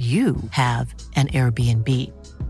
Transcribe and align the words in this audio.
you 0.00 0.36
have 0.52 0.94
an 1.14 1.28
Airbnb. 1.28 1.86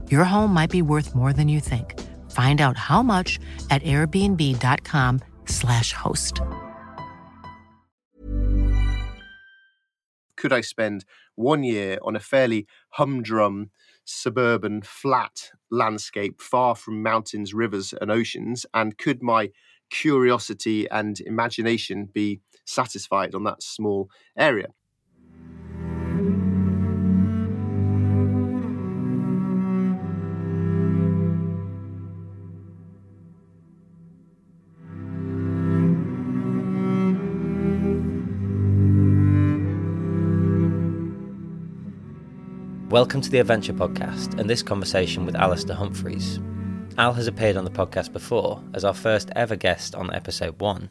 Your 0.09 0.23
home 0.23 0.55
might 0.55 0.71
be 0.71 0.83
worth 0.83 1.17
more 1.17 1.33
than 1.33 1.49
you 1.49 1.59
think. 1.59 1.99
Find 2.31 2.61
out 2.61 2.77
how 2.77 3.03
much 3.03 3.41
at 3.71 3.83
airbnb.com/slash 3.83 5.93
host. 5.93 6.41
Could 10.37 10.53
I 10.53 10.61
spend 10.61 11.05
one 11.35 11.65
year 11.65 11.99
on 12.03 12.15
a 12.15 12.21
fairly 12.21 12.69
humdrum, 12.91 13.73
suburban, 14.05 14.83
flat 14.83 15.51
landscape 15.73 16.41
far 16.41 16.77
from 16.77 17.03
mountains, 17.03 17.53
rivers, 17.53 17.93
and 18.01 18.13
oceans? 18.13 18.65
And 18.73 18.97
could 18.97 19.25
my 19.25 19.51
curiosity 19.91 20.89
and 20.89 21.21
imagination 21.21 22.11
be 22.13 22.43
satisfied 22.65 23.35
on 23.35 23.43
that 23.43 23.61
small 23.61 24.09
area? 24.39 24.69
Welcome 42.91 43.21
to 43.21 43.31
the 43.31 43.39
Adventure 43.39 43.73
Podcast 43.73 44.41
and 44.41 44.51
this 44.51 44.65
conversation 44.65 45.25
with 45.25 45.37
Alastair 45.37 45.77
Humphreys. 45.77 46.41
Al 46.99 47.13
has 47.13 47.29
appeared 47.29 47.57
on 47.57 47.63
the 47.63 47.71
podcast 47.71 48.13
before 48.13 48.65
as 48.75 48.85
our 48.85 48.93
first 48.93 49.31
ever 49.37 49.55
guest 49.55 49.95
on 49.95 50.13
episode 50.13 50.61
one. 50.61 50.91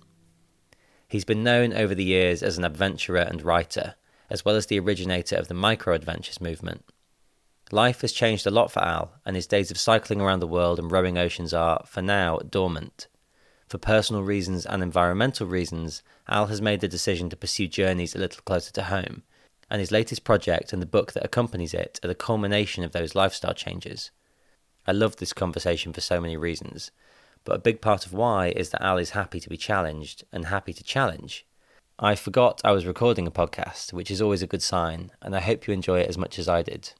He's 1.10 1.26
been 1.26 1.44
known 1.44 1.74
over 1.74 1.94
the 1.94 2.06
years 2.06 2.42
as 2.42 2.58
an 2.58 2.64
adventurer 2.64 3.20
and 3.20 3.42
writer, 3.42 3.96
as 4.30 4.46
well 4.46 4.56
as 4.56 4.68
the 4.68 4.80
originator 4.80 5.36
of 5.36 5.50
the 5.50 5.54
micro 5.54 5.94
adventures 5.94 6.40
movement. 6.40 6.86
Life 7.70 8.00
has 8.00 8.14
changed 8.14 8.48
a 8.48 8.52
lot 8.52 8.72
for 8.72 8.82
Al, 8.82 9.16
and 9.26 9.36
his 9.36 9.46
days 9.46 9.70
of 9.70 9.78
cycling 9.78 10.22
around 10.22 10.40
the 10.40 10.48
world 10.48 10.80
and 10.80 10.90
rowing 10.90 11.18
oceans 11.18 11.54
are, 11.54 11.84
for 11.86 12.02
now, 12.02 12.38
dormant. 12.50 13.10
For 13.68 13.78
personal 13.78 14.24
reasons 14.24 14.66
and 14.66 14.82
environmental 14.82 15.48
reasons, 15.48 16.02
Al 16.30 16.46
has 16.46 16.62
made 16.62 16.80
the 16.80 16.88
decision 16.88 17.30
to 17.30 17.36
pursue 17.36 17.68
journeys 17.68 18.16
a 18.16 18.20
little 18.20 18.42
closer 18.46 18.72
to 18.72 18.84
home 18.84 19.24
and 19.70 19.80
his 19.80 19.92
latest 19.92 20.24
project 20.24 20.74
and 20.74 20.82
the 20.82 20.88
book 20.88 21.14
that 21.14 21.26
accompanies 21.26 21.74
it 21.74 22.00
are 22.04 22.08
the 22.08 22.16
culmination 22.16 22.84
of 22.84 22.92
those 22.92 23.16
lifestyle 23.16 23.54
changes. 23.54 24.12
I 24.88 24.92
love 24.92 25.18
this 25.18 25.34
conversation 25.34 25.94
for 25.94 26.02
so 26.02 26.20
many 26.20 26.38
reasons, 26.38 26.92
but 27.44 27.56
a 27.56 27.60
big 27.60 27.82
part 27.82 28.06
of 28.06 28.14
why 28.14 28.48
is 28.56 28.70
that 28.72 28.84
Al 28.84 28.98
is 28.98 29.12
happy 29.12 29.40
to 29.40 29.50
be 29.50 29.58
challenged 29.58 30.24
and 30.32 30.46
happy 30.46 30.74
to 30.74 30.84
challenge. 30.84 31.46
I 32.00 32.16
forgot 32.16 32.62
I 32.64 32.72
was 32.72 32.86
recording 32.86 33.28
a 33.28 33.32
podcast, 33.32 33.92
which 33.94 34.10
is 34.10 34.22
always 34.22 34.42
a 34.42 34.48
good 34.48 34.62
sign, 34.62 35.12
and 35.22 35.36
I 35.36 35.42
hope 35.42 35.68
you 35.68 35.74
enjoy 35.74 36.00
it 36.00 36.10
as 36.10 36.18
much 36.18 36.40
as 36.40 36.48
I 36.48 36.62
did. 36.62 36.94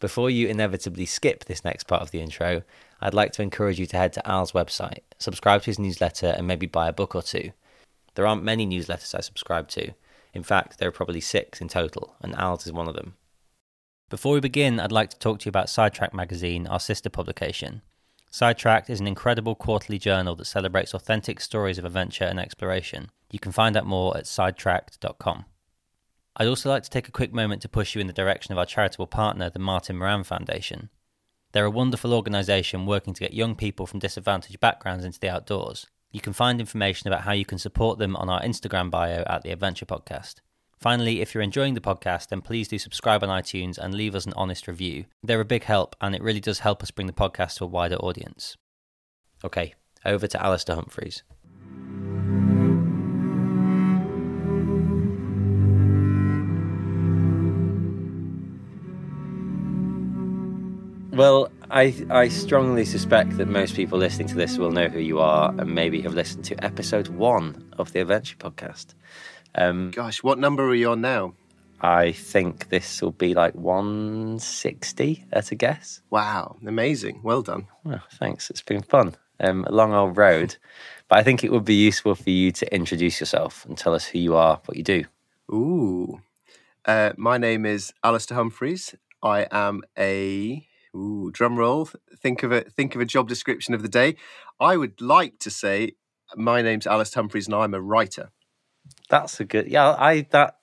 Before 0.00 0.30
you 0.30 0.48
inevitably 0.48 1.04
skip 1.04 1.44
this 1.44 1.62
next 1.62 1.84
part 1.84 2.00
of 2.00 2.10
the 2.10 2.22
intro, 2.22 2.62
I'd 3.02 3.12
like 3.12 3.32
to 3.32 3.42
encourage 3.42 3.78
you 3.78 3.84
to 3.86 3.96
head 3.98 4.14
to 4.14 4.26
Al's 4.26 4.52
website, 4.52 5.00
subscribe 5.18 5.60
to 5.62 5.66
his 5.66 5.78
newsletter, 5.78 6.28
and 6.28 6.46
maybe 6.46 6.66
buy 6.66 6.88
a 6.88 6.92
book 6.92 7.14
or 7.14 7.22
two. 7.22 7.52
There 8.14 8.26
aren't 8.26 8.42
many 8.42 8.66
newsletters 8.66 9.14
I 9.14 9.20
subscribe 9.20 9.68
to, 9.68 9.92
in 10.32 10.42
fact, 10.42 10.78
there 10.78 10.88
are 10.88 10.92
probably 10.92 11.20
six 11.20 11.60
in 11.60 11.68
total, 11.68 12.16
and 12.20 12.34
Al's 12.34 12.66
is 12.66 12.72
one 12.72 12.88
of 12.88 12.94
them. 12.94 13.16
Before 14.08 14.32
we 14.32 14.40
begin, 14.40 14.80
I'd 14.80 14.92
like 14.92 15.10
to 15.10 15.18
talk 15.18 15.40
to 15.40 15.46
you 15.46 15.50
about 15.50 15.68
Sidetracked 15.68 16.14
magazine, 16.14 16.66
our 16.66 16.80
sister 16.80 17.08
publication. 17.08 17.82
Sidetracked 18.30 18.90
is 18.90 19.00
an 19.00 19.06
incredible 19.06 19.54
quarterly 19.54 19.98
journal 19.98 20.36
that 20.36 20.44
celebrates 20.44 20.94
authentic 20.94 21.40
stories 21.40 21.78
of 21.78 21.84
adventure 21.84 22.24
and 22.24 22.38
exploration. 22.38 23.10
You 23.30 23.38
can 23.38 23.52
find 23.52 23.76
out 23.76 23.86
more 23.86 24.16
at 24.16 24.26
sidetracked.com. 24.26 25.44
I'd 26.36 26.46
also 26.46 26.70
like 26.70 26.84
to 26.84 26.90
take 26.90 27.08
a 27.08 27.12
quick 27.12 27.32
moment 27.32 27.60
to 27.62 27.68
push 27.68 27.94
you 27.94 28.00
in 28.00 28.06
the 28.06 28.12
direction 28.12 28.52
of 28.52 28.58
our 28.58 28.66
charitable 28.66 29.08
partner, 29.08 29.50
the 29.50 29.58
Martin 29.58 29.96
Moran 29.96 30.24
Foundation. 30.24 30.90
They're 31.52 31.64
a 31.64 31.70
wonderful 31.70 32.14
organisation 32.14 32.86
working 32.86 33.14
to 33.14 33.20
get 33.20 33.34
young 33.34 33.56
people 33.56 33.86
from 33.86 33.98
disadvantaged 33.98 34.60
backgrounds 34.60 35.04
into 35.04 35.18
the 35.18 35.28
outdoors. 35.28 35.86
You 36.12 36.20
can 36.20 36.32
find 36.32 36.58
information 36.58 37.06
about 37.06 37.22
how 37.22 37.32
you 37.32 37.44
can 37.44 37.58
support 37.58 37.98
them 38.00 38.16
on 38.16 38.28
our 38.28 38.42
Instagram 38.42 38.90
bio 38.90 39.22
at 39.28 39.42
the 39.42 39.52
Adventure 39.52 39.86
Podcast. 39.86 40.36
Finally, 40.76 41.20
if 41.20 41.34
you're 41.34 41.42
enjoying 41.42 41.74
the 41.74 41.80
podcast, 41.80 42.28
then 42.28 42.40
please 42.40 42.66
do 42.66 42.78
subscribe 42.78 43.22
on 43.22 43.28
iTunes 43.28 43.78
and 43.78 43.94
leave 43.94 44.16
us 44.16 44.26
an 44.26 44.32
honest 44.34 44.66
review. 44.66 45.04
They're 45.22 45.40
a 45.40 45.44
big 45.44 45.64
help, 45.64 45.94
and 46.00 46.14
it 46.14 46.22
really 46.22 46.40
does 46.40 46.60
help 46.60 46.82
us 46.82 46.90
bring 46.90 47.06
the 47.06 47.12
podcast 47.12 47.58
to 47.58 47.64
a 47.64 47.68
wider 47.68 47.96
audience. 47.96 48.56
Okay, 49.44 49.74
over 50.04 50.26
to 50.26 50.44
Alastair 50.44 50.74
Humphreys. 50.74 51.22
Well, 61.12 61.52
I 61.72 61.94
I 62.10 62.28
strongly 62.28 62.84
suspect 62.84 63.36
that 63.36 63.46
most 63.46 63.76
people 63.76 63.96
listening 63.96 64.26
to 64.28 64.34
this 64.34 64.58
will 64.58 64.72
know 64.72 64.88
who 64.88 64.98
you 64.98 65.20
are 65.20 65.54
and 65.56 65.72
maybe 65.72 66.00
have 66.02 66.14
listened 66.14 66.44
to 66.46 66.64
episode 66.64 67.06
one 67.06 67.72
of 67.78 67.92
the 67.92 68.00
Adventure 68.00 68.36
Podcast. 68.36 68.94
Um, 69.54 69.92
Gosh, 69.92 70.20
what 70.20 70.40
number 70.40 70.64
are 70.64 70.74
you 70.74 70.90
on 70.90 71.00
now? 71.00 71.34
I 71.80 72.10
think 72.10 72.70
this 72.70 73.00
will 73.00 73.12
be 73.12 73.34
like 73.34 73.54
160 73.54 75.26
at 75.32 75.52
a 75.52 75.54
guess. 75.54 76.02
Wow, 76.10 76.56
amazing. 76.66 77.20
Well 77.22 77.42
done. 77.42 77.68
Well, 77.84 78.02
thanks. 78.14 78.50
It's 78.50 78.62
been 78.62 78.82
fun. 78.82 79.14
Um, 79.38 79.64
a 79.64 79.72
long 79.72 79.94
old 79.94 80.16
road. 80.16 80.56
But 81.08 81.18
I 81.18 81.22
think 81.24 81.42
it 81.42 81.50
would 81.50 81.64
be 81.64 81.74
useful 81.74 82.14
for 82.14 82.30
you 82.30 82.52
to 82.52 82.72
introduce 82.72 83.18
yourself 83.18 83.66
and 83.66 83.76
tell 83.76 83.94
us 83.94 84.06
who 84.06 84.20
you 84.20 84.36
are, 84.36 84.60
what 84.66 84.76
you 84.76 84.84
do. 84.84 85.06
Ooh. 85.52 86.20
Uh, 86.84 87.14
my 87.16 87.36
name 87.36 87.66
is 87.66 87.92
Alastair 88.04 88.36
Humphreys. 88.36 88.94
I 89.20 89.48
am 89.50 89.82
a 89.98 90.68
Ooh, 90.96 91.30
drum 91.32 91.56
roll. 91.56 91.88
Think 92.16 92.42
of 92.42 92.52
it. 92.52 92.72
Think 92.72 92.94
of 92.94 93.00
a 93.00 93.04
job 93.04 93.28
description 93.28 93.74
of 93.74 93.82
the 93.82 93.88
day. 93.88 94.16
I 94.58 94.76
would 94.76 95.00
like 95.00 95.38
to 95.40 95.50
say, 95.50 95.92
my 96.36 96.62
name's 96.62 96.86
Alice 96.86 97.14
Humphreys, 97.14 97.46
and 97.46 97.54
I'm 97.54 97.74
a 97.74 97.80
writer. 97.80 98.30
That's 99.08 99.40
a 99.40 99.44
good. 99.44 99.68
Yeah, 99.68 99.94
I 99.96 100.26
that 100.30 100.56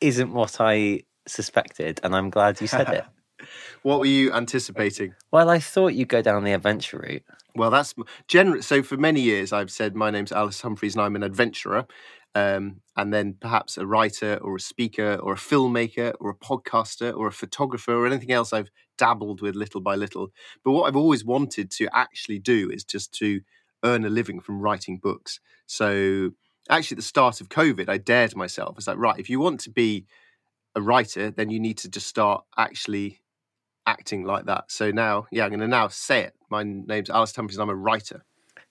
isn't 0.00 0.32
what 0.32 0.60
I 0.60 1.02
suspected, 1.26 2.00
and 2.02 2.14
I'm 2.14 2.30
glad 2.30 2.60
you 2.60 2.66
said 2.66 2.88
it. 2.88 3.04
what 3.82 4.00
were 4.00 4.06
you 4.06 4.32
anticipating? 4.32 5.14
Well, 5.30 5.48
I 5.48 5.58
thought 5.58 5.94
you'd 5.94 6.08
go 6.08 6.22
down 6.22 6.44
the 6.44 6.52
adventure 6.52 6.98
route. 6.98 7.22
Well, 7.54 7.70
that's 7.70 7.94
general. 8.28 8.62
So 8.62 8.82
for 8.82 8.96
many 8.96 9.20
years, 9.20 9.52
I've 9.52 9.70
said 9.70 9.94
my 9.94 10.10
name's 10.10 10.32
Alice 10.32 10.60
Humphreys, 10.60 10.94
and 10.94 11.02
I'm 11.02 11.16
an 11.16 11.22
adventurer 11.22 11.86
um, 12.34 12.80
and 12.96 13.12
then 13.12 13.34
perhaps 13.40 13.76
a 13.76 13.86
writer 13.86 14.36
or 14.42 14.56
a 14.56 14.60
speaker 14.60 15.14
or 15.16 15.32
a 15.32 15.36
filmmaker 15.36 16.14
or 16.20 16.30
a 16.30 16.34
podcaster 16.34 17.16
or 17.16 17.26
a 17.26 17.32
photographer 17.32 17.92
or 17.92 18.06
anything 18.06 18.32
else 18.32 18.52
I've 18.52 18.70
dabbled 18.96 19.40
with 19.40 19.56
little 19.56 19.80
by 19.80 19.96
little. 19.96 20.28
But 20.64 20.72
what 20.72 20.84
I've 20.84 20.96
always 20.96 21.24
wanted 21.24 21.70
to 21.72 21.88
actually 21.92 22.38
do 22.38 22.70
is 22.70 22.84
just 22.84 23.12
to 23.14 23.40
earn 23.82 24.04
a 24.04 24.10
living 24.10 24.40
from 24.40 24.60
writing 24.60 24.98
books. 24.98 25.40
So 25.66 26.30
actually, 26.68 26.96
at 26.96 26.98
the 26.98 27.02
start 27.02 27.40
of 27.40 27.48
COVID, 27.48 27.88
I 27.88 27.98
dared 27.98 28.36
myself. 28.36 28.76
It's 28.76 28.86
like, 28.86 28.98
right, 28.98 29.18
if 29.18 29.30
you 29.30 29.40
want 29.40 29.60
to 29.60 29.70
be 29.70 30.06
a 30.74 30.80
writer, 30.80 31.30
then 31.30 31.50
you 31.50 31.58
need 31.58 31.78
to 31.78 31.88
just 31.88 32.06
start 32.06 32.44
actually 32.56 33.20
acting 33.86 34.24
like 34.24 34.46
that. 34.46 34.70
So 34.70 34.90
now, 34.90 35.26
yeah, 35.32 35.44
I'm 35.44 35.50
going 35.50 35.60
to 35.60 35.68
now 35.68 35.88
say 35.88 36.20
it. 36.20 36.34
My 36.48 36.62
name's 36.62 37.10
Alice 37.10 37.34
Humphreys 37.34 37.56
and 37.56 37.62
I'm 37.62 37.70
a 37.70 37.74
writer. 37.74 38.24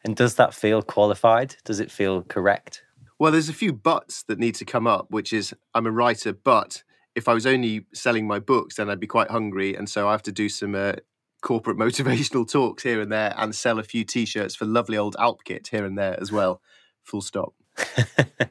And 0.05 0.15
does 0.15 0.35
that 0.35 0.53
feel 0.53 0.81
qualified? 0.81 1.57
Does 1.65 1.79
it 1.79 1.91
feel 1.91 2.21
correct? 2.21 2.83
Well, 3.19 3.31
there's 3.31 3.49
a 3.49 3.53
few 3.53 3.73
buts 3.73 4.23
that 4.23 4.39
need 4.39 4.55
to 4.55 4.65
come 4.65 4.87
up, 4.87 5.07
which 5.09 5.33
is 5.33 5.53
I'm 5.73 5.85
a 5.85 5.91
writer, 5.91 6.33
but 6.33 6.83
if 7.15 7.27
I 7.27 7.33
was 7.33 7.45
only 7.45 7.85
selling 7.93 8.25
my 8.25 8.39
books, 8.39 8.75
then 8.75 8.89
I'd 8.89 8.99
be 8.99 9.07
quite 9.07 9.29
hungry, 9.29 9.75
and 9.75 9.89
so 9.89 10.07
I 10.07 10.11
have 10.11 10.23
to 10.23 10.31
do 10.31 10.47
some 10.47 10.73
uh, 10.73 10.93
corporate 11.41 11.77
motivational 11.85 12.49
talks 12.49 12.83
here 12.83 13.01
and 13.01 13.11
there, 13.11 13.33
and 13.37 13.53
sell 13.53 13.77
a 13.77 13.83
few 13.83 14.05
T-shirts 14.05 14.55
for 14.55 14.65
lovely 14.65 14.97
old 14.97 15.15
Alpkit 15.17 15.67
here 15.67 15.85
and 15.85 15.97
there 15.97 16.19
as 16.19 16.31
well. 16.31 16.61
Full 17.03 17.21
stop. 17.21 17.53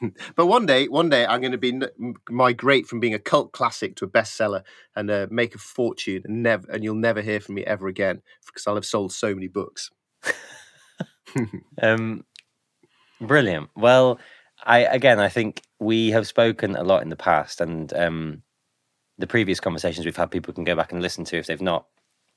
but 0.36 0.46
one 0.46 0.66
day, 0.66 0.86
one 0.88 1.08
day, 1.08 1.26
I'm 1.26 1.40
going 1.40 1.52
to 1.52 1.58
be 1.58 1.80
migrate 2.28 2.86
from 2.86 3.00
being 3.00 3.14
a 3.14 3.18
cult 3.18 3.52
classic 3.52 3.96
to 3.96 4.04
a 4.04 4.08
bestseller 4.08 4.62
and 4.94 5.10
uh, 5.10 5.26
make 5.30 5.54
a 5.54 5.58
fortune, 5.58 6.22
and 6.24 6.42
never, 6.42 6.70
and 6.70 6.84
you'll 6.84 6.94
never 6.94 7.20
hear 7.20 7.40
from 7.40 7.56
me 7.56 7.64
ever 7.64 7.88
again 7.88 8.22
because 8.46 8.66
I'll 8.66 8.74
have 8.74 8.84
sold 8.84 9.12
so 9.12 9.34
many 9.34 9.48
books. 9.48 9.90
um, 11.82 12.24
Brilliant. 13.20 13.70
Well, 13.76 14.18
I 14.64 14.80
again, 14.80 15.20
I 15.20 15.28
think 15.28 15.62
we 15.78 16.10
have 16.10 16.26
spoken 16.26 16.76
a 16.76 16.82
lot 16.82 17.02
in 17.02 17.08
the 17.08 17.16
past, 17.16 17.60
and 17.60 17.92
um, 17.94 18.42
the 19.18 19.26
previous 19.26 19.60
conversations 19.60 20.04
we've 20.04 20.16
had, 20.16 20.30
people 20.30 20.54
can 20.54 20.64
go 20.64 20.76
back 20.76 20.92
and 20.92 21.02
listen 21.02 21.24
to 21.26 21.36
if 21.36 21.46
they've 21.46 21.60
not 21.60 21.86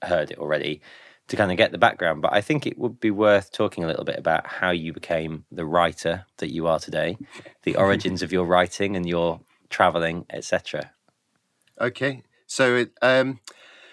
heard 0.03 0.31
it 0.31 0.39
already 0.39 0.81
to 1.27 1.35
kind 1.35 1.51
of 1.51 1.57
get 1.57 1.71
the 1.71 1.77
background. 1.77 2.21
But 2.21 2.33
I 2.33 2.41
think 2.41 2.65
it 2.65 2.77
would 2.77 2.99
be 2.99 3.11
worth 3.11 3.51
talking 3.51 3.83
a 3.83 3.87
little 3.87 4.03
bit 4.03 4.17
about 4.17 4.47
how 4.47 4.71
you 4.71 4.91
became 4.91 5.45
the 5.51 5.65
writer 5.65 6.25
that 6.37 6.51
you 6.51 6.67
are 6.67 6.79
today, 6.79 7.17
the 7.63 7.75
origins 7.77 8.21
of 8.21 8.31
your 8.31 8.45
writing 8.45 8.95
and 8.95 9.07
your 9.07 9.39
traveling, 9.69 10.25
etc. 10.29 10.91
Okay, 11.79 12.23
so 12.47 12.75
it, 12.75 12.91
um, 13.01 13.39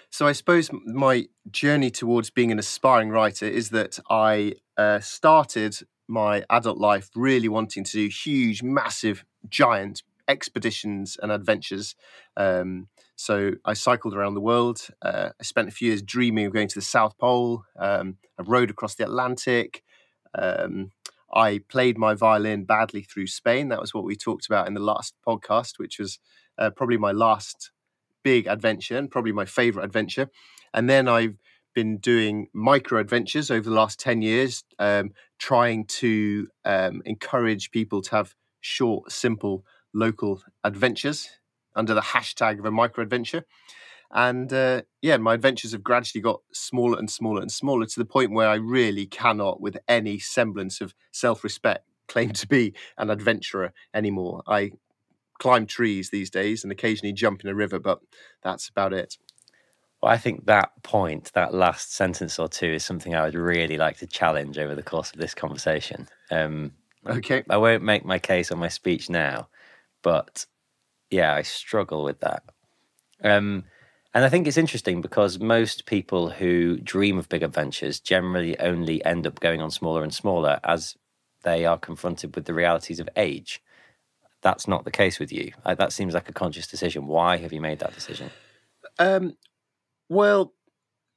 so 0.09 0.27
I 0.27 0.31
suppose 0.31 0.69
my 0.85 1.27
journey 1.49 1.91
towards 1.91 2.29
being 2.29 2.51
an 2.51 2.59
aspiring 2.59 3.09
writer 3.09 3.45
is 3.45 3.69
that 3.69 3.99
I 4.09 4.53
uh, 4.77 4.99
started 4.99 5.77
my 6.09 6.43
adult 6.49 6.77
life 6.77 7.09
really 7.15 7.47
wanting 7.47 7.83
to 7.83 7.91
do 7.91 8.07
huge, 8.07 8.63
massive, 8.63 9.23
giant 9.47 10.03
expeditions 10.27 11.17
and 11.21 11.31
adventures. 11.31 11.95
Um, 12.35 12.87
so 13.15 13.51
I 13.65 13.73
cycled 13.73 14.13
around 14.13 14.33
the 14.33 14.41
world. 14.41 14.87
Uh, 15.01 15.29
I 15.39 15.43
spent 15.43 15.67
a 15.67 15.71
few 15.71 15.89
years 15.89 16.01
dreaming 16.01 16.45
of 16.45 16.53
going 16.53 16.67
to 16.69 16.75
the 16.75 16.81
South 16.81 17.17
Pole. 17.17 17.63
Um, 17.77 18.17
I 18.37 18.43
rode 18.43 18.69
across 18.69 18.95
the 18.95 19.05
Atlantic. 19.05 19.83
Um, 20.37 20.91
I 21.33 21.61
played 21.67 21.97
my 21.97 22.13
violin 22.13 22.65
badly 22.65 23.03
through 23.03 23.27
Spain. 23.27 23.69
That 23.69 23.81
was 23.81 23.93
what 23.93 24.03
we 24.03 24.15
talked 24.15 24.45
about 24.47 24.67
in 24.67 24.73
the 24.73 24.79
last 24.79 25.15
podcast, 25.27 25.77
which 25.77 25.99
was 25.99 26.19
uh, 26.57 26.69
probably 26.71 26.97
my 26.97 27.11
last 27.11 27.71
big 28.23 28.47
adventure 28.47 28.97
and 28.97 29.11
probably 29.11 29.31
my 29.31 29.45
favorite 29.45 29.83
adventure. 29.83 30.29
And 30.73 30.89
then 30.89 31.07
I've 31.07 31.37
been 31.73 31.97
doing 31.97 32.47
micro 32.53 32.99
adventures 32.99 33.51
over 33.51 33.69
the 33.69 33.75
last 33.75 33.99
10 33.99 34.21
years, 34.21 34.63
um, 34.79 35.11
trying 35.37 35.85
to 35.85 36.47
um, 36.65 37.01
encourage 37.05 37.71
people 37.71 38.01
to 38.01 38.11
have 38.11 38.35
short, 38.61 39.11
simple, 39.11 39.65
local 39.93 40.41
adventures 40.63 41.29
under 41.75 41.93
the 41.93 42.01
hashtag 42.01 42.59
of 42.59 42.65
a 42.65 42.71
micro 42.71 43.03
adventure. 43.03 43.45
And 44.11 44.51
uh, 44.51 44.81
yeah, 45.01 45.17
my 45.17 45.35
adventures 45.35 45.71
have 45.71 45.83
gradually 45.83 46.21
got 46.21 46.41
smaller 46.51 46.97
and 46.97 47.09
smaller 47.09 47.41
and 47.41 47.51
smaller 47.51 47.85
to 47.85 47.99
the 47.99 48.05
point 48.05 48.31
where 48.31 48.49
I 48.49 48.55
really 48.55 49.05
cannot, 49.05 49.61
with 49.61 49.77
any 49.87 50.17
semblance 50.17 50.81
of 50.81 50.93
self 51.11 51.43
respect, 51.43 51.85
claim 52.07 52.31
to 52.31 52.47
be 52.47 52.73
an 52.97 53.09
adventurer 53.09 53.71
anymore. 53.93 54.41
I 54.47 54.71
climb 55.39 55.67
trees 55.67 56.09
these 56.09 56.29
days 56.29 56.63
and 56.63 56.71
occasionally 56.71 57.13
jump 57.13 57.43
in 57.43 57.49
a 57.49 57.55
river, 57.55 57.79
but 57.79 57.99
that's 58.43 58.67
about 58.67 58.93
it. 58.93 59.17
Well, 60.01 60.11
I 60.11 60.17
think 60.17 60.45
that 60.45 60.71
point, 60.83 61.31
that 61.33 61.53
last 61.53 61.93
sentence 61.93 62.39
or 62.39 62.47
two, 62.47 62.73
is 62.73 62.85
something 62.85 63.15
I 63.15 63.25
would 63.25 63.35
really 63.35 63.77
like 63.77 63.97
to 63.97 64.07
challenge 64.07 64.57
over 64.57 64.73
the 64.73 64.83
course 64.83 65.11
of 65.11 65.19
this 65.19 65.33
conversation. 65.33 66.07
Um, 66.31 66.71
okay. 67.05 67.43
I 67.49 67.57
won't 67.57 67.83
make 67.83 68.05
my 68.05 68.17
case 68.17 68.51
on 68.51 68.59
my 68.59 68.69
speech 68.69 69.09
now, 69.09 69.49
but 70.01 70.45
yeah, 71.09 71.33
I 71.33 71.41
struggle 71.41 72.03
with 72.03 72.21
that. 72.21 72.43
Um, 73.23 73.65
and 74.13 74.23
I 74.23 74.29
think 74.29 74.47
it's 74.47 74.57
interesting 74.57 75.01
because 75.01 75.39
most 75.39 75.85
people 75.85 76.29
who 76.29 76.77
dream 76.77 77.17
of 77.17 77.29
big 77.29 77.43
adventures 77.43 77.99
generally 77.99 78.59
only 78.59 79.03
end 79.05 79.27
up 79.27 79.39
going 79.39 79.61
on 79.61 79.69
smaller 79.69 80.01
and 80.01 80.13
smaller 80.13 80.59
as 80.63 80.95
they 81.43 81.65
are 81.65 81.77
confronted 81.77 82.35
with 82.35 82.45
the 82.45 82.53
realities 82.53 82.99
of 82.99 83.09
age. 83.15 83.61
That's 84.41 84.67
not 84.67 84.85
the 84.85 84.91
case 84.91 85.19
with 85.19 85.31
you. 85.31 85.51
that 85.65 85.91
seems 85.91 86.13
like 86.13 86.29
a 86.29 86.33
conscious 86.33 86.67
decision. 86.67 87.07
Why 87.07 87.37
have 87.37 87.51
you 87.51 87.59
made 87.59 87.79
that 87.79 87.93
decision? 87.93 88.31
Um, 88.97 89.35
well, 90.09 90.53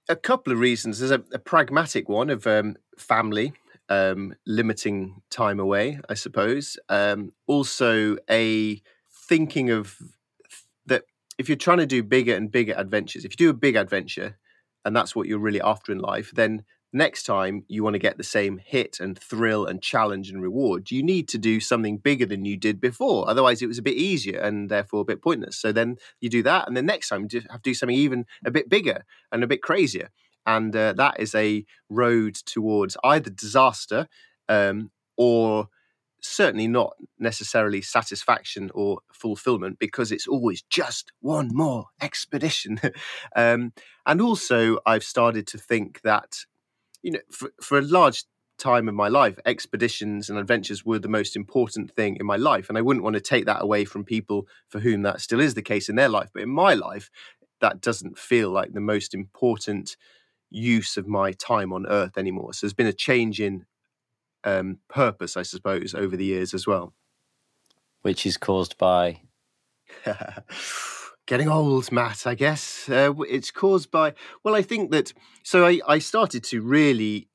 a 0.08 0.16
couple 0.16 0.52
of 0.52 0.58
reasons. 0.58 0.98
There's 0.98 1.10
a, 1.10 1.22
a 1.32 1.38
pragmatic 1.38 2.08
one 2.08 2.30
of 2.30 2.46
um, 2.46 2.76
family, 2.98 3.52
um, 3.88 4.34
limiting 4.46 5.22
time 5.30 5.58
away, 5.58 6.00
I 6.08 6.14
suppose. 6.14 6.78
Um, 6.88 7.32
also, 7.46 8.16
a 8.30 8.80
thinking 9.10 9.70
of 9.70 9.96
that 10.86 11.04
if 11.38 11.48
you're 11.48 11.56
trying 11.56 11.78
to 11.78 11.86
do 11.86 12.02
bigger 12.02 12.34
and 12.36 12.50
bigger 12.50 12.74
adventures, 12.76 13.24
if 13.24 13.32
you 13.32 13.36
do 13.36 13.50
a 13.50 13.54
big 13.54 13.76
adventure 13.76 14.38
and 14.84 14.94
that's 14.94 15.14
what 15.14 15.26
you're 15.26 15.38
really 15.38 15.60
after 15.60 15.92
in 15.92 15.98
life, 15.98 16.32
then 16.34 16.64
next 16.92 17.24
time 17.24 17.64
you 17.68 17.82
want 17.82 17.94
to 17.94 17.98
get 17.98 18.18
the 18.18 18.24
same 18.24 18.58
hit 18.58 18.98
and 19.00 19.18
thrill 19.18 19.66
and 19.66 19.82
challenge 19.82 20.30
and 20.30 20.42
reward, 20.42 20.90
you 20.90 21.02
need 21.02 21.28
to 21.28 21.38
do 21.38 21.60
something 21.60 21.98
bigger 21.98 22.26
than 22.26 22.44
you 22.44 22.56
did 22.56 22.80
before. 22.80 23.28
Otherwise, 23.28 23.62
it 23.62 23.66
was 23.66 23.78
a 23.78 23.82
bit 23.82 23.96
easier 23.96 24.38
and 24.38 24.70
therefore 24.70 25.00
a 25.00 25.06
bit 25.06 25.22
pointless. 25.22 25.56
So 25.56 25.72
then 25.72 25.96
you 26.20 26.28
do 26.28 26.42
that, 26.42 26.68
and 26.68 26.76
then 26.76 26.86
next 26.86 27.08
time 27.08 27.26
you 27.30 27.40
have 27.50 27.62
to 27.62 27.70
do 27.70 27.74
something 27.74 27.96
even 27.96 28.26
a 28.44 28.50
bit 28.50 28.68
bigger 28.68 29.04
and 29.30 29.42
a 29.42 29.46
bit 29.46 29.62
crazier. 29.62 30.10
And 30.44 30.74
uh, 30.74 30.92
that 30.94 31.20
is 31.20 31.34
a 31.34 31.64
road 31.88 32.34
towards 32.34 32.96
either 33.04 33.30
disaster 33.30 34.08
um, 34.48 34.90
or 35.16 35.68
certainly 36.20 36.68
not 36.68 36.94
necessarily 37.18 37.82
satisfaction 37.82 38.70
or 38.74 39.00
fulfillment 39.12 39.78
because 39.78 40.12
it's 40.12 40.26
always 40.26 40.62
just 40.62 41.12
one 41.20 41.50
more 41.52 41.86
expedition. 42.00 42.80
um, 43.36 43.72
and 44.06 44.20
also, 44.20 44.78
I've 44.86 45.04
started 45.04 45.46
to 45.48 45.58
think 45.58 46.00
that 46.02 46.44
you 47.02 47.12
know, 47.12 47.20
for, 47.31 47.52
for 47.60 47.78
a 47.78 47.82
large 47.82 48.25
time 48.58 48.88
of 48.88 48.94
my 48.94 49.08
life, 49.08 49.38
expeditions 49.44 50.31
and 50.31 50.38
adventures 50.38 50.84
were 50.84 50.99
the 50.99 51.08
most 51.08 51.34
important 51.37 51.90
thing 51.93 52.16
in 52.16 52.26
my 52.26 52.37
life. 52.37 52.69
And 52.69 52.78
I 52.78 52.81
wouldn't 52.82 53.02
want 53.02 53.14
to 53.14 53.20
take 53.20 53.46
that 53.46 53.62
away 53.62 53.84
from 53.84 54.04
people 54.04 54.46
for 54.69 54.81
whom 54.81 55.02
that 55.02 55.20
still 55.20 55.40
is 55.40 55.54
the 55.54 55.62
case 55.62 55.88
in 55.88 55.96
their 55.96 56.08
life. 56.08 56.31
But 56.32 56.43
in 56.43 56.50
my 56.50 56.75
life, 56.75 57.10
that 57.60 57.81
doesn't 57.81 58.19
feel 58.19 58.50
like 58.50 58.72
the 58.72 58.81
most 58.81 59.14
important 59.14 59.96
use 60.50 60.96
of 60.96 61.08
my 61.08 61.32
time 61.32 61.72
on 61.72 61.87
earth 61.87 62.16
anymore. 62.16 62.52
So 62.52 62.66
there's 62.66 62.75
been 62.75 62.87
a 62.87 62.93
change 62.93 63.40
in 63.40 63.66
um, 64.44 64.78
purpose, 64.88 65.37
I 65.37 65.43
suppose, 65.43 65.94
over 65.94 66.16
the 66.16 66.25
years 66.25 66.54
as 66.54 66.66
well. 66.66 66.93
Which 68.02 68.26
is 68.26 68.37
caused 68.37 68.78
by. 68.78 69.22
getting 71.32 71.49
old, 71.49 71.90
Matt, 71.90 72.26
I 72.26 72.34
guess. 72.34 72.90
Uh, 72.90 73.14
it's 73.26 73.50
caused 73.50 73.90
by, 73.90 74.12
well, 74.44 74.55
I 74.55 74.61
think 74.61 74.90
that, 74.90 75.14
so 75.43 75.64
I, 75.64 75.81
I 75.88 75.99
started 75.99 76.44
to 76.44 76.61
really 76.61 77.31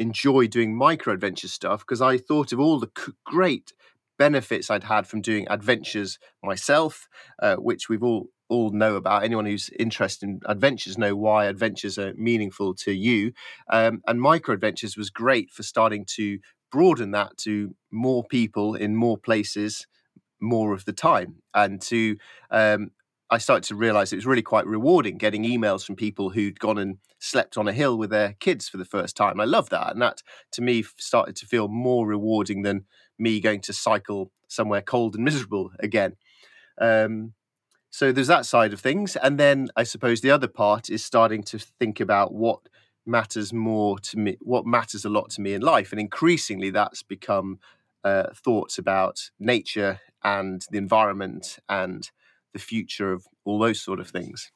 enjoy 0.00 0.48
doing 0.48 0.76
micro 0.76 1.14
adventure 1.14 1.46
stuff 1.46 1.82
because 1.82 2.02
I 2.02 2.18
thought 2.18 2.52
of 2.52 2.58
all 2.58 2.80
the 2.80 2.90
great 3.24 3.72
benefits 4.18 4.68
I'd 4.68 4.82
had 4.82 5.06
from 5.06 5.20
doing 5.20 5.46
adventures 5.48 6.18
myself, 6.42 7.06
uh, 7.40 7.54
which 7.54 7.88
we've 7.88 8.02
all 8.02 8.30
all 8.48 8.72
know 8.72 8.96
about. 8.96 9.22
Anyone 9.22 9.46
who's 9.46 9.70
interested 9.78 10.28
in 10.28 10.40
adventures 10.46 10.98
know 10.98 11.14
why 11.14 11.44
adventures 11.44 11.98
are 11.98 12.12
meaningful 12.14 12.74
to 12.74 12.90
you. 12.90 13.30
Um, 13.72 14.02
and 14.08 14.20
micro 14.20 14.54
adventures 14.54 14.96
was 14.96 15.08
great 15.08 15.52
for 15.52 15.62
starting 15.62 16.04
to 16.16 16.40
broaden 16.72 17.12
that 17.12 17.36
to 17.44 17.76
more 17.92 18.24
people 18.24 18.74
in 18.74 18.96
more 18.96 19.18
places 19.18 19.86
more 20.40 20.72
of 20.72 20.84
the 20.84 20.92
time 20.92 21.36
and 21.54 21.80
to 21.82 22.16
um, 22.50 22.90
I 23.30 23.38
started 23.38 23.64
to 23.68 23.76
realize 23.76 24.12
it 24.12 24.16
was 24.16 24.26
really 24.26 24.42
quite 24.42 24.66
rewarding 24.66 25.16
getting 25.16 25.44
emails 25.44 25.84
from 25.84 25.96
people 25.96 26.30
who'd 26.30 26.58
gone 26.58 26.78
and 26.78 26.98
slept 27.20 27.56
on 27.56 27.68
a 27.68 27.72
hill 27.72 27.96
with 27.96 28.10
their 28.10 28.34
kids 28.40 28.68
for 28.68 28.76
the 28.76 28.84
first 28.84 29.16
time. 29.16 29.40
I 29.40 29.44
love 29.44 29.68
that. 29.70 29.92
And 29.92 30.02
that 30.02 30.22
to 30.52 30.62
me 30.62 30.82
started 30.98 31.36
to 31.36 31.46
feel 31.46 31.68
more 31.68 32.06
rewarding 32.06 32.62
than 32.62 32.86
me 33.18 33.40
going 33.40 33.60
to 33.62 33.72
cycle 33.72 34.32
somewhere 34.48 34.82
cold 34.82 35.14
and 35.14 35.24
miserable 35.24 35.70
again. 35.78 36.16
Um, 36.80 37.34
so 37.90 38.12
there's 38.12 38.28
that 38.28 38.46
side 38.46 38.72
of 38.72 38.80
things. 38.80 39.16
And 39.16 39.38
then 39.38 39.68
I 39.76 39.82
suppose 39.82 40.20
the 40.20 40.30
other 40.30 40.48
part 40.48 40.90
is 40.90 41.04
starting 41.04 41.42
to 41.44 41.58
think 41.58 42.00
about 42.00 42.32
what 42.32 42.60
matters 43.06 43.52
more 43.52 43.98
to 43.98 44.18
me, 44.18 44.36
what 44.40 44.66
matters 44.66 45.04
a 45.04 45.10
lot 45.10 45.30
to 45.30 45.40
me 45.40 45.54
in 45.54 45.60
life. 45.60 45.92
And 45.92 46.00
increasingly 46.00 46.70
that's 46.70 47.02
become 47.02 47.58
uh, 48.04 48.28
thoughts 48.34 48.78
about 48.78 49.30
nature 49.38 50.00
and 50.22 50.64
the 50.70 50.78
environment 50.78 51.58
and 51.68 52.10
the 52.52 52.58
future 52.58 53.12
of 53.12 53.24
all 53.44 53.58
those 53.58 53.80
sort 53.80 54.00
of 54.00 54.08
things. 54.08 54.50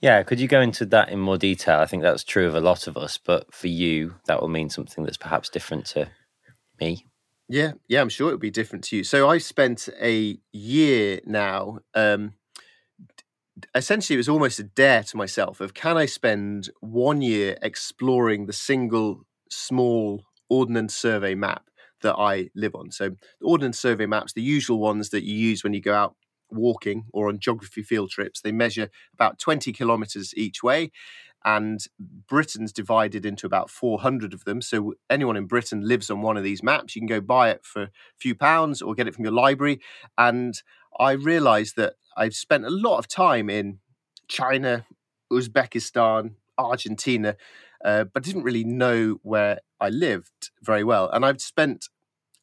Yeah, 0.00 0.22
could 0.22 0.38
you 0.38 0.46
go 0.46 0.60
into 0.60 0.86
that 0.86 1.08
in 1.08 1.18
more 1.18 1.38
detail? 1.38 1.80
I 1.80 1.86
think 1.86 2.02
that's 2.02 2.22
true 2.22 2.46
of 2.46 2.54
a 2.54 2.60
lot 2.60 2.86
of 2.86 2.96
us, 2.96 3.18
but 3.18 3.52
for 3.52 3.66
you, 3.66 4.14
that 4.26 4.40
will 4.40 4.48
mean 4.48 4.70
something 4.70 5.04
that's 5.04 5.16
perhaps 5.16 5.48
different 5.48 5.86
to 5.86 6.08
me. 6.80 7.04
Yeah, 7.48 7.72
yeah, 7.88 8.00
I'm 8.00 8.08
sure 8.08 8.28
it'll 8.28 8.38
be 8.38 8.50
different 8.50 8.84
to 8.84 8.96
you. 8.98 9.04
So 9.04 9.28
I 9.28 9.38
spent 9.38 9.88
a 10.00 10.38
year 10.52 11.20
now. 11.24 11.78
Um, 11.94 12.34
essentially, 13.74 14.14
it 14.14 14.18
was 14.18 14.28
almost 14.28 14.60
a 14.60 14.64
dare 14.64 15.02
to 15.04 15.16
myself 15.16 15.60
of 15.60 15.74
can 15.74 15.96
I 15.96 16.06
spend 16.06 16.70
one 16.80 17.22
year 17.22 17.56
exploring 17.62 18.46
the 18.46 18.52
single 18.52 19.22
small 19.50 20.24
ordnance 20.48 20.94
survey 20.94 21.34
map 21.34 21.64
that 22.02 22.14
I 22.14 22.50
live 22.54 22.74
on. 22.74 22.92
So 22.92 23.10
the 23.40 23.46
ordnance 23.46 23.78
survey 23.80 24.06
maps, 24.06 24.32
the 24.32 24.42
usual 24.42 24.78
ones 24.78 25.08
that 25.10 25.24
you 25.24 25.34
use 25.34 25.64
when 25.64 25.74
you 25.74 25.80
go 25.80 25.94
out 25.94 26.14
walking 26.50 27.06
or 27.12 27.28
on 27.28 27.38
geography 27.38 27.82
field 27.82 28.10
trips. 28.10 28.40
They 28.40 28.52
measure 28.52 28.90
about 29.14 29.38
20 29.38 29.72
kilometers 29.72 30.34
each 30.36 30.62
way. 30.62 30.90
And 31.44 31.80
Britain's 32.28 32.72
divided 32.72 33.24
into 33.24 33.46
about 33.46 33.70
400 33.70 34.34
of 34.34 34.44
them. 34.44 34.60
So 34.60 34.94
anyone 35.08 35.36
in 35.36 35.46
Britain 35.46 35.86
lives 35.86 36.10
on 36.10 36.20
one 36.20 36.36
of 36.36 36.42
these 36.42 36.62
maps. 36.62 36.96
You 36.96 37.00
can 37.00 37.06
go 37.06 37.20
buy 37.20 37.50
it 37.50 37.64
for 37.64 37.82
a 37.84 37.90
few 38.16 38.34
pounds 38.34 38.82
or 38.82 38.94
get 38.94 39.06
it 39.06 39.14
from 39.14 39.24
your 39.24 39.32
library. 39.32 39.80
And 40.16 40.60
I 40.98 41.12
realized 41.12 41.76
that 41.76 41.94
I've 42.16 42.34
spent 42.34 42.64
a 42.64 42.70
lot 42.70 42.98
of 42.98 43.06
time 43.06 43.48
in 43.48 43.78
China, 44.26 44.84
Uzbekistan, 45.32 46.32
Argentina, 46.58 47.36
uh, 47.84 48.04
but 48.04 48.24
didn't 48.24 48.42
really 48.42 48.64
know 48.64 49.20
where 49.22 49.58
I 49.80 49.88
lived 49.90 50.50
very 50.62 50.82
well. 50.82 51.08
And 51.10 51.24
I've 51.24 51.40
spent 51.40 51.88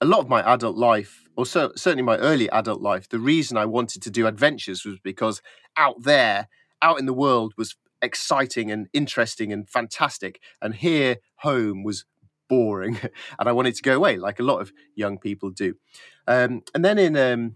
a 0.02 0.06
lot 0.06 0.20
of 0.20 0.30
my 0.30 0.42
adult 0.42 0.75
life, 0.75 1.28
or 1.36 1.46
so, 1.46 1.72
certainly 1.75 2.04
my 2.04 2.18
early 2.18 2.50
adult 2.50 2.82
life, 2.82 3.08
the 3.10 3.20
reason 3.20 3.58
I 3.58 3.66
wanted 3.66 4.02
to 4.04 4.12
do 4.12 4.28
adventures 4.28 4.86
was 4.86 5.00
because 5.00 5.42
out 5.78 6.04
there, 6.04 6.48
out 6.82 7.00
in 7.00 7.06
the 7.06 7.14
world, 7.14 7.54
was 7.58 7.75
exciting 8.02 8.72
and 8.72 8.88
interesting 8.94 9.52
and 9.54 9.70
fantastic. 9.70 10.42
And 10.62 10.75
here, 10.75 11.18
home 11.38 11.84
was 11.84 12.06
boring. 12.48 13.00
and 13.40 13.50
I 13.50 13.52
wanted 13.52 13.75
to 13.75 13.84
go 13.84 13.96
away, 13.96 14.18
like 14.18 14.40
a 14.40 14.44
lot 14.44 14.62
of 14.62 14.72
young 14.96 15.18
people 15.18 15.50
do. 15.50 15.75
Um, 16.28 16.64
and 16.74 16.84
then 16.84 16.98
in 16.98 17.16
um, 17.16 17.56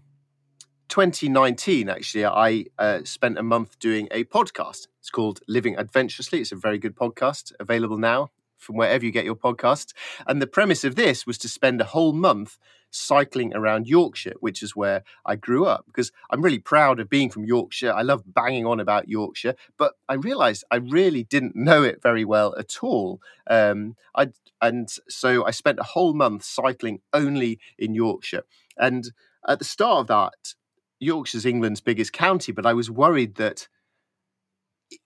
2019, 0.88 1.88
actually, 1.88 2.24
I 2.24 2.64
uh, 2.78 3.00
spent 3.04 3.38
a 3.38 3.42
month 3.42 3.78
doing 3.78 4.08
a 4.10 4.24
podcast. 4.24 4.88
It's 4.98 5.10
called 5.10 5.40
Living 5.46 5.76
Adventurously. 5.76 6.40
It's 6.40 6.52
a 6.52 6.56
very 6.56 6.78
good 6.78 6.96
podcast, 6.96 7.52
available 7.60 7.98
now 7.98 8.30
from 8.60 8.76
wherever 8.76 9.04
you 9.04 9.10
get 9.10 9.24
your 9.24 9.34
podcast. 9.34 9.92
And 10.26 10.40
the 10.40 10.46
premise 10.46 10.84
of 10.84 10.94
this 10.94 11.26
was 11.26 11.38
to 11.38 11.48
spend 11.48 11.80
a 11.80 11.84
whole 11.84 12.12
month 12.12 12.58
cycling 12.90 13.54
around 13.54 13.86
Yorkshire, 13.86 14.34
which 14.40 14.62
is 14.62 14.76
where 14.76 15.02
I 15.24 15.36
grew 15.36 15.64
up, 15.64 15.84
because 15.86 16.12
I'm 16.30 16.42
really 16.42 16.58
proud 16.58 17.00
of 17.00 17.08
being 17.08 17.30
from 17.30 17.44
Yorkshire. 17.44 17.92
I 17.92 18.02
love 18.02 18.22
banging 18.26 18.66
on 18.66 18.80
about 18.80 19.08
Yorkshire, 19.08 19.54
but 19.78 19.94
I 20.08 20.14
realized 20.14 20.64
I 20.70 20.76
really 20.76 21.24
didn't 21.24 21.56
know 21.56 21.82
it 21.82 22.02
very 22.02 22.24
well 22.24 22.54
at 22.58 22.82
all. 22.82 23.20
Um, 23.48 23.96
I 24.14 24.28
and 24.60 24.90
so 25.08 25.44
I 25.46 25.52
spent 25.52 25.78
a 25.78 25.84
whole 25.84 26.12
month 26.12 26.44
cycling 26.44 27.00
only 27.12 27.58
in 27.78 27.94
Yorkshire. 27.94 28.42
And 28.76 29.10
at 29.48 29.58
the 29.58 29.64
start 29.64 30.00
of 30.00 30.06
that, 30.08 30.54
Yorkshire's 30.98 31.46
England's 31.46 31.80
biggest 31.80 32.12
county, 32.12 32.52
but 32.52 32.66
I 32.66 32.74
was 32.74 32.90
worried 32.90 33.36
that 33.36 33.68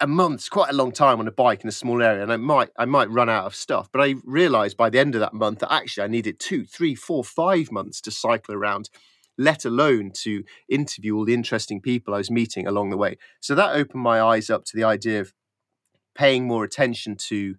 a 0.00 0.06
month's 0.06 0.48
quite 0.48 0.70
a 0.70 0.74
long 0.74 0.92
time 0.92 1.20
on 1.20 1.28
a 1.28 1.32
bike 1.32 1.62
in 1.62 1.68
a 1.68 1.72
small 1.72 2.02
area, 2.02 2.22
and 2.22 2.32
I 2.32 2.36
might 2.36 2.70
I 2.78 2.84
might 2.84 3.10
run 3.10 3.28
out 3.28 3.44
of 3.44 3.54
stuff. 3.54 3.88
But 3.92 4.02
I 4.02 4.14
realised 4.24 4.76
by 4.76 4.90
the 4.90 4.98
end 4.98 5.14
of 5.14 5.20
that 5.20 5.34
month 5.34 5.60
that 5.60 5.72
actually 5.72 6.04
I 6.04 6.08
needed 6.08 6.38
two, 6.38 6.64
three, 6.64 6.94
four, 6.94 7.24
five 7.24 7.70
months 7.70 8.00
to 8.02 8.10
cycle 8.10 8.54
around, 8.54 8.88
let 9.36 9.64
alone 9.64 10.12
to 10.22 10.44
interview 10.68 11.16
all 11.16 11.24
the 11.24 11.34
interesting 11.34 11.80
people 11.80 12.14
I 12.14 12.18
was 12.18 12.30
meeting 12.30 12.66
along 12.66 12.90
the 12.90 12.96
way. 12.96 13.18
So 13.40 13.54
that 13.54 13.74
opened 13.74 14.02
my 14.02 14.20
eyes 14.20 14.50
up 14.50 14.64
to 14.66 14.76
the 14.76 14.84
idea 14.84 15.20
of 15.20 15.32
paying 16.14 16.46
more 16.46 16.64
attention 16.64 17.16
to 17.16 17.56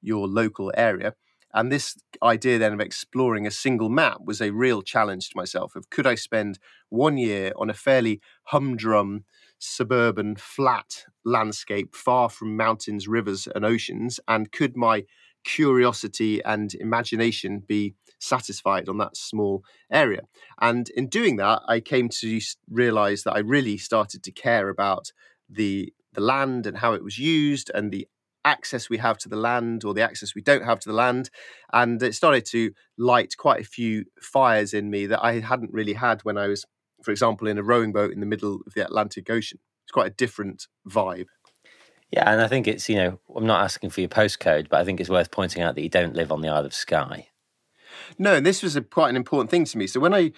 your 0.00 0.26
local 0.26 0.72
area. 0.76 1.14
And 1.54 1.70
this 1.70 1.98
idea 2.22 2.58
then 2.58 2.72
of 2.72 2.80
exploring 2.80 3.46
a 3.46 3.50
single 3.50 3.90
map 3.90 4.18
was 4.24 4.40
a 4.40 4.50
real 4.50 4.82
challenge 4.82 5.28
to 5.30 5.36
myself 5.36 5.76
of 5.76 5.90
could 5.90 6.06
I 6.06 6.14
spend 6.14 6.58
one 6.88 7.18
year 7.18 7.52
on 7.56 7.68
a 7.68 7.74
fairly 7.74 8.20
humdrum 8.44 9.24
suburban 9.62 10.34
flat 10.36 11.04
landscape 11.24 11.94
far 11.94 12.28
from 12.28 12.56
mountains, 12.56 13.06
rivers, 13.08 13.48
and 13.54 13.64
oceans? 13.64 14.18
And 14.28 14.50
could 14.50 14.76
my 14.76 15.04
curiosity 15.44 16.42
and 16.44 16.74
imagination 16.74 17.62
be 17.66 17.94
satisfied 18.18 18.88
on 18.88 18.98
that 18.98 19.16
small 19.16 19.64
area? 19.90 20.22
And 20.60 20.90
in 20.90 21.08
doing 21.08 21.36
that, 21.36 21.62
I 21.68 21.80
came 21.80 22.08
to 22.20 22.40
realize 22.68 23.22
that 23.22 23.34
I 23.34 23.38
really 23.38 23.78
started 23.78 24.22
to 24.24 24.32
care 24.32 24.68
about 24.68 25.12
the 25.48 25.92
the 26.14 26.20
land 26.20 26.66
and 26.66 26.76
how 26.76 26.92
it 26.92 27.02
was 27.02 27.18
used 27.18 27.70
and 27.74 27.90
the 27.90 28.06
access 28.44 28.90
we 28.90 28.98
have 28.98 29.16
to 29.16 29.30
the 29.30 29.36
land 29.36 29.82
or 29.82 29.94
the 29.94 30.02
access 30.02 30.34
we 30.34 30.42
don't 30.42 30.64
have 30.64 30.78
to 30.80 30.88
the 30.88 30.94
land. 30.94 31.30
And 31.72 32.02
it 32.02 32.14
started 32.14 32.44
to 32.46 32.72
light 32.98 33.34
quite 33.38 33.62
a 33.62 33.64
few 33.64 34.04
fires 34.20 34.74
in 34.74 34.90
me 34.90 35.06
that 35.06 35.24
I 35.24 35.40
hadn't 35.40 35.72
really 35.72 35.94
had 35.94 36.20
when 36.22 36.36
I 36.36 36.48
was 36.48 36.66
for 37.02 37.10
example, 37.10 37.48
in 37.48 37.58
a 37.58 37.62
rowing 37.62 37.92
boat 37.92 38.12
in 38.12 38.20
the 38.20 38.26
middle 38.26 38.60
of 38.66 38.74
the 38.74 38.84
Atlantic 38.84 39.30
Ocean. 39.30 39.58
It's 39.84 39.92
quite 39.92 40.06
a 40.06 40.14
different 40.14 40.66
vibe. 40.88 41.26
Yeah, 42.10 42.30
and 42.30 42.42
I 42.42 42.48
think 42.48 42.68
it's, 42.68 42.88
you 42.88 42.96
know, 42.96 43.18
I'm 43.34 43.46
not 43.46 43.62
asking 43.62 43.90
for 43.90 44.00
your 44.00 44.08
postcode, 44.08 44.68
but 44.68 44.80
I 44.80 44.84
think 44.84 45.00
it's 45.00 45.08
worth 45.08 45.30
pointing 45.30 45.62
out 45.62 45.74
that 45.74 45.82
you 45.82 45.88
don't 45.88 46.14
live 46.14 46.30
on 46.30 46.42
the 46.42 46.48
Isle 46.48 46.66
of 46.66 46.74
Skye. 46.74 47.28
No, 48.18 48.34
and 48.34 48.44
this 48.44 48.62
was 48.62 48.76
a, 48.76 48.82
quite 48.82 49.08
an 49.10 49.16
important 49.16 49.50
thing 49.50 49.64
to 49.64 49.78
me. 49.78 49.86
So 49.86 50.00
when 50.00 50.14
I 50.14 50.32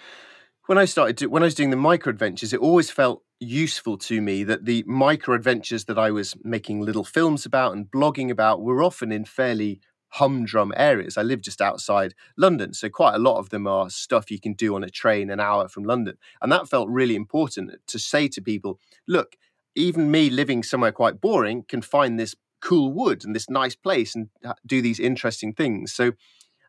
when 0.67 0.77
I 0.77 0.85
started 0.85 1.17
to, 1.17 1.27
when 1.27 1.43
I 1.43 1.45
was 1.45 1.55
doing 1.55 1.69
the 1.69 1.75
micro 1.75 2.09
adventures, 2.09 2.53
it 2.53 2.59
always 2.59 2.89
felt 2.89 3.23
useful 3.39 3.97
to 3.97 4.21
me 4.21 4.43
that 4.43 4.65
the 4.65 4.83
micro 4.87 5.35
adventures 5.35 5.85
that 5.85 5.99
I 5.99 6.11
was 6.11 6.35
making 6.43 6.81
little 6.81 7.03
films 7.03 7.45
about 7.45 7.73
and 7.73 7.91
blogging 7.91 8.31
about 8.31 8.61
were 8.61 8.81
often 8.81 9.11
in 9.11 9.25
fairly 9.25 9.81
humdrum 10.15 10.73
areas. 10.75 11.17
I 11.17 11.21
live 11.21 11.41
just 11.41 11.61
outside 11.61 12.13
London, 12.37 12.73
so 12.73 12.89
quite 12.89 13.15
a 13.15 13.19
lot 13.19 13.37
of 13.37 13.49
them 13.49 13.67
are 13.67 13.89
stuff 13.89 14.31
you 14.31 14.39
can 14.39 14.53
do 14.53 14.75
on 14.75 14.83
a 14.83 14.89
train 14.89 15.29
an 15.29 15.39
hour 15.39 15.67
from 15.67 15.83
London. 15.83 16.17
And 16.41 16.51
that 16.51 16.69
felt 16.69 16.89
really 16.89 17.15
important 17.15 17.71
to 17.87 17.99
say 17.99 18.27
to 18.29 18.41
people, 18.41 18.79
look, 19.07 19.35
even 19.75 20.11
me 20.11 20.29
living 20.29 20.63
somewhere 20.63 20.91
quite 20.91 21.19
boring 21.19 21.63
can 21.67 21.81
find 21.81 22.19
this 22.19 22.35
cool 22.61 22.91
wood 22.91 23.23
and 23.25 23.35
this 23.35 23.49
nice 23.49 23.75
place 23.75 24.15
and 24.15 24.29
do 24.65 24.81
these 24.81 24.99
interesting 24.99 25.53
things. 25.53 25.93
So 25.93 26.13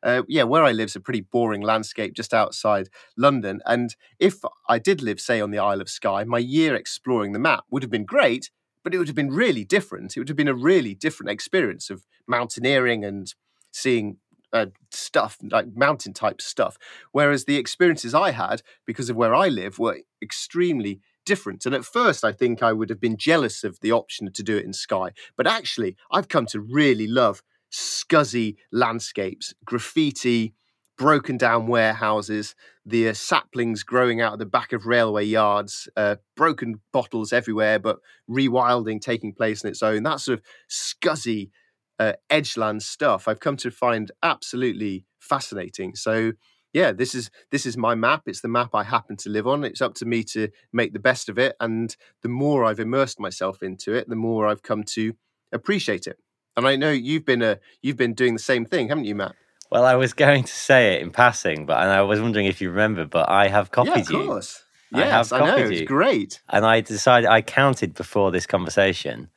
uh, 0.03 0.23
yeah, 0.29 0.43
where 0.45 0.65
I 0.65 0.73
live 0.73 0.87
is 0.87 0.97
a 0.97 1.01
pretty 1.01 1.23
boring 1.23 1.63
landscape 1.63 2.15
just 2.15 2.35
outside 2.35 2.89
London. 3.17 3.61
And 3.65 3.97
if 4.19 4.37
I 4.69 4.79
did 4.79 5.03
live, 5.03 5.21
say, 5.21 5.41
on 5.41 5.51
the 5.51 5.59
Isle 5.59 5.81
of 5.81 5.89
Skye, 5.89 6.25
my 6.25 6.39
year 6.39 6.75
exploring 6.75 7.33
the 7.33 7.39
map 7.39 7.65
would 7.71 7.83
have 7.83 7.91
been 7.91 8.05
great 8.05 8.51
but 8.87 8.95
it 8.95 8.99
would 8.99 9.09
have 9.09 9.17
been 9.17 9.33
really 9.33 9.65
different. 9.65 10.17
It 10.17 10.21
would 10.21 10.29
have 10.29 10.37
been 10.37 10.47
a 10.47 10.55
really 10.55 10.95
different 10.95 11.31
experience 11.31 11.91
of 11.91 12.07
mountaineering 12.29 13.05
and 13.05 13.35
seeing 13.73 14.19
uh, 14.53 14.67
stuff 14.93 15.39
like 15.51 15.75
mountain 15.75 16.13
type 16.13 16.41
stuff. 16.41 16.79
Whereas 17.11 17.47
the 17.47 17.57
experiences 17.57 18.15
I 18.15 18.31
had 18.31 18.63
because 18.87 19.11
of 19.11 19.17
where 19.17 19.35
I 19.35 19.49
live 19.49 19.81
were 19.81 19.99
extremely 20.23 21.01
different. 21.25 21.67
And 21.67 21.75
at 21.75 21.85
first, 21.85 22.25
I 22.25 22.31
think 22.31 22.63
I 22.63 22.73
would 22.73 22.89
have 22.89 23.01
been 23.01 23.17
jealous 23.17 23.65
of 23.65 23.81
the 23.81 23.91
option 23.91 24.31
to 24.33 24.43
do 24.45 24.57
it 24.57 24.65
in 24.65 24.73
Skye. 24.73 25.11
But 25.37 25.49
actually, 25.49 25.97
I've 26.13 26.29
come 26.29 26.47
to 26.47 26.61
really 26.61 27.09
love 27.09 27.43
scuzzy 27.73 28.55
landscapes, 28.71 29.53
graffiti, 29.65 30.55
broken 30.97 31.37
down 31.37 31.67
warehouses, 31.67 32.55
the 32.85 33.09
uh, 33.09 33.15
saplings 33.15 33.83
growing 33.83 34.21
out 34.21 34.35
of 34.35 34.39
the 34.39 34.47
back 34.47 34.73
of 34.73 34.87
railway 34.87 35.25
yards, 35.25 35.89
uh, 35.97 36.17
broken 36.37 36.81
bottles 36.93 37.33
everywhere, 37.33 37.79
but 37.79 37.99
rewilding 38.31 39.01
taking 39.01 39.33
place 39.33 39.63
in 39.63 39.71
its 39.71 39.83
own. 39.83 40.03
That 40.03 40.21
sort 40.21 40.39
of 40.39 40.45
scuzzy 40.71 41.51
uh, 41.99 42.13
edgeland 42.31 42.83
stuff 42.83 43.27
I've 43.27 43.41
come 43.41 43.57
to 43.59 43.71
find 43.71 44.11
absolutely 44.23 45.07
fascinating. 45.19 45.95
So 45.95 46.33
yeah, 46.73 46.93
this 46.93 47.15
is 47.15 47.31
this 47.51 47.65
is 47.65 47.77
my 47.77 47.95
map. 47.95 48.25
It's 48.27 48.43
the 48.43 48.49
map 48.49 48.75
I 48.75 48.85
happen 48.85 49.17
to 49.19 49.31
live 49.31 49.47
on. 49.47 49.65
It's 49.65 49.81
up 49.81 49.95
to 49.95 50.05
me 50.05 50.23
to 50.25 50.49
make 50.73 50.93
the 50.93 50.99
best 50.99 51.29
of 51.29 51.39
it. 51.39 51.57
And 51.59 51.97
the 52.23 52.29
more 52.29 52.65
I've 52.65 52.81
immersed 52.81 53.19
myself 53.19 53.63
into 53.63 53.95
it, 53.95 54.09
the 54.09 54.17
more 54.17 54.47
I've 54.47 54.63
come 54.63 54.85
to 54.95 55.15
appreciate 55.53 56.07
it. 56.07 56.19
And 56.57 56.67
I 56.67 56.77
know 56.77 56.91
you've 56.91 57.25
been 57.25 57.43
a 57.43 57.61
you've 57.83 57.97
been 57.97 58.15
doing 58.15 58.35
the 58.35 58.41
same 58.41 58.67
thing, 58.67 58.89
haven't 58.89 59.05
you, 59.05 59.15
Matt? 59.15 59.37
Well, 59.71 59.85
I 59.85 59.97
was 59.97 60.13
going 60.13 60.45
to 60.45 60.53
say 60.53 60.95
it 60.95 61.03
in 61.03 61.11
passing, 61.11 61.67
but 61.67 61.81
and 61.81 61.91
I 61.91 62.03
was 62.03 62.21
wondering 62.21 62.47
if 62.47 62.61
you 62.61 62.71
remember, 62.71 63.05
but 63.05 63.29
I 63.29 63.49
have 63.49 63.71
copied 63.71 63.91
you. 63.91 63.95
yeah, 63.95 64.01
of 64.03 64.11
you. 64.11 64.27
Course. 64.27 64.65
Yes, 64.93 65.33
I, 65.33 65.39
I 65.39 65.47
know. 65.47 65.67
It's 65.69 65.89
great. 65.89 66.41
And 66.49 66.65
I 66.65 66.81
decided 66.81 67.29
I 67.29 67.43
counted 67.43 67.95
before 67.95 68.31
this 68.31 68.47
conversation, 68.47 69.29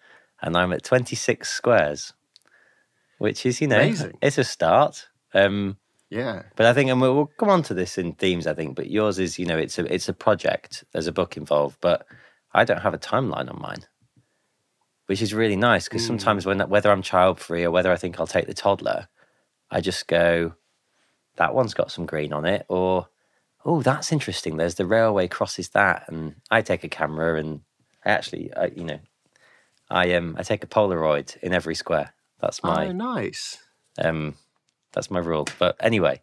and 0.42 0.56
I'm 0.56 0.72
at 0.72 0.84
26 0.84 1.50
squares, 1.50 2.14
which 3.18 3.46
is 3.46 3.60
you 3.60 3.68
know 3.68 3.80
Amazing. 3.80 4.18
it's 4.22 4.38
a 4.38 4.44
start. 4.44 5.08
Um, 5.34 5.78
yeah. 6.10 6.44
But 6.56 6.66
I 6.66 6.74
think, 6.74 6.90
and 6.90 7.02
we'll, 7.02 7.16
we'll 7.16 7.32
come 7.38 7.50
on 7.50 7.64
to 7.64 7.74
this 7.74 7.98
in 7.98 8.14
themes. 8.14 8.48
I 8.48 8.54
think, 8.54 8.76
but 8.76 8.90
yours 8.90 9.18
is 9.18 9.40
you 9.40 9.46
know 9.46 9.58
it's 9.58 9.80
a 9.80 9.92
it's 9.94 10.10
a 10.10 10.14
project. 10.14 10.84
There's 10.92 11.08
a 11.08 11.12
book 11.12 11.38
involved, 11.38 11.78
but 11.82 12.06
I 12.54 12.64
don't 12.64 12.82
have 12.82 12.94
a 12.94 13.00
timeline 13.00 13.50
on 13.50 13.60
mine, 13.60 13.86
which 15.08 15.24
is 15.24 15.34
really 15.34 15.56
nice 15.56 15.86
because 15.86 16.04
mm. 16.04 16.08
sometimes 16.08 16.46
when 16.46 16.60
whether 16.70 16.92
I'm 16.92 17.02
child 17.02 17.40
free 17.40 17.64
or 17.64 17.72
whether 17.72 17.92
I 17.92 17.96
think 17.96 18.20
I'll 18.20 18.28
take 18.28 18.48
the 18.48 18.54
toddler 18.54 19.08
I 19.72 19.82
just 19.82 20.08
go, 20.08 20.54
that 21.36 21.54
one's 21.54 21.74
got 21.74 21.92
some 21.92 22.06
green 22.06 22.34
on 22.34 22.46
it, 22.46 22.66
or 22.68 23.08
oh, 23.66 23.82
that's 23.82 24.12
interesting. 24.12 24.58
There's 24.58 24.76
the 24.76 24.86
railway 24.86 25.28
crosses 25.28 25.70
that, 25.70 26.06
and 26.08 26.36
I 26.50 26.62
take 26.62 26.84
a 26.84 26.90
camera 26.90 27.40
and 27.40 27.62
I 28.06 28.12
actually, 28.12 28.54
I, 28.54 28.68
you 28.68 28.84
know, 28.84 29.00
I 29.90 30.14
um 30.14 30.36
I 30.38 30.44
take 30.44 30.64
a 30.64 30.68
Polaroid 30.68 31.38
in 31.38 31.54
every 31.54 31.76
square. 31.76 32.14
That's 32.40 32.64
my 32.64 32.88
oh, 32.88 32.92
nice. 32.92 33.58
Um, 33.98 34.36
that's 34.94 35.12
my 35.12 35.20
rule. 35.20 35.48
But 35.58 35.76
anyway, 35.80 36.22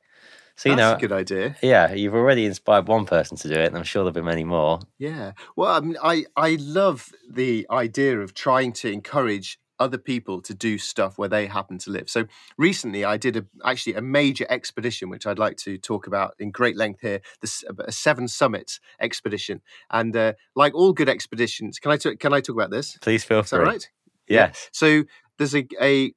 so 0.56 0.70
you 0.70 0.76
That's 0.76 0.92
know, 0.92 0.96
a 0.96 1.00
good 1.00 1.12
idea. 1.12 1.56
Yeah, 1.62 1.92
you've 1.92 2.14
already 2.14 2.46
inspired 2.46 2.88
one 2.88 3.04
person 3.04 3.36
to 3.36 3.48
do 3.48 3.54
it, 3.54 3.66
and 3.66 3.76
I'm 3.76 3.84
sure 3.84 4.02
there'll 4.02 4.14
be 4.14 4.22
many 4.22 4.44
more. 4.44 4.80
Yeah. 4.98 5.32
Well, 5.54 5.70
I 5.70 5.80
mean, 5.80 5.96
I 6.02 6.24
I 6.34 6.56
love 6.58 7.10
the 7.30 7.66
idea 7.70 8.18
of 8.20 8.32
trying 8.32 8.72
to 8.74 8.90
encourage 8.90 9.58
other 9.78 9.98
people 9.98 10.40
to 10.42 10.54
do 10.54 10.78
stuff 10.78 11.18
where 11.18 11.28
they 11.28 11.46
happen 11.46 11.78
to 11.78 11.90
live. 11.90 12.08
So 12.08 12.26
recently, 12.56 13.04
I 13.04 13.16
did 13.16 13.36
a, 13.36 13.44
actually 13.64 13.94
a 13.94 14.02
major 14.02 14.46
expedition, 14.48 15.08
which 15.08 15.26
I'd 15.26 15.38
like 15.38 15.56
to 15.58 15.78
talk 15.78 16.06
about 16.06 16.34
in 16.38 16.50
great 16.50 16.76
length 16.76 17.00
here. 17.00 17.20
The 17.40 17.46
a 17.86 17.92
Seven 17.92 18.28
Summits 18.28 18.80
expedition, 19.00 19.62
and 19.90 20.16
uh, 20.16 20.32
like 20.54 20.74
all 20.74 20.92
good 20.92 21.08
expeditions, 21.08 21.78
can 21.78 21.92
I 21.92 21.96
t- 21.96 22.16
can 22.16 22.32
I 22.32 22.40
talk 22.40 22.56
about 22.56 22.70
this? 22.70 22.96
Please 23.00 23.24
feel 23.24 23.42
free. 23.42 23.60
right? 23.60 23.88
Yes. 24.28 24.50
Yeah. 24.50 24.68
So 24.72 25.04
there's 25.38 25.54
a, 25.54 25.66
a 25.80 26.12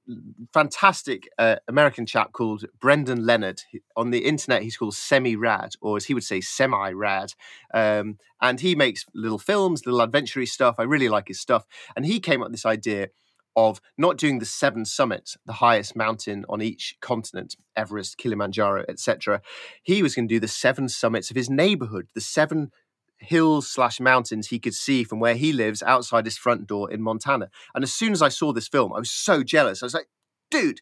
fantastic 0.54 1.30
uh, 1.38 1.58
American 1.68 2.06
chap 2.06 2.32
called 2.32 2.66
Brendan 2.80 3.26
Leonard. 3.26 3.62
On 3.96 4.12
the 4.12 4.26
internet, 4.26 4.64
he's 4.64 4.78
called 4.78 4.96
Semi 4.96 5.36
Rad, 5.36 5.74
or 5.82 5.98
as 5.98 6.06
he 6.06 6.14
would 6.14 6.24
say, 6.24 6.42
Semi 6.42 6.92
Rad. 6.92 7.34
Um, 7.74 8.18
and 8.42 8.60
he 8.62 8.76
makes 8.76 9.06
little 9.14 9.40
films, 9.40 9.86
little 9.86 10.02
adventure 10.02 10.46
stuff. 10.46 10.76
I 10.80 10.84
really 10.84 11.10
like 11.10 11.28
his 11.28 11.40
stuff. 11.40 11.66
And 11.96 12.06
he 12.06 12.20
came 12.20 12.42
up 12.42 12.48
with 12.48 12.54
this 12.54 12.66
idea 12.66 13.10
of 13.56 13.82
not 13.98 14.18
doing 14.18 14.40
the 14.40 14.46
seven 14.46 14.86
summits, 14.86 15.38
the 15.46 15.54
highest 15.54 15.96
mountain 15.96 16.46
on 16.48 16.62
each 16.62 16.96
continent, 17.02 17.56
Everest, 17.76 18.18
Kilimanjaro, 18.18 18.86
etc. 18.88 19.42
He 19.84 20.02
was 20.02 20.16
going 20.16 20.28
to 20.28 20.36
do 20.36 20.40
the 20.40 20.48
seven 20.48 20.88
summits 20.88 21.30
of 21.30 21.36
his 21.36 21.50
neighborhood, 21.50 22.08
the 22.14 22.22
seven 22.22 22.72
hills 23.18 23.68
slash 23.70 24.00
mountains 24.00 24.48
he 24.48 24.60
could 24.60 24.74
see 24.74 25.04
from 25.04 25.20
where 25.20 25.36
he 25.36 25.52
lives 25.52 25.84
outside 25.84 26.26
his 26.26 26.38
front 26.38 26.68
door 26.68 26.90
in 26.92 27.02
Montana. 27.02 27.50
And 27.76 27.84
as 27.84 27.94
soon 27.94 28.14
as 28.14 28.22
I 28.22 28.30
saw 28.30 28.54
this 28.54 28.68
film, 28.68 28.94
I 28.94 29.00
was 29.00 29.12
so 29.12 29.44
jealous. 29.44 29.84
I 29.84 29.86
was 29.86 29.94
like, 29.94 30.08
dude, 30.50 30.80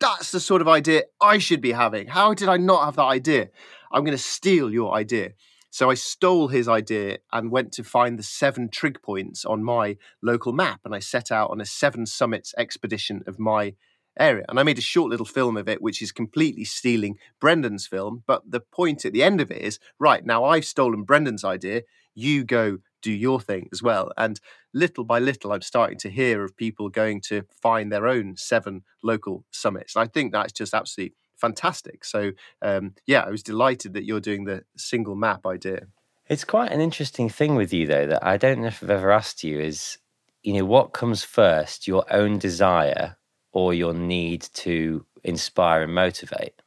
that's 0.00 0.30
the 0.30 0.40
sort 0.40 0.60
of 0.60 0.68
idea 0.68 1.04
I 1.20 1.38
should 1.38 1.60
be 1.60 1.72
having. 1.72 2.08
How 2.08 2.34
did 2.34 2.48
I 2.48 2.56
not 2.56 2.84
have 2.84 2.96
that 2.96 3.02
idea? 3.02 3.48
I'm 3.92 4.04
going 4.04 4.16
to 4.16 4.22
steal 4.22 4.72
your 4.72 4.94
idea. 4.94 5.30
So 5.78 5.90
I 5.90 5.94
stole 5.94 6.48
his 6.48 6.66
idea 6.66 7.18
and 7.32 7.52
went 7.52 7.70
to 7.74 7.84
find 7.84 8.18
the 8.18 8.24
seven 8.24 8.68
trig 8.68 9.00
points 9.00 9.44
on 9.44 9.62
my 9.62 9.96
local 10.20 10.52
map. 10.52 10.80
And 10.84 10.92
I 10.92 10.98
set 10.98 11.30
out 11.30 11.52
on 11.52 11.60
a 11.60 11.64
seven 11.64 12.04
summits 12.04 12.52
expedition 12.58 13.22
of 13.28 13.38
my 13.38 13.74
area. 14.18 14.44
And 14.48 14.58
I 14.58 14.64
made 14.64 14.78
a 14.78 14.80
short 14.80 15.08
little 15.08 15.24
film 15.24 15.56
of 15.56 15.68
it, 15.68 15.80
which 15.80 16.02
is 16.02 16.10
completely 16.10 16.64
stealing 16.64 17.16
Brendan's 17.40 17.86
film. 17.86 18.24
But 18.26 18.42
the 18.50 18.58
point 18.58 19.04
at 19.04 19.12
the 19.12 19.22
end 19.22 19.40
of 19.40 19.52
it 19.52 19.62
is 19.62 19.78
right, 20.00 20.26
now 20.26 20.44
I've 20.44 20.64
stolen 20.64 21.04
Brendan's 21.04 21.44
idea. 21.44 21.82
You 22.12 22.42
go 22.42 22.78
do 23.00 23.12
your 23.12 23.40
thing 23.40 23.68
as 23.72 23.80
well. 23.80 24.10
And 24.16 24.40
little 24.74 25.04
by 25.04 25.20
little, 25.20 25.52
I'm 25.52 25.62
starting 25.62 25.98
to 25.98 26.10
hear 26.10 26.42
of 26.42 26.56
people 26.56 26.88
going 26.88 27.20
to 27.28 27.44
find 27.62 27.92
their 27.92 28.08
own 28.08 28.34
seven 28.36 28.82
local 29.04 29.44
summits. 29.52 29.94
And 29.94 30.02
I 30.02 30.08
think 30.08 30.32
that's 30.32 30.52
just 30.52 30.74
absolutely 30.74 31.14
fantastic. 31.38 32.04
So, 32.04 32.32
um, 32.62 32.94
yeah, 33.06 33.22
I 33.22 33.30
was 33.30 33.42
delighted 33.42 33.94
that 33.94 34.04
you're 34.04 34.20
doing 34.20 34.44
the 34.44 34.64
single 34.76 35.14
map 35.14 35.46
idea. 35.46 35.86
It's 36.28 36.44
quite 36.44 36.72
an 36.72 36.80
interesting 36.80 37.28
thing 37.30 37.54
with 37.54 37.72
you, 37.72 37.86
though, 37.86 38.06
that 38.06 38.24
I 38.24 38.36
don't 38.36 38.60
know 38.60 38.66
if 38.66 38.82
I've 38.82 38.90
ever 38.90 39.10
asked 39.10 39.42
you 39.42 39.58
is, 39.58 39.98
you 40.42 40.52
know, 40.52 40.64
what 40.64 40.92
comes 40.92 41.24
first, 41.24 41.88
your 41.88 42.04
own 42.12 42.38
desire 42.38 43.16
or 43.52 43.72
your 43.72 43.94
need 43.94 44.42
to 44.54 45.06
inspire 45.24 45.82
and 45.82 45.94
motivate? 45.94 46.60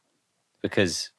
Because 0.62 1.10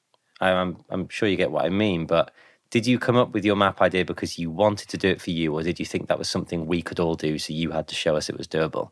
I'm, 0.42 0.84
I'm 0.90 1.08
sure 1.08 1.30
you 1.30 1.38
get 1.38 1.52
what 1.52 1.66
I 1.66 1.70
mean, 1.70 2.06
but 2.06 2.32
did 2.70 2.88
you 2.88 2.98
come 2.98 3.16
up 3.16 3.34
with 3.34 3.46
your 3.46 3.56
map 3.56 3.82
idea 3.82 4.04
because 4.04 4.40
you 4.40 4.50
wanted 4.50 4.90
to 4.90 4.98
do 4.98 5.08
it 5.08 5.22
for 5.22 5.30
you, 5.30 5.54
or 5.54 5.64
did 5.64 5.80
you 5.80 5.86
think 5.86 6.08
that 6.08 6.18
was 6.18 6.28
something 6.28 6.66
we 6.66 6.82
could 6.82 7.00
all 7.00 7.16
do, 7.16 7.38
so 7.38 7.54
you 7.54 7.72
had 7.72 7.88
to 7.88 7.96
show 7.96 8.16
us 8.16 8.30
it 8.30 8.38
was 8.38 8.48
doable? 8.48 8.92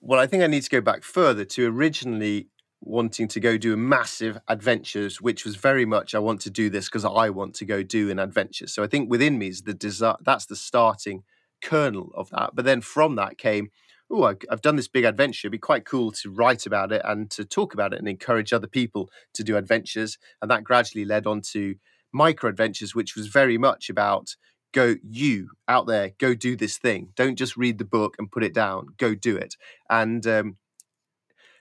Well, 0.00 0.20
I 0.20 0.26
think 0.26 0.42
I 0.42 0.46
need 0.46 0.64
to 0.64 0.70
go 0.70 0.80
back 0.80 1.04
further 1.04 1.44
to 1.44 1.66
originally 1.66 2.48
wanting 2.80 3.28
to 3.28 3.40
go 3.40 3.58
do 3.58 3.74
a 3.74 3.76
massive 3.76 4.38
adventures, 4.48 5.20
which 5.20 5.44
was 5.44 5.56
very 5.56 5.84
much 5.84 6.14
I 6.14 6.18
want 6.18 6.40
to 6.42 6.50
do 6.50 6.70
this 6.70 6.86
because 6.86 7.04
I 7.04 7.30
want 7.30 7.54
to 7.56 7.64
go 7.64 7.82
do 7.82 8.10
an 8.10 8.18
adventure. 8.18 8.66
So 8.66 8.82
I 8.82 8.86
think 8.86 9.10
within 9.10 9.38
me 9.38 9.48
is 9.48 9.62
the 9.62 9.74
desire. 9.74 10.16
That's 10.24 10.46
the 10.46 10.56
starting 10.56 11.24
kernel 11.62 12.12
of 12.14 12.30
that. 12.30 12.50
But 12.54 12.64
then 12.64 12.80
from 12.80 13.16
that 13.16 13.36
came, 13.36 13.70
oh, 14.10 14.24
I've 14.24 14.62
done 14.62 14.76
this 14.76 14.88
big 14.88 15.04
adventure. 15.04 15.46
It'd 15.46 15.52
be 15.52 15.58
quite 15.58 15.84
cool 15.84 16.12
to 16.12 16.30
write 16.30 16.66
about 16.66 16.92
it 16.92 17.02
and 17.04 17.30
to 17.32 17.44
talk 17.44 17.74
about 17.74 17.92
it 17.92 17.98
and 17.98 18.08
encourage 18.08 18.52
other 18.52 18.68
people 18.68 19.10
to 19.34 19.42
do 19.42 19.56
adventures. 19.56 20.18
And 20.40 20.50
that 20.50 20.64
gradually 20.64 21.04
led 21.04 21.26
on 21.26 21.42
to 21.52 21.74
micro 22.12 22.48
adventures, 22.48 22.94
which 22.94 23.16
was 23.16 23.26
very 23.26 23.58
much 23.58 23.90
about 23.90 24.36
go 24.72 24.96
you 25.02 25.48
out 25.66 25.86
there 25.86 26.10
go 26.18 26.34
do 26.34 26.54
this 26.54 26.76
thing 26.76 27.08
don't 27.16 27.36
just 27.36 27.56
read 27.56 27.78
the 27.78 27.84
book 27.84 28.16
and 28.18 28.30
put 28.30 28.44
it 28.44 28.52
down 28.52 28.86
go 28.98 29.14
do 29.14 29.34
it 29.36 29.56
and 29.88 30.26
um, 30.26 30.56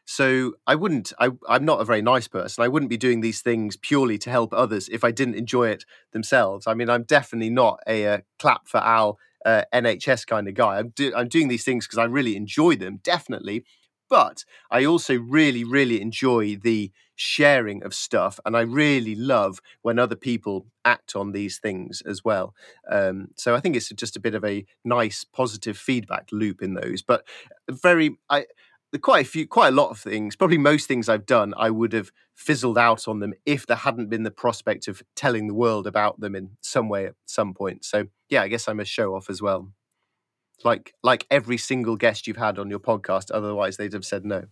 so 0.10 0.54
I 0.66 0.76
wouldn't, 0.76 1.12
I, 1.20 1.32
I'm 1.50 1.66
not 1.66 1.82
a 1.82 1.86
very 1.86 2.02
nice 2.02 2.30
person. 2.30 2.64
I 2.64 2.70
wouldn't 2.70 2.90
be 2.90 2.96
doing 2.96 3.20
these 3.20 3.42
things 3.42 3.76
purely 3.76 4.18
to 4.20 4.30
help 4.30 4.54
others 4.54 4.88
if 4.88 5.04
I 5.04 5.12
didn't 5.12 5.36
enjoy 5.36 5.68
it 5.68 5.84
themselves. 6.14 6.66
I 6.66 6.76
mean, 6.76 6.90
I'm 6.90 7.04
definitely 7.04 7.50
not 7.50 7.82
a, 7.86 8.04
a 8.04 8.14
uh, 8.14 8.18
clap 8.40 8.70
for 8.70 8.78
Al 8.78 9.20
uh, 9.46 9.64
NHS 9.74 10.26
kind 10.26 10.48
of 10.48 10.54
guy. 10.54 10.78
I'm, 10.78 10.90
do, 10.96 11.12
I'm 11.14 11.28
doing 11.28 11.50
these 11.50 11.66
things 11.66 11.86
because 11.86 11.98
I 11.98 12.06
really 12.06 12.38
enjoy 12.38 12.78
them, 12.78 13.02
definitely. 13.04 13.66
But 14.10 14.46
I 14.72 14.86
also 14.86 15.16
really, 15.20 15.66
really 15.66 16.02
enjoy 16.02 16.56
the 16.56 16.90
sharing 17.18 17.84
of 17.84 17.94
stuff. 17.94 18.40
And 18.46 18.56
I 18.56 18.62
really 18.62 19.16
love 19.16 19.60
when 19.82 20.00
other 20.00 20.16
people 20.16 20.68
act 20.86 21.18
on 21.18 21.34
these 21.34 21.58
things 21.58 22.02
as 22.06 22.24
well. 22.24 22.54
Um, 22.90 23.30
so 23.36 23.56
I 23.56 23.60
think 23.60 23.76
it's 23.76 23.90
just 23.90 24.16
a 24.16 24.22
bit 24.22 24.36
of 24.36 24.46
a 24.46 24.66
nice, 24.86 25.26
positive 25.26 25.78
feedback 25.78 26.30
loop 26.32 26.62
in 26.62 26.76
those. 26.76 27.02
But 27.02 27.26
very, 27.70 28.18
I, 28.30 28.46
quite 29.02 29.26
a 29.26 29.30
few, 29.30 29.48
quite 29.48 29.70
a 29.70 29.76
lot 29.76 29.90
of 29.90 30.00
things, 30.00 30.36
probably 30.36 30.58
most 30.58 30.88
things 30.88 31.10
I've 31.10 31.26
done, 31.26 31.54
I 31.58 31.70
would 31.70 31.94
have 31.94 32.12
fizzled 32.36 32.78
out 32.78 33.08
on 33.08 33.20
them 33.20 33.34
if 33.46 33.68
there 33.68 33.78
hadn't 33.78 34.10
been 34.10 34.24
the 34.24 34.32
prospect 34.32 34.88
of 34.88 35.04
telling 35.16 35.48
the 35.48 35.54
world 35.54 35.88
about 35.88 36.20
them 36.20 36.36
in 36.36 36.52
some 36.62 36.88
way 36.88 37.06
at 37.06 37.16
some 37.26 37.54
point. 37.54 37.84
So 37.84 38.08
yeah, 38.30 38.44
I 38.44 38.48
guess 38.48 38.68
I'm 38.68 38.80
a 38.80 38.86
show 38.86 39.16
off 39.16 39.30
as 39.30 39.42
well. 39.42 39.72
Like 40.64 40.94
like 41.04 41.28
every 41.30 41.58
single 41.58 41.98
guest 41.98 42.26
you've 42.26 42.38
had 42.38 42.58
on 42.58 42.70
your 42.70 42.80
podcast, 42.80 43.30
otherwise 43.32 43.78
they'd 43.78 43.94
have 43.94 44.06
said 44.06 44.26
no. 44.26 44.46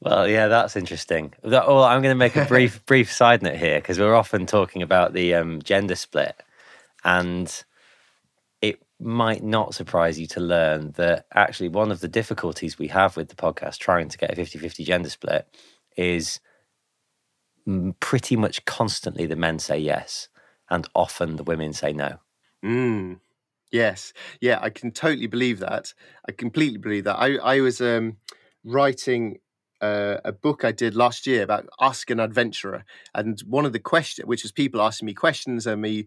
Well, 0.00 0.28
yeah, 0.28 0.46
that's 0.46 0.76
interesting. 0.76 1.32
Well, 1.42 1.82
I'm 1.82 2.02
going 2.02 2.14
to 2.14 2.18
make 2.18 2.36
a 2.36 2.44
brief 2.44 2.84
brief 2.86 3.12
side 3.12 3.42
note 3.42 3.56
here 3.56 3.80
because 3.80 3.98
we're 3.98 4.14
often 4.14 4.46
talking 4.46 4.82
about 4.82 5.12
the 5.12 5.34
um, 5.34 5.62
gender 5.62 5.96
split, 5.96 6.40
and 7.04 7.64
might 9.00 9.42
not 9.42 9.74
surprise 9.74 10.18
you 10.18 10.26
to 10.26 10.40
learn 10.40 10.92
that 10.92 11.26
actually 11.32 11.68
one 11.68 11.90
of 11.90 12.00
the 12.00 12.08
difficulties 12.08 12.78
we 12.78 12.88
have 12.88 13.16
with 13.16 13.28
the 13.28 13.36
podcast 13.36 13.78
trying 13.78 14.08
to 14.08 14.18
get 14.18 14.32
a 14.32 14.36
50 14.36 14.58
50 14.58 14.84
gender 14.84 15.10
split 15.10 15.46
is 15.96 16.40
pretty 18.00 18.36
much 18.36 18.64
constantly 18.64 19.26
the 19.26 19.36
men 19.36 19.58
say 19.58 19.78
yes 19.78 20.28
and 20.70 20.88
often 20.94 21.36
the 21.36 21.44
women 21.44 21.72
say 21.72 21.92
no. 21.92 22.18
Mm, 22.64 23.20
yes. 23.70 24.12
Yeah, 24.40 24.58
I 24.60 24.70
can 24.70 24.90
totally 24.90 25.26
believe 25.26 25.60
that. 25.60 25.92
I 26.26 26.32
completely 26.32 26.78
believe 26.78 27.04
that. 27.04 27.16
I, 27.16 27.36
I 27.36 27.60
was 27.60 27.80
um, 27.80 28.16
writing 28.64 29.38
uh, 29.80 30.16
a 30.24 30.32
book 30.32 30.64
I 30.64 30.72
did 30.72 30.94
last 30.94 31.26
year 31.26 31.42
about 31.42 31.66
Ask 31.80 32.10
an 32.10 32.20
Adventurer, 32.20 32.84
and 33.14 33.40
one 33.40 33.66
of 33.66 33.72
the 33.72 33.78
questions, 33.78 34.26
which 34.26 34.42
was 34.42 34.52
people 34.52 34.82
asking 34.82 35.06
me 35.06 35.14
questions 35.14 35.66
and 35.66 35.80
me 35.80 36.06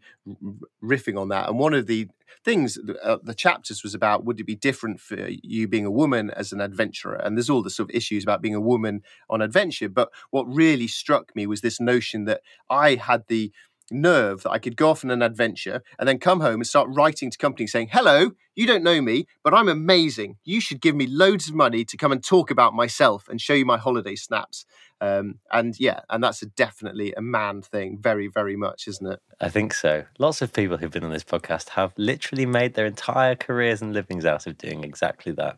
riffing 0.84 1.20
on 1.20 1.30
that, 1.30 1.50
and 1.50 1.60
one 1.60 1.74
of 1.74 1.88
the 1.88 2.08
things, 2.44 2.78
uh, 3.04 3.18
the 3.24 3.36
chapters 3.36 3.84
was 3.84 3.94
about 3.94 4.26
would 4.26 4.40
it 4.40 4.46
be 4.46 4.56
different 4.56 5.00
for 5.00 5.28
you 5.30 5.68
being 5.68 5.86
a 5.86 5.92
woman 5.92 6.32
as 6.32 6.52
an 6.52 6.62
adventurer, 6.62 7.16
and 7.16 7.38
there's 7.38 7.50
all 7.50 7.64
the 7.64 7.70
sort 7.70 7.90
of 7.90 7.96
issues 7.96 8.24
about 8.24 8.42
being 8.42 8.56
a 8.56 8.62
woman 8.62 9.02
on 9.30 9.42
adventure, 9.42 9.90
but 9.90 10.10
what 10.32 10.44
really 10.48 10.88
struck 10.88 11.36
me 11.36 11.46
was 11.46 11.62
this 11.62 11.80
notion 11.80 12.26
that 12.26 12.42
I 12.70 12.96
had 12.96 13.24
the 13.28 13.52
nerve 13.92 14.44
that 14.44 14.52
I 14.52 14.60
could 14.60 14.76
go 14.76 14.90
off 14.90 15.04
on 15.04 15.12
an 15.12 15.22
adventure 15.22 15.84
and 16.00 16.08
then 16.08 16.20
come 16.20 16.40
home 16.40 16.56
and 16.56 16.68
start 16.68 16.90
writing 16.92 17.30
to 17.30 17.38
companies 17.38 17.72
saying, 17.72 17.90
Hello, 17.92 18.32
you 18.56 18.66
don't 18.66 18.84
know 18.84 19.02
me, 19.02 19.28
but 19.44 19.54
I'm 19.54 19.70
amazing. 19.70 20.38
You 20.44 20.62
should 20.62 20.82
give 20.82 20.96
me 20.96 21.08
loads 21.08 21.48
of 21.50 21.56
money 21.56 21.86
to 21.86 21.98
come 21.98 22.12
and 22.12 22.24
talk 22.24 22.52
about 22.52 22.74
myself 22.74 23.28
and 23.28 23.40
show 23.40 23.54
you 23.54 23.66
my 23.66 23.78
holiday 23.78 24.16
snaps. 24.16 24.66
Um, 25.00 25.40
and 25.52 25.80
yeah, 25.80 26.02
and 26.10 26.24
that's 26.24 26.44
a 26.44 26.46
definitely 26.46 27.14
a 27.14 27.22
man 27.22 27.64
thing, 27.64 27.98
very, 28.00 28.28
very 28.28 28.56
much, 28.56 28.88
isn't 28.88 29.12
it? 29.12 29.20
I 29.40 29.50
think 29.50 29.74
so. 29.74 30.06
Lots 30.20 30.44
of 30.44 30.54
people 30.54 30.78
who've 30.78 30.92
been 30.92 31.04
on 31.04 31.12
this 31.12 31.24
podcast 31.24 31.70
have 31.70 31.94
literally 31.98 32.46
made 32.46 32.76
their 32.76 32.86
entire 32.86 33.36
careers 33.36 33.82
and 33.82 33.94
livings 33.94 34.26
out 34.26 34.46
of 34.46 34.58
doing 34.60 34.84
exactly 34.84 35.32
that. 35.34 35.58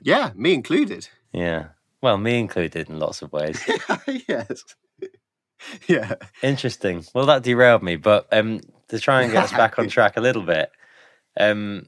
Yeah, 0.00 0.30
me 0.34 0.54
included. 0.54 1.08
Yeah. 1.32 1.68
Well, 2.02 2.16
me 2.16 2.38
included 2.38 2.88
in 2.88 2.98
lots 2.98 3.20
of 3.20 3.32
ways. 3.32 3.62
yes. 4.28 4.64
yeah. 5.88 6.14
Interesting. 6.42 7.04
Well, 7.14 7.26
that 7.26 7.42
derailed 7.42 7.82
me, 7.82 7.96
but 7.96 8.26
um, 8.32 8.60
to 8.88 8.98
try 8.98 9.22
and 9.22 9.32
get 9.32 9.44
us 9.44 9.52
back 9.52 9.78
on 9.78 9.88
track 9.90 10.16
a 10.16 10.20
little 10.20 10.42
bit, 10.42 10.70
um, 11.38 11.86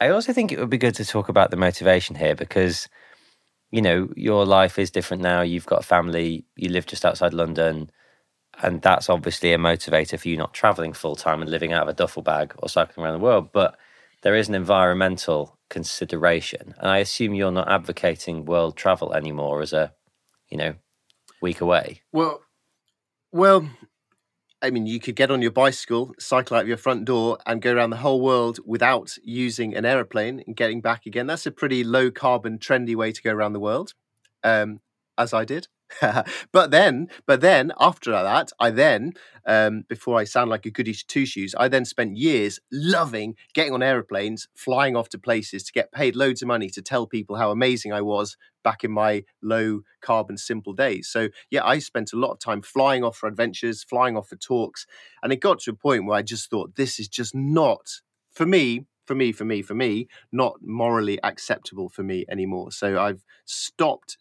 I 0.00 0.08
also 0.10 0.32
think 0.32 0.52
it 0.52 0.58
would 0.58 0.70
be 0.70 0.78
good 0.78 0.94
to 0.96 1.04
talk 1.04 1.28
about 1.28 1.50
the 1.50 1.56
motivation 1.56 2.16
here 2.16 2.34
because, 2.34 2.88
you 3.70 3.80
know, 3.80 4.10
your 4.14 4.44
life 4.44 4.78
is 4.78 4.90
different 4.90 5.22
now. 5.22 5.40
You've 5.40 5.66
got 5.66 5.80
a 5.80 5.86
family, 5.86 6.44
you 6.54 6.68
live 6.68 6.86
just 6.86 7.04
outside 7.04 7.32
London, 7.32 7.90
and 8.62 8.82
that's 8.82 9.08
obviously 9.08 9.52
a 9.52 9.58
motivator 9.58 10.18
for 10.18 10.28
you 10.28 10.36
not 10.36 10.54
traveling 10.54 10.92
full 10.92 11.16
time 11.16 11.40
and 11.40 11.50
living 11.50 11.72
out 11.72 11.82
of 11.82 11.88
a 11.88 11.94
duffel 11.94 12.22
bag 12.22 12.54
or 12.58 12.68
cycling 12.68 13.04
around 13.04 13.14
the 13.14 13.24
world. 13.24 13.50
But 13.52 13.76
there 14.22 14.34
is 14.34 14.48
an 14.48 14.54
environmental 14.54 15.58
consideration. 15.70 16.74
And 16.78 16.90
I 16.90 16.98
assume 16.98 17.34
you're 17.34 17.52
not 17.52 17.70
advocating 17.70 18.44
world 18.44 18.76
travel 18.76 19.14
anymore 19.14 19.62
as 19.62 19.72
a, 19.72 19.92
you 20.50 20.58
know, 20.58 20.74
week 21.46 21.60
away? 21.60 22.02
Well, 22.12 22.42
well, 23.30 23.70
I 24.60 24.70
mean, 24.70 24.86
you 24.86 24.98
could 24.98 25.14
get 25.14 25.30
on 25.30 25.42
your 25.42 25.52
bicycle, 25.52 26.12
cycle 26.18 26.56
out 26.56 26.62
of 26.62 26.68
your 26.68 26.76
front 26.76 27.04
door, 27.04 27.38
and 27.46 27.62
go 27.62 27.72
around 27.72 27.90
the 27.90 27.98
whole 27.98 28.20
world 28.20 28.58
without 28.66 29.16
using 29.22 29.76
an 29.76 29.84
aeroplane 29.84 30.42
and 30.44 30.56
getting 30.56 30.80
back 30.80 31.06
again. 31.06 31.28
That's 31.28 31.46
a 31.46 31.52
pretty 31.52 31.84
low 31.84 32.10
carbon, 32.10 32.58
trendy 32.58 32.96
way 32.96 33.12
to 33.12 33.22
go 33.22 33.32
around 33.32 33.52
the 33.52 33.60
world, 33.60 33.92
um, 34.42 34.80
as 35.18 35.32
I 35.32 35.44
did. 35.44 35.68
but 36.52 36.70
then, 36.70 37.08
but 37.26 37.40
then 37.40 37.72
after 37.78 38.10
that, 38.10 38.50
I 38.58 38.70
then, 38.70 39.12
um, 39.46 39.84
before 39.88 40.18
I 40.18 40.24
sound 40.24 40.50
like 40.50 40.66
a 40.66 40.70
goody 40.70 40.94
two 40.94 41.24
shoes, 41.24 41.54
I 41.56 41.68
then 41.68 41.84
spent 41.84 42.16
years 42.16 42.58
loving 42.72 43.36
getting 43.54 43.72
on 43.72 43.82
aeroplanes, 43.82 44.48
flying 44.56 44.96
off 44.96 45.08
to 45.10 45.18
places 45.18 45.62
to 45.64 45.72
get 45.72 45.92
paid 45.92 46.16
loads 46.16 46.42
of 46.42 46.48
money 46.48 46.68
to 46.70 46.82
tell 46.82 47.06
people 47.06 47.36
how 47.36 47.50
amazing 47.50 47.92
I 47.92 48.02
was 48.02 48.36
back 48.64 48.82
in 48.82 48.90
my 48.90 49.22
low 49.42 49.82
carbon 50.00 50.36
simple 50.36 50.72
days. 50.72 51.08
So 51.08 51.28
yeah, 51.50 51.64
I 51.64 51.78
spent 51.78 52.12
a 52.12 52.18
lot 52.18 52.32
of 52.32 52.40
time 52.40 52.62
flying 52.62 53.04
off 53.04 53.16
for 53.16 53.28
adventures, 53.28 53.84
flying 53.84 54.16
off 54.16 54.28
for 54.28 54.36
talks, 54.36 54.86
and 55.22 55.32
it 55.32 55.40
got 55.40 55.60
to 55.60 55.70
a 55.70 55.74
point 55.74 56.06
where 56.06 56.18
I 56.18 56.22
just 56.22 56.50
thought 56.50 56.74
this 56.74 56.98
is 56.98 57.08
just 57.08 57.34
not 57.34 58.00
for 58.32 58.46
me 58.46 58.86
for 59.06 59.14
me, 59.14 59.32
for 59.32 59.44
me, 59.44 59.62
for 59.62 59.74
me, 59.74 60.08
not 60.32 60.56
morally 60.62 61.22
acceptable 61.22 61.88
for 61.88 62.02
me 62.02 62.24
anymore. 62.28 62.72
So 62.72 63.00
I've 63.00 63.24
stopped 63.44 64.18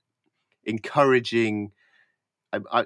encouraging 0.65 1.71
I, 2.53 2.59
I, 2.71 2.85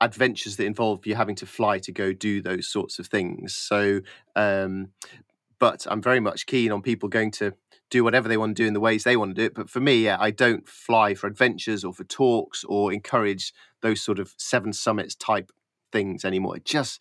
adventures 0.00 0.56
that 0.56 0.66
involve 0.66 1.06
you 1.06 1.14
having 1.14 1.36
to 1.36 1.46
fly 1.46 1.78
to 1.78 1.92
go 1.92 2.12
do 2.12 2.42
those 2.42 2.68
sorts 2.68 2.98
of 2.98 3.06
things. 3.06 3.54
So, 3.54 4.00
um, 4.34 4.88
but 5.58 5.86
I'm 5.88 6.02
very 6.02 6.20
much 6.20 6.46
keen 6.46 6.72
on 6.72 6.82
people 6.82 7.08
going 7.08 7.30
to 7.32 7.54
do 7.88 8.02
whatever 8.02 8.28
they 8.28 8.36
want 8.36 8.56
to 8.56 8.62
do 8.62 8.66
in 8.66 8.74
the 8.74 8.80
ways 8.80 9.04
they 9.04 9.16
want 9.16 9.36
to 9.36 9.40
do 9.40 9.46
it. 9.46 9.54
But 9.54 9.70
for 9.70 9.78
me, 9.78 10.04
yeah, 10.04 10.16
I 10.18 10.30
don't 10.30 10.66
fly 10.68 11.14
for 11.14 11.26
adventures 11.26 11.84
or 11.84 11.92
for 11.92 12.04
talks 12.04 12.64
or 12.64 12.92
encourage 12.92 13.52
those 13.80 14.00
sort 14.00 14.18
of 14.18 14.34
seven 14.38 14.72
summits 14.72 15.14
type 15.14 15.52
things 15.92 16.24
anymore. 16.24 16.56
It 16.56 16.64
just 16.64 17.00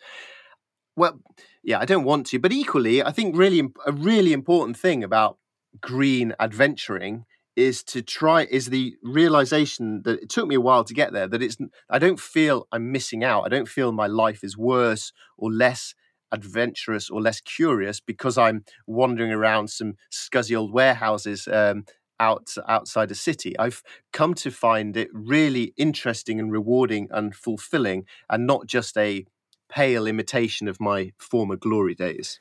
well, 0.95 1.21
yeah, 1.63 1.79
I 1.79 1.85
don't 1.85 2.03
want 2.03 2.27
to, 2.27 2.39
but 2.39 2.51
equally, 2.51 3.01
I 3.01 3.11
think 3.11 3.35
really 3.35 3.69
a 3.85 3.91
really 3.91 4.33
important 4.33 4.77
thing 4.77 5.03
about 5.03 5.37
green 5.79 6.35
adventuring 6.39 7.25
is 7.55 7.83
to 7.83 8.01
try 8.01 8.43
is 8.49 8.67
the 8.67 8.95
realization 9.03 10.01
that 10.03 10.21
it 10.21 10.29
took 10.29 10.47
me 10.47 10.55
a 10.55 10.61
while 10.61 10.83
to 10.83 10.93
get 10.93 11.11
there 11.11 11.27
that 11.27 11.41
it's 11.41 11.57
I 11.89 11.99
don't 11.99 12.19
feel 12.19 12.67
I'm 12.71 12.91
missing 12.91 13.23
out. 13.23 13.43
I 13.45 13.49
don't 13.49 13.67
feel 13.67 13.91
my 13.91 14.07
life 14.07 14.43
is 14.43 14.57
worse 14.57 15.11
or 15.37 15.51
less 15.51 15.93
adventurous 16.31 17.09
or 17.09 17.21
less 17.21 17.41
curious 17.41 17.99
because 17.99 18.37
I'm 18.37 18.63
wandering 18.87 19.31
around 19.31 19.69
some 19.69 19.95
scuzzy 20.11 20.57
old 20.57 20.71
warehouses 20.71 21.47
um, 21.47 21.85
out 22.19 22.55
outside 22.67 23.11
a 23.11 23.15
city. 23.15 23.57
I've 23.59 23.83
come 24.13 24.33
to 24.35 24.51
find 24.51 24.95
it 24.95 25.09
really 25.11 25.73
interesting 25.75 26.39
and 26.39 26.51
rewarding 26.51 27.09
and 27.11 27.35
fulfilling, 27.35 28.05
and 28.29 28.47
not 28.47 28.67
just 28.67 28.97
a 28.97 29.25
pale 29.67 30.05
imitation 30.05 30.67
of 30.67 30.79
my 30.79 31.11
former 31.17 31.55
glory 31.55 31.95
days. 31.95 32.39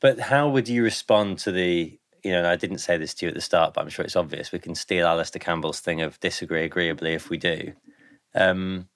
But 0.00 0.18
how 0.18 0.48
would 0.50 0.68
you 0.68 0.82
respond 0.82 1.38
to 1.40 1.52
the, 1.52 1.98
you 2.22 2.32
know, 2.32 2.48
I 2.48 2.56
didn't 2.56 2.78
say 2.78 2.96
this 2.96 3.14
to 3.14 3.26
you 3.26 3.30
at 3.30 3.34
the 3.34 3.40
start, 3.40 3.74
but 3.74 3.80
I'm 3.80 3.88
sure 3.88 4.04
it's 4.04 4.16
obvious. 4.16 4.52
We 4.52 4.58
can 4.58 4.74
steal 4.74 5.06
Alastair 5.06 5.40
Campbell's 5.40 5.80
thing 5.80 6.02
of 6.02 6.20
disagree 6.20 6.64
agreeably 6.64 7.14
if 7.14 7.30
we 7.30 7.36
do. 7.36 7.72
Um, 8.34 8.88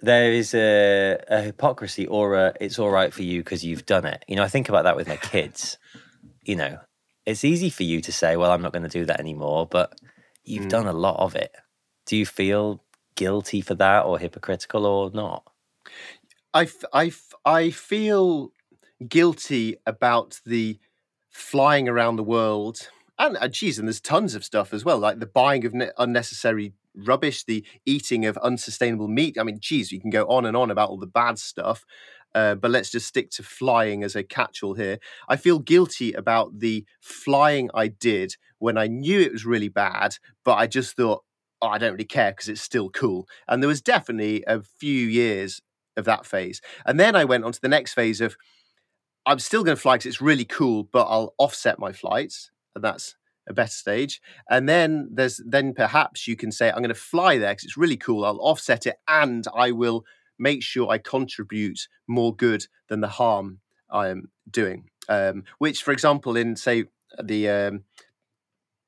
there 0.00 0.32
is 0.32 0.54
a, 0.54 1.18
a 1.28 1.40
hypocrisy 1.40 2.06
or 2.06 2.34
a 2.34 2.54
it's 2.60 2.78
all 2.78 2.90
right 2.90 3.12
for 3.12 3.22
you 3.22 3.42
because 3.42 3.64
you've 3.64 3.86
done 3.86 4.04
it. 4.04 4.24
You 4.28 4.36
know, 4.36 4.42
I 4.42 4.48
think 4.48 4.68
about 4.68 4.84
that 4.84 4.96
with 4.96 5.08
my 5.08 5.16
kids. 5.16 5.78
You 6.46 6.56
know, 6.56 6.78
it's 7.24 7.42
easy 7.42 7.70
for 7.70 7.84
you 7.84 8.02
to 8.02 8.12
say, 8.12 8.36
well, 8.36 8.50
I'm 8.52 8.60
not 8.60 8.74
going 8.74 8.82
to 8.82 8.88
do 8.90 9.06
that 9.06 9.18
anymore, 9.18 9.66
but 9.66 9.98
you've 10.44 10.66
mm. 10.66 10.68
done 10.68 10.86
a 10.86 10.92
lot 10.92 11.18
of 11.18 11.34
it. 11.34 11.52
Do 12.04 12.18
you 12.18 12.26
feel 12.26 12.84
guilty 13.14 13.62
for 13.62 13.74
that 13.76 14.04
or 14.04 14.18
hypocritical 14.18 14.84
or 14.84 15.10
not? 15.10 15.42
I, 16.52 16.68
I, 16.92 17.12
I 17.46 17.70
feel 17.70 18.52
guilty 19.08 19.76
about 19.86 20.38
the 20.44 20.78
flying 21.34 21.88
around 21.88 22.16
the 22.16 22.22
world. 22.22 22.88
And, 23.18 23.36
and 23.40 23.52
geez, 23.52 23.78
and 23.78 23.86
there's 23.86 24.00
tons 24.00 24.34
of 24.34 24.44
stuff 24.44 24.72
as 24.72 24.84
well, 24.84 24.98
like 24.98 25.18
the 25.18 25.26
buying 25.26 25.66
of 25.66 25.74
ne- 25.74 25.90
unnecessary 25.98 26.72
rubbish, 26.96 27.44
the 27.44 27.64
eating 27.84 28.24
of 28.24 28.36
unsustainable 28.38 29.08
meat. 29.08 29.36
I 29.38 29.42
mean, 29.42 29.58
geez, 29.60 29.92
you 29.92 30.00
can 30.00 30.10
go 30.10 30.24
on 30.26 30.46
and 30.46 30.56
on 30.56 30.70
about 30.70 30.88
all 30.88 30.98
the 30.98 31.06
bad 31.06 31.38
stuff. 31.38 31.84
Uh, 32.34 32.54
but 32.54 32.70
let's 32.70 32.90
just 32.90 33.06
stick 33.06 33.30
to 33.30 33.42
flying 33.42 34.02
as 34.02 34.16
a 34.16 34.24
catch-all 34.24 34.74
here. 34.74 34.98
I 35.28 35.36
feel 35.36 35.60
guilty 35.60 36.12
about 36.12 36.58
the 36.58 36.84
flying 37.00 37.70
I 37.74 37.88
did 37.88 38.36
when 38.58 38.76
I 38.76 38.86
knew 38.88 39.20
it 39.20 39.32
was 39.32 39.44
really 39.44 39.68
bad, 39.68 40.16
but 40.44 40.54
I 40.54 40.66
just 40.66 40.96
thought, 40.96 41.22
oh, 41.62 41.68
I 41.68 41.78
don't 41.78 41.92
really 41.92 42.04
care 42.04 42.32
because 42.32 42.48
it's 42.48 42.60
still 42.60 42.90
cool. 42.90 43.28
And 43.46 43.62
there 43.62 43.68
was 43.68 43.80
definitely 43.80 44.42
a 44.48 44.62
few 44.62 45.06
years 45.06 45.60
of 45.96 46.04
that 46.06 46.26
phase. 46.26 46.60
And 46.84 46.98
then 46.98 47.14
I 47.14 47.24
went 47.24 47.44
on 47.44 47.52
to 47.52 47.60
the 47.60 47.68
next 47.68 47.94
phase 47.94 48.20
of 48.20 48.36
I'm 49.26 49.38
still 49.38 49.64
going 49.64 49.76
to 49.76 49.80
fly 49.80 49.94
because 49.94 50.06
it's 50.06 50.20
really 50.20 50.44
cool, 50.44 50.84
but 50.84 51.06
I'll 51.08 51.34
offset 51.38 51.78
my 51.78 51.92
flights, 51.92 52.50
and 52.74 52.84
that's 52.84 53.16
a 53.48 53.54
better 53.54 53.70
stage. 53.70 54.20
And 54.50 54.68
then 54.68 55.08
there's 55.12 55.40
then 55.44 55.74
perhaps 55.74 56.26
you 56.26 56.36
can 56.36 56.52
say 56.52 56.70
I'm 56.70 56.78
going 56.78 56.88
to 56.88 56.94
fly 56.94 57.38
there 57.38 57.52
because 57.52 57.64
it's 57.64 57.76
really 57.76 57.96
cool. 57.96 58.24
I'll 58.24 58.38
offset 58.38 58.86
it, 58.86 58.96
and 59.08 59.44
I 59.54 59.70
will 59.70 60.04
make 60.38 60.62
sure 60.62 60.90
I 60.90 60.98
contribute 60.98 61.88
more 62.06 62.34
good 62.34 62.66
than 62.88 63.00
the 63.00 63.08
harm 63.08 63.60
I 63.90 64.08
am 64.08 64.30
doing. 64.50 64.90
Um, 65.08 65.44
which, 65.58 65.82
for 65.82 65.92
example, 65.92 66.36
in 66.36 66.56
say 66.56 66.84
the 67.22 67.48
um, 67.48 67.84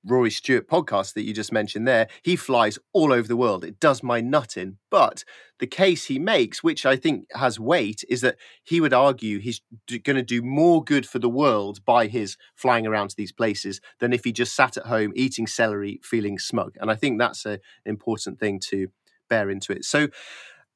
Rory 0.06 0.30
Stewart 0.30 0.68
podcast 0.68 1.14
that 1.14 1.24
you 1.24 1.34
just 1.34 1.52
mentioned 1.52 1.86
there, 1.86 2.08
he 2.22 2.36
flies 2.36 2.78
all 2.92 3.12
over 3.12 3.26
the 3.26 3.36
world. 3.36 3.64
It 3.64 3.80
does 3.80 4.02
my 4.02 4.20
nut 4.20 4.56
in. 4.56 4.78
But 4.90 5.24
the 5.58 5.66
case 5.66 6.04
he 6.06 6.18
makes, 6.18 6.62
which 6.62 6.86
I 6.86 6.96
think 6.96 7.26
has 7.34 7.58
weight, 7.58 8.04
is 8.08 8.20
that 8.20 8.36
he 8.62 8.80
would 8.80 8.94
argue 8.94 9.38
he's 9.38 9.60
going 9.88 10.16
to 10.16 10.22
do 10.22 10.42
more 10.42 10.82
good 10.82 11.06
for 11.06 11.18
the 11.18 11.28
world 11.28 11.84
by 11.84 12.06
his 12.06 12.36
flying 12.54 12.86
around 12.86 13.10
to 13.10 13.16
these 13.16 13.32
places 13.32 13.80
than 13.98 14.12
if 14.12 14.24
he 14.24 14.32
just 14.32 14.54
sat 14.54 14.76
at 14.76 14.86
home 14.86 15.12
eating 15.16 15.46
celery, 15.46 16.00
feeling 16.02 16.38
smug. 16.38 16.76
And 16.80 16.90
I 16.90 16.94
think 16.94 17.18
that's 17.18 17.44
an 17.44 17.58
important 17.84 18.38
thing 18.38 18.60
to 18.70 18.88
bear 19.28 19.50
into 19.50 19.72
it. 19.72 19.84
So 19.84 20.08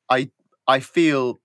I 0.09 0.31
I 0.67 0.81
feel 0.81 1.41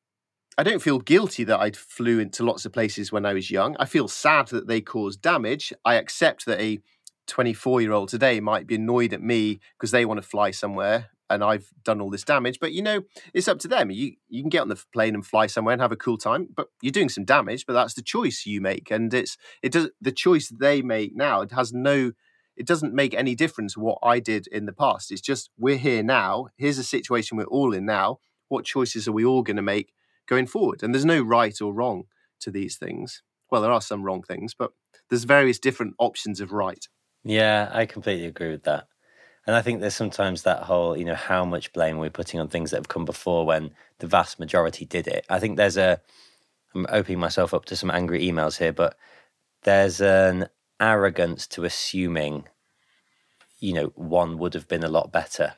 I 0.58 0.64
don't 0.64 0.82
feel 0.82 1.00
guilty 1.00 1.44
that 1.44 1.60
I 1.60 1.72
flew 1.72 2.20
into 2.20 2.44
lots 2.44 2.66
of 2.66 2.72
places 2.72 3.12
when 3.12 3.26
I 3.26 3.34
was 3.34 3.52
young. 3.52 3.76
I 3.78 3.86
feel 3.86 4.08
sad 4.08 4.48
that 4.48 4.68
they 4.68 4.80
caused 4.82 5.22
damage. 5.22 5.74
I 5.84 5.96
accept 5.96 6.46
that 6.46 6.62
a 6.62 6.80
24 7.28 7.82
year 7.82 7.92
old 7.92 8.10
today 8.10 8.40
might 8.40 8.68
be 8.68 8.76
annoyed 8.76 9.14
at 9.14 9.22
me 9.22 9.60
because 9.78 9.92
they 9.92 10.06
want 10.06 10.22
to 10.22 10.28
fly 10.28 10.52
somewhere 10.52 11.10
and 11.30 11.44
I've 11.44 11.70
done 11.84 12.02
all 12.02 12.10
this 12.10 12.24
damage. 12.24 12.60
But 12.60 12.74
you 12.74 12.82
know, 12.82 13.02
it's 13.34 13.48
up 13.48 13.60
to 13.60 13.68
them. 13.68 13.92
You 13.92 14.14
you 14.30 14.42
can 14.42 14.50
get 14.50 14.62
on 14.62 14.70
the 14.70 14.84
plane 14.94 15.16
and 15.16 15.26
fly 15.26 15.48
somewhere 15.48 15.74
and 15.74 15.82
have 15.82 15.92
a 15.92 15.98
cool 15.98 16.18
time, 16.18 16.50
but 16.56 16.68
you're 16.82 16.92
doing 16.92 17.10
some 17.10 17.26
damage. 17.26 17.66
But 17.66 17.74
that's 17.74 17.94
the 17.94 18.02
choice 18.02 18.46
you 18.46 18.62
make, 18.62 18.92
and 18.92 19.14
it's 19.14 19.38
it 19.62 19.72
does 19.72 19.90
the 20.02 20.12
choice 20.12 20.50
they 20.50 20.82
make 20.82 21.16
now. 21.16 21.42
It 21.42 21.52
has 21.52 21.74
no. 21.74 22.12
It 22.56 22.66
doesn't 22.66 22.94
make 22.94 23.14
any 23.14 23.36
difference 23.36 23.76
what 23.76 23.98
I 24.02 24.20
did 24.20 24.48
in 24.48 24.66
the 24.66 24.72
past. 24.72 25.12
It's 25.12 25.22
just 25.22 25.50
we're 25.58 25.78
here 25.78 26.04
now. 26.04 26.48
Here's 26.56 26.78
a 26.78 26.86
situation 26.86 27.38
we're 27.38 27.44
all 27.46 27.74
in 27.74 27.86
now. 27.86 28.20
What 28.48 28.64
choices 28.64 29.08
are 29.08 29.12
we 29.12 29.26
all 29.26 29.44
going 29.44 29.58
to 29.58 29.62
make 29.62 29.92
going 30.26 30.48
forward? 30.48 30.82
And 30.82 30.94
there's 30.94 31.04
no 31.04 31.22
right 31.22 31.60
or 31.62 31.74
wrong 31.74 32.04
to 32.40 32.52
these 32.52 32.78
things. 32.78 33.24
Well, 33.52 33.62
there 33.62 33.74
are 33.74 33.82
some 33.82 34.04
wrong 34.04 34.24
things, 34.24 34.54
but 34.58 34.72
there's 35.10 35.26
various 35.26 35.60
different 35.60 35.96
options 36.00 36.40
of 36.40 36.54
right. 36.54 36.88
Yeah, 37.26 37.70
I 37.74 37.86
completely 37.88 38.28
agree 38.28 38.52
with 38.52 38.64
that. 38.64 38.88
And 39.48 39.56
I 39.56 39.62
think 39.62 39.82
there's 39.82 39.96
sometimes 39.96 40.44
that 40.44 40.64
whole, 40.64 40.98
you 40.98 41.06
know, 41.06 41.16
how 41.16 41.46
much 41.46 41.74
blame 41.74 41.98
we're 42.00 42.10
putting 42.12 42.40
on 42.40 42.48
things 42.50 42.72
that 42.72 42.78
have 42.78 42.88
come 42.88 43.06
before 43.06 43.46
when 43.46 43.72
the 44.00 44.08
vast 44.08 44.40
majority 44.40 44.86
did 44.86 45.08
it. 45.08 45.26
I 45.30 45.40
think 45.40 45.58
there's 45.58 45.78
a, 45.78 46.02
I'm 46.76 46.88
opening 46.90 47.20
myself 47.20 47.54
up 47.54 47.66
to 47.66 47.76
some 47.78 47.92
angry 47.92 48.22
emails 48.30 48.58
here, 48.60 48.74
but 48.74 48.98
there's 49.64 50.02
an 50.02 50.48
arrogance 50.82 51.48
to 51.48 51.66
assuming, 51.66 52.46
you 53.60 53.74
know, 53.74 53.92
one 53.96 54.38
would 54.38 54.54
have 54.54 54.68
been 54.68 54.84
a 54.84 54.90
lot 54.90 55.12
better 55.12 55.56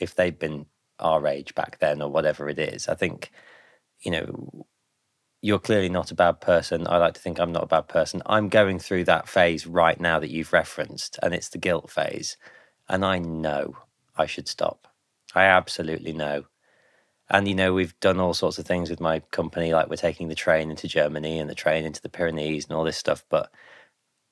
if 0.00 0.14
they'd 0.14 0.38
been 0.38 0.66
our 0.98 1.26
age 1.26 1.54
back 1.54 1.78
then 1.80 2.02
or 2.02 2.10
whatever 2.10 2.48
it 2.48 2.58
is. 2.58 2.88
I 2.88 2.94
think, 2.94 3.32
you 4.02 4.12
know, 4.12 4.66
you're 5.42 5.58
clearly 5.58 5.88
not 5.88 6.10
a 6.10 6.14
bad 6.14 6.40
person. 6.40 6.86
I 6.86 6.98
like 6.98 7.14
to 7.14 7.20
think 7.20 7.38
I'm 7.38 7.52
not 7.52 7.64
a 7.64 7.66
bad 7.66 7.88
person. 7.88 8.22
I'm 8.26 8.48
going 8.48 8.78
through 8.78 9.04
that 9.04 9.28
phase 9.28 9.66
right 9.66 9.98
now 9.98 10.20
that 10.20 10.30
you've 10.30 10.52
referenced, 10.52 11.18
and 11.22 11.32
it's 11.34 11.48
the 11.48 11.58
guilt 11.58 11.90
phase. 11.90 12.36
And 12.88 13.04
I 13.04 13.18
know 13.18 13.76
I 14.16 14.26
should 14.26 14.48
stop. 14.48 14.88
I 15.34 15.44
absolutely 15.44 16.12
know. 16.12 16.44
And, 17.30 17.46
you 17.46 17.54
know, 17.54 17.72
we've 17.72 17.98
done 18.00 18.18
all 18.18 18.34
sorts 18.34 18.58
of 18.58 18.66
things 18.66 18.90
with 18.90 19.00
my 19.00 19.20
company, 19.30 19.72
like 19.72 19.88
we're 19.88 19.96
taking 19.96 20.28
the 20.28 20.34
train 20.34 20.70
into 20.70 20.88
Germany 20.88 21.38
and 21.38 21.48
the 21.48 21.54
train 21.54 21.84
into 21.84 22.02
the 22.02 22.08
Pyrenees 22.08 22.66
and 22.66 22.76
all 22.76 22.84
this 22.84 22.96
stuff. 22.96 23.24
But 23.28 23.50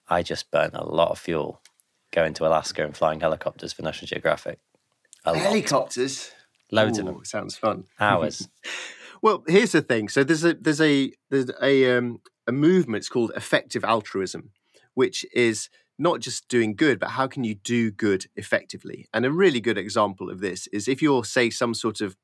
I 0.09 0.23
just 0.23 0.51
burnt 0.51 0.75
a 0.75 0.85
lot 0.85 1.11
of 1.11 1.19
fuel 1.19 1.63
going 2.11 2.35
to 2.35 2.47
Alaska 2.47 2.85
and 2.85 2.97
flying 2.97 3.21
helicopters 3.21 3.73
for 3.73 3.83
National 3.83 4.09
Geographic. 4.09 4.59
Helicopters? 5.25 6.33
Loads 6.73 6.99
Ooh, 6.99 7.03
of 7.03 7.07
them. 7.07 7.25
Sounds 7.25 7.57
fun. 7.57 7.85
Hours. 8.01 8.49
Well, 9.23 9.45
here's 9.47 9.73
the 9.73 9.83
thing. 9.83 10.09
So 10.09 10.25
there's 10.25 10.45
a 10.45 10.55
there's 10.55 10.81
a 10.81 11.13
there's 11.31 11.51
a 11.63 11.97
um, 11.97 12.21
a 12.47 12.53
movement. 12.53 13.03
It's 13.03 13.09
called 13.09 13.33
effective 13.37 13.85
altruism, 13.85 14.51
which 14.95 15.25
is 15.33 15.69
not 15.99 16.21
just 16.21 16.49
doing 16.49 16.77
good, 16.77 17.01
but 17.01 17.11
how 17.11 17.27
can 17.27 17.43
you 17.45 17.55
do 17.57 17.91
good 17.91 18.27
effectively? 18.37 19.09
And 19.13 19.27
a 19.27 19.33
really 19.33 19.61
good 19.61 19.79
example 19.79 20.31
of 20.31 20.41
this 20.41 20.69
is 20.69 20.87
if 20.87 21.03
you're, 21.03 21.25
say, 21.25 21.51
some 21.51 21.75
sort 21.75 22.01
of 22.01 22.17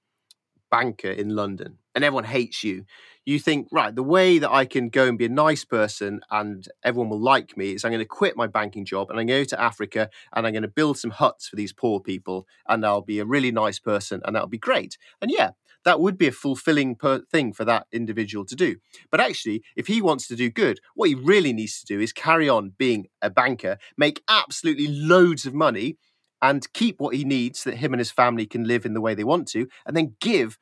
banker 0.70 1.10
in 1.10 1.30
London 1.36 1.78
and 1.94 2.04
everyone 2.04 2.24
hates 2.24 2.64
you, 2.64 2.84
you 3.24 3.38
think, 3.38 3.68
right, 3.72 3.94
the 3.94 4.02
way 4.02 4.38
that 4.38 4.50
I 4.52 4.66
can 4.66 4.88
go 4.90 5.06
and 5.08 5.18
be 5.18 5.26
a 5.26 5.30
nice 5.30 5.64
person 5.64 6.20
and 6.30 6.68
everyone 6.84 7.10
will 7.10 7.20
like 7.20 7.56
me 7.56 7.74
is 7.74 7.84
I'm 7.84 7.92
going 7.92 8.00
to 8.00 8.06
quit 8.06 8.36
my 8.36 8.46
banking 8.46 8.84
job 8.84 9.10
and 9.10 9.18
I'm 9.18 9.26
going 9.26 9.44
to 9.44 9.50
go 9.50 9.56
to 9.56 9.62
Africa 9.62 10.10
and 10.34 10.46
I'm 10.46 10.52
going 10.52 10.62
to 10.62 10.68
build 10.68 10.98
some 10.98 11.10
huts 11.12 11.48
for 11.48 11.56
these 11.56 11.72
poor 11.72 12.00
people 12.00 12.46
and 12.68 12.84
I'll 12.84 13.00
be 13.02 13.20
a 13.20 13.24
really 13.24 13.52
nice 13.52 13.78
person 13.78 14.20
and 14.24 14.34
that'll 14.36 14.48
be 14.48 14.58
great. 14.58 14.98
And 15.22 15.30
yeah, 15.30 15.50
that 15.84 16.00
would 16.00 16.18
be 16.18 16.26
a 16.26 16.32
fulfilling 16.32 16.94
per- 16.94 17.24
thing 17.30 17.52
for 17.52 17.64
that 17.64 17.86
individual 17.92 18.44
to 18.46 18.56
do. 18.56 18.76
But 19.10 19.20
actually, 19.20 19.62
if 19.76 19.86
he 19.86 20.00
wants 20.02 20.26
to 20.28 20.36
do 20.36 20.50
good, 20.50 20.80
what 20.94 21.08
he 21.08 21.14
really 21.14 21.52
needs 21.52 21.80
to 21.80 21.86
do 21.86 22.00
is 22.00 22.12
carry 22.12 22.48
on 22.48 22.72
being 22.76 23.06
a 23.22 23.30
banker, 23.30 23.78
make 23.96 24.22
absolutely 24.28 24.88
loads 24.88 25.46
of 25.46 25.54
money, 25.54 25.96
and 26.42 26.70
keep 26.74 27.00
what 27.00 27.14
he 27.14 27.24
needs 27.24 27.60
so 27.60 27.70
that 27.70 27.76
him 27.76 27.92
and 27.92 28.00
his 28.00 28.10
family 28.10 28.44
can 28.44 28.64
live 28.64 28.84
in 28.84 28.94
the 28.94 29.00
way 29.00 29.14
they 29.14 29.24
want 29.24 29.48
to, 29.48 29.66
and 29.86 29.96
then 29.96 30.16
give 30.20 30.58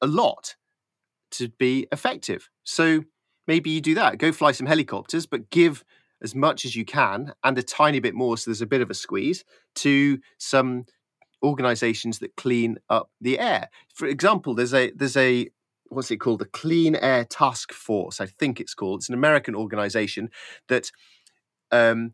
a 0.00 0.06
lot 0.06 0.56
to 1.32 1.48
be 1.48 1.86
effective. 1.92 2.48
So 2.64 3.04
maybe 3.46 3.70
you 3.70 3.80
do 3.80 3.94
that. 3.94 4.18
Go 4.18 4.32
fly 4.32 4.52
some 4.52 4.66
helicopters, 4.66 5.26
but 5.26 5.50
give 5.50 5.84
as 6.22 6.34
much 6.34 6.64
as 6.64 6.74
you 6.74 6.84
can 6.84 7.32
and 7.44 7.58
a 7.58 7.62
tiny 7.62 8.00
bit 8.00 8.14
more 8.14 8.36
so 8.36 8.50
there's 8.50 8.62
a 8.62 8.66
bit 8.66 8.80
of 8.80 8.90
a 8.90 8.94
squeeze 8.94 9.44
to 9.74 10.18
some 10.38 10.86
organizations 11.42 12.18
that 12.20 12.36
clean 12.36 12.78
up 12.88 13.10
the 13.20 13.38
air. 13.38 13.68
For 13.94 14.06
example, 14.06 14.54
there's 14.54 14.74
a 14.74 14.90
there's 14.92 15.16
a 15.16 15.48
what's 15.88 16.10
it 16.10 16.18
called? 16.18 16.40
The 16.40 16.46
Clean 16.46 16.96
Air 16.96 17.24
Task 17.24 17.72
Force, 17.72 18.20
I 18.20 18.26
think 18.26 18.60
it's 18.60 18.74
called. 18.74 19.00
It's 19.00 19.08
an 19.08 19.14
American 19.14 19.54
organization 19.54 20.30
that 20.68 20.90
um, 21.70 22.12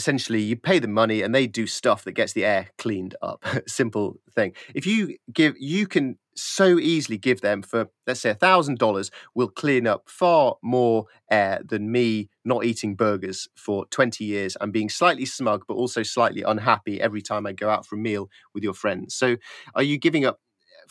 essentially 0.00 0.40
you 0.40 0.56
pay 0.56 0.78
them 0.78 0.92
money 0.92 1.20
and 1.20 1.34
they 1.34 1.46
do 1.46 1.66
stuff 1.66 2.04
that 2.04 2.12
gets 2.12 2.32
the 2.32 2.44
air 2.44 2.68
cleaned 2.78 3.14
up. 3.20 3.44
Simple 3.66 4.18
thing. 4.34 4.54
If 4.74 4.86
you 4.86 5.16
give, 5.30 5.54
you 5.58 5.86
can 5.86 6.16
so 6.34 6.78
easily 6.78 7.18
give 7.18 7.42
them 7.42 7.60
for 7.60 7.90
let's 8.06 8.20
say 8.20 8.30
a 8.30 8.34
thousand 8.34 8.78
dollars 8.78 9.10
will 9.34 9.48
clean 9.48 9.86
up 9.86 10.04
far 10.08 10.54
more 10.62 11.04
air 11.30 11.60
than 11.62 11.92
me 11.92 12.30
not 12.46 12.64
eating 12.64 12.94
burgers 12.94 13.46
for 13.56 13.84
20 13.86 14.24
years 14.24 14.56
and 14.58 14.72
being 14.72 14.88
slightly 14.88 15.26
smug 15.26 15.64
but 15.68 15.74
also 15.74 16.02
slightly 16.02 16.40
unhappy 16.42 16.98
every 16.98 17.20
time 17.20 17.46
i 17.46 17.52
go 17.52 17.68
out 17.68 17.84
for 17.84 17.96
a 17.96 17.98
meal 17.98 18.30
with 18.54 18.62
your 18.62 18.72
friends 18.72 19.14
so 19.14 19.36
are 19.74 19.82
you 19.82 19.98
giving 19.98 20.24
up 20.24 20.40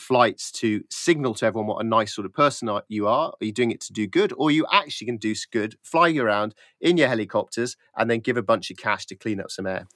flights 0.00 0.50
to 0.50 0.82
signal 0.90 1.34
to 1.34 1.46
everyone 1.46 1.66
what 1.66 1.84
a 1.84 1.88
nice 1.88 2.14
sort 2.14 2.26
of 2.26 2.32
person 2.32 2.68
you 2.88 3.06
are? 3.06 3.28
Are 3.40 3.44
you 3.44 3.52
doing 3.52 3.70
it 3.70 3.80
to 3.82 3.92
do 3.92 4.06
good? 4.06 4.32
Or 4.36 4.50
you 4.50 4.66
actually 4.72 5.06
can 5.06 5.16
do 5.16 5.34
good, 5.52 5.76
fly 5.82 6.14
around 6.16 6.54
in 6.80 6.96
your 6.96 7.08
helicopters 7.08 7.76
and 7.96 8.10
then 8.10 8.20
give 8.20 8.36
a 8.36 8.42
bunch 8.42 8.70
of 8.70 8.76
cash 8.76 9.06
to 9.06 9.14
clean 9.14 9.40
up 9.40 9.50
some 9.50 9.66
air? 9.66 9.86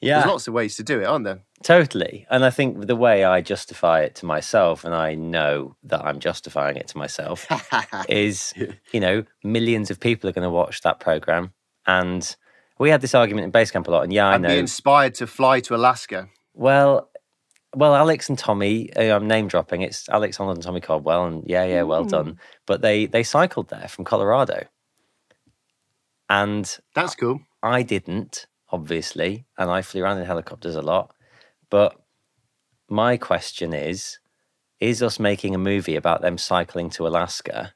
Yeah. 0.00 0.18
There's 0.18 0.30
lots 0.30 0.48
of 0.48 0.54
ways 0.54 0.76
to 0.76 0.84
do 0.84 1.00
it, 1.00 1.04
aren't 1.06 1.24
there? 1.24 1.40
Totally. 1.62 2.24
And 2.30 2.44
I 2.44 2.50
think 2.50 2.86
the 2.86 2.94
way 2.94 3.24
I 3.24 3.40
justify 3.40 4.02
it 4.02 4.14
to 4.16 4.26
myself, 4.26 4.84
and 4.84 4.94
I 4.94 5.14
know 5.14 5.76
that 5.82 6.04
I'm 6.04 6.20
justifying 6.20 6.76
it 6.76 6.86
to 6.88 6.98
myself, 6.98 7.46
is, 8.08 8.54
you 8.92 9.00
know, 9.00 9.24
millions 9.42 9.90
of 9.90 9.98
people 9.98 10.30
are 10.30 10.32
going 10.32 10.44
to 10.44 10.50
watch 10.50 10.82
that 10.82 11.00
program. 11.00 11.52
And 11.84 12.36
we 12.78 12.90
had 12.90 13.00
this 13.00 13.14
argument 13.14 13.46
in 13.46 13.50
base 13.50 13.72
camp 13.72 13.88
a 13.88 13.90
lot. 13.90 14.04
And 14.04 14.12
yeah, 14.12 14.28
I 14.28 14.34
I'd 14.34 14.42
know. 14.42 14.48
be 14.48 14.58
inspired 14.58 15.14
to 15.14 15.26
fly 15.26 15.58
to 15.60 15.74
Alaska. 15.74 16.28
Well, 16.54 17.10
well, 17.76 17.94
Alex 17.94 18.28
and 18.28 18.38
Tommy, 18.38 18.92
uh, 18.96 19.16
I'm 19.16 19.28
name 19.28 19.48
dropping. 19.48 19.82
It's 19.82 20.08
Alex 20.08 20.38
Honnold 20.38 20.54
and 20.54 20.62
Tommy 20.62 20.80
Caldwell, 20.80 21.26
and 21.26 21.44
yeah, 21.46 21.64
yeah, 21.64 21.82
well 21.82 22.04
Mm. 22.04 22.10
done. 22.10 22.38
But 22.66 22.82
they 22.82 23.06
they 23.06 23.22
cycled 23.22 23.68
there 23.70 23.88
from 23.88 24.04
Colorado, 24.04 24.66
and 26.28 26.78
That's 26.94 27.14
cool. 27.14 27.40
I 27.62 27.82
didn't, 27.82 28.46
obviously, 28.70 29.46
and 29.58 29.70
I 29.70 29.82
flew 29.82 30.02
around 30.02 30.18
in 30.18 30.26
helicopters 30.26 30.76
a 30.76 30.82
lot. 30.82 31.14
But 31.70 31.96
my 32.90 33.16
question 33.18 33.74
is: 33.74 34.18
Is 34.80 35.02
us 35.02 35.20
making 35.20 35.54
a 35.54 35.58
movie 35.58 35.96
about 35.96 36.22
them 36.22 36.38
cycling 36.38 36.90
to 36.90 37.06
Alaska 37.08 37.74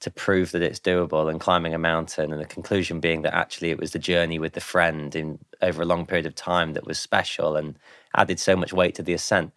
to 0.00 0.10
prove 0.10 0.52
that 0.52 0.62
it's 0.62 0.80
doable 0.80 1.30
and 1.30 1.40
climbing 1.40 1.74
a 1.74 1.78
mountain, 1.78 2.32
and 2.32 2.40
the 2.42 2.46
conclusion 2.46 3.00
being 3.00 3.22
that 3.22 3.34
actually 3.34 3.70
it 3.70 3.80
was 3.80 3.92
the 3.92 3.98
journey 3.98 4.38
with 4.38 4.54
the 4.54 4.60
friend 4.60 5.14
in 5.16 5.38
over 5.62 5.82
a 5.82 5.86
long 5.86 6.06
period 6.06 6.26
of 6.26 6.34
time 6.34 6.74
that 6.74 6.86
was 6.86 6.98
special 6.98 7.56
and 7.56 7.78
added 8.16 8.38
so 8.38 8.56
much 8.56 8.72
weight 8.72 8.94
to 8.96 9.02
the 9.02 9.14
ascent? 9.14 9.52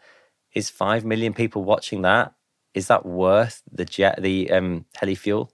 Is 0.53 0.69
five 0.69 1.05
million 1.05 1.33
people 1.33 1.63
watching 1.63 2.01
that? 2.03 2.33
Is 2.73 2.87
that 2.87 3.05
worth 3.05 3.61
the 3.71 3.85
jet, 3.85 4.21
the 4.21 4.51
um, 4.51 4.85
heli 4.95 5.15
fuel 5.15 5.51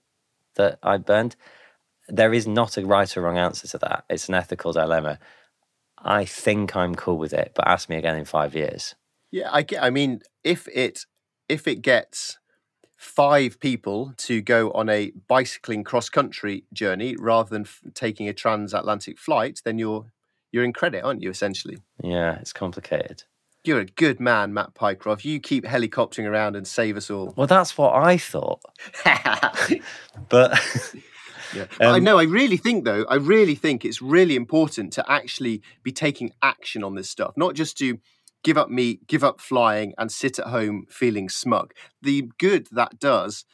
that 0.56 0.78
I 0.82 0.98
burned? 0.98 1.36
there 2.08 2.32
is 2.32 2.46
not 2.46 2.76
a 2.76 2.86
right 2.86 3.16
or 3.16 3.22
wrong 3.22 3.38
answer 3.38 3.66
to 3.68 3.78
that. 3.78 4.04
It's 4.08 4.28
an 4.28 4.34
ethical 4.34 4.72
dilemma. 4.72 5.18
I 5.98 6.24
think 6.24 6.74
I'm 6.74 6.94
cool 6.94 7.16
with 7.16 7.32
it, 7.32 7.52
but 7.54 7.68
ask 7.68 7.88
me 7.88 7.96
again 7.96 8.16
in 8.16 8.24
five 8.24 8.54
years. 8.54 8.94
Yeah, 9.30 9.48
I 9.50 9.62
get. 9.62 9.82
I 9.82 9.90
mean, 9.90 10.20
if 10.44 10.68
it 10.68 11.06
if 11.48 11.66
it 11.66 11.76
gets 11.76 12.38
five 12.96 13.58
people 13.60 14.12
to 14.16 14.40
go 14.40 14.70
on 14.72 14.88
a 14.88 15.12
bicycling 15.26 15.84
cross 15.84 16.08
country 16.08 16.64
journey 16.72 17.16
rather 17.18 17.48
than 17.48 17.62
f- 17.62 17.80
taking 17.94 18.28
a 18.28 18.32
transatlantic 18.32 19.18
flight, 19.18 19.60
then 19.64 19.78
you're 19.78 20.12
you're 20.52 20.64
in 20.64 20.72
credit, 20.72 21.02
aren't 21.02 21.22
you? 21.22 21.30
Essentially, 21.30 21.78
Yeah, 22.02 22.38
it's 22.38 22.52
complicated. 22.52 23.24
you're 23.64 23.80
a 23.80 23.84
good 23.86 24.20
man, 24.20 24.52
Matt 24.54 24.74
Pycroft. 24.74 25.24
You 25.24 25.40
keep 25.40 25.64
helicoptering 25.64 26.26
around 26.26 26.56
and 26.56 26.66
save 26.66 26.96
us 26.96 27.10
all. 27.10 27.32
Well, 27.36 27.46
that's 27.46 27.76
what 27.78 27.94
I 27.94 28.16
thought. 28.18 28.60
But 30.28 30.58
Yeah. 31.54 31.66
I 31.80 31.84
Um, 31.98 32.04
know. 32.04 32.18
I 32.18 32.22
really 32.24 32.56
think, 32.56 32.84
though, 32.84 33.04
I 33.08 33.16
really 33.16 33.54
think 33.54 33.84
it's 33.84 34.00
really 34.02 34.36
important 34.36 34.92
to 34.94 35.10
actually 35.10 35.62
be 35.82 35.92
taking 35.92 36.32
action 36.42 36.82
on 36.82 36.94
this 36.94 37.10
stuff, 37.10 37.34
not 37.36 37.54
just 37.54 37.76
to 37.78 37.98
give 38.42 38.56
up 38.58 38.70
meat, 38.70 39.06
give 39.06 39.22
up 39.22 39.40
flying, 39.40 39.92
and 39.98 40.10
sit 40.10 40.38
at 40.38 40.46
home 40.48 40.86
feeling 40.88 41.28
smug. 41.28 41.72
The 42.00 42.28
good 42.38 42.68
that 42.72 42.98
does 42.98 43.44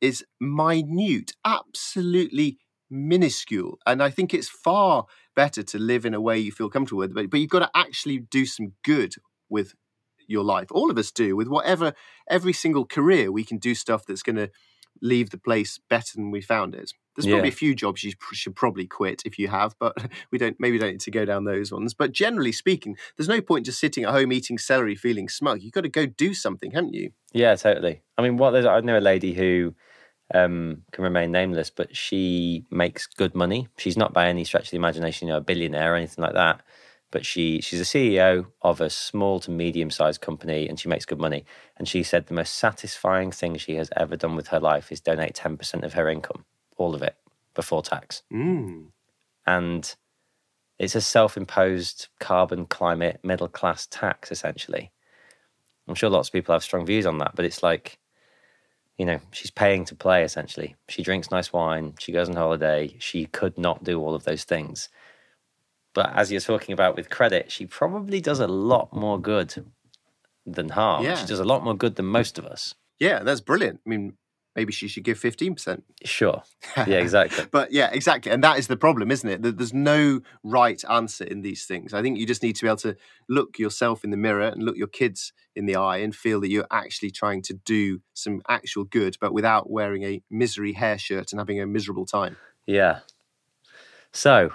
is 0.00 0.24
minute, 0.40 1.32
absolutely 1.44 2.58
minuscule. 2.90 3.78
And 3.86 4.02
I 4.02 4.10
think 4.10 4.32
it's 4.34 4.48
far 4.48 5.06
better 5.44 5.62
to 5.62 5.78
live 5.78 6.04
in 6.04 6.12
a 6.12 6.20
way 6.20 6.38
you 6.38 6.52
feel 6.52 6.68
comfortable 6.68 6.98
with, 6.98 7.14
but, 7.14 7.30
but 7.30 7.40
you've 7.40 7.48
got 7.56 7.60
to 7.60 7.70
actually 7.74 8.18
do 8.18 8.44
some 8.44 8.72
good 8.84 9.14
with 9.48 9.74
your 10.26 10.44
life. 10.44 10.68
All 10.70 10.90
of 10.90 10.98
us 10.98 11.10
do, 11.10 11.34
with 11.34 11.48
whatever, 11.48 11.94
every 12.28 12.52
single 12.52 12.84
career, 12.84 13.32
we 13.32 13.42
can 13.42 13.56
do 13.56 13.74
stuff 13.74 14.04
that's 14.04 14.22
going 14.22 14.36
to 14.36 14.50
leave 15.00 15.30
the 15.30 15.38
place 15.38 15.80
better 15.88 16.12
than 16.14 16.30
we 16.30 16.42
found 16.42 16.74
it. 16.74 16.92
There's 17.16 17.26
probably 17.26 17.48
Yeah. 17.48 17.54
a 17.54 17.62
few 17.64 17.74
jobs 17.74 18.04
you 18.04 18.12
should 18.32 18.54
probably 18.54 18.86
quit 18.86 19.22
if 19.24 19.38
you 19.38 19.48
have, 19.48 19.74
but 19.78 19.94
we 20.30 20.36
don't. 20.36 20.56
Maybe 20.60 20.78
don't 20.78 20.92
need 20.92 21.00
to 21.00 21.10
go 21.10 21.24
down 21.24 21.44
those 21.44 21.72
ones. 21.72 21.94
But 21.94 22.12
generally 22.12 22.52
speaking, 22.52 22.96
there's 23.16 23.28
no 23.34 23.40
point 23.40 23.64
just 23.64 23.80
sitting 23.80 24.04
at 24.04 24.10
home 24.12 24.32
eating 24.32 24.58
celery, 24.58 24.94
feeling 24.94 25.28
smug. 25.30 25.62
You've 25.62 25.72
got 25.72 25.84
to 25.84 25.88
go 26.00 26.04
do 26.06 26.34
something, 26.34 26.72
haven't 26.72 26.92
you? 26.94 27.12
yeah, 27.32 27.54
totally. 27.56 28.02
I 28.18 28.22
mean, 28.22 28.36
what 28.36 28.50
there's, 28.50 28.66
I 28.66 28.80
know 28.80 28.98
a 28.98 29.00
lady 29.12 29.32
who 29.32 29.74
um, 30.34 30.82
can 30.92 31.04
remain 31.04 31.32
nameless, 31.32 31.70
but 31.70 31.96
she 31.96 32.64
makes 32.70 33.06
good 33.06 33.34
money. 33.34 33.68
She's 33.78 33.96
not 33.96 34.12
by 34.12 34.28
any 34.28 34.44
stretch 34.44 34.64
of 34.66 34.70
the 34.70 34.76
imagination, 34.76 35.28
you 35.28 35.34
know, 35.34 35.38
a 35.38 35.42
billionaire 35.42 35.92
or 35.94 35.96
anything 35.96 36.22
like 36.24 36.34
that. 36.34 36.62
But 37.12 37.26
she 37.26 37.60
she's 37.60 37.80
a 37.80 37.84
CEO 37.84 38.46
of 38.62 38.80
a 38.80 38.88
small 38.90 39.40
to 39.40 39.50
medium 39.50 39.90
sized 39.90 40.20
company, 40.20 40.68
and 40.68 40.78
she 40.78 40.88
makes 40.88 41.04
good 41.04 41.18
money. 41.18 41.44
And 41.76 41.88
she 41.88 42.02
said 42.04 42.26
the 42.26 42.34
most 42.34 42.54
satisfying 42.56 43.32
thing 43.32 43.56
she 43.56 43.74
has 43.76 43.90
ever 43.96 44.16
done 44.16 44.36
with 44.36 44.48
her 44.48 44.60
life 44.60 44.92
is 44.92 45.00
donate 45.00 45.34
ten 45.34 45.56
percent 45.56 45.84
of 45.84 45.94
her 45.94 46.08
income, 46.08 46.44
all 46.76 46.94
of 46.94 47.02
it, 47.02 47.16
before 47.54 47.82
tax. 47.82 48.22
Mm. 48.32 48.88
and 49.46 49.96
it's 50.78 50.94
a 50.94 51.00
self-imposed 51.00 52.08
carbon 52.20 52.66
climate 52.66 53.20
middle 53.22 53.48
class 53.48 53.86
tax 53.86 54.30
essentially 54.30 54.90
i'm 55.88 55.94
sure 55.94 56.10
lots 56.10 56.28
of 56.28 56.32
people 56.32 56.52
have 56.54 56.62
strong 56.62 56.86
views 56.86 57.06
on 57.06 57.18
that 57.18 57.32
but 57.34 57.44
it's 57.44 57.62
like 57.62 57.98
you 59.00 59.06
know 59.08 59.18
she's 59.36 59.50
paying 59.62 59.82
to 59.86 59.94
play 60.04 60.20
essentially. 60.28 60.70
She 60.88 61.02
drinks 61.02 61.30
nice 61.30 61.50
wine. 61.58 61.86
She 61.98 62.12
goes 62.12 62.28
on 62.28 62.36
holiday. 62.36 62.80
She 62.98 63.20
could 63.38 63.56
not 63.66 63.82
do 63.90 63.94
all 64.02 64.14
of 64.14 64.24
those 64.24 64.44
things. 64.44 64.76
But 65.94 66.08
as 66.14 66.30
you're 66.30 66.48
talking 66.52 66.72
about 66.78 66.96
with 66.96 67.08
credit 67.18 67.50
she 67.50 67.64
probably 67.66 68.20
does 68.20 68.40
a 68.40 68.46
lot 68.46 68.86
more 69.04 69.18
good 69.32 69.50
than 70.56 70.68
harm 70.80 71.04
Yeah. 71.04 71.16
she 71.20 71.26
does 71.26 71.40
a 71.40 71.50
lot 71.52 71.64
more 71.64 71.76
good 71.82 71.94
than 71.96 72.06
most 72.20 72.38
of 72.38 72.44
us. 72.54 72.74
Yeah, 73.06 73.18
that's 73.26 73.40
brilliant. 73.40 73.80
I 73.86 73.88
mean, 73.88 74.04
maybe 74.56 74.72
she 74.72 74.88
should 74.88 75.04
give 75.04 75.18
fifteen 75.18 75.54
percent. 75.54 75.84
sure 76.04 76.42
yeah 76.76 76.98
exactly 76.98 77.44
But 77.50 77.72
yeah, 77.72 77.90
exactly. 77.92 78.30
And 78.32 78.42
that 78.44 78.58
is 78.58 78.66
the 78.66 78.76
problem, 78.76 79.10
isn't 79.10 79.28
it? 79.28 79.42
That 79.42 79.58
there's 79.58 79.72
no 79.74 80.20
right 80.42 80.82
answer 80.88 81.24
in 81.24 81.42
these 81.42 81.66
things. 81.66 81.94
I 81.94 82.02
think 82.02 82.18
you 82.18 82.26
just 82.26 82.42
need 82.42 82.56
to 82.56 82.62
be 82.64 82.68
able 82.68 82.76
to 82.78 82.96
look 83.28 83.58
yourself 83.58 84.04
in 84.04 84.10
the 84.10 84.16
mirror 84.16 84.48
and 84.48 84.62
look 84.62 84.76
your 84.76 84.86
kids 84.88 85.32
in 85.56 85.66
the 85.66 85.76
eye 85.76 85.98
and 85.98 86.14
feel 86.14 86.40
that 86.40 86.48
you're 86.50 86.66
actually 86.70 87.10
trying 87.10 87.42
to 87.42 87.54
do 87.54 88.00
some 88.14 88.40
actual 88.48 88.84
good, 88.84 89.16
but 89.20 89.32
without 89.32 89.70
wearing 89.70 90.02
a 90.04 90.22
misery 90.30 90.72
hair 90.74 90.98
shirt 90.98 91.32
and 91.32 91.40
having 91.40 91.60
a 91.60 91.66
miserable 91.66 92.06
time. 92.06 92.36
yeah 92.66 93.00
so 94.12 94.50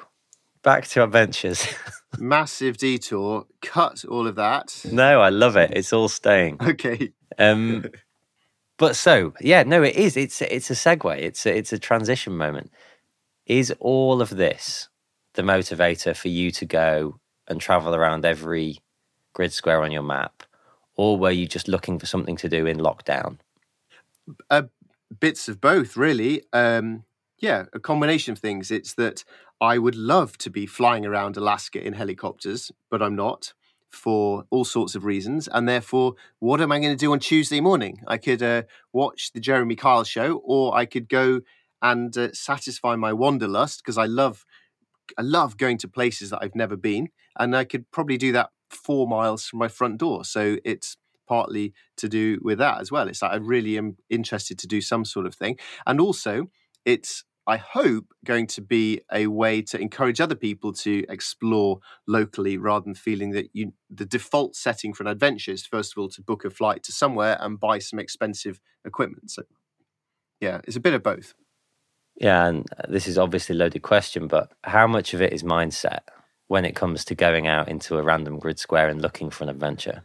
back 0.64 0.88
to 0.88 1.04
adventures. 1.04 1.66
Massive 2.20 2.78
detour. 2.78 3.46
Cut 3.62 4.04
all 4.06 4.26
of 4.28 4.36
that. 4.36 4.82
no 4.92 5.22
i 5.22 5.30
love 5.30 5.56
it 5.58 5.72
it's 5.74 5.94
all 5.94 6.10
staying 6.10 6.58
Okay. 6.62 7.12
Um, 7.38 7.86
but 8.78 8.96
so 8.96 9.34
yeah, 9.42 9.64
no, 9.64 9.84
it 9.84 9.96
is. 9.96 10.18
It's 10.18 10.42
it's 10.42 10.70
a 10.70 10.74
segue. 10.74 11.18
It's 11.18 11.46
a, 11.46 11.58
it's 11.58 11.74
a 11.74 11.80
transition 11.80 12.36
moment. 12.36 12.72
Is 13.46 13.74
all 13.80 14.22
of 14.22 14.30
this 14.30 14.90
the 15.34 15.42
motivator 15.42 16.16
for 16.16 16.30
you 16.30 16.52
to 16.52 16.66
go 16.66 17.20
and 17.48 17.60
travel 17.62 17.94
around 17.94 18.26
every 18.26 18.80
grid 19.34 19.52
square 19.54 19.82
on 19.84 19.92
your 19.92 20.02
map, 20.04 20.44
or 20.96 21.18
were 21.18 21.32
you 21.32 21.48
just 21.48 21.68
looking 21.68 22.00
for 22.00 22.06
something 22.06 22.38
to 22.38 22.50
do 22.50 22.66
in 22.66 22.78
lockdown? 22.78 23.38
bits 25.20 25.48
of 25.48 25.62
both, 25.62 25.98
really. 25.98 26.44
Um, 26.54 27.04
yeah, 27.40 27.66
a 27.74 27.80
combination 27.80 28.32
of 28.32 28.40
things. 28.40 28.72
It's 28.72 28.94
that 28.96 29.24
I 29.62 29.78
would 29.78 29.96
love 29.96 30.38
to 30.40 30.50
be 30.50 30.66
flying 30.66 31.06
around 31.06 31.38
Alaska 31.38 31.86
in 31.86 31.94
helicopters, 31.94 32.72
but 32.90 33.02
I'm 33.02 33.16
not 33.16 33.54
for 33.96 34.46
all 34.50 34.66
sorts 34.66 34.96
of 34.96 35.06
reasons. 35.06 35.48
And 35.52 35.68
therefore, 35.68 36.14
what 36.40 36.62
am 36.62 36.72
I 36.72 36.80
going 36.80 36.94
to 36.94 37.06
do 37.06 37.12
on 37.14 37.20
Tuesday 37.20 37.62
morning? 37.62 38.02
I 38.08 38.18
could 38.18 38.44
uh, 38.44 38.64
watch 38.94 39.32
the 39.34 39.40
Jeremy 39.40 39.76
Kyle 39.76 40.04
show, 40.04 40.42
or 40.44 40.76
I 40.76 40.86
could 40.86 41.10
go 41.10 41.42
and 41.82 42.16
uh, 42.18 42.34
satisfy 42.34 42.96
my 42.96 43.14
wanderlust 43.14 43.82
because 43.82 43.98
I 43.98 44.06
love, 44.06 44.46
I 45.18 45.22
love 45.22 45.58
going 45.58 45.78
to 45.80 45.88
places 45.88 46.30
that 46.30 46.40
I've 46.42 46.56
never 46.56 46.76
been, 46.76 47.10
and 47.38 47.56
I 47.56 47.64
could 47.64 47.90
probably 47.92 48.18
do 48.18 48.32
that 48.34 48.50
four 48.70 49.08
miles 49.08 49.46
from 49.46 49.60
my 49.60 49.68
front 49.68 49.98
door. 49.98 50.26
So 50.26 50.58
it's 50.66 50.98
partly 51.28 51.74
to 51.98 52.08
do 52.08 52.40
with 52.42 52.58
that 52.60 52.82
as 52.82 52.92
well. 52.92 53.08
It's 53.08 53.22
like 53.22 53.32
I 53.32 53.38
really 53.38 53.78
am 53.78 53.98
interested 54.10 54.60
to 54.60 54.68
do 54.68 54.82
some 54.82 55.06
sort 55.06 55.26
of 55.26 55.36
thing, 55.36 55.58
and 55.86 56.00
also 56.00 56.48
it's 56.86 57.24
I 57.48 57.58
hope 57.58 58.06
going 58.26 58.48
to 58.48 58.62
be 58.62 59.02
a 59.12 59.28
way 59.28 59.62
to 59.64 59.80
encourage 59.80 60.20
other 60.20 60.36
people 60.36 60.74
to 60.74 61.06
explore 61.08 61.80
locally 62.08 62.58
rather 62.58 62.84
than 62.84 62.96
feeling 62.96 63.32
that 63.32 63.50
you 63.54 63.74
the 63.90 64.06
default 64.06 64.56
setting 64.56 64.94
for 64.94 65.04
an 65.04 65.08
adventure 65.08 65.52
is 65.52 65.66
first 65.66 65.94
of 65.94 66.02
all 66.02 66.10
to 66.10 66.22
book 66.24 66.44
a 66.44 66.50
flight 66.50 66.82
to 66.84 66.92
somewhere 66.92 67.38
and 67.40 67.60
buy 67.60 67.78
some 67.78 68.00
expensive 68.00 68.60
equipment. 68.84 69.30
So 69.30 69.44
yeah, 70.42 70.62
it's 70.66 70.76
a 70.76 70.82
bit 70.82 70.94
of 70.94 71.04
both. 71.04 71.36
Yeah, 72.18 72.48
and 72.48 72.66
uh, 72.78 72.90
this 72.90 73.08
is 73.08 73.18
obviously 73.18 73.56
a 73.56 73.60
loaded 73.60 73.82
question, 73.82 74.28
but 74.28 74.52
how 74.64 74.88
much 74.88 75.14
of 75.14 75.22
it 75.22 75.34
is 75.34 75.44
mindset 75.44 76.00
when 76.48 76.66
it 76.66 76.76
comes 76.76 77.04
to 77.06 77.16
going 77.16 77.48
out 77.48 77.68
into 77.68 77.98
a 77.98 78.04
random 78.04 78.40
grid 78.40 78.58
square 78.58 78.88
and 78.88 79.02
looking 79.02 79.30
for 79.30 79.44
an 79.44 79.50
adventure? 79.50 80.04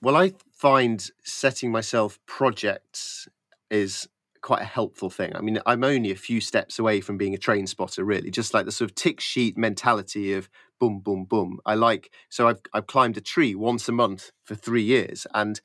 Well, 0.00 0.16
I 0.16 0.32
find 0.52 1.08
setting 1.24 1.70
myself 1.70 2.18
projects 2.26 3.28
is 3.70 4.08
quite 4.46 4.62
a 4.62 4.64
helpful 4.64 5.10
thing. 5.10 5.34
I 5.34 5.40
mean, 5.40 5.58
I'm 5.66 5.82
only 5.82 6.12
a 6.12 6.16
few 6.16 6.40
steps 6.40 6.78
away 6.78 7.00
from 7.00 7.18
being 7.18 7.34
a 7.34 7.38
train 7.38 7.66
spotter, 7.66 8.04
really, 8.04 8.30
just 8.30 8.54
like 8.54 8.64
the 8.64 8.70
sort 8.70 8.88
of 8.88 8.94
tick 8.94 9.20
sheet 9.20 9.58
mentality 9.58 10.34
of 10.34 10.48
boom, 10.78 11.00
boom, 11.00 11.24
boom. 11.24 11.58
I 11.66 11.74
like, 11.74 12.12
so 12.28 12.46
I've, 12.46 12.60
I've 12.72 12.86
climbed 12.86 13.16
a 13.16 13.20
tree 13.20 13.56
once 13.56 13.88
a 13.88 13.92
month 13.92 14.30
for 14.44 14.54
three 14.54 14.84
years. 14.84 15.26
And 15.34 15.60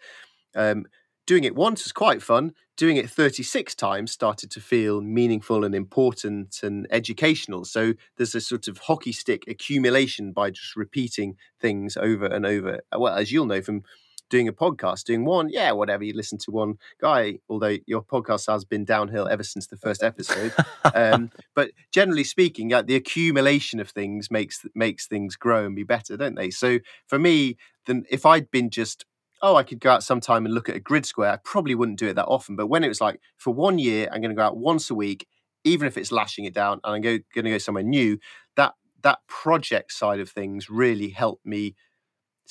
um, 0.56 0.86
doing 1.28 1.44
it 1.44 1.54
once 1.56 1.84
was 1.84 1.92
quite 1.92 2.24
fun. 2.24 2.54
Doing 2.76 2.98
it 2.98 3.08
36 3.08 3.76
times 3.76 4.12
started 4.12 4.50
to 4.50 4.60
feel 4.60 5.00
meaningful 5.00 5.64
and 5.64 5.76
important 5.76 6.62
and 6.64 6.88
educational. 6.90 7.66
So 7.66 7.94
there's 8.18 8.34
a 8.34 8.42
sort 8.42 8.68
of 8.68 8.80
hockey 8.80 9.12
stick 9.12 9.44
accumulation 9.48 10.32
by 10.32 10.50
just 10.50 10.76
repeating 10.76 11.36
things 11.60 11.98
over 11.98 12.26
and 12.26 12.48
over. 12.48 12.80
Well, 12.98 13.14
as 13.14 13.32
you'll 13.32 13.46
know 13.46 13.62
from 13.62 13.84
doing 14.32 14.48
a 14.48 14.54
podcast, 14.54 15.04
doing 15.04 15.26
one, 15.26 15.50
yeah, 15.50 15.72
whatever. 15.74 16.04
You 16.04 16.14
listen 16.14 16.40
to 16.40 16.52
one 16.52 16.78
guy, 17.00 17.38
although 17.50 17.78
your 17.86 18.02
podcast 18.02 18.52
has 18.52 18.66
been 18.66 18.86
downhill 18.86 19.28
ever 19.28 19.44
since 19.44 19.68
the 19.68 19.78
first 19.78 20.02
episode. 20.02 20.54
um, 20.96 21.30
but 21.56 21.72
generally 21.92 22.24
speaking, 22.24 22.72
yeah, 22.72 22.82
the 22.82 22.96
accumulation 22.96 23.80
of 23.80 23.90
things 23.90 24.32
makes 24.32 24.66
makes 24.74 25.06
things 25.06 25.36
grow 25.36 25.66
and 25.66 25.76
be 25.76 25.84
better, 25.84 26.18
don't 26.18 26.36
they? 26.36 26.50
So 26.50 26.80
for 27.06 27.20
me, 27.20 27.58
then 27.86 28.06
if 28.10 28.26
I'd 28.26 28.50
been 28.50 28.72
just 28.72 29.06
oh, 29.44 29.56
I 29.56 29.64
could 29.64 29.80
go 29.80 29.92
out 29.92 30.04
sometime 30.04 30.46
and 30.46 30.54
look 30.54 30.70
at 30.70 30.76
a 30.76 30.80
grid 30.80 31.04
square. 31.04 31.32
I 31.32 31.38
probably 31.38 31.74
wouldn't 31.74 31.98
do 31.98 32.08
it 32.08 32.14
that 32.14 32.28
often. 32.28 32.56
But 32.56 32.68
when 32.68 32.84
it 32.84 32.88
was 32.88 33.02
like, 33.02 33.20
for 33.38 33.52
one 33.52 33.80
year, 33.80 34.08
I'm 34.12 34.22
going 34.22 34.30
to 34.30 34.36
go 34.36 34.44
out 34.44 34.56
once 34.56 34.92
a 34.92 34.94
week, 34.94 35.28
even 35.64 35.88
if 35.88 35.98
it's 35.98 36.12
lashing 36.12 36.46
it 36.46 36.54
down, 36.54 36.80
and 36.84 36.94
I'm 36.94 37.02
going 37.02 37.24
to 37.34 37.42
go 37.42 37.58
somewhere 37.58 37.84
new, 37.84 38.20
that 38.56 38.76
that 39.02 39.20
project 39.28 39.94
side 39.94 40.20
of 40.20 40.30
things 40.30 40.70
really 40.70 41.10
helped 41.10 41.44
me 41.44 41.76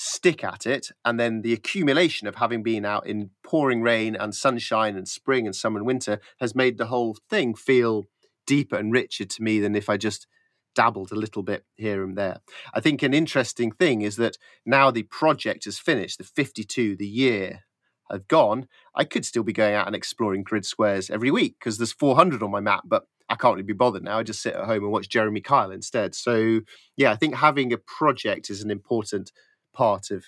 stick 0.02 0.42
at 0.42 0.66
it. 0.66 0.90
And 1.04 1.20
then 1.20 1.42
the 1.42 1.52
accumulation 1.52 2.26
of 2.26 2.36
having 2.36 2.62
been 2.62 2.86
out 2.86 3.06
in 3.06 3.30
pouring 3.44 3.82
rain 3.82 4.16
and 4.16 4.34
sunshine 4.34 4.96
and 4.96 5.06
spring 5.06 5.44
and 5.44 5.54
summer 5.54 5.76
and 5.76 5.86
winter 5.86 6.20
has 6.40 6.54
made 6.54 6.78
the 6.78 6.86
whole 6.86 7.18
thing 7.28 7.54
feel 7.54 8.06
deeper 8.46 8.76
and 8.76 8.92
richer 8.92 9.26
to 9.26 9.42
me 9.42 9.60
than 9.60 9.76
if 9.76 9.90
I 9.90 9.98
just 9.98 10.26
dabbled 10.74 11.12
a 11.12 11.16
little 11.16 11.42
bit 11.42 11.66
here 11.76 12.02
and 12.02 12.16
there. 12.16 12.40
I 12.72 12.80
think 12.80 13.02
an 13.02 13.12
interesting 13.12 13.72
thing 13.72 14.00
is 14.00 14.16
that 14.16 14.38
now 14.64 14.90
the 14.90 15.02
project 15.02 15.66
is 15.66 15.78
finished, 15.78 16.16
the 16.16 16.24
52, 16.24 16.96
the 16.96 17.06
year 17.06 17.64
have 18.10 18.26
gone, 18.26 18.68
I 18.94 19.04
could 19.04 19.26
still 19.26 19.42
be 19.42 19.52
going 19.52 19.74
out 19.74 19.86
and 19.86 19.94
exploring 19.94 20.44
grid 20.44 20.64
squares 20.64 21.10
every 21.10 21.30
week 21.30 21.56
because 21.60 21.76
there's 21.76 21.92
400 21.92 22.42
on 22.42 22.50
my 22.50 22.60
map, 22.60 22.84
but 22.86 23.04
I 23.28 23.34
can't 23.34 23.54
really 23.54 23.66
be 23.66 23.74
bothered 23.74 24.02
now. 24.02 24.18
I 24.18 24.22
just 24.22 24.42
sit 24.42 24.54
at 24.54 24.64
home 24.64 24.82
and 24.82 24.90
watch 24.90 25.10
Jeremy 25.10 25.42
Kyle 25.42 25.70
instead. 25.70 26.14
So, 26.14 26.62
yeah, 26.96 27.12
I 27.12 27.16
think 27.16 27.36
having 27.36 27.72
a 27.72 27.78
project 27.78 28.48
is 28.48 28.62
an 28.62 28.70
important 28.70 29.30
part 29.72 30.10
of 30.10 30.26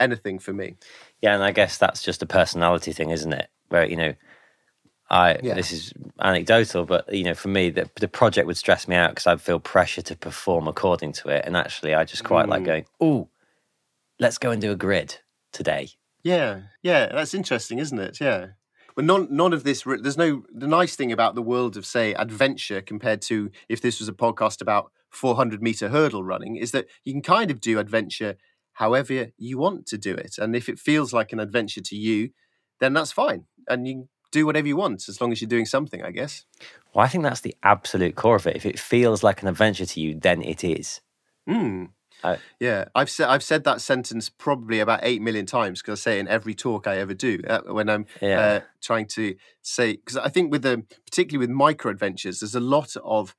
anything 0.00 0.38
for 0.38 0.52
me. 0.52 0.76
Yeah, 1.20 1.34
and 1.34 1.42
I 1.42 1.52
guess 1.52 1.78
that's 1.78 2.02
just 2.02 2.22
a 2.22 2.26
personality 2.26 2.92
thing, 2.92 3.10
isn't 3.10 3.32
it? 3.32 3.48
Where 3.68 3.86
you 3.86 3.96
know, 3.96 4.14
I 5.10 5.38
yeah. 5.42 5.54
this 5.54 5.72
is 5.72 5.92
anecdotal, 6.20 6.84
but 6.84 7.12
you 7.12 7.24
know, 7.24 7.34
for 7.34 7.48
me, 7.48 7.70
the 7.70 7.88
the 8.00 8.08
project 8.08 8.46
would 8.46 8.56
stress 8.56 8.88
me 8.88 8.96
out 8.96 9.10
because 9.10 9.26
I'd 9.26 9.40
feel 9.40 9.60
pressure 9.60 10.02
to 10.02 10.16
perform 10.16 10.68
according 10.68 11.12
to 11.14 11.28
it, 11.28 11.44
and 11.46 11.56
actually, 11.56 11.94
I 11.94 12.04
just 12.04 12.24
quite 12.24 12.46
mm. 12.46 12.50
like 12.50 12.64
going, 12.64 12.86
"Oh, 13.00 13.28
let's 14.18 14.38
go 14.38 14.50
and 14.50 14.60
do 14.60 14.72
a 14.72 14.76
grid 14.76 15.18
today." 15.52 15.90
Yeah, 16.22 16.62
yeah, 16.82 17.06
that's 17.12 17.34
interesting, 17.34 17.78
isn't 17.78 17.98
it? 17.98 18.20
Yeah. 18.20 18.48
But 18.96 19.04
none, 19.04 19.26
none 19.28 19.52
of 19.52 19.64
this. 19.64 19.82
There's 19.82 20.16
no. 20.16 20.44
The 20.52 20.68
nice 20.68 20.96
thing 20.96 21.12
about 21.12 21.34
the 21.34 21.42
world 21.42 21.76
of, 21.76 21.84
say, 21.84 22.14
adventure 22.14 22.80
compared 22.80 23.20
to 23.22 23.50
if 23.68 23.80
this 23.80 23.98
was 23.98 24.08
a 24.08 24.12
podcast 24.12 24.62
about 24.62 24.92
400 25.10 25.62
meter 25.62 25.88
hurdle 25.88 26.22
running, 26.22 26.56
is 26.56 26.70
that 26.70 26.86
you 27.04 27.12
can 27.12 27.22
kind 27.22 27.50
of 27.50 27.60
do 27.60 27.78
adventure 27.78 28.36
however 28.74 29.28
you 29.38 29.58
want 29.58 29.86
to 29.86 29.98
do 29.98 30.14
it. 30.14 30.38
And 30.38 30.54
if 30.54 30.68
it 30.68 30.78
feels 30.78 31.12
like 31.12 31.32
an 31.32 31.40
adventure 31.40 31.80
to 31.80 31.96
you, 31.96 32.30
then 32.80 32.92
that's 32.92 33.12
fine. 33.12 33.46
And 33.68 33.88
you 33.88 34.08
do 34.30 34.46
whatever 34.46 34.66
you 34.66 34.76
want 34.76 35.08
as 35.08 35.20
long 35.20 35.32
as 35.32 35.40
you're 35.40 35.48
doing 35.48 35.66
something, 35.66 36.02
I 36.02 36.10
guess. 36.10 36.44
Well, 36.92 37.04
I 37.04 37.08
think 37.08 37.24
that's 37.24 37.40
the 37.40 37.56
absolute 37.62 38.16
core 38.16 38.36
of 38.36 38.46
it. 38.46 38.56
If 38.56 38.66
it 38.66 38.78
feels 38.78 39.22
like 39.22 39.42
an 39.42 39.48
adventure 39.48 39.86
to 39.86 40.00
you, 40.00 40.18
then 40.18 40.42
it 40.42 40.64
is. 40.64 41.00
Mm. 41.48 41.90
Uh, 42.22 42.36
yeah, 42.58 42.86
I've 42.94 43.10
said 43.10 43.28
I've 43.28 43.42
said 43.42 43.64
that 43.64 43.82
sentence 43.82 44.30
probably 44.30 44.80
about 44.80 45.00
eight 45.02 45.20
million 45.20 45.44
times 45.44 45.82
because 45.82 46.00
I 46.00 46.02
say 46.02 46.16
it 46.16 46.20
in 46.20 46.28
every 46.28 46.54
talk 46.54 46.86
I 46.86 46.96
ever 46.96 47.12
do 47.12 47.40
uh, 47.46 47.60
when 47.66 47.90
I'm 47.90 48.06
yeah. 48.22 48.40
uh, 48.40 48.60
trying 48.80 49.06
to 49.08 49.34
say 49.60 49.96
because 49.96 50.16
I 50.16 50.30
think 50.30 50.50
with 50.50 50.62
the 50.62 50.84
particularly 51.04 51.46
with 51.46 51.54
micro 51.54 51.90
adventures, 51.90 52.40
there's 52.40 52.54
a 52.54 52.60
lot 52.60 52.96
of 53.04 53.36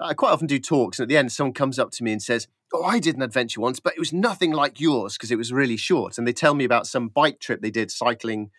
I 0.00 0.14
quite 0.14 0.32
often 0.32 0.46
do 0.46 0.58
talks, 0.58 0.98
and 0.98 1.04
at 1.04 1.08
the 1.08 1.16
end, 1.16 1.32
someone 1.32 1.54
comes 1.54 1.78
up 1.78 1.90
to 1.92 2.04
me 2.04 2.12
and 2.12 2.22
says, 2.22 2.48
Oh, 2.72 2.82
I 2.82 2.98
did 2.98 3.14
an 3.14 3.22
adventure 3.22 3.60
once, 3.60 3.78
but 3.78 3.94
it 3.94 4.00
was 4.00 4.12
nothing 4.12 4.50
like 4.50 4.80
yours 4.80 5.16
because 5.16 5.30
it 5.30 5.38
was 5.38 5.52
really 5.52 5.76
short. 5.76 6.18
And 6.18 6.26
they 6.26 6.32
tell 6.32 6.54
me 6.54 6.64
about 6.64 6.88
some 6.88 7.08
bike 7.08 7.38
trip 7.38 7.60
they 7.60 7.70
did 7.70 7.90
cycling 7.90 8.50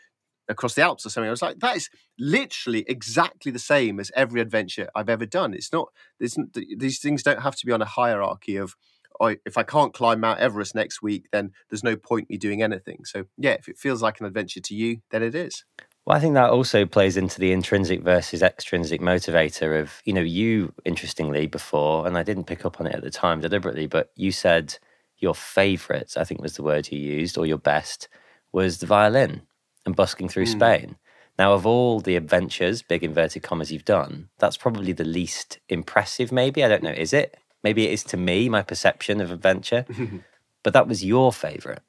across 0.47 0.75
the 0.75 0.81
Alps 0.81 1.05
or 1.05 1.09
something. 1.09 1.27
I 1.27 1.31
was 1.31 1.41
like, 1.41 1.59
that 1.59 1.75
is 1.75 1.89
literally 2.17 2.85
exactly 2.87 3.51
the 3.51 3.59
same 3.59 3.99
as 3.99 4.11
every 4.15 4.41
adventure 4.41 4.89
I've 4.95 5.09
ever 5.09 5.25
done. 5.25 5.53
It's 5.53 5.73
not, 5.73 5.89
these 6.19 6.99
things 6.99 7.23
don't 7.23 7.41
have 7.41 7.55
to 7.57 7.65
be 7.65 7.71
on 7.71 7.81
a 7.81 7.85
hierarchy 7.85 8.55
of, 8.55 8.75
oh, 9.19 9.35
if 9.45 9.57
I 9.57 9.63
can't 9.63 9.93
climb 9.93 10.19
Mount 10.19 10.39
Everest 10.39 10.75
next 10.75 11.01
week, 11.01 11.27
then 11.31 11.51
there's 11.69 11.83
no 11.83 11.95
point 11.95 12.29
me 12.29 12.37
doing 12.37 12.61
anything. 12.61 13.05
So, 13.05 13.25
yeah, 13.37 13.53
if 13.53 13.67
it 13.67 13.77
feels 13.77 14.01
like 14.01 14.19
an 14.19 14.25
adventure 14.25 14.61
to 14.61 14.75
you, 14.75 14.99
then 15.11 15.23
it 15.23 15.35
is. 15.35 15.65
Well, 16.05 16.15
I 16.15 16.19
think 16.19 16.35
that 16.35 16.51
also 16.51 16.85
plays 16.85 17.17
into 17.17 17.39
the 17.39 17.51
intrinsic 17.51 18.03
versus 18.03 18.43
extrinsic 18.43 19.01
motivator 19.01 19.81
of, 19.81 20.01
you 20.05 20.13
know, 20.13 20.21
you 20.21 20.71
interestingly 20.85 21.47
before, 21.47 22.05
and 22.05 22.15
I 22.15 22.21
didn't 22.21 22.43
pick 22.43 22.63
up 22.63 22.79
on 22.79 22.85
it 22.85 22.93
at 22.93 23.01
the 23.01 23.09
time 23.09 23.41
deliberately, 23.41 23.87
but 23.87 24.11
you 24.15 24.31
said 24.31 24.77
your 25.17 25.33
favorite, 25.33 26.13
I 26.15 26.23
think 26.23 26.41
was 26.41 26.57
the 26.57 26.63
word 26.63 26.91
you 26.91 26.99
used, 26.99 27.39
or 27.39 27.47
your 27.47 27.57
best, 27.57 28.07
was 28.51 28.77
the 28.77 28.85
violin 28.85 29.41
and 29.85 29.95
busking 29.95 30.29
through 30.29 30.45
mm. 30.45 30.51
Spain. 30.51 30.95
Now, 31.39 31.53
of 31.53 31.65
all 31.65 31.99
the 31.99 32.15
adventures, 32.15 32.83
big 32.83 33.03
inverted 33.03 33.41
commas, 33.41 33.71
you've 33.71 33.83
done, 33.83 34.29
that's 34.37 34.57
probably 34.57 34.91
the 34.91 35.03
least 35.03 35.59
impressive, 35.69 36.31
maybe. 36.31 36.63
I 36.63 36.67
don't 36.67 36.83
know. 36.83 36.91
Is 36.91 37.13
it? 37.13 37.35
Maybe 37.63 37.87
it 37.87 37.91
is 37.91 38.03
to 38.05 38.17
me, 38.17 38.47
my 38.47 38.61
perception 38.61 39.21
of 39.21 39.31
adventure. 39.31 39.85
but 40.63 40.73
that 40.73 40.87
was 40.87 41.03
your 41.03 41.33
favorite. 41.33 41.81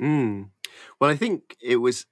Mm. 0.00 0.50
Well, 1.00 1.10
I 1.10 1.16
think 1.16 1.56
it 1.60 1.76
was 1.76 2.06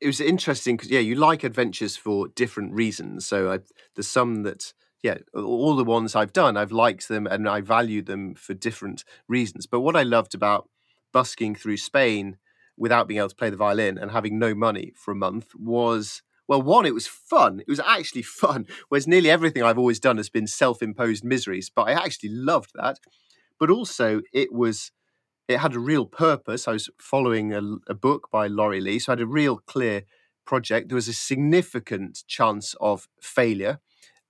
it 0.00 0.06
was 0.06 0.20
interesting 0.20 0.76
because 0.76 0.90
yeah, 0.90 1.00
you 1.00 1.14
like 1.14 1.44
adventures 1.44 1.96
for 1.96 2.28
different 2.28 2.72
reasons. 2.72 3.26
So 3.26 3.50
I, 3.52 3.58
there's 3.94 4.08
some 4.08 4.42
that 4.42 4.72
yeah, 5.02 5.18
all 5.34 5.76
the 5.76 5.84
ones 5.84 6.16
I've 6.16 6.32
done, 6.32 6.56
I've 6.56 6.72
liked 6.72 7.08
them 7.08 7.26
and 7.26 7.48
I 7.48 7.60
value 7.60 8.02
them 8.02 8.34
for 8.34 8.54
different 8.54 9.04
reasons. 9.28 9.66
But 9.66 9.80
what 9.80 9.96
I 9.96 10.02
loved 10.02 10.34
about 10.34 10.68
busking 11.12 11.54
through 11.54 11.76
Spain 11.76 12.38
without 12.76 13.08
being 13.08 13.18
able 13.18 13.28
to 13.28 13.36
play 13.36 13.50
the 13.50 13.56
violin 13.56 13.98
and 13.98 14.10
having 14.10 14.38
no 14.38 14.54
money 14.54 14.92
for 14.96 15.12
a 15.12 15.16
month 15.16 15.54
was 15.54 16.22
well, 16.48 16.62
one, 16.62 16.86
it 16.86 16.94
was 16.94 17.08
fun. 17.08 17.60
It 17.60 17.68
was 17.68 17.80
actually 17.80 18.22
fun. 18.42 18.66
Whereas 18.88 19.06
nearly 19.06 19.30
everything 19.30 19.62
I've 19.62 19.78
always 19.78 20.00
done 20.00 20.16
has 20.16 20.28
been 20.28 20.46
self-imposed 20.46 21.24
miseries, 21.24 21.70
but 21.74 21.88
I 21.88 21.92
actually 21.92 22.30
loved 22.30 22.70
that. 22.74 22.98
But 23.58 23.70
also, 23.70 24.20
it 24.32 24.52
was 24.52 24.92
it 25.48 25.58
had 25.58 25.74
a 25.74 25.80
real 25.80 26.06
purpose. 26.06 26.66
I 26.66 26.72
was 26.72 26.90
following 26.98 27.52
a, 27.52 27.62
a, 27.88 27.94
book 27.94 28.28
by 28.32 28.46
Laurie 28.46 28.80
Lee, 28.80 28.98
so 28.98 29.12
I 29.12 29.14
had 29.14 29.20
a 29.20 29.26
real 29.26 29.58
clear 29.58 30.02
project. 30.44 30.88
There 30.88 30.96
was 30.96 31.08
a 31.08 31.12
significant 31.12 32.24
chance 32.26 32.74
of 32.80 33.08
failure, 33.20 33.80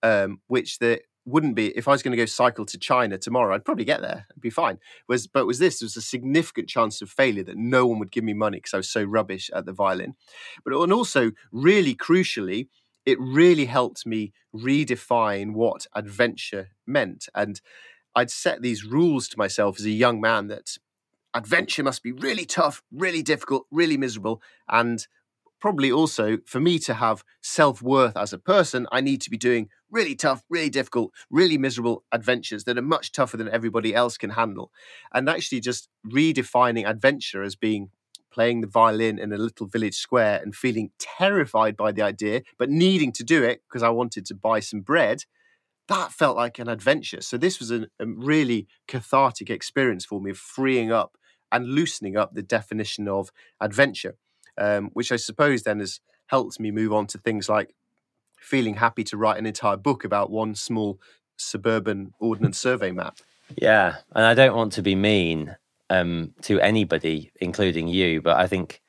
um, 0.03 0.41
which 0.47 0.79
there 0.79 1.01
wouldn't 1.25 1.57
be 1.57 1.77
if 1.77 1.89
I 1.89 1.93
was 1.93 2.03
going 2.03 2.13
to 2.13 2.23
go 2.23 2.27
cycle 2.27 2.65
to 2.67 2.79
China 2.79 3.19
tomorrow. 3.19 3.55
I'd 3.55 3.65
probably 3.65 3.85
get 3.85 4.03
there; 4.03 4.27
it'd 4.31 4.43
be 4.43 4.51
fine. 4.51 4.79
Was 5.09 5.27
but 5.27 5.47
was 5.47 5.59
this? 5.59 5.79
There 5.79 5.87
was 5.87 5.97
a 5.97 6.03
significant 6.03 6.69
chance 6.69 7.01
of 7.01 7.11
failure 7.11 7.45
that 7.45 7.57
no 7.57 7.87
one 7.87 7.99
would 7.99 8.13
give 8.13 8.25
me 8.25 8.35
money 8.35 8.59
because 8.59 8.75
I 8.75 8.79
was 8.79 8.91
so 8.91 9.03
rubbish 9.03 9.51
at 9.55 9.65
the 9.65 9.73
violin. 9.73 10.15
But 10.65 10.75
and 10.75 10.93
also, 10.93 11.33
really 11.51 11.95
crucially, 11.95 12.69
it 13.07 13.19
really 13.19 13.67
helped 13.67 14.05
me 14.07 14.33
redefine 14.55 15.55
what 15.55 15.87
adventure 15.95 16.69
meant 16.87 17.29
and. 17.35 17.61
I'd 18.19 18.31
set 18.31 18.63
these 18.63 18.83
rules 18.83 19.29
to 19.29 19.37
myself 19.37 19.79
as 19.79 19.85
a 19.85 19.91
young 19.91 20.23
man 20.23 20.47
that 20.47 20.79
adventure 21.37 21.83
must 21.83 22.03
be 22.03 22.13
really 22.13 22.45
tough, 22.47 22.83
really 22.91 23.23
difficult, 23.23 23.67
really 23.71 23.97
miserable. 23.97 24.41
And 24.69 25.07
probably 25.61 25.91
also 25.91 26.39
for 26.47 26.61
me 26.61 26.79
to 26.79 26.95
have 26.95 27.25
self 27.43 27.83
worth 27.83 28.17
as 28.17 28.33
a 28.33 28.39
person, 28.39 28.87
I 28.91 29.01
need 29.01 29.21
to 29.23 29.31
be 29.31 29.37
doing 29.37 29.69
really 29.91 30.15
tough, 30.15 30.43
really 30.49 30.71
difficult, 30.71 31.13
really 31.31 31.59
miserable 31.59 32.05
adventures 32.11 32.65
that 32.65 32.79
are 32.79 32.83
much 32.83 33.13
tougher 33.13 33.37
than 33.37 33.49
everybody 33.49 33.95
else 33.95 34.17
can 34.17 34.31
handle. 34.31 34.73
And 35.13 35.29
actually, 35.29 35.61
just 35.61 35.89
redefining 36.07 36.89
adventure 36.89 37.43
as 37.43 37.55
being 37.55 37.91
playing 38.33 38.61
the 38.61 38.67
violin 38.67 39.19
in 39.19 39.33
a 39.33 39.39
little 39.39 39.67
village 39.67 39.97
square 39.97 40.41
and 40.43 40.55
feeling 40.55 40.91
terrified 40.99 41.77
by 41.77 41.91
the 41.91 42.03
idea, 42.03 42.43
but 42.59 42.69
needing 42.69 43.11
to 43.13 43.25
do 43.25 43.43
it 43.43 43.63
because 43.67 43.83
I 43.83 43.89
wanted 43.89 44.27
to 44.27 44.35
buy 44.35 44.61
some 44.61 44.81
bread, 44.81 45.25
that 45.89 46.13
felt 46.13 46.37
like 46.37 46.59
an 46.59 46.69
adventure. 46.69 47.21
So 47.21 47.39
this 47.39 47.59
was 47.59 47.71
a, 47.71 47.87
a 47.99 48.07
really 48.07 48.67
cathartic 48.89 49.51
experience 49.51 50.05
for 50.05 50.21
me 50.21 50.33
of 50.33 50.39
freeing 50.39 50.93
up 50.93 51.17
and 51.53 51.67
loosening 51.67 52.17
up 52.17 52.35
the 52.35 52.43
definition 52.43 53.09
of 53.09 53.31
adventure, 53.61 54.17
um, 54.59 54.91
which 54.93 55.13
I 55.13 55.17
suppose 55.17 55.63
then 55.63 55.81
has 55.81 56.01
helped 56.27 56.59
me 56.59 56.71
move 56.71 56.93
on 56.93 57.07
to 57.09 57.19
things 57.19 57.49
like 57.49 57.75
feeling 58.39 58.75
happy 58.75 59.05
to 59.05 59.17
write 59.17 59.39
an 59.39 59.47
entire 59.47 59.77
book 59.77 60.05
about 60.05 60.31
one 60.31 60.55
small 60.55 61.01
suburban 61.37 62.13
ordnance 62.19 62.59
survey 62.59 62.91
map. 62.91 63.19
Yeah, 63.57 63.97
and 64.13 64.25
I 64.25 64.35
don't 64.35 64.57
want 64.57 64.73
to 64.75 64.83
be 64.83 64.95
mean 64.95 65.57
um, 65.91 66.35
to 66.43 66.61
anybody, 66.61 67.31
including 67.41 67.89
you, 67.89 68.21
but 68.21 68.37
I 68.37 68.47
think 68.47 68.83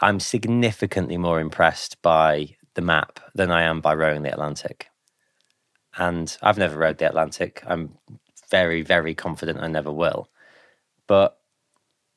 I'm 0.00 0.20
significantly 0.20 1.16
more 1.16 1.40
impressed 1.40 2.00
by 2.02 2.56
the 2.74 2.82
map 2.82 3.20
than 3.34 3.50
I 3.50 3.62
am 3.62 3.80
by 3.80 3.94
rowing 3.94 4.22
the 4.22 4.32
Atlantic. 4.32 4.88
And 5.96 6.36
I've 6.42 6.58
never 6.58 6.76
rowed 6.76 6.98
the 6.98 7.08
Atlantic. 7.08 7.62
I'm 7.66 7.94
very, 8.50 8.82
very 8.82 9.14
confident 9.14 9.60
I 9.60 9.68
never 9.68 9.92
will. 9.92 10.28
But 11.06 11.38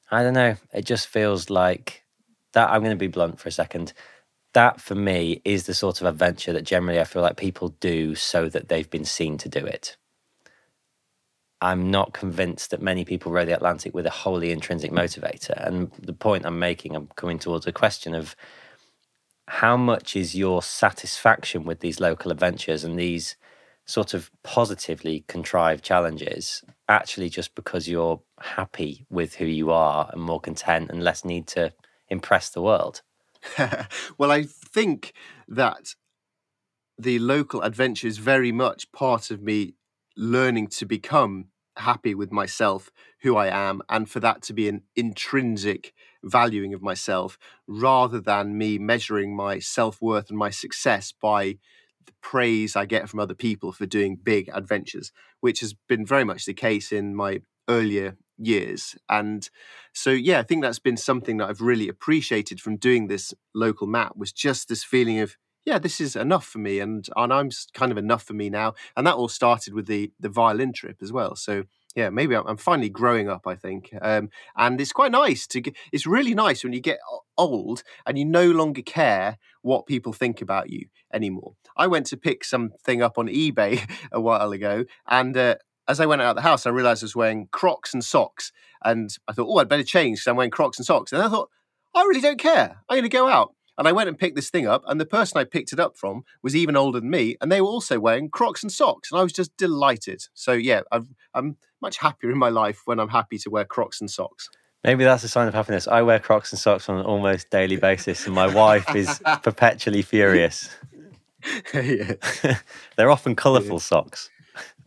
I 0.10 0.24
don't 0.24 0.34
know. 0.34 0.55
It 0.74 0.86
just 0.86 1.08
feels 1.08 1.49
like 1.49 2.03
that. 2.53 2.70
I'm 2.70 2.82
going 2.82 2.91
to 2.91 2.97
be 2.97 3.08
blunt 3.08 3.39
for 3.39 3.49
a 3.49 3.51
second. 3.51 3.93
That 4.53 4.80
for 4.80 4.95
me 4.95 5.41
is 5.43 5.66
the 5.66 5.74
sort 5.74 6.01
of 6.01 6.08
adventure 6.08 6.53
that 6.53 6.64
generally 6.64 6.99
I 6.99 7.03
feel 7.03 7.22
like 7.22 7.38
people 7.38 7.70
do 7.80 8.16
so 8.16 8.49
that 8.49 8.70
they've 8.70 8.89
been 8.89 9.05
seen 9.05 9.38
to 9.39 9.49
do 9.49 9.66
it. 9.66 9.97
I'm 11.60 11.89
not 11.91 12.14
convinced 12.14 12.72
that 12.72 12.82
many 12.82 13.03
people 13.03 13.32
row 13.32 13.43
the 13.43 13.55
Atlantic 13.55 13.93
with 13.93 14.05
a 14.05 14.12
wholly 14.12 14.51
intrinsic 14.51 14.91
motivator. 14.91 15.55
And 15.66 15.91
the 15.99 16.14
point 16.14 16.45
I'm 16.45 16.60
making, 16.60 16.95
I'm 16.95 17.08
coming 17.16 17.39
towards 17.39 17.68
a 17.68 17.72
question 17.72 18.14
of 18.14 18.36
how 19.47 19.76
much 19.76 20.16
is 20.16 20.36
your 20.36 20.62
satisfaction 20.62 21.64
with 21.64 21.80
these 21.80 21.99
local 21.99 22.32
adventures 22.32 22.84
and 22.84 22.97
these 22.97 23.36
sort 23.86 24.14
of 24.14 24.30
positively 24.43 25.24
contrived 25.28 25.84
challenges 25.84 26.64
actually 26.90 27.30
just 27.30 27.56
because 27.56 27.88
you're 27.88 28.22
happy 28.40 29.06
with 29.10 29.36
who 29.36 29.46
you 29.46 29.72
are 29.72 30.10
and 30.12 30.22
more 30.22 30.40
content 30.40 30.90
and 30.90 31.04
less 31.04 31.26
need 31.26 31.48
to 31.48 31.74
impress 32.10 32.50
the 32.50 32.62
world? 32.62 33.02
well, 34.18 34.32
I 34.32 34.44
think 34.44 35.14
that 35.48 35.96
the 36.98 37.20
local 37.20 37.62
adventure 37.62 38.08
is 38.08 38.18
very 38.18 38.52
much 38.52 38.92
part 38.92 39.30
of 39.30 39.42
me 39.42 39.76
learning 40.16 40.68
to 40.68 40.86
become 40.86 41.46
happy 41.78 42.16
with 42.16 42.32
myself, 42.32 42.92
who 43.22 43.36
I 43.36 43.48
am, 43.48 43.82
and 43.90 44.10
for 44.10 44.20
that 44.20 44.42
to 44.44 44.54
be 44.54 44.68
an 44.68 44.82
intrinsic 44.96 45.94
valuing 46.24 46.74
of 46.74 46.82
myself 46.82 47.38
rather 47.68 48.20
than 48.20 48.58
me 48.58 48.78
measuring 48.80 49.36
my 49.36 49.60
self 49.60 50.02
worth 50.02 50.30
and 50.30 50.38
my 50.38 50.50
success 50.50 51.14
by 51.22 51.58
the 52.06 52.14
praise 52.22 52.76
I 52.76 52.86
get 52.86 53.10
from 53.10 53.20
other 53.20 53.36
people 53.36 53.72
for 53.72 53.86
doing 53.86 54.16
big 54.16 54.50
adventures, 54.54 55.12
which 55.42 55.60
has 55.62 55.74
been 55.88 56.06
very 56.06 56.24
much 56.24 56.46
the 56.46 56.54
case 56.54 56.92
in 56.92 57.16
my 57.16 57.42
earlier 57.70 58.18
years. 58.38 58.96
And 59.10 59.50
so, 59.94 60.12
yeah, 60.12 60.40
I 60.40 60.44
think 60.44 60.62
that's 60.62 60.80
been 60.80 60.98
something 60.98 61.38
that 61.38 61.50
I've 61.50 61.62
really 61.62 61.90
appreciated 61.90 62.60
from 62.60 62.78
doing 62.78 63.08
this 63.08 63.34
local 63.54 63.88
map 63.88 64.14
was 64.16 64.32
just 64.32 64.70
this 64.70 64.84
feeling 64.84 65.20
of 65.20 65.38
yeah, 65.66 65.80
this 65.80 66.00
is 66.00 66.16
enough 66.16 66.46
for 66.46 66.60
me, 66.60 66.80
and 66.80 67.06
and 67.18 67.34
I'm 67.34 67.50
kind 67.74 67.92
of 67.92 67.98
enough 67.98 68.24
for 68.24 68.34
me 68.34 68.50
now. 68.50 68.74
And 68.96 69.06
that 69.06 69.16
all 69.16 69.28
started 69.28 69.74
with 69.74 69.86
the 69.86 70.14
the 70.18 70.30
violin 70.30 70.72
trip 70.72 71.00
as 71.02 71.12
well. 71.12 71.36
So 71.36 71.66
yeah, 71.98 72.12
maybe 72.12 72.36
I'm, 72.36 72.58
finally 72.58 72.89
growing 72.89 73.28
up. 73.28 73.48
I 73.48 73.56
think, 73.56 73.89
um, 74.04 74.30
and 74.56 74.80
it's 74.80 74.91
quite 74.91 75.12
nice 75.12 75.48
to 75.48 75.62
get. 75.62 75.76
It's 75.91 76.06
really 76.06 76.36
nice 76.36 76.64
when 76.64 76.72
you 76.72 76.80
get 76.80 77.00
old 77.39 77.82
and 78.06 78.20
you 78.20 78.24
no 78.24 78.52
longer 78.52 78.84
care 78.84 79.39
what 79.64 79.88
people 79.88 80.14
think 80.14 80.39
about 80.39 80.70
you 80.70 80.89
anymore. 81.12 81.56
I 81.76 81.88
went 81.88 82.06
to 82.08 82.18
pick 82.18 82.43
something 82.43 83.02
up 83.02 83.18
on 83.18 83.28
eBay 83.28 83.89
a 84.12 84.22
while 84.22 84.52
ago, 84.52 84.86
and 85.08 85.36
uh, 85.36 85.56
as 85.88 86.00
I 86.00 86.06
went 86.06 86.22
out 86.22 86.30
of 86.30 86.36
the 86.36 86.43
house, 86.43 86.68
I 86.68 86.70
realized 86.70 87.04
I 87.04 87.06
was 87.06 87.16
wearing 87.16 87.48
Crocs 87.52 87.95
and 87.95 88.06
socks, 88.06 88.52
and 88.86 89.10
I 89.28 89.34
thought, 89.34 89.48
oh, 89.50 89.58
I'd 89.58 89.68
better 89.68 89.84
change 89.84 90.20
because 90.20 90.28
I'm 90.28 90.36
wearing 90.36 90.52
Crocs 90.52 90.78
and 90.78 90.86
socks. 90.86 91.12
And 91.12 91.24
I 91.24 91.30
thought, 91.30 91.50
I 91.95 92.04
really 92.04 92.22
don't 92.22 92.39
care. 92.39 92.78
I'm 92.88 92.98
going 92.98 93.04
to 93.04 93.10
go 93.10 93.28
out. 93.28 93.56
And 93.78 93.88
I 93.88 93.91
went 93.91 94.09
and 94.09 94.17
picked 94.17 94.36
this 94.36 94.49
thing 94.49 94.67
up, 94.67 94.84
and 94.88 94.99
the 94.99 95.05
person 95.05 95.39
I 95.39 95.43
picked 95.43 95.71
it 95.71 95.80
up 95.80 95.97
from 95.97 96.23
was 96.41 96.55
even 96.55 96.75
older 96.75 96.99
than 96.99 97.09
me, 97.09 97.38
and 97.39 97.51
they 97.51 97.61
were 97.61 97.67
also 97.67 97.99
wearing 97.99 98.30
Crocs 98.30 98.63
and 98.63 98.71
socks, 98.71 99.11
and 99.11 99.19
I 99.19 99.23
was 99.23 99.34
just 99.34 99.55
delighted. 99.57 100.23
So 100.34 100.53
yeah, 100.53 100.82
i 100.91 101.01
am 101.36 101.57
much 101.82 101.97
happier 101.97 102.32
in 102.32 102.38
my 102.38 102.49
life 102.49 102.82
when 102.86 102.99
I'm 102.99 103.09
happy 103.09 103.38
to 103.39 103.49
wear 103.49 103.65
Crocs 103.65 104.01
and 104.01 104.09
socks. 104.09 104.49
Maybe 104.84 105.03
that's 105.03 105.23
a 105.23 105.30
sign 105.30 105.47
of 105.47 105.53
happiness. 105.53 105.88
I 105.88 106.01
wear 106.01 106.19
Crocs 106.19 106.51
and 106.51 106.59
socks 106.59 106.89
on 106.89 106.97
an 106.97 107.05
almost 107.05 107.49
daily 107.49 107.75
basis, 107.89 108.25
and 108.25 108.34
my 108.34 108.47
wife 108.47 108.95
is 108.95 109.21
perpetually 109.43 110.01
furious. 110.01 110.69
They're 111.73 113.11
often 113.11 113.36
colourful 113.36 113.75
yeah. 113.75 113.80
socks. 113.80 114.30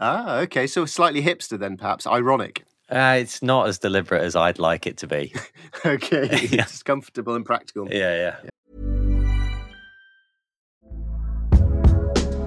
Ah, 0.01 0.39
okay. 0.39 0.67
So 0.67 0.85
slightly 0.85 1.23
hipster 1.23 1.59
then, 1.59 1.77
perhaps 1.77 2.07
ironic. 2.07 2.65
Uh, 2.91 3.19
it's 3.21 3.41
not 3.41 3.69
as 3.69 3.79
deliberate 3.79 4.23
as 4.23 4.35
I'd 4.35 4.59
like 4.59 4.85
it 4.87 4.97
to 4.99 5.07
be. 5.07 5.33
okay, 5.87 6.29
it's 6.33 6.83
comfortable 6.83 7.37
and 7.37 7.47
practical. 7.47 7.89
Yeah, 7.89 8.17
yeah. 8.17 8.37
yeah. 8.43 8.51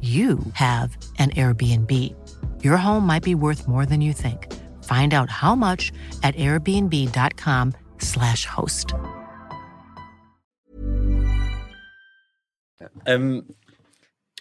you 0.00 0.38
have 0.52 0.96
an 1.18 1.30
Airbnb. 1.30 2.14
Your 2.62 2.76
home 2.76 3.06
might 3.06 3.22
be 3.22 3.34
worth 3.34 3.66
more 3.66 3.86
than 3.86 4.02
you 4.02 4.12
think. 4.12 4.52
Find 4.84 5.14
out 5.14 5.30
how 5.30 5.54
much 5.54 5.90
at 6.22 6.36
airbnb.com/slash 6.36 8.44
host. 8.44 8.92
Um, 13.06 13.46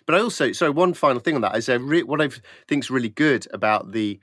but 0.06 0.16
I 0.16 0.20
also, 0.20 0.52
so 0.52 0.72
one 0.72 0.93
final 0.93 1.20
thing 1.20 1.36
on 1.36 1.41
that 1.41 1.58
is 1.58 1.70
uh, 1.70 1.80
re- 1.80 2.04
what 2.04 2.22
I 2.22 2.30
think 2.68 2.84
is 2.84 2.91
really 2.91 3.10
good 3.10 3.48
about 3.54 3.91
the, 3.91 4.20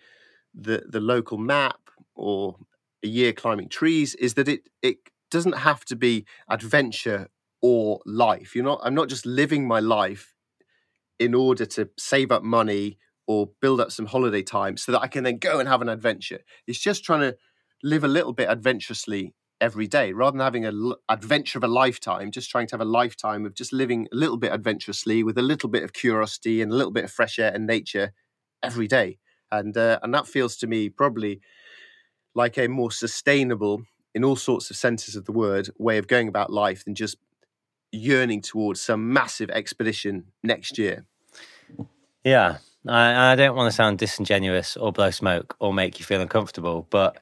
the 0.55 0.85
the 0.89 1.01
local 1.01 1.39
map 1.39 1.79
or 2.14 2.57
a 3.03 3.09
year 3.09 3.33
climbing 3.33 3.68
trees 3.68 4.14
is 4.16 4.35
that 4.35 4.49
it 4.49 4.68
it 4.83 4.99
doesn't 5.31 5.59
have 5.59 5.85
to 5.87 5.97
be 5.97 6.27
adventure 6.49 7.29
or 7.62 8.01
life. 8.05 8.55
You're 8.55 8.64
not. 8.64 8.81
I'm 8.83 8.95
not 8.95 9.09
just 9.09 9.27
living 9.27 9.66
my 9.66 9.81
life 9.81 10.32
in 11.23 11.35
order 11.35 11.64
to 11.64 11.89
save 11.99 12.33
up 12.33 12.43
money 12.43 12.99
or 13.27 13.51
build 13.61 13.81
up 13.81 13.93
some 13.93 14.07
holiday 14.07 14.43
time 14.43 14.77
so 14.77 14.93
that 14.93 15.01
I 15.01 15.07
can 15.07 15.25
then 15.25 15.39
go 15.39 15.61
and 15.61 15.68
have 15.68 15.83
an 15.83 15.89
adventure. 15.89 16.41
It's 16.66 16.81
just 16.81 17.05
trying 17.05 17.20
to 17.20 17.37
live 17.83 18.05
a 18.05 18.09
little 18.09 18.33
bit 18.33 18.49
adventurously 18.49 19.35
every 19.61 19.87
day 19.87 20.12
rather 20.12 20.37
than 20.37 20.45
having 20.45 20.64
an 20.64 20.93
adventure 21.09 21.57
of 21.57 21.62
a 21.62 21.68
lifetime 21.68 22.33
just 22.33 22.51
trying 22.51 22.66
to 22.66 22.75
have 22.75 22.81
a 22.81 22.85
lifetime 22.85 23.47
of 23.47 23.55
just 23.55 23.73
living 23.73 24.09
a 24.12 24.16
little 24.16 24.37
bit 24.37 24.53
adventurously 24.53 25.23
with 25.23 25.39
a 25.39 25.43
little 25.43 25.68
bit 25.68 25.85
of 25.85 25.93
curiosity 25.93 26.61
and 26.61 26.73
a 26.73 26.75
little 26.75 26.91
bit 26.91 27.05
of 27.05 27.12
fresh 27.12 27.39
air 27.39 27.53
and 27.55 27.64
nature 27.64 28.12
every 28.61 28.89
day 28.89 29.18
and 29.53 29.77
uh, 29.77 30.01
and 30.03 30.12
that 30.12 30.27
feels 30.27 30.57
to 30.57 30.66
me 30.66 30.89
probably 30.89 31.41
like 32.35 32.59
a 32.59 32.66
more 32.66 32.91
sustainable 32.91 33.85
in 34.16 34.25
all 34.25 34.35
sorts 34.35 34.68
of 34.68 34.77
senses 34.77 35.14
of 35.14 35.27
the 35.27 35.33
word 35.33 35.70
way 35.79 35.97
of 35.97 36.09
going 36.09 36.27
about 36.27 36.53
life 36.53 36.85
than 36.85 36.97
just 36.97 37.16
yearning 37.93 38.41
towards 38.41 38.81
some 38.81 39.12
massive 39.12 39.51
expedition 39.51 40.25
next 40.43 40.77
year 40.77 41.07
yeah, 42.25 42.59
I, 42.87 43.33
I 43.33 43.37
don't 43.37 43.57
want 43.57 43.70
to 43.70 43.77
sound 43.77 43.99
disingenuous 43.99 44.77
or 44.77 44.93
blow 44.93 45.11
smoke 45.11 45.57
or 45.61 45.73
make 45.73 45.99
you 45.99 46.05
feel 46.05 46.20
uncomfortable, 46.20 46.87
but 46.91 47.18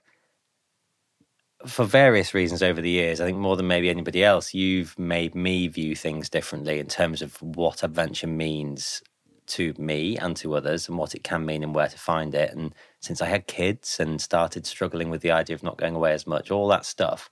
for 1.66 1.84
various 1.84 2.32
reasons 2.32 2.62
over 2.62 2.80
the 2.80 2.90
years, 2.90 3.20
I 3.20 3.26
think 3.26 3.38
more 3.38 3.57
than 3.57 3.66
maybe 3.66 3.90
anybody 3.90 4.24
else, 4.24 4.55
you've 4.55 4.98
made 4.98 5.34
me 5.34 5.68
view 5.68 5.94
things 5.94 6.30
differently 6.30 6.78
in 6.78 6.86
terms 6.86 7.20
of 7.20 7.40
what 7.42 7.82
adventure 7.82 8.26
means 8.26 9.03
to 9.48 9.74
me 9.76 10.16
and 10.16 10.36
to 10.36 10.55
others 10.55 10.88
and 10.88 10.96
what 10.96 11.14
it 11.14 11.24
can 11.24 11.44
mean 11.44 11.62
and 11.62 11.74
where 11.74 11.88
to 11.88 11.98
find 11.98 12.34
it. 12.34 12.53
And 12.53 12.74
since 13.01 13.20
I 13.20 13.26
had 13.26 13.46
kids 13.46 14.01
and 14.01 14.20
started 14.20 14.64
struggling 14.64 15.11
with 15.11 15.20
the 15.20 15.32
idea 15.32 15.55
of 15.55 15.62
not 15.62 15.76
going 15.76 15.94
away 15.94 16.12
as 16.12 16.26
much, 16.26 16.51
all 16.51 16.68
that 16.68 16.86
stuff, 16.86 17.28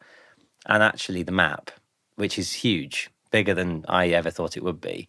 and 0.66 0.82
actually 0.82 1.22
the 1.22 1.32
map, 1.32 1.70
which 2.16 2.38
is 2.38 2.52
huge, 2.52 3.08
bigger 3.30 3.54
than 3.54 3.84
I 3.88 4.08
ever 4.08 4.30
thought 4.30 4.56
it 4.56 4.64
would 4.64 4.80
be, 4.80 5.08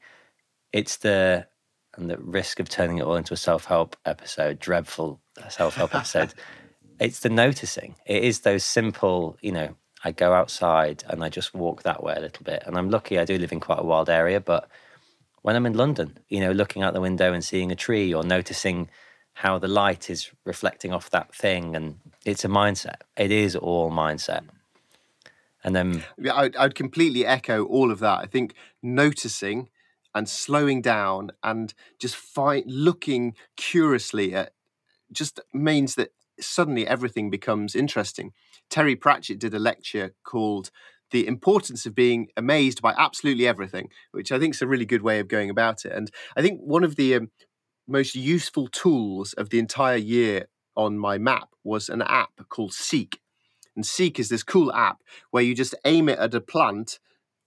it's 0.71 0.97
the 0.97 1.47
and 1.95 2.09
the 2.09 2.17
risk 2.17 2.59
of 2.59 2.69
turning 2.69 2.97
it 2.97 3.03
all 3.03 3.15
into 3.15 3.33
a 3.33 3.37
self 3.37 3.65
help 3.65 3.95
episode, 4.05 4.59
dreadful 4.59 5.19
self 5.49 5.75
help 5.75 5.93
episode. 5.95 6.33
it's 6.99 7.19
the 7.19 7.29
noticing. 7.29 7.95
It 8.05 8.23
is 8.23 8.41
those 8.41 8.63
simple, 8.63 9.37
you 9.41 9.51
know, 9.51 9.75
I 10.03 10.11
go 10.11 10.33
outside 10.33 11.03
and 11.07 11.23
I 11.23 11.29
just 11.29 11.53
walk 11.53 11.83
that 11.83 12.03
way 12.03 12.13
a 12.15 12.21
little 12.21 12.43
bit. 12.43 12.63
And 12.65 12.77
I'm 12.77 12.89
lucky 12.89 13.19
I 13.19 13.25
do 13.25 13.37
live 13.37 13.51
in 13.51 13.59
quite 13.59 13.79
a 13.79 13.83
wild 13.83 14.09
area, 14.09 14.39
but 14.39 14.69
when 15.41 15.55
I'm 15.55 15.65
in 15.65 15.73
London, 15.73 16.19
you 16.27 16.39
know, 16.39 16.51
looking 16.51 16.83
out 16.83 16.93
the 16.93 17.01
window 17.01 17.33
and 17.33 17.43
seeing 17.43 17.71
a 17.71 17.75
tree 17.75 18.13
or 18.13 18.23
noticing 18.23 18.89
how 19.33 19.57
the 19.57 19.67
light 19.67 20.09
is 20.09 20.31
reflecting 20.43 20.91
off 20.91 21.09
that 21.11 21.33
thing, 21.33 21.73
and 21.73 21.99
it's 22.25 22.43
a 22.43 22.49
mindset. 22.49 23.01
It 23.15 23.31
is 23.31 23.55
all 23.55 23.89
mindset. 23.89 24.43
And 25.63 25.73
then, 25.73 26.03
yeah, 26.17 26.35
I'd, 26.35 26.55
I'd 26.57 26.75
completely 26.75 27.25
echo 27.25 27.63
all 27.63 27.89
of 27.89 27.99
that. 27.99 28.19
I 28.19 28.25
think 28.25 28.53
noticing 28.83 29.69
and 30.15 30.27
slowing 30.27 30.81
down 30.81 31.31
and 31.43 31.73
just 31.99 32.15
looking 32.65 33.35
curiously 33.55 34.33
at 34.33 34.53
just 35.11 35.39
means 35.53 35.95
that 35.95 36.11
suddenly 36.39 36.87
everything 36.87 37.29
becomes 37.29 37.75
interesting. 37.75 38.31
Terry 38.69 38.95
Pratchett 38.95 39.39
did 39.39 39.53
a 39.53 39.59
lecture 39.59 40.13
called 40.23 40.71
the 41.11 41.27
importance 41.27 41.85
of 41.85 41.95
being 41.95 42.27
amazed 42.37 42.81
by 42.81 42.93
absolutely 42.97 43.47
everything, 43.47 43.89
which 44.11 44.31
I 44.31 44.39
think 44.39 44.53
is 44.53 44.61
a 44.61 44.67
really 44.67 44.85
good 44.85 45.01
way 45.01 45.19
of 45.19 45.27
going 45.27 45.49
about 45.49 45.85
it. 45.85 45.91
And 45.91 46.11
I 46.35 46.41
think 46.41 46.59
one 46.61 46.83
of 46.83 46.95
the 46.95 47.15
um, 47.15 47.31
most 47.87 48.15
useful 48.15 48.67
tools 48.67 49.33
of 49.33 49.49
the 49.49 49.59
entire 49.59 49.97
year 49.97 50.47
on 50.75 50.99
my 50.99 51.17
map 51.17 51.49
was 51.63 51.89
an 51.89 52.03
app 52.03 52.47
called 52.49 52.73
Seek. 52.73 53.19
And 53.75 53.85
Seek 53.85 54.19
is 54.19 54.29
this 54.29 54.43
cool 54.43 54.71
app 54.73 55.01
where 55.31 55.43
you 55.43 55.55
just 55.55 55.75
aim 55.85 56.09
it 56.09 56.19
at 56.19 56.33
a 56.33 56.41
plant 56.41 56.99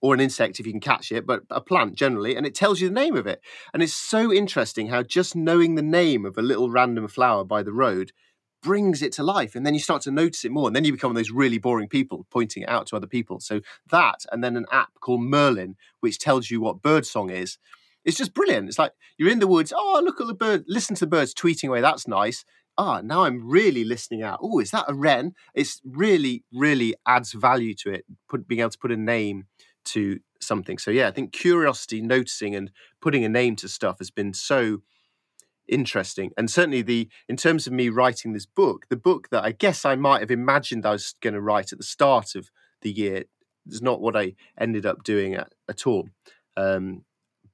or 0.03 0.13
an 0.13 0.19
insect 0.19 0.59
if 0.59 0.67
you 0.67 0.73
can 0.73 0.81
catch 0.81 1.11
it, 1.13 1.25
but 1.25 1.43
a 1.49 1.61
plant 1.61 1.95
generally, 1.95 2.35
and 2.35 2.45
it 2.45 2.53
tells 2.53 2.81
you 2.81 2.89
the 2.89 2.93
name 2.93 3.15
of 3.15 3.25
it. 3.25 3.41
And 3.73 3.81
it's 3.81 3.95
so 3.95 4.33
interesting 4.33 4.89
how 4.89 5.01
just 5.01 5.33
knowing 5.33 5.73
the 5.73 5.81
name 5.81 6.25
of 6.25 6.37
a 6.37 6.41
little 6.41 6.69
random 6.69 7.07
flower 7.07 7.45
by 7.45 7.63
the 7.63 7.71
road 7.71 8.11
brings 8.61 9.01
it 9.01 9.11
to 9.13 9.23
life 9.23 9.55
and 9.55 9.65
then 9.65 9.73
you 9.73 9.79
start 9.79 10.01
to 10.01 10.11
notice 10.11 10.45
it 10.45 10.51
more 10.51 10.67
and 10.67 10.75
then 10.75 10.85
you 10.85 10.91
become 10.91 11.13
those 11.13 11.31
really 11.31 11.57
boring 11.57 11.89
people 11.89 12.25
pointing 12.31 12.63
it 12.63 12.69
out 12.69 12.87
to 12.87 12.95
other 12.95 13.07
people. 13.07 13.39
So 13.39 13.61
that 13.91 14.25
and 14.31 14.43
then 14.43 14.55
an 14.55 14.65
app 14.71 14.89
called 15.01 15.21
merlin 15.21 15.75
which 15.99 16.17
tells 16.17 16.49
you 16.49 16.61
what 16.61 16.81
bird 16.81 17.05
song 17.05 17.29
is 17.29 17.57
it's 18.05 18.17
just 18.17 18.33
brilliant. 18.33 18.67
It's 18.69 18.79
like 18.79 18.93
you're 19.17 19.31
in 19.31 19.39
the 19.39 19.47
woods 19.47 19.73
oh 19.75 20.01
look 20.03 20.19
at 20.21 20.27
the 20.27 20.33
bird 20.33 20.63
listen 20.67 20.95
to 20.95 21.05
the 21.05 21.09
birds 21.09 21.33
tweeting 21.33 21.67
away 21.67 21.81
that's 21.81 22.07
nice. 22.07 22.45
Ah 22.77 23.01
now 23.01 23.23
i'm 23.23 23.47
really 23.47 23.83
listening 23.83 24.23
out. 24.23 24.39
Oh 24.41 24.59
is 24.59 24.71
that 24.71 24.85
a 24.87 24.93
wren? 24.93 25.33
It's 25.53 25.81
really 25.85 26.45
really 26.53 26.95
adds 27.05 27.33
value 27.33 27.73
to 27.75 27.91
it 27.91 28.05
put, 28.29 28.47
being 28.47 28.61
able 28.61 28.71
to 28.71 28.79
put 28.79 28.91
a 28.93 28.97
name 28.97 29.47
to 29.85 30.19
something 30.41 30.77
so 30.77 30.91
yeah 30.91 31.07
i 31.07 31.11
think 31.11 31.31
curiosity 31.31 32.01
noticing 32.01 32.55
and 32.55 32.71
putting 33.01 33.23
a 33.23 33.29
name 33.29 33.55
to 33.55 33.67
stuff 33.67 33.97
has 33.99 34.11
been 34.11 34.33
so 34.33 34.81
interesting. 35.67 36.31
And 36.37 36.49
certainly 36.49 36.81
the 36.81 37.09
in 37.27 37.37
terms 37.37 37.67
of 37.67 37.73
me 37.73 37.89
writing 37.89 38.33
this 38.33 38.45
book, 38.45 38.87
the 38.89 38.97
book 38.97 39.29
that 39.29 39.43
I 39.43 39.51
guess 39.51 39.85
I 39.85 39.95
might 39.95 40.21
have 40.21 40.31
imagined 40.31 40.85
I 40.85 40.91
was 40.91 41.15
going 41.21 41.33
to 41.33 41.41
write 41.41 41.71
at 41.71 41.77
the 41.77 41.83
start 41.83 42.35
of 42.35 42.49
the 42.81 42.91
year 42.91 43.23
is 43.67 43.81
not 43.81 44.01
what 44.01 44.15
I 44.15 44.35
ended 44.59 44.85
up 44.85 45.03
doing 45.03 45.35
at, 45.35 45.53
at 45.69 45.87
all. 45.87 46.09
Um, 46.57 47.03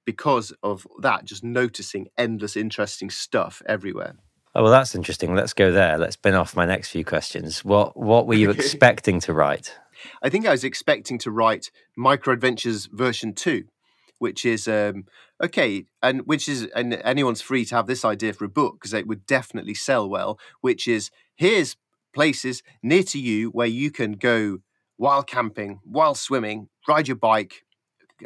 because 0.05 0.51
of 0.63 0.88
that, 1.01 1.25
just 1.25 1.43
noticing 1.43 2.07
endless 2.17 2.57
interesting 2.57 3.09
stuff 3.09 3.61
everywhere. 3.67 4.15
Oh 4.55 4.63
well, 4.63 4.71
that's 4.71 4.95
interesting. 4.95 5.36
Let's 5.36 5.53
go 5.53 5.71
there. 5.71 5.97
Let's 5.97 6.15
spin 6.15 6.34
off 6.34 6.55
my 6.55 6.65
next 6.65 6.89
few 6.89 7.05
questions. 7.05 7.63
What 7.63 7.95
what 7.95 8.25
were 8.25 8.34
you 8.34 8.49
expecting 8.49 9.19
to 9.21 9.34
write? 9.34 9.77
I 10.22 10.30
think 10.30 10.45
I 10.45 10.52
was 10.52 10.64
expecting 10.64 11.18
to 11.20 11.32
write 11.32 11.72
Micro 11.95 12.34
Adventures 12.34 12.88
version 12.91 13.34
two, 13.34 13.66
which 14.18 14.45
is 14.45 14.68
um, 14.68 15.06
okay, 15.43 15.86
and 16.02 16.22
which 16.22 16.47
is 16.47 16.68
and 16.76 16.93
anyone's 17.04 17.41
free 17.41 17.66
to 17.66 17.76
have 17.76 17.88
this 17.88 18.06
idea 18.06 18.34
for 18.34 18.45
a 18.45 18.50
book 18.50 18.76
because 18.76 18.93
it 18.93 19.08
would 19.08 19.26
definitely 19.26 19.74
sell 19.74 20.10
well. 20.10 20.39
Which 20.62 20.88
is 20.88 21.12
here's 21.36 21.76
places 22.14 22.64
near 22.82 23.04
to 23.04 23.20
you 23.20 23.50
where 23.50 23.68
you 23.68 23.91
can 23.91 24.14
go 24.14 24.60
while 24.97 25.24
camping, 25.24 25.80
while 25.86 26.14
swimming, 26.14 26.68
ride 26.88 27.08
your 27.08 27.16
bike, 27.16 27.64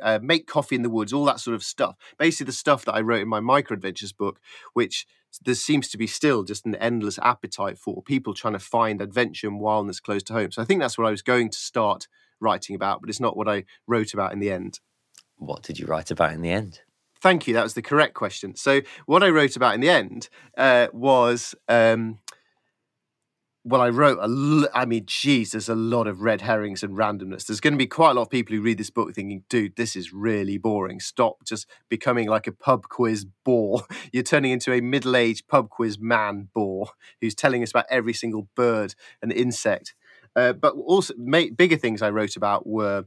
uh, 0.01 0.19
make 0.21 0.47
coffee 0.47 0.75
in 0.75 0.81
the 0.81 0.89
woods, 0.89 1.13
all 1.13 1.25
that 1.25 1.39
sort 1.39 1.55
of 1.55 1.63
stuff. 1.63 1.95
Basically, 2.17 2.45
the 2.45 2.51
stuff 2.51 2.85
that 2.85 2.93
I 2.93 3.01
wrote 3.01 3.21
in 3.21 3.27
my 3.27 3.39
micro 3.39 3.75
adventures 3.75 4.11
book, 4.11 4.39
which 4.73 5.05
there 5.43 5.55
seems 5.55 5.87
to 5.89 5.97
be 5.97 6.07
still 6.07 6.43
just 6.43 6.65
an 6.65 6.75
endless 6.75 7.19
appetite 7.19 7.77
for 7.77 8.03
people 8.03 8.33
trying 8.33 8.53
to 8.53 8.59
find 8.59 9.01
adventure 9.01 9.47
and 9.47 9.59
wildness 9.59 9.99
close 9.99 10.23
to 10.23 10.33
home. 10.33 10.51
So 10.51 10.61
I 10.61 10.65
think 10.65 10.79
that's 10.79 10.97
what 10.97 11.07
I 11.07 11.11
was 11.11 11.21
going 11.21 11.49
to 11.49 11.57
start 11.57 12.07
writing 12.39 12.75
about, 12.75 13.01
but 13.01 13.09
it's 13.09 13.19
not 13.19 13.37
what 13.37 13.47
I 13.47 13.65
wrote 13.87 14.13
about 14.13 14.33
in 14.33 14.39
the 14.39 14.51
end. 14.51 14.79
What 15.37 15.63
did 15.63 15.79
you 15.79 15.87
write 15.87 16.11
about 16.11 16.33
in 16.33 16.41
the 16.41 16.51
end? 16.51 16.81
Thank 17.21 17.47
you. 17.47 17.53
That 17.53 17.63
was 17.63 17.73
the 17.73 17.81
correct 17.81 18.13
question. 18.13 18.55
So, 18.55 18.81
what 19.05 19.23
I 19.23 19.29
wrote 19.29 19.55
about 19.55 19.75
in 19.75 19.81
the 19.81 19.89
end 19.89 20.29
uh, 20.57 20.87
was, 20.91 21.55
um, 21.69 22.19
well, 23.63 23.81
I 23.81 23.89
wrote 23.89 24.19
a. 24.19 24.23
L- 24.23 24.69
I 24.73 24.85
mean, 24.85 25.03
geez, 25.05 25.51
there's 25.51 25.69
a 25.69 25.75
lot 25.75 26.07
of 26.07 26.21
red 26.21 26.41
herrings 26.41 26.83
and 26.83 26.97
randomness. 26.97 27.45
There's 27.45 27.61
going 27.61 27.73
to 27.73 27.77
be 27.77 27.87
quite 27.87 28.11
a 28.11 28.13
lot 28.15 28.23
of 28.23 28.29
people 28.29 28.55
who 28.55 28.61
read 28.61 28.77
this 28.77 28.89
book 28.89 29.13
thinking, 29.13 29.43
dude, 29.49 29.75
this 29.77 29.95
is 29.95 30.11
really 30.11 30.57
boring. 30.57 30.99
Stop 30.99 31.45
just 31.45 31.65
becoming 31.89 32.27
like 32.27 32.45
a 32.45 32.51
pub 32.51 32.89
quiz 32.89 33.25
bore. 33.45 33.83
You're 34.11 34.23
turning 34.23 34.51
into 34.51 34.73
a 34.73 34.81
middle 34.81 35.15
aged 35.15 35.47
pub 35.47 35.69
quiz 35.69 35.97
man 35.97 36.49
bore 36.53 36.89
who's 37.21 37.35
telling 37.35 37.63
us 37.63 37.71
about 37.71 37.85
every 37.89 38.13
single 38.13 38.49
bird 38.55 38.95
and 39.21 39.31
insect. 39.31 39.95
Uh, 40.35 40.51
but 40.53 40.73
also, 40.75 41.13
bigger 41.55 41.77
things 41.77 42.01
I 42.01 42.09
wrote 42.09 42.35
about 42.35 42.65
were 42.65 43.05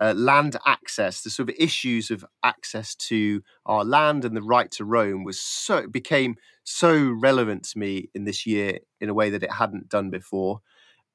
uh, 0.00 0.14
land 0.16 0.56
access, 0.66 1.22
the 1.22 1.30
sort 1.30 1.48
of 1.48 1.54
issues 1.58 2.10
of 2.10 2.24
access 2.42 2.94
to 2.94 3.42
our 3.64 3.84
land 3.84 4.24
and 4.24 4.36
the 4.36 4.42
right 4.42 4.70
to 4.72 4.84
roam 4.84 5.24
was 5.24 5.40
so 5.40 5.86
became 5.86 6.36
so 6.64 7.10
relevant 7.10 7.64
to 7.64 7.78
me 7.78 8.10
in 8.14 8.24
this 8.24 8.46
year 8.46 8.78
in 9.00 9.08
a 9.08 9.14
way 9.14 9.30
that 9.30 9.42
it 9.42 9.52
hadn't 9.52 9.88
done 9.88 10.10
before. 10.10 10.60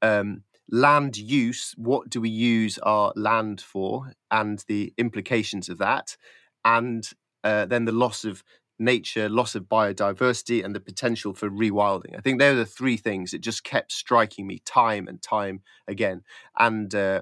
Um, 0.01 0.43
land 0.69 1.17
use, 1.17 1.73
what 1.77 2.09
do 2.09 2.21
we 2.21 2.29
use 2.29 2.77
our 2.79 3.13
land 3.15 3.61
for, 3.61 4.13
and 4.32 4.63
the 4.67 4.93
implications 4.97 5.69
of 5.69 5.77
that, 5.79 6.15
and 6.63 7.07
uh, 7.43 7.65
then 7.65 7.86
the 7.86 7.91
loss 7.91 8.23
of 8.23 8.43
nature, 8.79 9.29
loss 9.29 9.53
of 9.53 9.63
biodiversity, 9.65 10.63
and 10.65 10.75
the 10.75 10.79
potential 10.79 11.34
for 11.34 11.49
rewilding. 11.49 12.17
I 12.17 12.21
think 12.21 12.39
they're 12.39 12.55
the 12.55 12.65
three 12.65 12.97
things 12.97 13.32
that 13.32 13.41
just 13.41 13.63
kept 13.63 13.91
striking 13.91 14.47
me 14.47 14.59
time 14.65 15.07
and 15.07 15.21
time 15.21 15.61
again. 15.88 16.23
And 16.57 16.93
uh, 16.95 17.21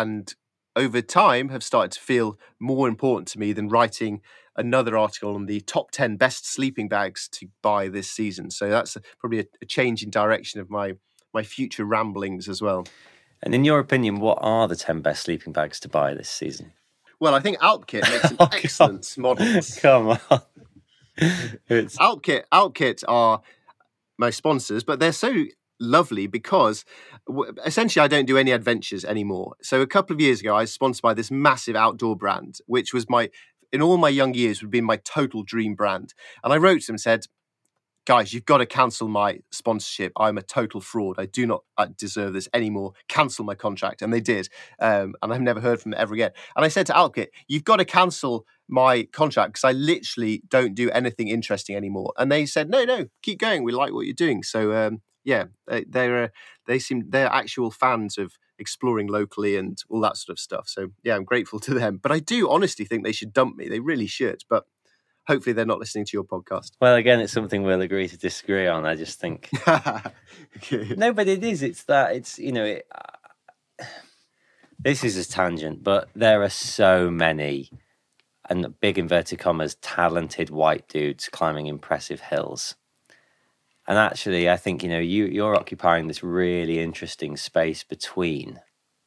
and 0.00 0.34
over 0.76 1.02
time 1.02 1.48
have 1.48 1.64
started 1.64 1.92
to 1.92 2.00
feel 2.00 2.38
more 2.60 2.86
important 2.86 3.26
to 3.28 3.38
me 3.38 3.52
than 3.52 3.68
writing 3.68 4.20
another 4.56 4.96
article 4.96 5.34
on 5.34 5.46
the 5.46 5.60
top 5.62 5.90
10 5.90 6.16
best 6.16 6.46
sleeping 6.46 6.88
bags 6.88 7.28
to 7.32 7.48
buy 7.62 7.88
this 7.88 8.10
season. 8.10 8.50
So 8.50 8.68
that's 8.68 8.96
probably 9.18 9.40
a, 9.40 9.44
a, 9.62 9.66
change 9.66 10.02
in 10.02 10.10
direction 10.10 10.60
of 10.60 10.70
my 10.70 10.94
my 11.34 11.42
future 11.42 11.84
ramblings 11.84 12.48
as 12.48 12.62
well. 12.62 12.86
And 13.42 13.54
in 13.54 13.64
your 13.64 13.78
opinion, 13.78 14.20
what 14.20 14.38
are 14.40 14.66
the 14.66 14.76
10 14.76 15.00
best 15.00 15.22
sleeping 15.22 15.52
bags 15.52 15.78
to 15.80 15.88
buy 15.88 16.14
this 16.14 16.30
season? 16.30 16.72
Well, 17.20 17.34
I 17.34 17.40
think 17.40 17.58
Alpkit 17.58 18.08
makes 18.10 18.22
some 18.28 18.36
oh, 18.40 18.48
excellent 18.52 19.18
models. 19.18 19.78
Come 19.80 20.08
on. 20.08 20.18
it's... 21.68 21.98
Alpkit, 21.98 22.44
Alpkit 22.52 23.04
are 23.06 23.42
my 24.16 24.30
sponsors, 24.30 24.84
but 24.84 25.00
they're 25.00 25.12
so 25.12 25.44
lovely 25.80 26.26
because 26.26 26.84
essentially 27.64 28.02
I 28.02 28.08
don't 28.08 28.26
do 28.26 28.36
any 28.36 28.50
adventures 28.50 29.04
anymore. 29.04 29.54
So 29.62 29.80
a 29.80 29.86
couple 29.86 30.14
of 30.14 30.20
years 30.20 30.40
ago, 30.40 30.54
I 30.54 30.62
was 30.62 30.72
sponsored 30.72 31.02
by 31.02 31.14
this 31.14 31.30
massive 31.30 31.76
outdoor 31.76 32.16
brand, 32.16 32.58
which 32.66 32.92
was 32.92 33.08
my 33.08 33.30
in 33.72 33.82
all 33.82 33.98
my 33.98 34.08
young 34.08 34.34
years 34.34 34.62
would 34.62 34.70
be 34.70 34.80
my 34.80 34.96
total 34.96 35.42
dream 35.42 35.74
brand. 35.74 36.14
And 36.42 36.52
I 36.52 36.56
wrote 36.56 36.80
to 36.80 36.86
them 36.86 36.94
and 36.94 37.00
said, 37.00 37.26
guys, 38.08 38.32
you've 38.32 38.46
got 38.46 38.56
to 38.56 38.64
cancel 38.66 39.06
my 39.06 39.38
sponsorship. 39.52 40.12
I'm 40.16 40.38
a 40.38 40.42
total 40.42 40.80
fraud. 40.80 41.16
I 41.18 41.26
do 41.26 41.46
not 41.46 41.64
uh, 41.76 41.88
deserve 41.98 42.32
this 42.32 42.48
anymore. 42.54 42.94
Cancel 43.08 43.44
my 43.44 43.54
contract. 43.54 44.00
And 44.00 44.10
they 44.10 44.20
did. 44.20 44.48
Um, 44.80 45.14
and 45.20 45.30
I've 45.30 45.42
never 45.42 45.60
heard 45.60 45.82
from 45.82 45.90
them 45.90 46.00
ever 46.00 46.14
again. 46.14 46.30
And 46.56 46.64
I 46.64 46.68
said 46.68 46.86
to 46.86 46.94
Alpkit, 46.94 47.26
you've 47.48 47.64
got 47.64 47.76
to 47.76 47.84
cancel 47.84 48.46
my 48.66 49.02
contract 49.12 49.52
because 49.52 49.64
I 49.64 49.72
literally 49.72 50.42
don't 50.48 50.74
do 50.74 50.90
anything 50.90 51.28
interesting 51.28 51.76
anymore. 51.76 52.14
And 52.16 52.32
they 52.32 52.46
said, 52.46 52.70
no, 52.70 52.84
no, 52.84 53.08
keep 53.22 53.38
going. 53.38 53.62
We 53.62 53.72
like 53.72 53.92
what 53.92 54.06
you're 54.06 54.14
doing. 54.14 54.42
So 54.42 54.72
um, 54.72 55.02
yeah, 55.28 55.44
they, 55.66 55.84
they're 55.84 56.32
they 56.66 56.78
seem 56.78 57.04
they're 57.10 57.26
actual 57.26 57.70
fans 57.70 58.16
of 58.16 58.32
exploring 58.58 59.08
locally 59.08 59.56
and 59.56 59.76
all 59.90 60.00
that 60.00 60.16
sort 60.16 60.34
of 60.34 60.40
stuff. 60.40 60.68
So 60.68 60.88
yeah, 61.04 61.16
I'm 61.16 61.24
grateful 61.24 61.60
to 61.60 61.74
them. 61.74 62.00
But 62.02 62.12
I 62.12 62.18
do 62.18 62.48
honestly 62.48 62.86
think 62.86 63.04
they 63.04 63.12
should 63.12 63.34
dump 63.34 63.54
me. 63.54 63.68
They 63.68 63.80
really 63.80 64.06
should. 64.06 64.44
But 64.48 64.64
hopefully 65.26 65.52
they're 65.52 65.66
not 65.66 65.80
listening 65.80 66.06
to 66.06 66.16
your 66.16 66.24
podcast. 66.24 66.70
Well, 66.80 66.94
again, 66.94 67.20
it's 67.20 67.32
something 67.34 67.62
we'll 67.62 67.82
agree 67.82 68.08
to 68.08 68.16
disagree 68.16 68.66
on. 68.66 68.86
I 68.86 68.94
just 68.94 69.20
think 69.20 69.50
no, 70.96 71.12
but 71.12 71.28
it 71.28 71.44
is. 71.44 71.62
It's 71.62 71.84
that. 71.84 72.16
It's 72.16 72.38
you 72.38 72.52
know. 72.52 72.64
It, 72.64 72.86
uh, 72.90 73.84
this 74.78 75.04
is 75.04 75.18
a 75.18 75.30
tangent, 75.30 75.84
but 75.84 76.08
there 76.14 76.42
are 76.42 76.48
so 76.48 77.10
many 77.10 77.70
and 78.48 78.80
big 78.80 78.96
inverted 78.96 79.40
commas 79.40 79.74
talented 79.82 80.48
white 80.48 80.88
dudes 80.88 81.28
climbing 81.28 81.66
impressive 81.66 82.22
hills 82.22 82.76
and 83.88 83.98
actually, 83.98 84.50
I 84.50 84.56
think 84.58 84.84
you 84.84 84.90
know 84.90 85.00
you 85.00 85.26
you're 85.26 85.56
occupying 85.56 86.08
this 86.08 86.22
really 86.22 86.80
interesting 86.80 87.36
space 87.38 87.84
between 87.84 88.60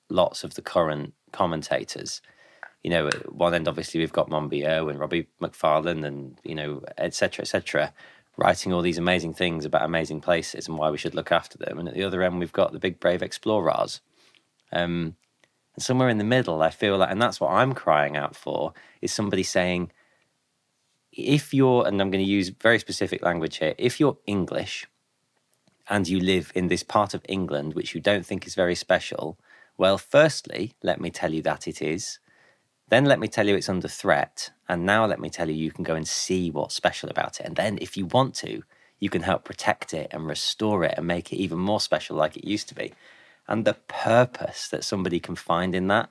lots 0.10 0.44
of 0.44 0.56
the 0.56 0.64
current 0.64 1.14
commentators. 1.32 2.22
You 2.84 2.92
know, 2.92 3.08
at 3.08 3.34
one 3.34 3.54
end, 3.54 3.68
obviously, 3.68 4.00
we've 4.02 4.14
got 4.14 4.30
Monbiot 4.30 4.90
and 4.90 5.00
Robbie 5.00 5.28
Macfarlane, 5.40 6.04
and 6.06 6.40
you 6.44 6.56
know, 6.56 6.84
etc., 6.98 7.44
etc., 7.44 7.94
writing 8.38 8.74
all 8.74 8.82
these 8.82 8.98
amazing 8.98 9.36
things 9.36 9.66
about 9.66 9.86
amazing 9.86 10.22
places 10.22 10.68
and 10.68 10.78
why 10.78 10.90
we 10.92 10.98
should 10.98 11.16
look 11.16 11.32
after 11.32 11.58
them. 11.60 11.80
And 11.80 11.88
at 11.88 11.96
the 11.96 12.04
other 12.04 12.24
end, 12.24 12.40
we've 12.40 12.52
got 12.52 12.74
the 12.74 12.80
big 12.80 13.00
brave 13.00 13.22
explorers 13.24 14.02
Um, 14.72 15.16
and 15.76 15.84
somewhere 15.84 16.10
in 16.10 16.18
the 16.18 16.24
middle, 16.24 16.64
I 16.64 16.72
feel 16.72 16.98
like, 16.98 17.12
and 17.12 17.22
that's 17.22 17.40
what 17.40 17.52
I'm 17.52 17.74
crying 17.74 18.18
out 18.18 18.36
for, 18.36 18.74
is 19.02 19.14
somebody 19.14 19.44
saying, 19.44 19.92
if 21.12 21.54
you're, 21.54 21.86
and 21.88 22.02
I'm 22.02 22.12
going 22.12 22.24
to 22.24 22.30
use 22.30 22.50
very 22.50 22.80
specific 22.80 23.22
language 23.22 23.58
here, 23.58 23.76
if 23.78 24.00
you're 24.00 24.18
English 24.26 24.88
and 25.90 26.08
you 26.08 26.20
live 26.20 26.52
in 26.56 26.68
this 26.68 26.84
part 26.84 27.14
of 27.14 27.26
England 27.28 27.74
which 27.74 27.94
you 27.94 28.02
don't 28.02 28.26
think 28.26 28.48
is 28.48 28.56
very 28.56 28.76
special, 28.76 29.38
well, 29.78 29.98
firstly, 29.98 30.74
let 30.84 31.02
me 31.02 31.10
tell 31.10 31.34
you 31.34 31.42
that 31.42 31.68
it 31.68 31.82
is. 31.82 32.20
Then 32.90 33.06
let 33.06 33.20
me 33.20 33.28
tell 33.28 33.48
you 33.48 33.56
it's 33.56 33.70
under 33.70 33.88
threat. 33.88 34.52
And 34.68 34.86
now 34.86 35.06
let 35.06 35.20
me 35.20 35.30
tell 35.30 35.50
you 35.50 35.56
you 35.56 35.72
can 35.72 35.84
go 35.84 35.96
and 35.96 36.08
see 36.08 36.52
what's 36.52 36.76
special 36.76 37.10
about 37.10 37.40
it. 37.40 37.46
And 37.46 37.56
then 37.56 37.78
if 37.82 37.98
you 37.98 38.06
want 38.06 38.36
to, 38.36 38.64
you 39.00 39.10
can 39.10 39.24
help 39.24 39.44
protect 39.44 39.94
it 39.94 40.10
and 40.12 40.28
restore 40.28 40.84
it 40.84 40.94
and 40.98 41.08
make 41.08 41.34
it 41.34 41.38
even 41.38 41.58
more 41.58 41.82
special 41.82 42.16
like 42.16 42.38
it 42.38 42.48
used 42.48 42.70
to 42.70 42.76
be. 42.76 42.94
And 43.48 43.66
the 43.66 43.74
purpose 43.74 44.68
that 44.70 44.84
somebody 44.84 45.20
can 45.20 45.36
find 45.36 45.74
in 45.74 45.88
that, 45.88 46.10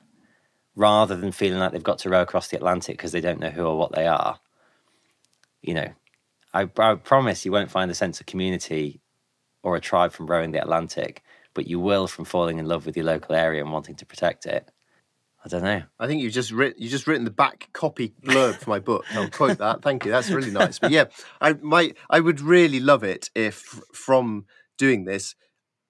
rather 0.74 1.16
than 1.16 1.32
feeling 1.32 1.58
like 1.58 1.72
they've 1.72 1.82
got 1.82 1.98
to 2.00 2.10
row 2.10 2.22
across 2.22 2.48
the 2.48 2.56
Atlantic 2.56 2.96
because 2.96 3.12
they 3.12 3.20
don't 3.20 3.40
know 3.40 3.50
who 3.50 3.64
or 3.64 3.78
what 3.78 3.92
they 3.92 4.06
are, 4.06 4.40
you 5.62 5.74
know, 5.74 5.88
I, 6.52 6.68
I 6.78 6.94
promise 6.94 7.44
you 7.44 7.52
won't 7.52 7.70
find 7.70 7.90
a 7.90 7.94
sense 7.94 8.20
of 8.20 8.26
community 8.26 9.00
or 9.62 9.76
a 9.76 9.80
tribe 9.80 10.12
from 10.12 10.26
rowing 10.26 10.52
the 10.52 10.60
Atlantic, 10.60 11.22
but 11.54 11.66
you 11.66 11.78
will 11.78 12.06
from 12.06 12.24
falling 12.24 12.58
in 12.58 12.66
love 12.66 12.86
with 12.86 12.96
your 12.96 13.06
local 13.06 13.34
area 13.34 13.62
and 13.62 13.72
wanting 13.72 13.96
to 13.96 14.06
protect 14.06 14.46
it. 14.46 14.70
I 15.44 15.48
don't 15.48 15.64
know. 15.64 15.82
I 15.98 16.06
think 16.06 16.22
you've 16.22 16.34
just 16.34 16.50
written 16.50 16.82
you 16.82 16.90
just 16.90 17.06
written 17.06 17.24
the 17.24 17.30
back 17.30 17.70
copy 17.72 18.12
blurb 18.22 18.56
for 18.56 18.68
my 18.68 18.78
book. 18.78 19.04
I'll 19.12 19.30
quote 19.30 19.58
that. 19.58 19.80
Thank 19.82 20.04
you. 20.04 20.10
That's 20.10 20.30
really 20.30 20.50
nice. 20.50 20.78
But 20.78 20.90
yeah, 20.90 21.06
I 21.40 21.54
might 21.54 21.96
I 22.10 22.20
would 22.20 22.42
really 22.42 22.78
love 22.78 23.04
it 23.04 23.30
if 23.34 23.80
from 23.92 24.44
doing 24.76 25.04
this 25.04 25.34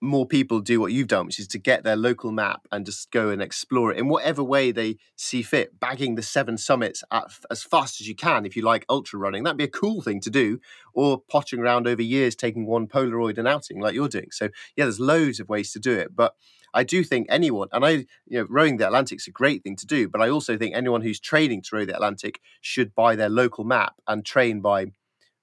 more 0.00 0.26
people 0.26 0.60
do 0.60 0.80
what 0.80 0.92
you've 0.92 1.08
done, 1.08 1.26
which 1.26 1.38
is 1.38 1.48
to 1.48 1.58
get 1.58 1.84
their 1.84 1.96
local 1.96 2.32
map 2.32 2.66
and 2.72 2.86
just 2.86 3.10
go 3.10 3.28
and 3.28 3.42
explore 3.42 3.92
it 3.92 3.98
in 3.98 4.08
whatever 4.08 4.42
way 4.42 4.72
they 4.72 4.96
see 5.16 5.42
fit, 5.42 5.78
bagging 5.78 6.14
the 6.14 6.22
seven 6.22 6.56
summits 6.56 7.04
at, 7.10 7.24
as 7.50 7.62
fast 7.62 8.00
as 8.00 8.08
you 8.08 8.14
can 8.14 8.46
if 8.46 8.56
you 8.56 8.62
like 8.62 8.86
ultra 8.88 9.18
running. 9.18 9.42
That'd 9.42 9.58
be 9.58 9.64
a 9.64 9.68
cool 9.68 10.00
thing 10.00 10.20
to 10.20 10.30
do, 10.30 10.58
or 10.94 11.20
pottering 11.20 11.62
around 11.62 11.86
over 11.86 12.02
years 12.02 12.34
taking 12.34 12.66
one 12.66 12.86
Polaroid 12.86 13.36
and 13.36 13.46
outing 13.46 13.80
like 13.80 13.94
you're 13.94 14.08
doing. 14.08 14.30
So, 14.30 14.46
yeah, 14.76 14.84
there's 14.84 15.00
loads 15.00 15.38
of 15.38 15.48
ways 15.48 15.72
to 15.72 15.78
do 15.78 15.92
it. 15.92 16.16
But 16.16 16.34
I 16.72 16.82
do 16.84 17.04
think 17.04 17.26
anyone, 17.28 17.68
and 17.72 17.84
I, 17.84 17.90
you 17.90 18.38
know, 18.38 18.46
rowing 18.48 18.76
the 18.76 18.86
Atlantic's 18.86 19.26
a 19.26 19.32
great 19.32 19.62
thing 19.62 19.76
to 19.76 19.86
do, 19.86 20.08
but 20.08 20.22
I 20.22 20.30
also 20.30 20.56
think 20.56 20.74
anyone 20.74 21.02
who's 21.02 21.20
training 21.20 21.62
to 21.62 21.76
row 21.76 21.84
the 21.84 21.94
Atlantic 21.94 22.40
should 22.60 22.94
buy 22.94 23.16
their 23.16 23.28
local 23.28 23.64
map 23.64 23.94
and 24.06 24.24
train 24.24 24.60
by 24.60 24.86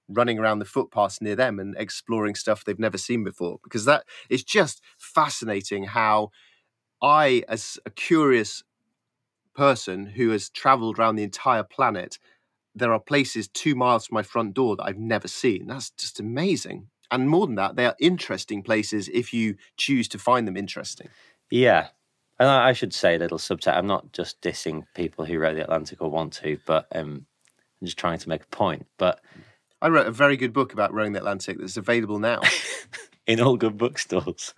running 0.10 0.39
around 0.39 0.60
the 0.60 0.66
footpaths 0.66 1.22
near 1.22 1.36
them 1.36 1.60
and 1.60 1.76
exploring 1.78 2.36
stuff 2.36 2.64
they've 2.64 2.80
never 2.80 2.97
seen 2.97 3.24
before 3.24 3.60
because 3.64 3.86
that 3.86 4.05
is 4.30 4.43
just 4.43 4.82
fascinating 4.97 5.86
how 5.86 6.30
I, 7.01 7.43
as 7.47 7.78
a 7.86 7.89
curious 7.89 8.64
person 9.55 10.05
who 10.05 10.30
has 10.30 10.49
traveled 10.49 10.97
around 10.97 11.16
the 11.16 11.24
entire 11.24 11.64
planet, 11.64 12.20
there 12.74 12.93
are 12.93 12.99
places 12.99 13.47
two 13.47 13.76
miles 13.76 14.08
from 14.08 14.16
my 14.16 14.24
front 14.24 14.53
door 14.53 14.76
that 14.76 14.84
I've 14.84 14.99
never 14.99 15.28
seen. 15.28 15.68
That's 15.68 15.89
just 15.91 16.20
amazing. 16.20 16.88
And 17.10 17.30
more 17.30 17.47
than 17.47 17.55
that, 17.55 17.76
they 17.76 17.86
are 17.86 17.95
interesting 17.99 18.62
places 18.62 19.10
if 19.10 19.34
you 19.34 19.55
choose 19.78 20.08
to 20.10 20.20
find 20.20 20.47
them 20.47 20.58
interesting. 20.58 21.08
Yeah. 21.49 21.88
And 22.39 22.49
I 22.49 22.74
should 22.74 22.93
say 22.93 23.16
a 23.16 23.20
little 23.20 23.39
subtext. 23.39 23.76
I'm 23.76 23.88
not 23.88 24.12
just 24.14 24.41
dissing 24.41 24.86
people 24.93 25.26
who 25.26 25.39
row 25.39 25.55
the 25.55 25.64
Atlantic 25.64 26.01
or 26.01 26.10
want 26.10 26.34
to, 26.34 26.60
but 26.66 26.88
um, 26.93 27.26
I'm 27.82 27.86
just 27.86 27.97
trying 27.97 28.20
to 28.20 28.30
make 28.30 28.43
a 28.43 28.55
point. 28.55 28.86
But 28.97 29.22
I 29.82 29.89
wrote 29.89 30.07
a 30.07 30.11
very 30.11 30.38
good 30.38 30.53
book 30.53 30.73
about 30.73 30.93
rowing 30.93 31.13
the 31.13 31.19
Atlantic 31.19 31.59
that's 31.59 31.78
available 31.78 32.19
now. 32.19 32.41
in 33.28 33.39
all 33.39 33.57
good 33.57 33.78
bookstores. 33.78 34.53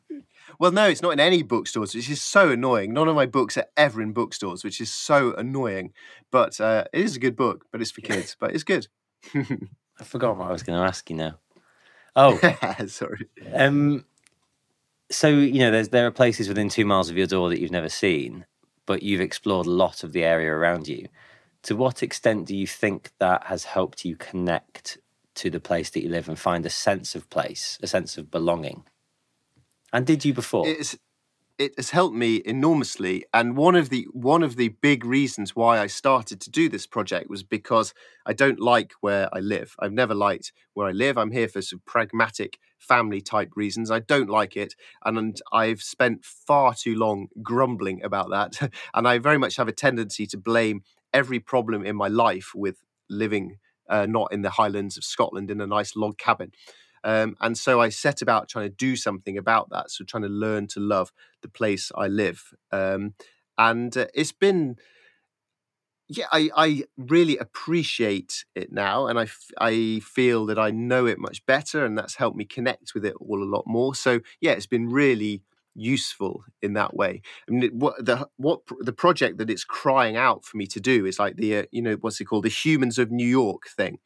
Well, 0.59 0.71
no, 0.71 0.87
it's 0.87 1.01
not 1.01 1.11
in 1.11 1.19
any 1.19 1.41
bookstores, 1.41 1.95
which 1.95 2.09
is 2.09 2.21
so 2.21 2.51
annoying. 2.51 2.93
None 2.93 3.07
of 3.07 3.15
my 3.15 3.25
books 3.25 3.57
are 3.57 3.65
ever 3.77 4.01
in 4.01 4.13
bookstores, 4.13 4.63
which 4.63 4.81
is 4.81 4.91
so 4.91 5.33
annoying. 5.35 5.93
But 6.31 6.59
uh, 6.59 6.85
it 6.93 7.01
is 7.01 7.15
a 7.15 7.19
good 7.19 7.35
book, 7.35 7.65
but 7.71 7.81
it's 7.81 7.91
for 7.91 8.01
kids, 8.01 8.35
but 8.39 8.53
it's 8.53 8.63
good. 8.63 8.87
I 9.33 10.03
forgot 10.03 10.37
what 10.37 10.49
I 10.49 10.51
was 10.51 10.63
going 10.63 10.79
to 10.79 10.85
ask 10.85 11.09
you 11.09 11.15
now. 11.15 11.35
Oh, 12.15 12.37
sorry. 12.87 13.27
Um, 13.53 14.03
so 15.09 15.29
you 15.29 15.59
know, 15.59 15.71
there's 15.71 15.89
there 15.89 16.07
are 16.07 16.11
places 16.11 16.49
within 16.49 16.67
two 16.67 16.83
miles 16.83 17.09
of 17.09 17.17
your 17.17 17.27
door 17.27 17.49
that 17.49 17.61
you've 17.61 17.71
never 17.71 17.87
seen, 17.87 18.45
but 18.87 19.03
you've 19.03 19.21
explored 19.21 19.67
a 19.67 19.71
lot 19.71 20.03
of 20.03 20.11
the 20.11 20.25
area 20.25 20.51
around 20.51 20.87
you. 20.87 21.07
To 21.63 21.75
what 21.77 22.03
extent 22.03 22.47
do 22.47 22.57
you 22.57 22.67
think 22.67 23.11
that 23.19 23.45
has 23.45 23.63
helped 23.63 24.03
you 24.03 24.17
connect 24.17 24.97
to 25.39 25.49
the 25.49 25.59
place 25.59 25.89
that 25.91 26.03
you 26.03 26.09
live 26.09 26.27
and 26.27 26.37
find 26.37 26.65
a 26.65 26.69
sense 26.69 27.15
of 27.15 27.29
place, 27.29 27.77
a 27.81 27.87
sense 27.87 28.17
of 28.17 28.29
belonging. 28.29 28.83
And 29.93 30.05
did 30.05 30.25
you 30.25 30.33
before? 30.33 30.67
It's, 30.67 30.97
it 31.57 31.73
has 31.77 31.89
helped 31.89 32.15
me 32.15 32.41
enormously 32.45 33.25
and 33.33 33.57
one 33.57 33.75
of 33.75 33.89
the 33.89 34.07
one 34.13 34.43
of 34.43 34.55
the 34.55 34.69
big 34.69 35.03
reasons 35.03 35.55
why 35.55 35.79
I 35.79 35.87
started 35.87 36.39
to 36.41 36.49
do 36.49 36.69
this 36.69 36.87
project 36.87 37.29
was 37.29 37.43
because 37.43 37.93
I 38.25 38.31
don't 38.31 38.59
like 38.59 38.93
where 39.01 39.27
I 39.33 39.39
live. 39.39 39.75
I've 39.79 39.91
never 39.91 40.15
liked 40.15 40.53
where 40.73 40.87
I 40.87 40.91
live. 40.91 41.17
I'm 41.17 41.31
here 41.31 41.49
for 41.49 41.61
some 41.61 41.81
pragmatic 41.85 42.59
family 42.77 43.19
type 43.19 43.51
reasons. 43.55 43.91
I 43.91 43.99
don't 43.99 44.29
like 44.29 44.55
it 44.55 44.73
and 45.03 45.37
I've 45.51 45.81
spent 45.81 46.23
far 46.23 46.73
too 46.73 46.95
long 46.95 47.27
grumbling 47.41 48.03
about 48.03 48.29
that 48.29 48.71
and 48.93 49.07
I 49.07 49.17
very 49.17 49.37
much 49.37 49.57
have 49.57 49.67
a 49.67 49.73
tendency 49.73 50.25
to 50.27 50.37
blame 50.37 50.83
every 51.13 51.39
problem 51.39 51.85
in 51.85 51.95
my 51.95 52.07
life 52.07 52.51
with 52.55 52.83
living 53.09 53.57
uh, 53.89 54.05
not 54.05 54.31
in 54.31 54.41
the 54.41 54.51
Highlands 54.51 54.97
of 54.97 55.03
Scotland 55.03 55.51
in 55.51 55.61
a 55.61 55.67
nice 55.67 55.95
log 55.95 56.17
cabin. 56.17 56.51
Um, 57.03 57.35
and 57.39 57.57
so 57.57 57.81
I 57.81 57.89
set 57.89 58.21
about 58.21 58.49
trying 58.49 58.69
to 58.69 58.75
do 58.75 58.95
something 58.95 59.37
about 59.37 59.69
that. 59.69 59.89
So 59.89 60.03
trying 60.03 60.23
to 60.23 60.29
learn 60.29 60.67
to 60.67 60.79
love 60.79 61.11
the 61.41 61.47
place 61.47 61.91
I 61.95 62.07
live. 62.07 62.53
Um, 62.71 63.13
and 63.57 63.95
uh, 63.95 64.07
it's 64.13 64.31
been, 64.33 64.75
yeah, 66.07 66.25
I, 66.31 66.49
I 66.55 66.83
really 66.97 67.37
appreciate 67.37 68.43
it 68.55 68.71
now. 68.71 69.07
And 69.07 69.17
I, 69.17 69.23
f- 69.23 69.51
I 69.59 70.01
feel 70.03 70.45
that 70.47 70.59
I 70.59 70.71
know 70.71 71.05
it 71.05 71.19
much 71.19 71.45
better. 71.45 71.85
And 71.85 71.97
that's 71.97 72.15
helped 72.15 72.37
me 72.37 72.45
connect 72.45 72.93
with 72.93 73.05
it 73.05 73.15
all 73.19 73.41
a 73.41 73.45
lot 73.45 73.63
more. 73.65 73.95
So 73.95 74.19
yeah, 74.41 74.51
it's 74.51 74.67
been 74.67 74.89
really 74.89 75.41
useful 75.79 76.43
in 76.61 76.73
that 76.73 76.95
way. 76.95 77.21
I 77.47 77.51
mean, 77.51 77.71
what 77.79 78.03
the 78.03 78.27
what 78.37 78.61
the 78.79 78.93
project 78.93 79.37
that 79.37 79.49
it's 79.49 79.63
crying 79.63 80.17
out 80.17 80.45
for 80.45 80.57
me 80.57 80.67
to 80.67 80.79
do 80.79 81.05
is 81.05 81.19
like 81.19 81.35
the 81.35 81.57
uh, 81.57 81.63
you 81.71 81.81
know 81.81 81.95
what's 82.01 82.19
it 82.19 82.25
called 82.25 82.45
the 82.45 82.49
Humans 82.49 82.97
of 82.99 83.11
New 83.11 83.27
York 83.27 83.67
thing, 83.75 83.99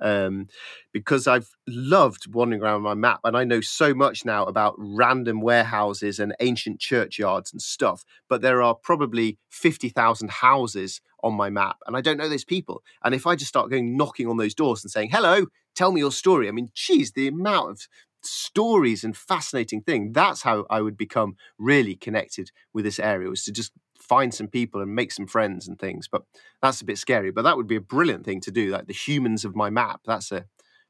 um, 0.00 0.48
because 0.92 1.26
I've 1.26 1.48
loved 1.66 2.32
wandering 2.32 2.62
around 2.62 2.82
my 2.82 2.94
map 2.94 3.20
and 3.24 3.36
I 3.36 3.44
know 3.44 3.60
so 3.60 3.94
much 3.94 4.24
now 4.24 4.44
about 4.44 4.74
random 4.78 5.40
warehouses 5.40 6.18
and 6.18 6.34
ancient 6.40 6.80
churchyards 6.80 7.52
and 7.52 7.60
stuff. 7.60 8.04
But 8.28 8.42
there 8.42 8.62
are 8.62 8.74
probably 8.74 9.38
fifty 9.48 9.88
thousand 9.88 10.30
houses 10.30 11.00
on 11.22 11.34
my 11.34 11.50
map, 11.50 11.78
and 11.86 11.96
I 11.96 12.00
don't 12.00 12.16
know 12.16 12.28
those 12.28 12.44
people. 12.44 12.82
And 13.02 13.14
if 13.14 13.26
I 13.26 13.34
just 13.34 13.48
start 13.48 13.70
going 13.70 13.96
knocking 13.96 14.28
on 14.28 14.36
those 14.36 14.54
doors 14.54 14.84
and 14.84 14.90
saying 14.90 15.10
hello, 15.10 15.46
tell 15.74 15.92
me 15.92 16.00
your 16.00 16.12
story. 16.12 16.48
I 16.48 16.52
mean, 16.52 16.70
geez, 16.74 17.12
the 17.12 17.28
amount 17.28 17.70
of 17.70 17.88
stories 18.22 19.04
and 19.04 19.16
fascinating 19.16 19.82
thing. 19.82 20.12
That's 20.12 20.42
how 20.42 20.66
I 20.70 20.80
would 20.80 20.96
become 20.96 21.36
really 21.58 21.94
connected 21.94 22.50
with 22.72 22.84
this 22.84 22.98
area 22.98 23.28
was 23.28 23.44
to 23.44 23.52
just 23.52 23.72
find 23.98 24.32
some 24.32 24.48
people 24.48 24.80
and 24.80 24.94
make 24.94 25.12
some 25.12 25.26
friends 25.26 25.68
and 25.68 25.78
things. 25.78 26.08
But 26.08 26.22
that's 26.62 26.80
a 26.80 26.84
bit 26.84 26.98
scary. 26.98 27.30
But 27.30 27.42
that 27.42 27.56
would 27.56 27.66
be 27.66 27.76
a 27.76 27.80
brilliant 27.80 28.24
thing 28.24 28.40
to 28.42 28.50
do. 28.50 28.70
Like 28.70 28.86
the 28.86 28.92
humans 28.92 29.44
of 29.44 29.56
my 29.56 29.70
map. 29.70 30.00
That's 30.06 30.32
a 30.32 30.46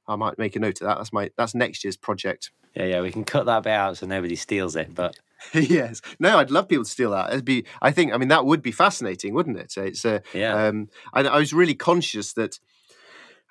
I 0.07 0.17
might 0.17 0.39
make 0.39 0.57
a 0.57 0.59
note 0.59 0.81
of 0.81 0.87
that. 0.87 0.97
That's 0.97 1.13
my 1.13 1.31
that's 1.37 1.55
next 1.55 1.85
year's 1.85 1.97
project. 1.97 2.51
Yeah, 2.75 2.85
yeah, 2.85 3.01
we 3.01 3.11
can 3.11 3.25
cut 3.25 3.47
that 3.47 3.65
bit 3.65 3.73
out 3.73 3.99
so 3.99 4.07
nobody 4.07 4.37
steals 4.37 4.77
it. 4.77 4.95
But 4.95 5.19
yes, 5.53 6.01
no, 6.19 6.39
I'd 6.39 6.51
love 6.51 6.69
people 6.69 6.85
to 6.85 6.91
steal 6.91 7.11
that. 7.11 7.31
It'd 7.31 7.45
be, 7.45 7.65
I 7.83 7.91
think, 7.91 8.13
I 8.13 8.19
mean, 8.19 8.29
that 8.29 8.45
would 8.45 8.63
be 8.63 8.73
fascinating, 8.73 9.35
wouldn't 9.35 9.59
it? 9.59 9.75
It's 9.77 10.05
a, 10.05 10.23
yeah. 10.33 10.67
Um, 10.67 10.89
I, 11.13 11.23
I 11.23 11.39
was 11.39 11.53
really 11.53 11.75
conscious 11.75 12.33
that 12.35 12.59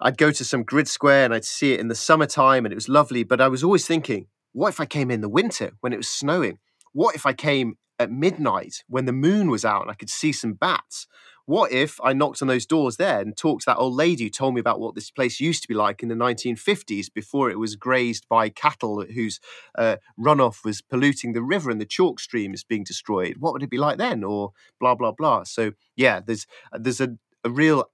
I'd 0.02 0.18
go 0.18 0.32
to 0.32 0.44
some 0.44 0.64
grid 0.64 0.88
square 0.88 1.26
and 1.26 1.34
I'd 1.34 1.46
see 1.46 1.74
it 1.74 1.80
in 1.80 1.88
the 1.88 1.96
summertime 1.96 2.66
and 2.66 2.72
it 2.72 2.76
was 2.76 2.90
lovely. 2.90 3.24
But 3.24 3.42
I 3.42 3.48
was 3.48 3.64
always 3.64 3.88
thinking, 3.88 4.28
what 4.54 4.70
if 4.70 4.80
I 4.80 4.86
came 4.86 5.12
in 5.12 5.22
the 5.22 5.30
winter 5.30 5.72
when 5.82 5.94
it 5.94 5.98
was 5.98 6.10
snowing? 6.10 6.60
What 6.94 7.16
if 7.16 7.26
I 7.26 7.34
came 7.34 7.78
at 8.00 8.12
midnight 8.12 8.84
when 8.88 9.06
the 9.06 9.12
moon 9.12 9.50
was 9.50 9.66
out 9.66 9.84
and 9.84 9.92
I 9.92 9.96
could 9.96 10.10
see 10.10 10.32
some 10.32 10.54
bats? 10.54 11.08
What 11.46 11.72
if 11.72 11.98
I 12.04 12.12
knocked 12.12 12.42
on 12.42 12.50
those 12.50 12.66
doors 12.66 12.98
there 12.98 13.22
and 13.22 13.36
talked 13.36 13.64
to 13.64 13.66
that 13.68 13.78
old 13.78 13.94
lady 13.94 14.26
who 14.26 14.30
told 14.30 14.54
me 14.54 14.60
about 14.60 14.82
what 14.82 14.96
this 14.96 15.10
place 15.10 15.40
used 15.40 15.62
to 15.62 15.68
be 15.70 15.74
like 15.74 16.04
in 16.04 16.10
the 16.10 16.16
1950s 16.16 17.08
before 17.14 17.50
it 17.50 17.58
was 17.58 17.78
grazed 17.78 18.28
by 18.28 18.50
cattle 18.50 19.06
whose 19.06 19.40
uh, 19.78 19.96
runoff 20.20 20.66
was 20.66 20.82
polluting 20.82 21.32
the 21.32 21.42
river 21.42 21.72
and 21.72 21.80
the 21.80 21.86
chalk 21.86 22.20
stream 22.20 22.54
is 22.54 22.66
being 22.66 22.84
destroyed? 22.84 23.38
What 23.40 23.54
would 23.54 23.64
it 23.64 23.70
be 23.70 23.78
like 23.78 23.98
then? 23.98 24.26
Or 24.26 24.52
blah, 24.78 24.96
blah, 24.96 25.14
blah. 25.14 25.46
So, 25.46 25.72
yeah, 25.96 26.20
there's, 26.20 26.48
there's 26.74 27.00
a, 27.00 27.16
a 27.46 27.50
real 27.50 27.86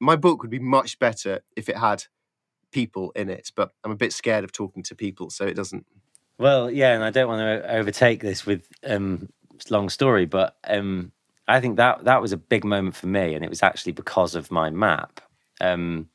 my 0.00 0.16
book 0.16 0.42
would 0.42 0.50
be 0.50 0.58
much 0.58 0.98
better 0.98 1.40
if 1.54 1.68
it 1.68 1.76
had 1.76 2.04
people 2.72 3.12
in 3.14 3.28
it, 3.28 3.52
but 3.54 3.70
I'm 3.84 3.90
a 3.90 3.96
bit 3.96 4.12
scared 4.12 4.44
of 4.44 4.52
talking 4.52 4.82
to 4.84 4.94
people, 4.94 5.30
so 5.30 5.44
it 5.44 5.54
doesn't. 5.54 5.86
Well, 6.38 6.70
yeah, 6.70 6.94
and 6.94 7.04
I 7.04 7.10
don't 7.10 7.28
want 7.28 7.40
to 7.40 7.74
overtake 7.74 8.20
this 8.20 8.46
with 8.46 8.66
um, 8.84 9.28
long 9.68 9.90
story, 9.90 10.24
but 10.24 10.56
um, 10.66 11.12
I 11.46 11.60
think 11.60 11.76
that 11.76 12.04
that 12.04 12.22
was 12.22 12.32
a 12.32 12.38
big 12.38 12.64
moment 12.64 12.96
for 12.96 13.06
me, 13.06 13.34
and 13.34 13.44
it 13.44 13.50
was 13.50 13.62
actually 13.62 13.92
because 13.92 14.34
of 14.34 14.50
my 14.50 14.70
map. 14.70 15.20
Um, 15.60 16.08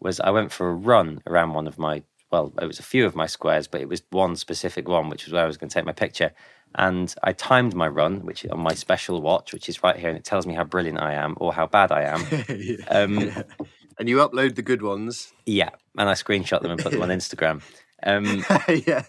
was 0.00 0.18
I 0.18 0.30
went 0.30 0.50
for 0.50 0.68
a 0.68 0.74
run 0.74 1.22
around 1.26 1.52
one 1.52 1.68
of 1.68 1.78
my 1.78 2.02
well, 2.32 2.52
it 2.60 2.64
was 2.64 2.78
a 2.78 2.82
few 2.82 3.04
of 3.04 3.14
my 3.14 3.26
squares, 3.26 3.68
but 3.68 3.82
it 3.82 3.88
was 3.88 4.02
one 4.10 4.36
specific 4.36 4.88
one, 4.88 5.10
which 5.10 5.26
was 5.26 5.34
where 5.34 5.44
I 5.44 5.46
was 5.46 5.58
going 5.58 5.68
to 5.68 5.74
take 5.74 5.84
my 5.84 5.92
picture. 5.92 6.32
And 6.74 7.14
I 7.22 7.32
timed 7.32 7.74
my 7.74 7.86
run, 7.86 8.24
which 8.24 8.46
on 8.46 8.60
my 8.60 8.72
special 8.72 9.20
watch, 9.20 9.52
which 9.52 9.68
is 9.68 9.82
right 9.82 9.96
here, 9.96 10.08
and 10.08 10.16
it 10.16 10.24
tells 10.24 10.46
me 10.46 10.54
how 10.54 10.64
brilliant 10.64 11.00
I 11.00 11.12
am 11.12 11.34
or 11.36 11.52
how 11.52 11.66
bad 11.66 11.92
I 11.92 12.04
am. 12.04 12.26
yeah. 12.48 12.76
Um, 12.88 13.30
and 13.98 14.08
you 14.08 14.16
upload 14.16 14.54
the 14.54 14.62
good 14.62 14.80
ones. 14.80 15.34
yeah, 15.44 15.68
and 15.98 16.08
I 16.08 16.14
screenshot 16.14 16.62
them 16.62 16.70
and 16.70 16.82
put 16.82 16.92
them 16.92 17.02
on 17.02 17.08
Instagram. 17.20 17.62
Um, 18.04 18.44
yeah. 18.86 19.04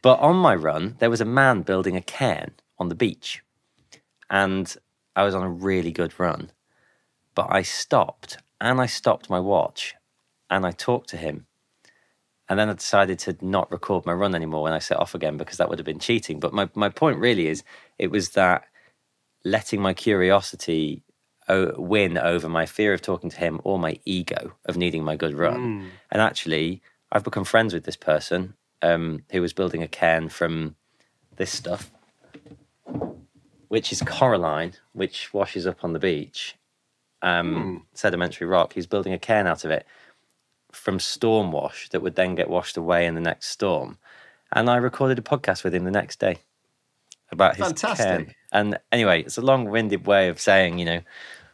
But 0.00 0.20
on 0.20 0.36
my 0.36 0.54
run, 0.54 0.96
there 1.00 1.10
was 1.10 1.20
a 1.20 1.26
man 1.26 1.62
building 1.62 1.96
a 1.96 2.00
cairn 2.00 2.52
on 2.78 2.88
the 2.88 2.94
beach. 2.94 3.42
And 4.30 4.74
I 5.16 5.24
was 5.24 5.34
on 5.34 5.42
a 5.42 5.50
really 5.50 5.92
good 5.92 6.18
run. 6.18 6.52
But 7.34 7.48
I 7.50 7.62
stopped 7.62 8.38
and 8.60 8.80
I 8.80 8.86
stopped 8.86 9.28
my 9.28 9.40
watch 9.40 9.94
and 10.48 10.64
I 10.64 10.70
talked 10.70 11.08
to 11.10 11.16
him. 11.16 11.46
And 12.48 12.58
then 12.58 12.68
I 12.68 12.74
decided 12.74 13.18
to 13.20 13.36
not 13.40 13.70
record 13.72 14.04
my 14.04 14.12
run 14.12 14.34
anymore 14.34 14.62
when 14.62 14.72
I 14.72 14.78
set 14.78 14.98
off 14.98 15.14
again 15.14 15.36
because 15.38 15.56
that 15.56 15.68
would 15.68 15.78
have 15.78 15.86
been 15.86 15.98
cheating. 15.98 16.40
But 16.40 16.52
my, 16.52 16.68
my 16.74 16.90
point 16.90 17.18
really 17.18 17.46
is 17.46 17.62
it 17.98 18.10
was 18.10 18.30
that 18.30 18.64
letting 19.44 19.80
my 19.80 19.94
curiosity 19.94 21.02
win 21.76 22.18
over 22.18 22.48
my 22.48 22.66
fear 22.66 22.92
of 22.94 23.02
talking 23.02 23.30
to 23.30 23.36
him 23.36 23.60
or 23.64 23.78
my 23.78 23.98
ego 24.04 24.54
of 24.66 24.76
needing 24.76 25.04
my 25.04 25.16
good 25.16 25.34
run. 25.34 25.58
And 26.10 26.22
actually, 26.22 26.82
I've 27.12 27.24
become 27.24 27.44
friends 27.44 27.74
with 27.74 27.84
this 27.84 27.96
person 27.96 28.54
um, 28.82 29.24
who 29.30 29.40
was 29.40 29.52
building 29.52 29.82
a 29.82 29.88
cairn 29.88 30.28
from 30.28 30.76
this 31.36 31.50
stuff, 31.50 31.90
which 33.68 33.92
is 33.92 34.02
coralline, 34.02 34.74
which 34.92 35.32
washes 35.34 35.66
up 35.66 35.84
on 35.84 35.92
the 35.92 35.98
beach, 35.98 36.56
um, 37.22 37.86
sedimentary 37.94 38.46
rock. 38.46 38.72
He's 38.74 38.86
building 38.86 39.12
a 39.12 39.18
cairn 39.18 39.46
out 39.46 39.64
of 39.64 39.70
it 39.70 39.86
from 40.74 40.98
storm 40.98 41.52
wash 41.52 41.88
that 41.90 42.02
would 42.02 42.16
then 42.16 42.34
get 42.34 42.50
washed 42.50 42.76
away 42.76 43.06
in 43.06 43.14
the 43.14 43.20
next 43.20 43.48
storm. 43.48 43.98
And 44.52 44.70
I 44.70 44.76
recorded 44.76 45.18
a 45.18 45.22
podcast 45.22 45.64
with 45.64 45.74
him 45.74 45.84
the 45.84 45.90
next 45.90 46.20
day 46.20 46.38
about 47.30 47.56
his 47.56 47.66
Fantastic. 47.66 48.36
And 48.52 48.78
anyway, 48.92 49.22
it's 49.22 49.38
a 49.38 49.42
long-winded 49.42 50.06
way 50.06 50.28
of 50.28 50.40
saying, 50.40 50.78
you 50.78 50.84
know, 50.84 51.00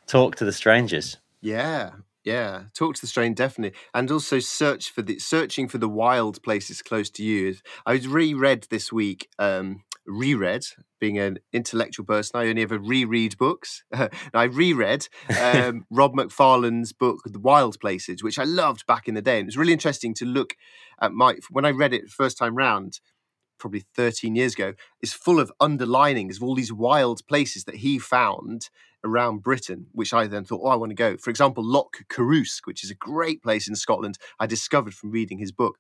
talk 0.07 0.37
to 0.37 0.45
the 0.45 0.53
strangers. 0.53 1.16
Yeah, 1.41 1.93
yeah. 2.25 2.64
Talk 2.75 2.97
to 2.97 3.01
the 3.01 3.07
strain 3.07 3.33
definitely, 3.33 3.79
and 3.95 4.11
also 4.11 4.39
search 4.39 4.91
for 4.91 5.03
the 5.03 5.18
searching 5.18 5.68
for 5.68 5.79
the 5.79 5.89
wild 5.89 6.43
places 6.43 6.83
close 6.83 7.09
to 7.11 7.25
you. 7.25 7.57
I 7.87 7.93
was 7.95 8.07
reread 8.07 8.66
this 8.71 8.93
week. 8.93 9.29
Um, 9.39 9.85
reread, 10.07 10.65
being 10.99 11.19
an 11.19 11.39
intellectual 11.53 12.05
person, 12.05 12.39
I 12.39 12.49
only 12.49 12.63
ever 12.63 12.79
reread 12.79 13.39
books. 13.39 13.85
I 14.35 14.45
reread 14.45 15.09
um, 15.41 15.87
Rob 15.91 16.15
Macfarlane's 16.15 16.93
book, 16.93 17.21
The 17.25 17.41
Wild 17.41 17.79
Places, 17.81 18.23
which 18.23 18.39
I 18.39 18.45
loved 18.45 18.87
back 18.87 19.09
in 19.09 19.15
the 19.15 19.23
day. 19.23 19.39
And 19.39 19.47
it 19.47 19.49
was 19.49 19.57
really 19.57 19.73
interesting 19.73 20.15
to 20.15 20.25
look 20.25 20.55
at 21.01 21.13
my 21.13 21.37
when 21.51 21.65
I 21.65 21.71
read 21.71 21.95
it 21.95 22.11
first 22.11 22.39
time 22.39 22.55
round 22.55 23.01
probably 23.61 23.85
13 23.95 24.35
years 24.35 24.55
ago, 24.55 24.73
is 25.03 25.13
full 25.13 25.39
of 25.39 25.53
underlinings 25.61 26.39
of 26.39 26.43
all 26.43 26.57
these 26.57 26.73
wild 26.73 27.21
places 27.29 27.65
that 27.65 27.77
he 27.77 27.99
found 27.99 28.71
around 29.05 29.43
Britain, 29.43 29.87
which 29.93 30.13
I 30.13 30.27
then 30.27 30.45
thought, 30.45 30.63
oh, 30.65 30.69
I 30.69 30.77
want 30.77 30.91
to 30.91 30.95
go. 30.95 31.17
For 31.17 31.31
example, 31.31 31.65
Loch 31.65 31.99
Coruisk, 32.09 32.63
which 32.65 32.83
is 32.83 32.91
a 32.91 32.95
great 32.95 33.43
place 33.43 33.69
in 33.69 33.77
Scotland, 33.77 34.19
I 34.41 34.47
discovered 34.47 34.95
from 34.95 35.11
reading 35.11 35.39
his 35.39 35.53
book. 35.53 35.79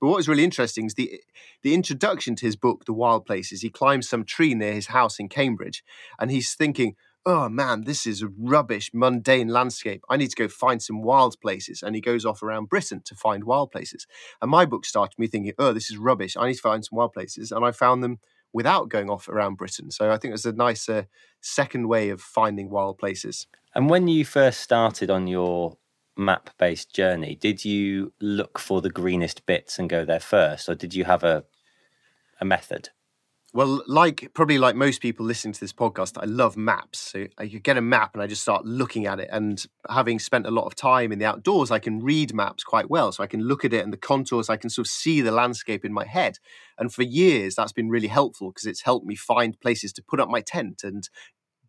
But 0.00 0.08
what 0.08 0.16
was 0.16 0.28
really 0.28 0.44
interesting 0.44 0.86
is 0.86 0.94
the 0.94 1.20
the 1.62 1.74
introduction 1.74 2.34
to 2.36 2.46
his 2.46 2.56
book, 2.56 2.86
The 2.86 2.92
Wild 2.92 3.26
Places. 3.26 3.60
He 3.60 3.68
climbs 3.68 4.08
some 4.08 4.24
tree 4.24 4.54
near 4.54 4.72
his 4.72 4.88
house 4.88 5.18
in 5.18 5.28
Cambridge, 5.28 5.84
and 6.18 6.30
he's 6.30 6.54
thinking, 6.54 6.96
"Oh 7.26 7.48
man, 7.50 7.84
this 7.84 8.06
is 8.06 8.22
a 8.22 8.28
rubbish, 8.38 8.90
mundane 8.94 9.48
landscape. 9.48 10.02
I 10.08 10.16
need 10.16 10.30
to 10.30 10.42
go 10.42 10.48
find 10.48 10.82
some 10.82 11.02
wild 11.02 11.36
places." 11.40 11.82
And 11.82 11.94
he 11.94 12.00
goes 12.00 12.24
off 12.24 12.42
around 12.42 12.70
Britain 12.70 13.02
to 13.04 13.14
find 13.14 13.44
wild 13.44 13.70
places. 13.72 14.06
And 14.40 14.50
my 14.50 14.64
book 14.64 14.86
started 14.86 15.18
me 15.18 15.26
thinking, 15.26 15.52
"Oh, 15.58 15.72
this 15.74 15.90
is 15.90 15.98
rubbish. 15.98 16.36
I 16.36 16.48
need 16.48 16.54
to 16.54 16.60
find 16.62 16.84
some 16.84 16.96
wild 16.96 17.12
places," 17.12 17.52
and 17.52 17.64
I 17.64 17.72
found 17.72 18.02
them 18.02 18.20
without 18.52 18.88
going 18.88 19.10
off 19.10 19.28
around 19.28 19.56
Britain. 19.56 19.90
So 19.90 20.10
I 20.10 20.16
think 20.16 20.34
it's 20.34 20.44
a 20.44 20.52
nice 20.52 20.88
uh, 20.88 21.04
second 21.40 21.88
way 21.88 22.08
of 22.08 22.20
finding 22.20 22.70
wild 22.70 22.98
places. 22.98 23.46
And 23.74 23.88
when 23.88 24.08
you 24.08 24.24
first 24.24 24.60
started 24.60 25.10
on 25.10 25.26
your 25.26 25.76
map 26.20 26.50
based 26.58 26.94
journey, 26.94 27.34
did 27.34 27.64
you 27.64 28.12
look 28.20 28.58
for 28.58 28.80
the 28.80 28.90
greenest 28.90 29.46
bits 29.46 29.78
and 29.78 29.90
go 29.90 30.04
there 30.04 30.20
first, 30.20 30.68
or 30.68 30.74
did 30.74 30.94
you 30.94 31.04
have 31.04 31.24
a 31.24 31.44
a 32.40 32.44
method? 32.44 32.90
Well, 33.52 33.82
like 33.88 34.30
probably 34.32 34.58
like 34.58 34.76
most 34.76 35.02
people 35.02 35.26
listening 35.26 35.54
to 35.54 35.60
this 35.60 35.72
podcast, 35.72 36.16
I 36.16 36.26
love 36.26 36.56
maps. 36.56 37.00
So 37.00 37.26
I 37.36 37.46
get 37.46 37.76
a 37.76 37.80
map 37.80 38.14
and 38.14 38.22
I 38.22 38.28
just 38.28 38.42
start 38.42 38.64
looking 38.64 39.06
at 39.06 39.18
it. 39.18 39.28
And 39.32 39.64
having 39.88 40.20
spent 40.20 40.46
a 40.46 40.52
lot 40.52 40.66
of 40.66 40.76
time 40.76 41.10
in 41.10 41.18
the 41.18 41.24
outdoors, 41.24 41.72
I 41.72 41.80
can 41.80 42.00
read 42.00 42.32
maps 42.32 42.62
quite 42.62 42.88
well. 42.88 43.10
So 43.10 43.24
I 43.24 43.26
can 43.26 43.40
look 43.40 43.64
at 43.64 43.72
it 43.72 43.82
and 43.82 43.92
the 43.92 43.96
contours, 43.96 44.48
I 44.48 44.56
can 44.56 44.70
sort 44.70 44.86
of 44.86 44.90
see 44.92 45.20
the 45.20 45.32
landscape 45.32 45.84
in 45.84 45.92
my 45.92 46.04
head. 46.04 46.38
And 46.78 46.94
for 46.94 47.02
years, 47.02 47.56
that's 47.56 47.72
been 47.72 47.88
really 47.88 48.06
helpful 48.06 48.52
because 48.52 48.66
it's 48.66 48.82
helped 48.82 49.04
me 49.04 49.16
find 49.16 49.58
places 49.60 49.92
to 49.94 50.02
put 50.02 50.20
up 50.20 50.28
my 50.28 50.42
tent 50.42 50.84
and 50.84 51.08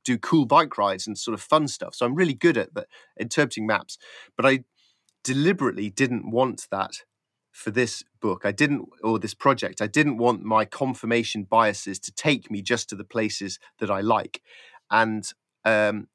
do 0.03 0.17
cool 0.17 0.45
bike 0.45 0.77
rides 0.77 1.07
and 1.07 1.17
sort 1.17 1.33
of 1.33 1.41
fun 1.41 1.67
stuff. 1.67 1.95
So 1.95 2.05
I'm 2.05 2.15
really 2.15 2.33
good 2.33 2.57
at 2.57 2.73
the, 2.73 2.85
interpreting 3.19 3.67
maps. 3.67 3.97
But 4.35 4.45
I 4.45 4.63
deliberately 5.23 5.89
didn't 5.89 6.29
want 6.29 6.67
that 6.71 6.91
for 7.51 7.69
this 7.69 8.03
book 8.21 8.43
i 8.45 8.51
didn't 8.51 8.87
or 9.03 9.19
this 9.19 9.33
project 9.33 9.81
i 9.81 9.87
didn't 9.87 10.17
want 10.17 10.41
my 10.41 10.63
confirmation 10.63 11.43
biases 11.43 11.99
to 11.99 12.11
take 12.13 12.49
me 12.49 12.61
just 12.61 12.87
to 12.87 12.95
the 12.95 13.03
places 13.03 13.59
that 13.79 13.91
i 13.91 13.99
like 13.99 14.41
and 14.89 15.33
um 15.65 16.07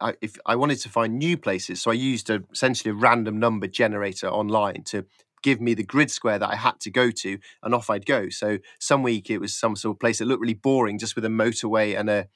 I, 0.00 0.14
if 0.22 0.36
I 0.46 0.56
wanted 0.56 0.78
to 0.78 0.88
find 0.88 1.18
new 1.18 1.36
places, 1.36 1.82
so 1.82 1.90
I 1.90 1.94
used 1.94 2.30
a, 2.30 2.42
essentially 2.50 2.90
a 2.90 2.94
random 2.94 3.38
number 3.38 3.66
generator 3.66 4.28
online 4.28 4.82
to 4.84 5.04
give 5.42 5.60
me 5.60 5.74
the 5.74 5.84
grid 5.84 6.10
square 6.10 6.38
that 6.38 6.50
I 6.50 6.56
had 6.56 6.80
to 6.80 6.90
go 6.90 7.10
to, 7.10 7.38
and 7.62 7.74
off 7.74 7.90
I'd 7.90 8.06
go. 8.06 8.30
So 8.30 8.58
some 8.78 9.02
week 9.02 9.28
it 9.28 9.38
was 9.38 9.52
some 9.52 9.76
sort 9.76 9.96
of 9.96 10.00
place 10.00 10.18
that 10.18 10.24
looked 10.24 10.40
really 10.40 10.54
boring, 10.54 10.98
just 10.98 11.16
with 11.16 11.24
a 11.26 11.28
motorway 11.28 11.98
and 11.98 12.08
a 12.08 12.28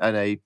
and 0.00 0.16
a 0.16 0.38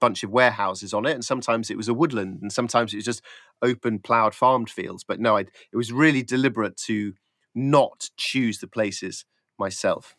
bunch 0.00 0.22
of 0.22 0.30
warehouses 0.30 0.92
on 0.94 1.06
it, 1.06 1.12
and 1.12 1.24
sometimes 1.24 1.70
it 1.70 1.76
was 1.76 1.88
a 1.88 1.94
woodland, 1.94 2.40
and 2.42 2.52
sometimes 2.52 2.92
it 2.92 2.98
was 2.98 3.04
just 3.04 3.22
open 3.62 3.98
ploughed 3.98 4.34
farmed 4.34 4.70
fields. 4.70 5.04
But 5.04 5.20
no, 5.20 5.36
I'd, 5.36 5.50
it 5.72 5.76
was 5.76 5.92
really 5.92 6.22
deliberate 6.22 6.76
to 6.88 7.14
not 7.54 8.10
choose 8.16 8.58
the 8.58 8.66
places 8.66 9.24
myself. 9.58 10.16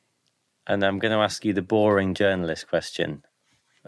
And 0.66 0.84
I'm 0.84 1.00
going 1.00 1.12
to 1.12 1.18
ask 1.18 1.44
you 1.44 1.54
the 1.54 1.62
boring 1.62 2.14
journalist 2.14 2.68
question, 2.68 3.24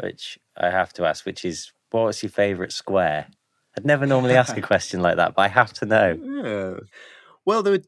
which 0.01 0.37
I 0.57 0.69
have 0.69 0.91
to 0.93 1.05
ask, 1.05 1.25
which 1.25 1.45
is 1.45 1.71
what 1.91 2.05
was 2.05 2.23
your 2.23 2.29
favourite 2.29 2.73
square? 2.73 3.27
I'd 3.77 3.85
never 3.85 4.05
normally 4.05 4.35
ask 4.35 4.57
a 4.57 4.61
question 4.73 5.01
like 5.01 5.17
that, 5.17 5.35
but 5.35 5.43
I 5.43 5.47
have 5.47 5.73
to 5.73 5.85
know. 5.85 6.19
Yeah. 6.21 6.79
Well, 7.45 7.63
there 7.63 7.73
were 7.73 7.83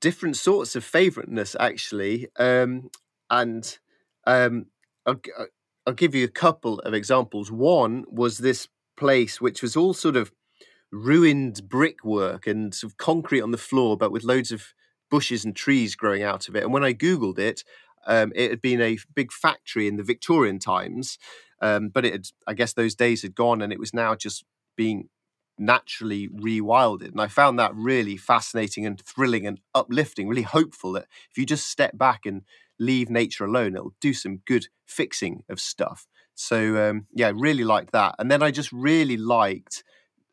different 0.00 0.36
sorts 0.36 0.76
of 0.76 0.84
favouriteness 0.84 1.56
actually, 1.58 2.28
um, 2.38 2.90
and 3.30 3.78
um, 4.26 4.66
I'll, 5.06 5.20
uh, 5.38 5.44
I'll 5.90 5.94
give 5.96 6.14
you 6.14 6.24
a 6.24 6.28
couple 6.28 6.78
of 6.80 6.94
examples. 6.94 7.50
One 7.50 8.04
was 8.08 8.38
this 8.38 8.68
place 8.96 9.40
which 9.40 9.60
was 9.60 9.76
all 9.76 9.92
sort 9.92 10.14
of 10.14 10.30
ruined 10.92 11.68
brickwork 11.68 12.46
and 12.46 12.72
sort 12.72 12.92
of 12.92 12.96
concrete 12.96 13.40
on 13.40 13.50
the 13.50 13.58
floor, 13.58 13.96
but 13.96 14.12
with 14.12 14.22
loads 14.22 14.52
of 14.52 14.72
bushes 15.10 15.44
and 15.44 15.56
trees 15.56 15.96
growing 15.96 16.22
out 16.22 16.48
of 16.48 16.54
it. 16.54 16.62
And 16.62 16.72
when 16.72 16.84
I 16.84 16.94
googled 16.94 17.40
it, 17.40 17.64
um, 18.06 18.30
it 18.36 18.50
had 18.50 18.62
been 18.62 18.80
a 18.80 18.98
big 19.16 19.32
factory 19.32 19.88
in 19.88 19.96
the 19.96 20.04
Victorian 20.04 20.60
times, 20.60 21.18
um, 21.60 21.88
but 21.88 22.04
it 22.04 22.12
had, 22.12 22.26
I 22.46 22.54
guess 22.54 22.72
those 22.72 22.94
days 22.94 23.22
had 23.22 23.34
gone, 23.34 23.60
and 23.60 23.72
it 23.72 23.80
was 23.80 23.92
now 23.92 24.14
just 24.14 24.44
being 24.76 25.08
naturally 25.58 26.28
rewilded. 26.28 27.10
And 27.10 27.20
I 27.20 27.26
found 27.26 27.58
that 27.58 27.74
really 27.74 28.16
fascinating 28.16 28.86
and 28.86 29.00
thrilling 29.00 29.44
and 29.44 29.58
uplifting, 29.74 30.28
really 30.28 30.42
hopeful 30.42 30.92
that 30.92 31.06
if 31.32 31.36
you 31.36 31.44
just 31.44 31.66
step 31.68 31.98
back 31.98 32.26
and 32.26 32.42
leave 32.80 33.10
nature 33.10 33.44
alone, 33.44 33.76
it'll 33.76 33.94
do 34.00 34.12
some 34.12 34.38
good 34.46 34.66
fixing 34.86 35.44
of 35.48 35.60
stuff. 35.60 36.08
So 36.34 36.88
um, 36.88 37.06
yeah, 37.14 37.32
really 37.34 37.64
liked 37.64 37.92
that. 37.92 38.16
And 38.18 38.30
then 38.30 38.42
I 38.42 38.50
just 38.50 38.72
really 38.72 39.16
liked 39.16 39.84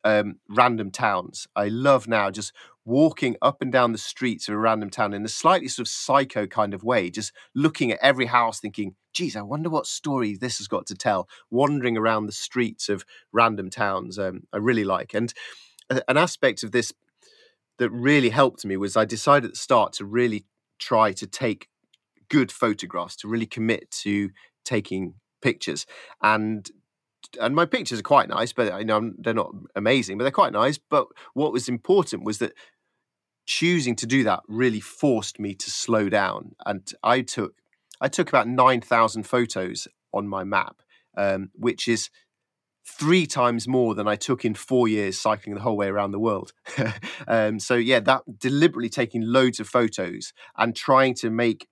um, 0.04 0.40
random 0.50 0.90
towns. 0.90 1.48
I 1.56 1.68
love 1.68 2.08
now 2.08 2.32
just 2.32 2.54
walking 2.86 3.36
up 3.42 3.62
and 3.62 3.72
down 3.72 3.92
the 3.92 3.98
streets 3.98 4.48
of 4.48 4.56
a 4.56 4.58
random 4.58 4.90
town 4.90 5.14
in 5.14 5.26
a 5.26 5.28
slightly 5.28 5.68
sort 5.68 5.86
of 5.86 5.92
psycho 5.92 6.48
kind 6.48 6.74
of 6.74 6.84
way, 6.84 7.10
just 7.10 7.34
looking 7.54 7.92
at 7.92 8.00
every 8.02 8.28
house, 8.28 8.62
thinking, 8.62 8.96
geez, 9.14 9.36
I 9.36 9.42
wonder 9.42 9.70
what 9.70 9.86
story 9.86 10.38
this 10.38 10.60
has 10.60 10.70
got 10.70 10.86
to 10.88 10.96
tell, 10.96 11.28
wandering 11.52 11.98
around 11.98 12.28
the 12.28 12.32
streets 12.32 12.88
of 12.88 13.04
random 13.34 13.70
towns. 13.70 14.18
Um, 14.18 14.44
I 14.54 14.58
really 14.58 14.86
like. 14.86 15.14
And 15.14 15.34
an 15.90 16.18
aspect 16.18 16.64
of 16.64 16.72
this 16.72 16.94
that 17.80 17.90
really 17.90 18.30
helped 18.30 18.66
me 18.66 18.78
was 18.78 18.96
I 18.96 19.04
decided 19.06 19.48
at 19.48 19.52
the 19.52 19.60
start 19.60 19.94
to 19.94 20.06
really 20.06 20.46
try 20.80 21.12
to 21.12 21.28
take 21.28 21.68
good 22.30 22.52
photographs, 22.52 23.16
to 23.18 23.28
really 23.28 23.46
commit 23.46 23.90
to 23.92 24.30
taking 24.66 25.16
pictures. 25.42 25.86
And 26.22 26.70
and 27.42 27.56
my 27.56 27.66
pictures 27.66 28.00
are 28.00 28.04
quite 28.04 28.30
nice, 28.30 28.54
but 28.54 28.72
I 28.72 28.84
know 28.84 29.12
they're 29.18 29.34
not 29.34 29.52
amazing, 29.76 30.18
but 30.18 30.24
they're 30.24 30.32
quite 30.32 30.54
nice. 30.54 30.78
But 30.78 31.08
what 31.34 31.52
was 31.52 31.68
important 31.68 32.24
was 32.24 32.38
that 32.38 32.54
choosing 33.46 33.96
to 33.96 34.06
do 34.06 34.24
that 34.24 34.42
really 34.48 34.80
forced 34.80 35.40
me 35.40 35.56
to 35.56 35.72
slow 35.72 36.10
down. 36.10 36.56
And 36.66 36.88
I 37.04 37.22
took 37.22 37.56
I 38.00 38.08
took 38.08 38.30
about 38.30 38.48
nine 38.48 38.82
thousand 38.82 39.24
photos 39.24 39.88
on 40.14 40.28
my 40.28 40.44
map, 40.44 40.82
um, 41.18 41.50
which 41.56 41.88
is 41.88 42.10
three 42.88 43.26
times 43.26 43.68
more 43.68 43.94
than 43.96 44.08
I 44.08 44.16
took 44.16 44.46
in 44.46 44.54
four 44.54 44.88
years 44.88 45.20
cycling 45.20 45.56
the 45.56 45.62
whole 45.62 45.76
way 45.76 45.88
around 45.88 46.12
the 46.12 46.20
world. 46.20 46.54
um, 47.28 47.60
so 47.60 47.76
yeah, 47.76 48.00
that 48.02 48.40
deliberately 48.40 48.90
taking 48.90 49.22
loads 49.22 49.60
of 49.60 49.68
photos 49.68 50.32
and 50.58 50.76
trying 50.76 51.14
to 51.16 51.30
make 51.30 51.68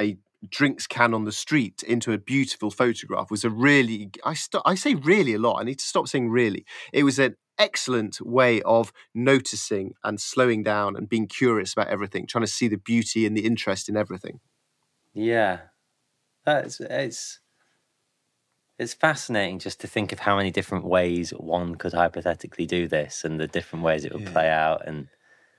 a 0.00 0.16
drinks 0.50 0.86
can 0.86 1.14
on 1.14 1.24
the 1.24 1.32
street 1.32 1.82
into 1.82 2.12
a 2.12 2.18
beautiful 2.18 2.70
photograph 2.70 3.30
was 3.30 3.44
a 3.44 3.50
really 3.50 4.10
I 4.24 4.34
st- 4.34 4.62
I 4.66 4.74
say 4.74 4.94
really 4.94 5.34
a 5.34 5.38
lot. 5.38 5.60
I 5.60 5.64
need 5.64 5.78
to 5.78 5.86
stop 5.86 6.08
saying 6.08 6.30
really. 6.30 6.64
It 6.92 7.04
was 7.04 7.18
an 7.18 7.36
excellent 7.58 8.20
way 8.20 8.60
of 8.62 8.92
noticing 9.14 9.94
and 10.02 10.20
slowing 10.20 10.62
down 10.62 10.96
and 10.96 11.08
being 11.08 11.26
curious 11.26 11.72
about 11.72 11.88
everything, 11.88 12.26
trying 12.26 12.44
to 12.44 12.50
see 12.50 12.68
the 12.68 12.76
beauty 12.76 13.26
and 13.26 13.36
the 13.36 13.46
interest 13.46 13.88
in 13.88 13.96
everything. 13.96 14.40
Yeah, 15.12 15.60
that's 16.44 16.80
it's 16.80 17.40
it's 18.78 18.94
fascinating 18.94 19.60
just 19.60 19.80
to 19.80 19.86
think 19.86 20.12
of 20.12 20.20
how 20.20 20.36
many 20.36 20.50
different 20.50 20.84
ways 20.84 21.30
one 21.30 21.76
could 21.76 21.92
hypothetically 21.92 22.66
do 22.66 22.88
this 22.88 23.24
and 23.24 23.38
the 23.38 23.46
different 23.46 23.84
ways 23.84 24.04
it 24.04 24.12
would 24.12 24.22
yeah. 24.22 24.32
play 24.32 24.48
out 24.48 24.82
and 24.86 25.08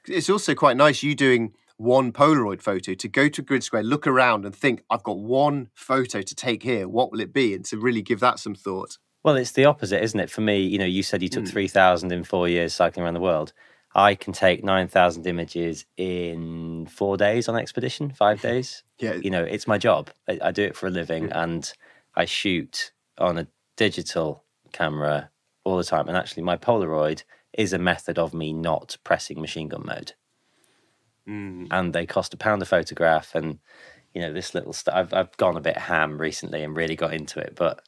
it's 0.08 0.30
also 0.30 0.54
quite 0.54 0.76
nice 0.76 1.02
you 1.02 1.16
doing 1.16 1.54
one 1.78 2.12
Polaroid 2.12 2.62
photo 2.62 2.94
to 2.94 3.08
go 3.08 3.28
to 3.28 3.42
Grid 3.42 3.64
Square, 3.64 3.84
look 3.84 4.08
around 4.08 4.46
and 4.46 4.56
think, 4.56 4.84
I've 4.90 5.04
got 5.04 5.20
one 5.20 5.70
photo 5.74 6.22
to 6.22 6.36
take 6.36 6.64
here. 6.64 6.88
What 6.88 7.12
will 7.12 7.20
it 7.20 7.34
be? 7.34 7.54
And 7.54 7.66
to 7.66 7.78
really 7.78 8.02
give 8.02 8.20
that 8.22 8.40
some 8.40 8.56
thought. 8.56 8.98
Well, 9.24 9.36
it's 9.36 9.52
the 9.52 9.66
opposite, 9.66 10.04
isn't 10.04 10.20
it? 10.20 10.30
For 10.30 10.42
me, 10.42 10.62
you 10.62 10.78
know, 10.78 10.86
you 10.86 11.04
said 11.04 11.24
you 11.24 11.30
took 11.30 11.46
mm. 11.46 11.50
3,000 11.50 12.12
in 12.12 12.24
four 12.24 12.48
years 12.48 12.74
cycling 12.74 13.04
around 13.04 13.16
the 13.16 13.20
world. 13.20 13.54
I 13.96 14.14
can 14.14 14.34
take 14.34 14.64
9,000 14.64 15.26
images 15.26 15.86
in 15.98 16.86
four 16.88 17.18
days 17.18 17.48
on 17.48 17.56
expedition, 17.56 18.12
five 18.12 18.42
days. 18.50 18.84
yeah. 19.00 19.16
You 19.16 19.30
know, 19.30 19.44
it's 19.44 19.68
my 19.68 19.78
job. 19.78 20.12
I, 20.30 20.40
I 20.44 20.52
do 20.52 20.64
it 20.64 20.76
for 20.76 20.88
a 20.88 20.92
living 20.92 21.30
yeah. 21.30 21.44
and 21.44 21.74
I 22.16 22.26
shoot 22.26 22.92
on 23.18 23.38
a 23.38 23.48
digital 23.78 24.44
camera 24.74 25.30
all 25.64 25.78
the 25.78 25.84
time. 25.84 26.08
And 26.08 26.18
actually, 26.18 26.44
my 26.44 26.58
Polaroid 26.58 27.24
is 27.54 27.74
a 27.74 27.80
method 27.80 28.20
of 28.20 28.34
me 28.34 28.54
not 28.54 28.98
pressing 29.04 29.42
machine 29.42 29.70
gun 29.70 29.84
mode. 29.86 30.14
Mm. 31.28 31.68
And 31.72 31.94
they 31.94 32.06
cost 32.06 32.34
a 32.34 32.38
pound 32.38 32.62
a 32.62 32.66
photograph. 32.66 33.36
And, 33.36 33.60
you 34.14 34.22
know, 34.22 34.34
this 34.34 34.54
little 34.54 34.74
stuff, 34.74 34.96
I've, 34.96 35.14
I've 35.14 35.38
gone 35.38 35.58
a 35.58 35.62
bit 35.62 35.78
ham 35.78 36.18
recently 36.18 36.64
and 36.64 36.76
really 36.76 36.96
got 36.96 37.14
into 37.14 37.40
it, 37.40 37.54
but 37.56 37.82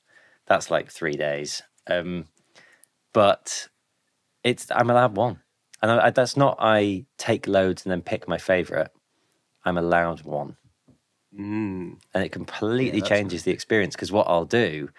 that's 0.46 0.72
like 0.72 0.92
three 0.92 1.14
days. 1.14 1.62
Um, 1.88 2.26
but 3.14 3.68
it's, 4.44 4.68
I'm 4.72 4.90
allowed 4.90 5.16
one. 5.16 5.42
And 5.82 5.92
I, 5.92 6.08
I, 6.08 6.10
that's 6.10 6.38
not, 6.38 6.58
I 6.60 7.06
take 7.18 7.48
loads 7.48 7.86
and 7.86 7.92
then 7.92 8.02
pick 8.02 8.28
my 8.28 8.38
favorite. 8.38 8.92
I'm 9.64 9.78
allowed 9.78 10.24
one. 10.24 10.58
Mm. 11.38 12.00
And 12.14 12.24
it 12.24 12.32
completely 12.32 13.00
yeah, 13.00 13.06
changes 13.06 13.44
the 13.44 13.52
experience 13.52 13.96
because 13.96 14.12
what 14.12 14.28
I'll 14.28 14.46
do 14.46 14.90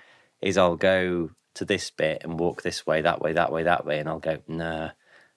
is 0.40 0.56
I'll 0.56 0.76
go 0.76 1.30
to 1.54 1.64
this 1.64 1.90
bit 1.90 2.22
and 2.22 2.38
walk 2.38 2.62
this 2.62 2.86
way, 2.86 3.00
that 3.02 3.20
way, 3.20 3.32
that 3.32 3.50
way, 3.50 3.64
that 3.64 3.84
way, 3.84 3.98
and 3.98 4.08
I'll 4.08 4.20
go, 4.20 4.38
nah, 4.46 4.90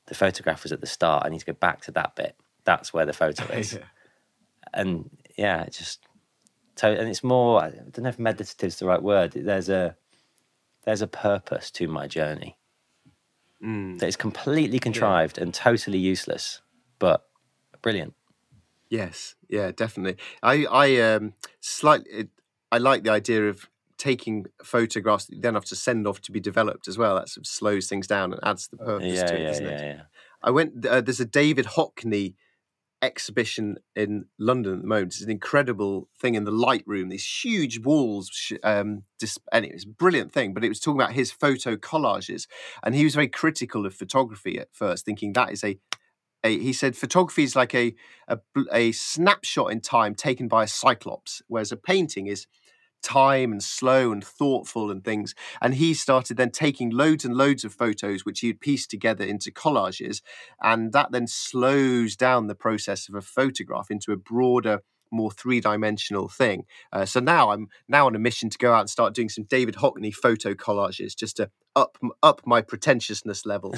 the 0.07 0.15
photograph 0.15 0.63
was 0.63 0.71
at 0.71 0.81
the 0.81 0.87
start. 0.87 1.25
I 1.25 1.29
need 1.29 1.39
to 1.39 1.45
go 1.45 1.53
back 1.53 1.81
to 1.81 1.91
that 1.93 2.15
bit. 2.15 2.35
That's 2.63 2.93
where 2.93 3.05
the 3.05 3.13
photo 3.13 3.43
is. 3.53 3.73
yeah. 3.73 3.79
And 4.73 5.09
yeah, 5.37 5.63
it 5.63 5.73
just 5.73 6.05
and 6.83 7.07
it's 7.07 7.23
more. 7.23 7.61
I 7.61 7.69
don't 7.69 7.99
know 7.99 8.09
if 8.09 8.19
meditative 8.19 8.67
is 8.67 8.79
the 8.79 8.85
right 8.85 9.01
word. 9.01 9.33
There's 9.33 9.69
a 9.69 9.95
there's 10.85 11.01
a 11.01 11.07
purpose 11.07 11.69
to 11.71 11.87
my 11.87 12.07
journey 12.07 12.57
mm. 13.63 13.99
that 13.99 14.07
is 14.07 14.15
completely 14.15 14.79
contrived 14.79 15.37
yeah. 15.37 15.43
and 15.43 15.53
totally 15.53 15.97
useless, 15.97 16.61
but 16.99 17.25
brilliant. 17.81 18.13
Yes, 18.89 19.35
yeah, 19.49 19.71
definitely. 19.71 20.17
I 20.43 20.65
I 20.65 20.99
um 21.13 21.33
slightly 21.59 22.27
I 22.71 22.77
like 22.77 23.03
the 23.03 23.11
idea 23.11 23.47
of 23.47 23.69
taking 23.97 24.47
photographs 24.63 25.25
that 25.25 25.35
you 25.35 25.41
then 25.41 25.53
have 25.53 25.65
to 25.65 25.75
send 25.75 26.07
off 26.07 26.21
to 26.21 26.31
be 26.31 26.39
developed 26.39 26.87
as 26.87 26.97
well. 26.97 27.15
That 27.15 27.29
sort 27.29 27.45
of 27.45 27.47
slows 27.47 27.87
things 27.87 28.07
down 28.07 28.33
and 28.33 28.41
adds 28.43 28.67
the 28.67 28.77
purpose 28.77 29.17
yeah, 29.17 29.25
to 29.25 29.35
it, 29.35 29.41
yeah, 29.41 29.51
not 29.51 29.61
yeah, 29.61 29.77
it? 29.77 29.95
Yeah. 29.95 30.01
I 30.43 30.51
went. 30.51 30.85
Uh, 30.85 31.01
there's 31.01 31.19
a 31.19 31.25
David 31.25 31.65
Hockney 31.65 32.35
exhibition 33.01 33.77
in 33.95 34.25
London 34.39 34.75
at 34.75 34.81
the 34.81 34.87
moment. 34.87 35.13
It's 35.13 35.21
an 35.21 35.31
incredible 35.31 36.09
thing 36.19 36.35
in 36.35 36.43
the 36.43 36.51
Lightroom. 36.51 37.09
These 37.09 37.41
huge 37.43 37.79
walls. 37.79 38.51
Um, 38.63 39.03
dis- 39.19 39.39
anyway, 39.51 39.75
it's 39.75 39.85
a 39.85 39.89
brilliant 39.89 40.31
thing. 40.31 40.53
But 40.53 40.63
it 40.63 40.69
was 40.69 40.79
talking 40.79 41.01
about 41.01 41.13
his 41.13 41.31
photo 41.31 41.75
collages, 41.75 42.47
and 42.83 42.95
he 42.95 43.03
was 43.03 43.15
very 43.15 43.29
critical 43.29 43.85
of 43.85 43.93
photography 43.93 44.59
at 44.59 44.69
first, 44.73 45.05
thinking 45.05 45.33
that 45.33 45.51
is 45.51 45.63
a 45.63 45.77
a, 46.43 46.57
he 46.57 46.73
said 46.73 46.95
photography 46.95 47.43
is 47.43 47.55
like 47.55 47.75
a, 47.75 47.93
a, 48.27 48.39
a 48.71 48.91
snapshot 48.93 49.71
in 49.71 49.81
time 49.81 50.15
taken 50.15 50.47
by 50.47 50.63
a 50.63 50.67
cyclops, 50.67 51.41
whereas 51.47 51.71
a 51.71 51.77
painting 51.77 52.27
is 52.27 52.47
time 53.01 53.51
and 53.51 53.63
slow 53.63 54.11
and 54.11 54.23
thoughtful 54.23 54.91
and 54.91 55.03
things. 55.03 55.35
And 55.61 55.75
he 55.75 55.93
started 55.93 56.37
then 56.37 56.51
taking 56.51 56.89
loads 56.89 57.25
and 57.25 57.35
loads 57.35 57.63
of 57.63 57.73
photos, 57.73 58.25
which 58.25 58.41
he'd 58.41 58.61
pieced 58.61 58.89
together 58.89 59.23
into 59.23 59.51
collages. 59.51 60.21
And 60.61 60.93
that 60.93 61.11
then 61.11 61.27
slows 61.27 62.15
down 62.15 62.47
the 62.47 62.55
process 62.55 63.09
of 63.09 63.15
a 63.15 63.21
photograph 63.21 63.91
into 63.91 64.11
a 64.11 64.17
broader, 64.17 64.81
more 65.11 65.31
three-dimensional 65.31 66.29
thing. 66.29 66.65
Uh, 66.91 67.05
so 67.05 67.19
now 67.19 67.51
I'm 67.51 67.67
now 67.87 68.07
on 68.07 68.15
a 68.15 68.19
mission 68.19 68.49
to 68.49 68.57
go 68.57 68.73
out 68.73 68.81
and 68.81 68.89
start 68.89 69.13
doing 69.13 69.29
some 69.29 69.43
David 69.43 69.75
Hockney 69.75 70.13
photo 70.13 70.53
collages 70.53 71.15
just 71.15 71.37
to 71.37 71.49
up 71.75 71.97
up 72.23 72.41
my 72.45 72.61
pretentiousness 72.61 73.45
level. 73.45 73.75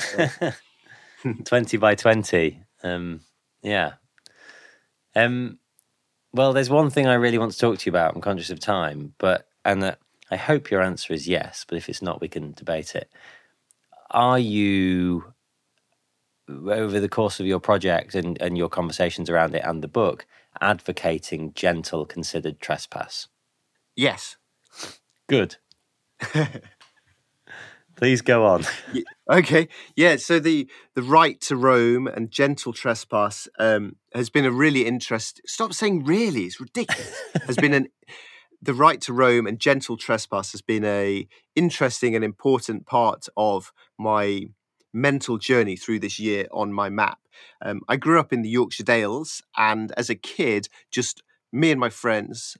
twenty 1.45 1.78
by 1.78 1.95
twenty. 1.95 2.63
Um, 2.84 3.21
yeah. 3.61 3.93
Um, 5.15 5.59
well, 6.34 6.54
there's 6.54 6.70
one 6.70 6.90
thing 6.90 7.08
I 7.08 7.14
really 7.14 7.38
want 7.38 7.52
to 7.52 7.60
talk 7.60 7.78
to 7.80 7.86
you 7.86 7.92
about. 7.92 8.16
I'm 8.16 8.22
conscious 8.22 8.50
of 8.50 8.60
time, 8.60 9.14
but 9.18 9.48
and 9.66 9.84
that 9.84 10.00
I 10.32 10.36
hope 10.36 10.72
your 10.72 10.82
answer 10.82 11.14
is 11.14 11.28
yes. 11.28 11.66
But 11.68 11.78
if 11.78 11.88
it's 11.90 12.02
not, 12.02 12.22
we 12.22 12.28
can 12.28 12.54
debate 12.54 12.96
it. 12.96 13.10
Are 14.12 14.40
you 14.40 15.34
over 16.50 17.00
the 17.00 17.10
course 17.10 17.40
of 17.40 17.46
your 17.46 17.60
project 17.60 18.16
and, 18.16 18.40
and 18.42 18.58
your 18.58 18.70
conversations 18.70 19.30
around 19.30 19.56
it 19.56 19.64
and 19.64 19.82
the 19.84 19.88
book 19.88 20.26
advocating 20.60 21.54
gentle 21.54 22.06
considered 22.06 22.60
trespass? 22.60 23.28
Yes. 23.96 24.38
Good. 25.28 25.58
Please 27.96 28.22
go 28.22 28.46
on. 28.46 28.66
Okay. 29.30 29.67
Yeah. 29.95 30.17
So 30.17 30.39
the 30.39 30.69
the 30.95 31.03
right 31.03 31.39
to 31.41 31.55
roam 31.55 32.07
and 32.07 32.32
gentle 32.32 32.74
trespass 32.74 33.47
um, 33.59 33.95
has 34.13 34.30
been 34.30 34.45
a 34.45 34.51
really 34.51 34.86
interest. 34.86 35.41
Stop 35.45 35.74
saying 35.74 36.05
really. 36.05 36.45
It's 36.45 36.59
ridiculous. 36.59 37.21
has 37.45 37.55
been 37.55 37.74
an 37.74 37.88
the 38.61 38.74
right 38.74 39.01
to 39.01 39.11
roam 39.11 39.45
and 39.45 39.59
gentle 39.59 39.97
trespass 39.97 40.53
has 40.53 40.61
been 40.61 40.86
a 40.86 41.28
interesting 41.53 42.15
and 42.15 42.24
important 42.24 42.86
part 42.86 43.28
of 43.36 43.74
my 43.99 44.45
mental 44.93 45.38
journey 45.38 45.76
through 45.76 45.99
this 45.99 46.17
year 46.17 46.47
on 46.51 46.71
my 46.71 46.89
map. 46.89 47.19
Um, 47.61 47.82
I 47.89 47.97
grew 47.97 48.19
up 48.19 48.32
in 48.32 48.41
the 48.41 48.49
Yorkshire 48.49 48.84
Dales, 48.84 49.41
and 49.57 49.91
as 49.97 50.09
a 50.09 50.15
kid, 50.15 50.69
just 50.91 51.24
me 51.51 51.71
and 51.71 51.80
my 51.80 51.89
friends 51.89 52.55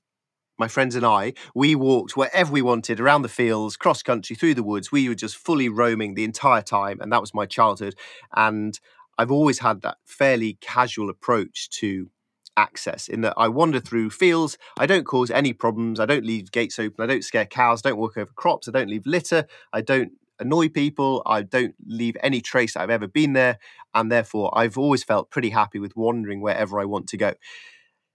my 0.64 0.70
friends 0.70 0.95
and 0.95 1.05
I, 1.05 1.34
we 1.53 1.76
walked 1.76 2.16
wherever 2.16 2.49
we 2.49 2.61
wanted 2.61 3.01
around 3.01 3.24
the 3.24 3.28
fields, 3.28 3.76
cross 3.76 4.01
country, 4.01 4.34
through 4.34 4.53
the 4.53 4.64
woods. 4.64 4.93
We 4.93 5.09
were 5.09 5.16
just 5.16 5.36
fully 5.36 5.68
roaming 5.68 6.14
the 6.14 6.24
entire 6.24 6.61
time. 6.61 7.01
And 7.01 7.11
that 7.11 7.20
was 7.20 7.34
my 7.34 7.45
childhood. 7.45 7.95
And 8.34 8.80
I've 9.18 9.30
always 9.30 9.59
had 9.59 9.82
that 9.82 9.97
fairly 10.05 10.57
casual 10.61 11.09
approach 11.09 11.70
to 11.82 12.09
access 12.55 13.09
in 13.09 13.20
that 13.22 13.34
I 13.36 13.49
wander 13.49 13.82
through 13.82 14.11
fields. 14.11 14.57
I 14.80 14.86
don't 14.86 15.05
cause 15.05 15.30
any 15.30 15.51
problems. 15.51 15.99
I 15.99 16.05
don't 16.05 16.26
leave 16.26 16.53
gates 16.53 16.80
open. 16.80 17.03
I 17.03 17.07
don't 17.07 17.26
scare 17.26 17.45
cows. 17.45 17.82
I 17.84 17.89
don't 17.89 17.99
walk 17.99 18.16
over 18.16 18.32
crops. 18.34 18.70
I 18.70 18.72
don't 18.72 18.89
leave 18.89 19.05
litter. 19.05 19.45
I 19.74 19.82
don't 19.82 20.14
annoy 20.39 20.70
people. 20.70 21.24
I 21.26 21.41
don't 21.41 21.76
leave 21.86 22.16
any 22.24 22.39
trace 22.39 22.76
that 22.76 22.84
I've 22.84 22.89
ever 22.89 23.09
been 23.09 23.34
there. 23.34 23.57
And 23.93 24.09
therefore, 24.09 24.57
I've 24.57 24.78
always 24.78 25.03
felt 25.03 25.30
pretty 25.30 25.49
happy 25.49 25.80
with 25.80 25.97
wandering 25.97 26.39
wherever 26.39 26.80
I 26.80 26.86
want 26.86 27.09
to 27.09 27.18
go 27.18 27.34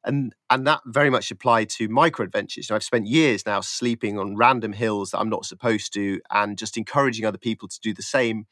and 0.04 0.34
and 0.50 0.66
that 0.66 0.80
very 0.86 1.10
much 1.10 1.30
applied 1.30 1.68
to 1.70 1.88
micro 1.88 2.24
adventures. 2.24 2.70
I've 2.70 2.82
spent 2.82 3.06
years 3.06 3.44
now 3.46 3.60
sleeping 3.60 4.18
on 4.18 4.36
random 4.36 4.72
hills 4.72 5.10
that 5.10 5.18
I'm 5.18 5.28
not 5.28 5.44
supposed 5.44 5.92
to, 5.94 6.20
and 6.30 6.58
just 6.58 6.76
encouraging 6.76 7.24
other 7.24 7.38
people 7.38 7.68
to 7.68 7.80
do 7.80 7.92
the 7.92 8.02
same, 8.02 8.46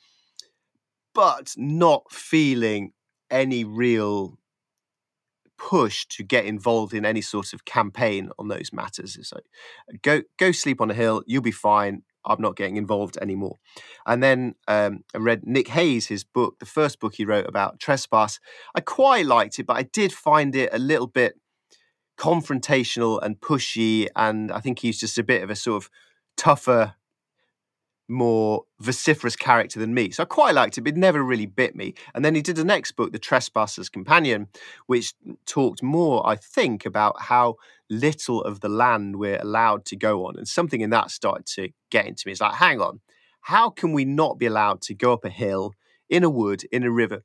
but 1.14 1.54
not 1.56 2.10
feeling 2.10 2.92
any 3.30 3.64
real 3.64 4.38
push 5.58 6.06
to 6.06 6.22
get 6.22 6.44
involved 6.44 6.92
in 6.92 7.06
any 7.06 7.22
sort 7.22 7.52
of 7.52 7.64
campaign 7.64 8.30
on 8.38 8.48
those 8.48 8.72
matters. 8.72 9.16
It's 9.16 9.32
like 9.32 9.46
go 10.02 10.22
go 10.38 10.52
sleep 10.52 10.80
on 10.80 10.90
a 10.90 10.94
hill, 10.94 11.22
you'll 11.26 11.42
be 11.42 11.50
fine. 11.50 12.02
I'm 12.26 12.40
not 12.40 12.56
getting 12.56 12.76
involved 12.76 13.16
anymore. 13.18 13.56
And 14.06 14.22
then 14.22 14.54
um, 14.68 15.04
I 15.14 15.18
read 15.18 15.46
Nick 15.46 15.68
Hayes, 15.68 16.06
his 16.06 16.24
book, 16.24 16.58
the 16.58 16.66
first 16.66 17.00
book 17.00 17.14
he 17.14 17.24
wrote 17.24 17.48
about 17.48 17.78
trespass. 17.78 18.40
I 18.74 18.80
quite 18.80 19.26
liked 19.26 19.58
it, 19.58 19.66
but 19.66 19.76
I 19.76 19.82
did 19.82 20.12
find 20.12 20.54
it 20.54 20.70
a 20.72 20.78
little 20.78 21.06
bit 21.06 21.38
confrontational 22.18 23.20
and 23.22 23.40
pushy. 23.40 24.08
And 24.16 24.50
I 24.50 24.60
think 24.60 24.80
he's 24.80 24.98
just 24.98 25.18
a 25.18 25.22
bit 25.22 25.42
of 25.42 25.50
a 25.50 25.56
sort 25.56 25.82
of 25.82 25.90
tougher, 26.36 26.94
more 28.08 28.62
vociferous 28.80 29.36
character 29.36 29.80
than 29.80 29.94
me. 29.94 30.10
So 30.10 30.22
I 30.22 30.26
quite 30.26 30.54
liked 30.54 30.78
it, 30.78 30.82
but 30.82 30.92
it 30.92 30.96
never 30.96 31.22
really 31.22 31.46
bit 31.46 31.74
me. 31.74 31.94
And 32.14 32.24
then 32.24 32.34
he 32.34 32.42
did 32.42 32.56
the 32.56 32.64
next 32.64 32.92
book, 32.92 33.12
The 33.12 33.18
Trespasser's 33.18 33.88
Companion, 33.88 34.48
which 34.86 35.14
talked 35.44 35.82
more, 35.82 36.26
I 36.26 36.36
think, 36.36 36.86
about 36.86 37.22
how 37.22 37.56
little 37.90 38.42
of 38.42 38.60
the 38.60 38.68
land 38.68 39.16
we're 39.16 39.40
allowed 39.40 39.84
to 39.86 39.96
go 39.96 40.26
on. 40.26 40.36
And 40.36 40.46
something 40.46 40.80
in 40.80 40.90
that 40.90 41.10
started 41.10 41.46
to 41.46 41.70
get 41.90 42.06
into 42.06 42.24
me. 42.26 42.32
It's 42.32 42.40
like, 42.40 42.54
hang 42.54 42.80
on, 42.80 43.00
how 43.42 43.70
can 43.70 43.92
we 43.92 44.04
not 44.04 44.38
be 44.38 44.46
allowed 44.46 44.82
to 44.82 44.94
go 44.94 45.12
up 45.12 45.24
a 45.24 45.30
hill, 45.30 45.72
in 46.08 46.22
a 46.22 46.30
wood, 46.30 46.64
in 46.70 46.84
a 46.84 46.90
river? 46.90 47.22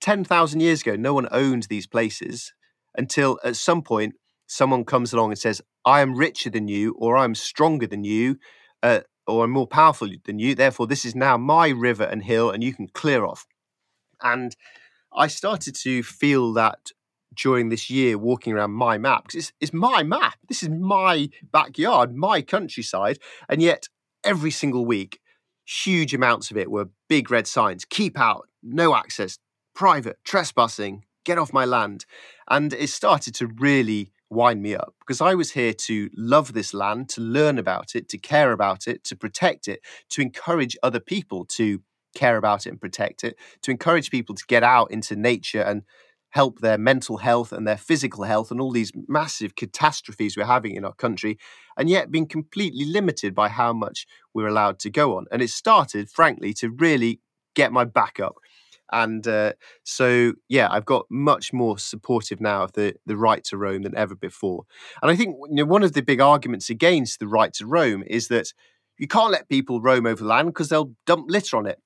10,000 0.00 0.60
years 0.60 0.82
ago, 0.82 0.96
no 0.96 1.14
one 1.14 1.28
owned 1.30 1.64
these 1.64 1.86
places 1.86 2.52
until 2.96 3.38
at 3.44 3.56
some 3.56 3.82
point 3.82 4.14
someone 4.46 4.84
comes 4.84 5.12
along 5.12 5.30
and 5.30 5.38
says, 5.38 5.62
I 5.84 6.00
am 6.00 6.14
richer 6.14 6.50
than 6.50 6.68
you, 6.68 6.94
or 6.98 7.16
I'm 7.16 7.34
stronger 7.34 7.86
than 7.86 8.04
you, 8.04 8.38
uh, 8.82 9.00
or 9.26 9.44
I'm 9.44 9.50
more 9.50 9.66
powerful 9.66 10.08
than 10.24 10.38
you. 10.38 10.54
Therefore, 10.54 10.86
this 10.86 11.04
is 11.04 11.14
now 11.14 11.36
my 11.36 11.68
river 11.68 12.04
and 12.04 12.22
hill, 12.22 12.50
and 12.50 12.62
you 12.62 12.74
can 12.74 12.88
clear 12.88 13.24
off. 13.24 13.46
And 14.22 14.56
I 15.12 15.26
started 15.26 15.74
to 15.76 16.02
feel 16.02 16.52
that 16.54 16.90
during 17.34 17.68
this 17.68 17.88
year 17.90 18.18
walking 18.18 18.52
around 18.52 18.72
my 18.72 18.98
map 18.98 19.24
because 19.24 19.38
it's, 19.38 19.52
it's 19.60 19.72
my 19.72 20.02
map. 20.02 20.36
This 20.48 20.62
is 20.62 20.68
my 20.68 21.30
backyard, 21.50 22.14
my 22.14 22.42
countryside. 22.42 23.18
And 23.48 23.62
yet, 23.62 23.88
every 24.24 24.50
single 24.50 24.84
week, 24.84 25.20
huge 25.64 26.14
amounts 26.14 26.50
of 26.50 26.56
it 26.56 26.70
were 26.70 26.90
big 27.08 27.30
red 27.30 27.46
signs 27.46 27.84
keep 27.84 28.18
out, 28.18 28.48
no 28.62 28.94
access, 28.94 29.38
private, 29.74 30.18
trespassing, 30.24 31.04
get 31.24 31.38
off 31.38 31.52
my 31.52 31.64
land. 31.64 32.04
And 32.48 32.72
it 32.72 32.90
started 32.90 33.34
to 33.36 33.46
really 33.46 34.12
wind 34.32 34.62
me 34.62 34.74
up 34.74 34.94
because 35.00 35.20
I 35.20 35.34
was 35.34 35.52
here 35.52 35.72
to 35.74 36.10
love 36.16 36.52
this 36.52 36.72
land, 36.74 37.08
to 37.10 37.20
learn 37.20 37.58
about 37.58 37.94
it, 37.94 38.08
to 38.10 38.18
care 38.18 38.52
about 38.52 38.86
it, 38.86 39.04
to 39.04 39.16
protect 39.16 39.68
it, 39.68 39.80
to 40.10 40.22
encourage 40.22 40.76
other 40.82 41.00
people 41.00 41.44
to 41.46 41.80
care 42.14 42.36
about 42.36 42.66
it 42.66 42.70
and 42.70 42.80
protect 42.80 43.24
it, 43.24 43.36
to 43.62 43.70
encourage 43.70 44.10
people 44.10 44.34
to 44.34 44.44
get 44.46 44.62
out 44.62 44.90
into 44.90 45.16
nature 45.16 45.62
and 45.62 45.82
help 46.30 46.60
their 46.60 46.78
mental 46.78 47.18
health 47.18 47.52
and 47.52 47.66
their 47.66 47.76
physical 47.76 48.24
health 48.24 48.50
and 48.50 48.60
all 48.60 48.72
these 48.72 48.90
massive 49.06 49.54
catastrophes 49.54 50.36
we're 50.36 50.44
having 50.46 50.74
in 50.74 50.84
our 50.84 50.94
country, 50.94 51.38
and 51.76 51.90
yet 51.90 52.10
being 52.10 52.26
completely 52.26 52.86
limited 52.86 53.34
by 53.34 53.48
how 53.48 53.72
much 53.72 54.06
we're 54.32 54.48
allowed 54.48 54.78
to 54.78 54.90
go 54.90 55.16
on. 55.16 55.26
And 55.30 55.42
it 55.42 55.50
started, 55.50 56.10
frankly, 56.10 56.54
to 56.54 56.70
really 56.70 57.20
get 57.54 57.70
my 57.70 57.84
back 57.84 58.18
up. 58.18 58.36
And 58.92 59.26
uh, 59.26 59.54
so, 59.84 60.34
yeah, 60.48 60.68
I've 60.70 60.84
got 60.84 61.06
much 61.10 61.52
more 61.52 61.78
supportive 61.78 62.40
now 62.40 62.64
of 62.64 62.72
the, 62.72 62.94
the 63.06 63.16
right 63.16 63.42
to 63.44 63.56
roam 63.56 63.82
than 63.82 63.96
ever 63.96 64.14
before. 64.14 64.64
And 65.00 65.10
I 65.10 65.16
think 65.16 65.36
you 65.48 65.56
know, 65.56 65.64
one 65.64 65.82
of 65.82 65.94
the 65.94 66.02
big 66.02 66.20
arguments 66.20 66.70
against 66.70 67.18
the 67.18 67.28
right 67.28 67.52
to 67.54 67.66
roam 67.66 68.04
is 68.06 68.28
that 68.28 68.52
you 68.98 69.08
can't 69.08 69.32
let 69.32 69.48
people 69.48 69.80
roam 69.80 70.06
over 70.06 70.24
land 70.24 70.48
because 70.48 70.68
they'll 70.68 70.94
dump 71.06 71.26
litter 71.28 71.56
on 71.56 71.66
it 71.66 71.78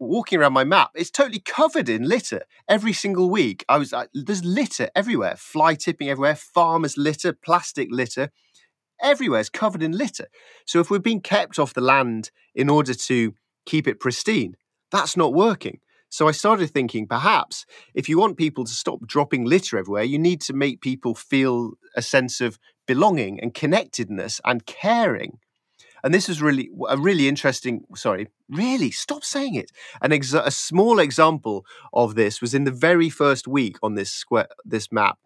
walking 0.00 0.38
around 0.38 0.52
my 0.52 0.64
map, 0.64 0.90
it's 0.94 1.10
totally 1.10 1.40
covered 1.40 1.88
in 1.88 2.04
litter. 2.04 2.42
Every 2.68 2.92
single 2.92 3.30
week, 3.30 3.64
I 3.68 3.78
was 3.78 3.92
like, 3.92 4.08
there's 4.14 4.44
litter 4.44 4.90
everywhere, 4.94 5.34
fly 5.36 5.74
tipping 5.74 6.08
everywhere, 6.08 6.36
farmers' 6.36 6.96
litter, 6.96 7.32
plastic 7.32 7.88
litter, 7.90 8.30
everywhere 9.02 9.40
is 9.40 9.50
covered 9.50 9.82
in 9.82 9.92
litter. 9.92 10.26
So 10.66 10.80
if 10.80 10.90
we're 10.90 10.98
being 10.98 11.20
kept 11.20 11.58
off 11.58 11.74
the 11.74 11.80
land 11.80 12.30
in 12.54 12.68
order 12.68 12.94
to 12.94 13.34
keep 13.66 13.86
it 13.88 14.00
pristine, 14.00 14.54
that's 14.90 15.16
not 15.16 15.34
working. 15.34 15.80
So 16.10 16.26
I 16.28 16.32
started 16.32 16.70
thinking 16.70 17.06
perhaps 17.06 17.66
if 17.94 18.08
you 18.08 18.18
want 18.18 18.36
people 18.36 18.64
to 18.64 18.72
stop 18.72 19.06
dropping 19.06 19.44
litter 19.44 19.78
everywhere, 19.78 20.04
you 20.04 20.18
need 20.18 20.40
to 20.42 20.52
make 20.52 20.80
people 20.80 21.14
feel 21.14 21.72
a 21.94 22.02
sense 22.02 22.40
of 22.40 22.58
belonging 22.86 23.38
and 23.40 23.52
connectedness 23.52 24.40
and 24.44 24.64
caring 24.64 25.38
and 26.02 26.14
this 26.14 26.28
is 26.28 26.40
really 26.40 26.70
a 26.88 26.96
really 26.96 27.28
interesting. 27.28 27.84
Sorry, 27.94 28.28
really 28.48 28.90
stop 28.90 29.24
saying 29.24 29.54
it. 29.54 29.70
An 30.00 30.10
exa- 30.10 30.46
a 30.46 30.50
small 30.50 30.98
example 30.98 31.64
of 31.92 32.14
this 32.14 32.40
was 32.40 32.54
in 32.54 32.64
the 32.64 32.70
very 32.70 33.10
first 33.10 33.48
week 33.48 33.76
on 33.82 33.94
this 33.94 34.10
square 34.10 34.48
this 34.64 34.92
map. 34.92 35.18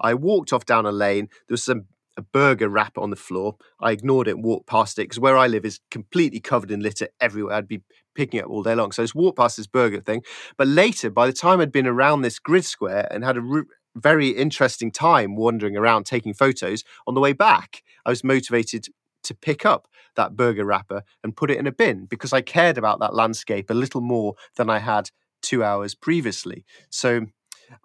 I 0.00 0.14
walked 0.14 0.52
off 0.52 0.64
down 0.64 0.86
a 0.86 0.92
lane. 0.92 1.28
There 1.48 1.54
was 1.54 1.64
some 1.64 1.86
a 2.16 2.22
burger 2.22 2.68
wrapper 2.68 3.00
on 3.00 3.10
the 3.10 3.16
floor. 3.16 3.56
I 3.80 3.92
ignored 3.92 4.28
it 4.28 4.36
and 4.36 4.44
walked 4.44 4.66
past 4.66 4.98
it 4.98 5.02
because 5.02 5.20
where 5.20 5.36
I 5.36 5.46
live 5.46 5.64
is 5.64 5.80
completely 5.90 6.40
covered 6.40 6.70
in 6.70 6.80
litter 6.80 7.08
everywhere. 7.20 7.54
I'd 7.54 7.68
be 7.68 7.82
picking 8.14 8.40
up 8.40 8.48
all 8.48 8.62
day 8.62 8.74
long. 8.74 8.92
So 8.92 9.02
I 9.02 9.04
just 9.04 9.14
walked 9.14 9.38
past 9.38 9.56
this 9.56 9.66
burger 9.66 10.00
thing. 10.00 10.22
But 10.56 10.68
later, 10.68 11.10
by 11.10 11.26
the 11.26 11.32
time 11.32 11.60
I'd 11.60 11.72
been 11.72 11.86
around 11.86 12.22
this 12.22 12.38
grid 12.38 12.64
square 12.64 13.08
and 13.10 13.24
had 13.24 13.38
a 13.38 13.62
very 13.94 14.28
interesting 14.28 14.90
time 14.90 15.36
wandering 15.36 15.76
around 15.76 16.04
taking 16.04 16.34
photos, 16.34 16.84
on 17.06 17.14
the 17.14 17.20
way 17.20 17.32
back, 17.32 17.82
I 18.04 18.10
was 18.10 18.24
motivated 18.24 18.86
to 19.24 19.34
pick 19.34 19.64
up 19.64 19.88
that 20.16 20.36
burger 20.36 20.64
wrapper 20.64 21.02
and 21.22 21.36
put 21.36 21.50
it 21.50 21.58
in 21.58 21.66
a 21.66 21.72
bin 21.72 22.06
because 22.06 22.32
I 22.32 22.40
cared 22.42 22.76
about 22.76 23.00
that 23.00 23.14
landscape 23.14 23.70
a 23.70 23.74
little 23.74 24.00
more 24.00 24.34
than 24.56 24.68
I 24.68 24.78
had 24.78 25.10
two 25.40 25.64
hours 25.64 25.94
previously. 25.94 26.64
So 26.90 27.26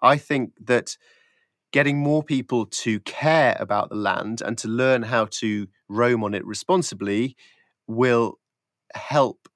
I 0.02 0.16
think 0.16 0.52
that 0.60 0.96
getting 1.72 1.98
more 1.98 2.22
people 2.22 2.66
to 2.66 3.00
care 3.00 3.56
about 3.60 3.90
the 3.90 3.96
land 3.96 4.40
and 4.40 4.56
to 4.58 4.68
learn 4.68 5.02
how 5.02 5.26
to 5.26 5.66
roam 5.88 6.24
on 6.24 6.34
it 6.34 6.44
responsibly 6.46 7.36
will 7.86 8.38
help 8.94 9.48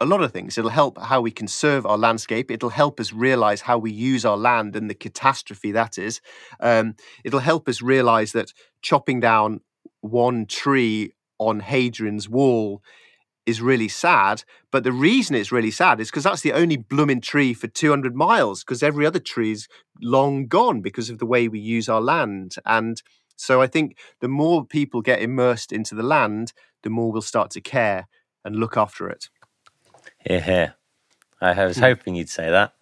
a 0.00 0.06
lot 0.06 0.22
of 0.22 0.32
things. 0.32 0.56
It'll 0.56 0.70
help 0.70 0.98
how 1.00 1.20
we 1.20 1.30
conserve 1.30 1.84
our 1.84 1.98
landscape. 1.98 2.50
It'll 2.50 2.70
help 2.70 3.00
us 3.00 3.12
realize 3.12 3.62
how 3.62 3.78
we 3.78 3.90
use 3.90 4.24
our 4.24 4.36
land 4.36 4.76
and 4.76 4.88
the 4.88 4.94
catastrophe 4.94 5.72
that 5.72 5.98
is. 5.98 6.20
Um, 6.60 6.94
it'll 7.24 7.40
help 7.40 7.68
us 7.68 7.82
realize 7.82 8.32
that 8.32 8.52
chopping 8.80 9.20
down 9.20 9.60
one 10.00 10.46
tree 10.46 11.12
on 11.38 11.60
Hadrian's 11.60 12.28
wall 12.28 12.82
is 13.48 13.62
really 13.62 13.88
sad. 13.88 14.44
But 14.70 14.84
the 14.84 14.92
reason 14.92 15.34
it's 15.34 15.50
really 15.50 15.70
sad 15.70 16.00
is 16.00 16.10
because 16.10 16.24
that's 16.24 16.42
the 16.42 16.52
only 16.52 16.76
blooming 16.76 17.20
tree 17.20 17.54
for 17.54 17.66
200 17.66 18.14
miles, 18.14 18.62
because 18.62 18.82
every 18.82 19.06
other 19.06 19.18
tree 19.18 19.52
is 19.52 19.68
long 20.00 20.46
gone 20.46 20.82
because 20.82 21.08
of 21.08 21.18
the 21.18 21.26
way 21.26 21.48
we 21.48 21.58
use 21.58 21.88
our 21.88 22.00
land. 22.00 22.56
And 22.66 23.02
so 23.36 23.62
I 23.62 23.66
think 23.66 23.96
the 24.20 24.28
more 24.28 24.66
people 24.66 25.00
get 25.00 25.22
immersed 25.22 25.72
into 25.72 25.94
the 25.94 26.02
land, 26.02 26.52
the 26.82 26.90
more 26.90 27.10
we'll 27.10 27.22
start 27.22 27.50
to 27.52 27.60
care 27.60 28.06
and 28.44 28.56
look 28.56 28.76
after 28.76 29.08
it. 29.08 29.30
Here, 30.18 30.40
here. 30.40 30.74
I 31.40 31.64
was 31.64 31.76
hmm. 31.76 31.84
hoping 31.84 32.14
you'd 32.14 32.28
say 32.28 32.50
that. 32.50 32.74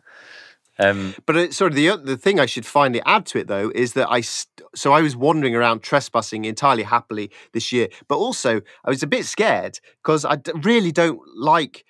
Um, 0.78 1.14
but 1.24 1.36
uh, 1.36 1.50
sorry, 1.52 1.72
the 1.72 1.96
the 1.96 2.16
thing 2.16 2.38
I 2.38 2.46
should 2.46 2.66
finally 2.66 3.02
add 3.06 3.26
to 3.26 3.38
it 3.38 3.46
though 3.46 3.72
is 3.74 3.94
that 3.94 4.10
I 4.10 4.20
st- 4.20 4.66
so 4.74 4.92
I 4.92 5.00
was 5.00 5.16
wandering 5.16 5.54
around 5.54 5.82
trespassing 5.82 6.44
entirely 6.44 6.82
happily 6.82 7.30
this 7.52 7.72
year, 7.72 7.88
but 8.08 8.16
also 8.18 8.60
I 8.84 8.90
was 8.90 9.02
a 9.02 9.06
bit 9.06 9.24
scared 9.24 9.80
because 10.02 10.24
I 10.24 10.36
d- 10.36 10.52
really 10.62 10.92
don't 10.92 11.20
like 11.36 11.84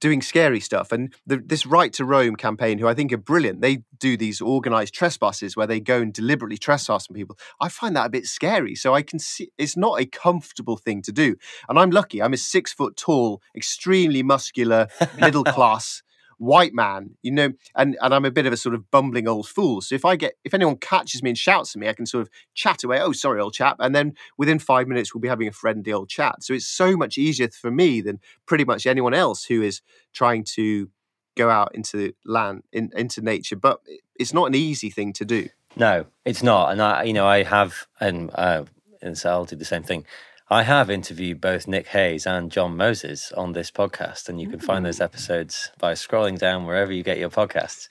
doing 0.00 0.20
scary 0.20 0.60
stuff. 0.60 0.92
And 0.92 1.14
the, 1.26 1.38
this 1.38 1.64
Right 1.64 1.90
to 1.94 2.04
Roam 2.04 2.36
campaign, 2.36 2.78
who 2.78 2.86
I 2.86 2.92
think 2.92 3.10
are 3.12 3.16
brilliant, 3.16 3.62
they 3.62 3.84
do 3.98 4.18
these 4.18 4.40
organized 4.40 4.92
trespasses 4.92 5.56
where 5.56 5.66
they 5.66 5.80
go 5.80 6.02
and 6.02 6.12
deliberately 6.12 6.58
trespass 6.58 7.06
on 7.08 7.14
people. 7.14 7.38
I 7.58 7.70
find 7.70 7.96
that 7.96 8.06
a 8.06 8.10
bit 8.10 8.26
scary. 8.26 8.74
So 8.74 8.94
I 8.94 9.00
can 9.00 9.18
see 9.18 9.50
it's 9.56 9.78
not 9.78 9.98
a 9.98 10.04
comfortable 10.04 10.76
thing 10.76 11.00
to 11.02 11.12
do. 11.12 11.36
And 11.70 11.78
I'm 11.78 11.90
lucky. 11.90 12.20
I'm 12.20 12.34
a 12.34 12.36
six 12.36 12.70
foot 12.70 12.96
tall, 12.98 13.40
extremely 13.56 14.22
muscular, 14.22 14.88
middle 15.18 15.44
class 15.56 16.02
white 16.38 16.74
man, 16.74 17.16
you 17.22 17.30
know, 17.30 17.52
and, 17.74 17.96
and 18.00 18.14
I'm 18.14 18.24
a 18.24 18.30
bit 18.30 18.46
of 18.46 18.52
a 18.52 18.56
sort 18.56 18.74
of 18.74 18.90
bumbling 18.90 19.28
old 19.28 19.48
fool. 19.48 19.80
So 19.80 19.94
if 19.94 20.04
I 20.04 20.16
get, 20.16 20.34
if 20.44 20.54
anyone 20.54 20.76
catches 20.76 21.22
me 21.22 21.30
and 21.30 21.38
shouts 21.38 21.74
at 21.74 21.80
me, 21.80 21.88
I 21.88 21.92
can 21.92 22.06
sort 22.06 22.22
of 22.22 22.30
chat 22.54 22.84
away, 22.84 23.00
oh, 23.00 23.12
sorry, 23.12 23.40
old 23.40 23.54
chap. 23.54 23.76
And 23.80 23.94
then 23.94 24.14
within 24.36 24.58
five 24.58 24.88
minutes, 24.88 25.14
we'll 25.14 25.20
be 25.20 25.28
having 25.28 25.48
a 25.48 25.52
friendly 25.52 25.92
old 25.92 26.08
chat. 26.08 26.42
So 26.42 26.54
it's 26.54 26.66
so 26.66 26.96
much 26.96 27.18
easier 27.18 27.48
for 27.48 27.70
me 27.70 28.00
than 28.00 28.20
pretty 28.46 28.64
much 28.64 28.86
anyone 28.86 29.14
else 29.14 29.44
who 29.44 29.62
is 29.62 29.80
trying 30.12 30.44
to 30.54 30.90
go 31.36 31.50
out 31.50 31.74
into 31.74 32.12
land, 32.24 32.62
in, 32.72 32.90
into 32.94 33.20
nature. 33.20 33.56
But 33.56 33.80
it's 34.18 34.32
not 34.32 34.46
an 34.46 34.54
easy 34.54 34.90
thing 34.90 35.12
to 35.14 35.24
do. 35.24 35.48
No, 35.76 36.06
it's 36.24 36.42
not. 36.42 36.70
And 36.70 36.80
I, 36.80 37.02
you 37.04 37.12
know, 37.12 37.26
I 37.26 37.42
have, 37.42 37.86
and, 38.00 38.30
uh, 38.34 38.64
and 39.02 39.20
I'll 39.24 39.44
do 39.44 39.56
the 39.56 39.64
same 39.64 39.82
thing. 39.82 40.06
I 40.54 40.62
have 40.62 40.88
interviewed 40.88 41.40
both 41.40 41.66
Nick 41.66 41.88
Hayes 41.88 42.28
and 42.28 42.48
John 42.48 42.76
Moses 42.76 43.32
on 43.32 43.54
this 43.54 43.72
podcast, 43.72 44.28
and 44.28 44.40
you 44.40 44.48
can 44.48 44.60
find 44.60 44.86
those 44.86 45.00
episodes 45.00 45.72
by 45.80 45.94
scrolling 45.94 46.38
down 46.38 46.64
wherever 46.64 46.92
you 46.92 47.02
get 47.02 47.18
your 47.18 47.28
podcasts. 47.28 47.88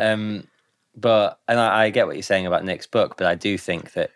um, 0.00 0.46
but 0.94 1.40
and 1.48 1.58
I, 1.58 1.86
I, 1.86 1.90
get 1.90 2.06
what 2.06 2.14
you're 2.14 2.22
saying 2.22 2.46
about 2.46 2.64
Nick's 2.64 2.86
book, 2.86 3.16
but 3.18 3.26
I 3.26 3.34
do 3.34 3.58
think 3.58 3.94
that 3.94 4.12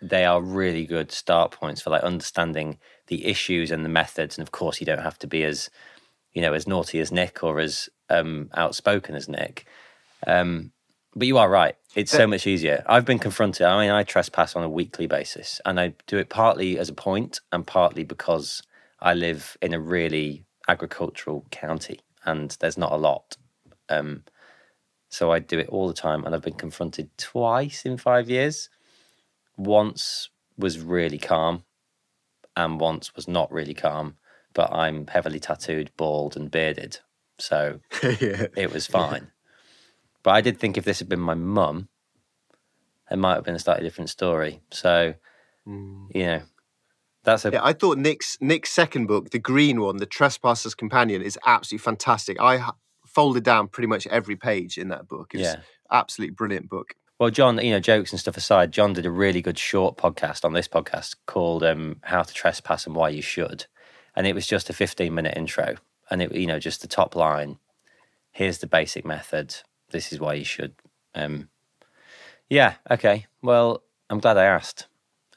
they 0.00 0.24
are 0.24 0.40
really 0.40 0.86
good 0.86 1.10
start 1.10 1.50
points 1.50 1.82
for 1.82 1.90
like 1.90 2.04
understanding 2.04 2.78
the 3.08 3.26
issues 3.26 3.72
and 3.72 3.84
the 3.84 3.88
methods. 3.88 4.38
And 4.38 4.46
of 4.46 4.52
course, 4.52 4.78
you 4.78 4.86
don't 4.86 5.02
have 5.02 5.18
to 5.18 5.26
be 5.26 5.42
as 5.42 5.70
you 6.32 6.42
know 6.42 6.52
as 6.52 6.68
naughty 6.68 7.00
as 7.00 7.10
Nick 7.10 7.42
or 7.42 7.58
as 7.58 7.88
um, 8.08 8.48
outspoken 8.54 9.16
as 9.16 9.28
Nick. 9.28 9.66
Um, 10.24 10.70
but 11.14 11.26
you 11.26 11.38
are 11.38 11.50
right. 11.50 11.76
It's 11.94 12.12
so 12.12 12.26
much 12.26 12.46
easier. 12.46 12.84
I've 12.86 13.04
been 13.04 13.18
confronted. 13.18 13.66
I 13.66 13.80
mean, 13.80 13.90
I 13.90 14.04
trespass 14.04 14.54
on 14.54 14.62
a 14.62 14.68
weekly 14.68 15.06
basis, 15.06 15.60
and 15.64 15.80
I 15.80 15.94
do 16.06 16.18
it 16.18 16.28
partly 16.28 16.78
as 16.78 16.88
a 16.88 16.94
point 16.94 17.40
and 17.50 17.66
partly 17.66 18.04
because 18.04 18.62
I 19.00 19.14
live 19.14 19.56
in 19.60 19.74
a 19.74 19.80
really 19.80 20.44
agricultural 20.68 21.46
county 21.50 22.00
and 22.24 22.56
there's 22.60 22.78
not 22.78 22.92
a 22.92 22.96
lot. 22.96 23.36
Um, 23.88 24.24
so 25.08 25.32
I 25.32 25.40
do 25.40 25.58
it 25.58 25.68
all 25.68 25.88
the 25.88 25.94
time, 25.94 26.24
and 26.24 26.34
I've 26.34 26.42
been 26.42 26.54
confronted 26.54 27.10
twice 27.18 27.84
in 27.84 27.96
five 27.96 28.30
years. 28.30 28.70
Once 29.56 30.30
was 30.56 30.78
really 30.78 31.18
calm, 31.18 31.64
and 32.56 32.78
once 32.78 33.16
was 33.16 33.26
not 33.26 33.50
really 33.50 33.74
calm. 33.74 34.16
But 34.52 34.72
I'm 34.72 35.06
heavily 35.06 35.40
tattooed, 35.40 35.90
bald, 35.96 36.36
and 36.36 36.50
bearded, 36.50 36.98
so 37.38 37.80
yeah. 38.02 38.46
it 38.56 38.72
was 38.72 38.86
fine. 38.86 39.32
But 40.22 40.32
I 40.32 40.40
did 40.40 40.58
think 40.58 40.76
if 40.76 40.84
this 40.84 40.98
had 40.98 41.08
been 41.08 41.20
my 41.20 41.34
mum, 41.34 41.88
it 43.10 43.16
might 43.16 43.34
have 43.34 43.44
been 43.44 43.54
a 43.54 43.58
slightly 43.58 43.84
different 43.84 44.10
story. 44.10 44.60
So, 44.70 45.14
mm. 45.66 46.06
you 46.14 46.26
know, 46.26 46.42
That's 47.24 47.44
a 47.44 47.50
Yeah, 47.50 47.60
I 47.62 47.72
thought 47.72 47.98
Nick's 47.98 48.38
Nick's 48.40 48.70
second 48.70 49.06
book, 49.06 49.30
the 49.30 49.38
green 49.38 49.80
one, 49.80 49.96
the 49.98 50.06
Trespasser's 50.06 50.74
Companion, 50.74 51.22
is 51.22 51.38
absolutely 51.46 51.82
fantastic. 51.82 52.40
I 52.40 52.70
folded 53.06 53.44
down 53.44 53.68
pretty 53.68 53.88
much 53.88 54.06
every 54.06 54.36
page 54.36 54.78
in 54.78 54.88
that 54.88 55.08
book. 55.08 55.32
It's 55.34 55.42
Yeah. 55.42 55.60
absolutely 55.90 56.34
brilliant 56.34 56.68
book. 56.68 56.94
Well, 57.18 57.30
John, 57.30 57.58
you 57.58 57.72
know, 57.72 57.80
jokes 57.80 58.12
and 58.12 58.20
stuff 58.20 58.38
aside, 58.38 58.72
John 58.72 58.94
did 58.94 59.04
a 59.04 59.10
really 59.10 59.42
good 59.42 59.58
short 59.58 59.98
podcast 59.98 60.44
on 60.44 60.54
this 60.54 60.68
podcast 60.68 61.16
called 61.26 61.62
um, 61.62 61.96
"How 62.02 62.22
to 62.22 62.32
Trespass 62.32 62.86
and 62.86 62.94
Why 62.94 63.10
You 63.10 63.20
Should," 63.20 63.66
and 64.16 64.26
it 64.26 64.34
was 64.34 64.46
just 64.46 64.70
a 64.70 64.72
fifteen-minute 64.72 65.36
intro, 65.36 65.76
and 66.10 66.22
it, 66.22 66.34
you 66.34 66.46
know, 66.46 66.58
just 66.58 66.80
the 66.80 66.88
top 66.88 67.14
line. 67.14 67.58
Here's 68.30 68.58
the 68.58 68.66
basic 68.66 69.04
method. 69.04 69.56
This 69.90 70.12
is 70.12 70.20
why 70.20 70.34
you 70.34 70.44
should. 70.44 70.74
Um, 71.14 71.48
yeah. 72.48 72.74
Okay. 72.90 73.26
Well, 73.42 73.82
I'm 74.08 74.20
glad 74.20 74.36
I 74.36 74.44
asked. 74.44 74.86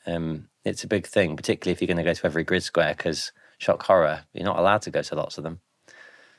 Um, 0.05 0.49
it's 0.65 0.83
a 0.83 0.87
big 0.87 1.07
thing, 1.07 1.35
particularly 1.35 1.73
if 1.73 1.81
you're 1.81 1.87
going 1.87 1.97
to 1.97 2.03
go 2.03 2.13
to 2.13 2.25
every 2.25 2.43
grid 2.43 2.63
square, 2.63 2.93
because 2.95 3.31
shock 3.57 3.83
horror, 3.83 4.25
you're 4.33 4.45
not 4.45 4.59
allowed 4.59 4.81
to 4.83 4.91
go 4.91 5.01
to 5.01 5.15
lots 5.15 5.37
of 5.37 5.43
them. 5.43 5.61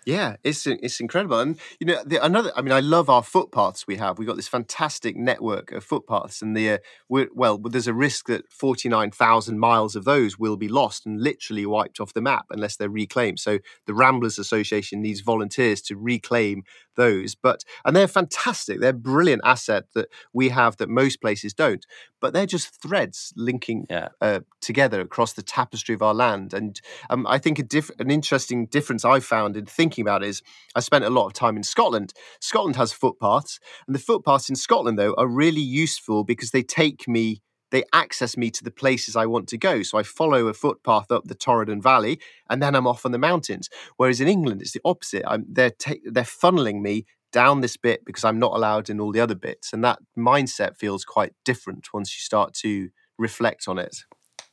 Yeah, 0.07 0.37
it's 0.45 0.67
it's 0.67 1.01
incredible, 1.01 1.41
and 1.41 1.59
you 1.81 1.87
know 1.87 2.03
the, 2.05 2.23
another. 2.23 2.53
I 2.55 2.61
mean, 2.61 2.73
I 2.73 2.81
love 2.81 3.09
our 3.09 3.23
footpaths 3.23 3.87
we 3.87 3.97
have. 3.97 4.19
We 4.19 4.25
have 4.25 4.33
got 4.33 4.37
this 4.37 4.49
fantastic 4.49 5.17
network 5.17 5.73
of 5.73 5.83
footpaths, 5.83 6.43
and 6.43 6.55
the 6.55 6.73
uh, 6.73 6.79
well, 7.09 7.57
there's 7.57 7.87
a 7.87 7.95
risk 7.95 8.27
that 8.27 8.53
forty 8.53 8.91
nine 8.91 9.11
thousand 9.11 9.61
miles 9.61 9.97
of 9.97 10.05
those 10.05 10.39
will 10.39 10.59
be 10.59 10.69
lost 10.69 11.07
and 11.07 11.23
literally 11.23 11.65
wiped 11.65 12.01
off 12.01 12.12
the 12.12 12.21
map 12.21 12.47
unless 12.51 12.77
they're 12.77 12.91
reclaimed. 12.91 13.39
So 13.39 13.61
the 13.87 13.95
Ramblers 13.95 14.39
Association 14.39 15.01
needs 15.01 15.21
volunteers 15.21 15.81
to 15.83 15.97
reclaim 15.97 16.65
those. 16.97 17.34
But 17.34 17.64
and 17.84 17.95
they're 17.95 18.09
fantastic. 18.09 18.80
They're 18.80 18.90
a 18.90 18.95
brilliant 18.95 19.42
asset 19.45 19.84
that 19.95 20.09
we 20.32 20.51
have 20.51 20.76
that 20.78 20.88
most 20.88 21.20
places 21.20 21.55
don't. 21.55 21.84
But 22.20 22.32
they're 22.32 22.47
just 22.47 22.80
threads 22.80 23.32
linking 23.36 23.86
Yeah. 23.90 24.09
uh, 24.20 24.40
together 24.61 25.01
across 25.01 25.32
the 25.34 25.42
tapestry 25.42 25.95
of 25.95 26.03
our 26.03 26.14
land. 26.14 26.55
And 26.55 26.80
um, 27.11 27.26
I 27.26 27.38
think 27.38 27.59
a 27.59 27.62
diff- 27.62 27.90
an 27.99 28.11
interesting 28.11 28.66
difference 28.66 29.05
I 29.05 29.20
found 29.20 29.57
in 29.57 29.66
thinking 29.66 30.03
about 30.03 30.24
is 30.24 30.42
I 30.74 30.80
spent 30.80 31.05
a 31.05 31.11
lot 31.11 31.26
of 31.26 31.32
time 31.34 31.57
in 31.57 31.62
Scotland. 31.62 32.12
Scotland 32.40 32.76
has 32.76 32.92
footpaths, 32.92 33.59
and 33.86 33.95
the 33.95 34.01
footpaths 34.01 34.49
in 34.49 34.57
Scotland 34.57 34.99
though 34.99 35.14
are 35.18 35.26
really 35.26 35.61
useful 35.61 36.24
because 36.24 36.51
they 36.51 36.62
take 36.62 37.07
me. 37.09 37.40
They 37.75 37.83
access 37.93 38.37
me 38.37 38.53
to 38.53 38.62
the 38.62 38.70
places 38.70 39.16
I 39.16 39.27
want 39.27 39.49
to 39.49 39.59
go. 39.59 39.83
So 39.83 39.99
I 39.99 40.05
follow 40.05 40.47
a 40.47 40.55
footpath 40.55 41.11
up 41.11 41.25
the 41.25 41.35
Torridon 41.35 41.83
Valley, 41.83 42.20
and 42.49 42.62
then 42.62 42.77
I'm 42.77 42.87
off 42.87 43.05
on 43.05 43.11
the 43.11 43.18
mountains. 43.18 43.68
Whereas 43.97 44.20
in 44.20 44.29
England, 44.29 44.62
it's 44.62 44.70
the 44.70 44.81
opposite. 44.85 45.25
I'm, 45.27 45.45
they're 45.49 45.70
ta- 45.70 46.05
they're 46.05 46.22
funneling 46.22 46.83
me 46.83 47.05
down 47.33 47.62
this 47.62 47.77
bit 47.77 48.05
because 48.05 48.22
I'm 48.22 48.39
not 48.39 48.53
allowed 48.53 48.91
in 48.91 49.01
all 49.01 49.11
the 49.11 49.18
other 49.18 49.35
bits, 49.35 49.72
and 49.72 49.83
that 49.83 49.99
mindset 50.16 50.77
feels 50.77 51.05
quite 51.05 51.33
different 51.45 51.93
once 51.93 52.16
you 52.16 52.20
start 52.20 52.55
to 52.62 52.91
reflect 53.18 53.66
on 53.66 53.79
it. 53.79 54.05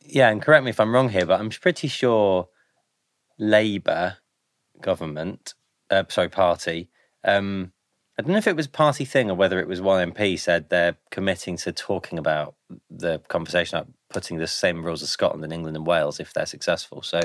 Yeah, 0.04 0.32
and 0.32 0.42
correct 0.42 0.64
me 0.64 0.72
if 0.72 0.80
I'm 0.80 0.92
wrong 0.92 1.10
here, 1.10 1.28
but 1.28 1.40
I'm 1.40 1.52
pretty 1.52 1.90
sure 1.90 2.48
Labour 3.38 4.18
government, 4.82 5.54
uh, 5.92 6.06
sorry, 6.10 6.30
party. 6.30 6.90
Um, 7.24 7.72
I 8.18 8.24
don't 8.24 8.32
know 8.32 8.40
if 8.40 8.48
it 8.48 8.56
was 8.56 8.66
party 8.66 9.06
thing 9.06 9.30
or 9.30 9.36
whether 9.36 9.60
it 9.60 9.68
was 9.68 9.80
one 9.80 10.12
MP 10.12 10.40
said 10.40 10.70
they're 10.70 10.98
committing 11.12 11.58
to 11.58 11.72
talking 11.72 12.18
about 12.18 12.56
the 12.90 13.20
conversation 13.28 13.78
about 13.78 13.92
putting 14.10 14.38
the 14.38 14.48
same 14.48 14.84
rules 14.84 15.04
as 15.04 15.10
Scotland 15.10 15.44
and 15.44 15.54
England 15.54 15.78
and 15.78 15.86
Wales 15.86 16.20
if 16.20 16.34
they're 16.34 16.46
successful. 16.46 17.02
So, 17.02 17.20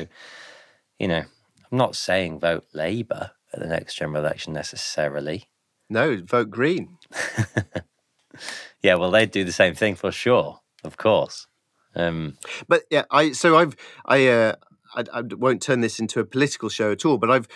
you 0.98 1.08
know, 1.08 1.22
I'm 1.70 1.78
not 1.78 1.96
saying 1.96 2.40
vote 2.40 2.64
Labour 2.72 3.32
at 3.52 3.60
the 3.60 3.66
next 3.66 3.94
general 3.94 4.24
election 4.24 4.52
necessarily. 4.52 5.48
No, 5.88 6.16
vote 6.24 6.50
green. 6.50 6.98
Yeah, 8.82 8.94
well, 8.94 9.10
they'd 9.10 9.30
do 9.30 9.44
the 9.44 9.52
same 9.52 9.74
thing 9.74 9.94
for 9.96 10.12
sure, 10.12 10.60
of 10.84 10.96
course. 10.96 11.46
Um, 11.94 12.38
But 12.68 12.82
yeah, 12.90 13.04
I 13.10 13.32
so 13.32 13.56
I've 13.56 13.74
I 14.04 14.28
uh 14.28 14.54
I, 14.94 15.04
I 15.12 15.22
won't 15.22 15.62
turn 15.62 15.80
this 15.80 15.98
into 15.98 16.20
a 16.20 16.24
political 16.24 16.68
show 16.68 16.92
at 16.92 17.04
all, 17.04 17.18
but 17.18 17.30
I've 17.30 17.48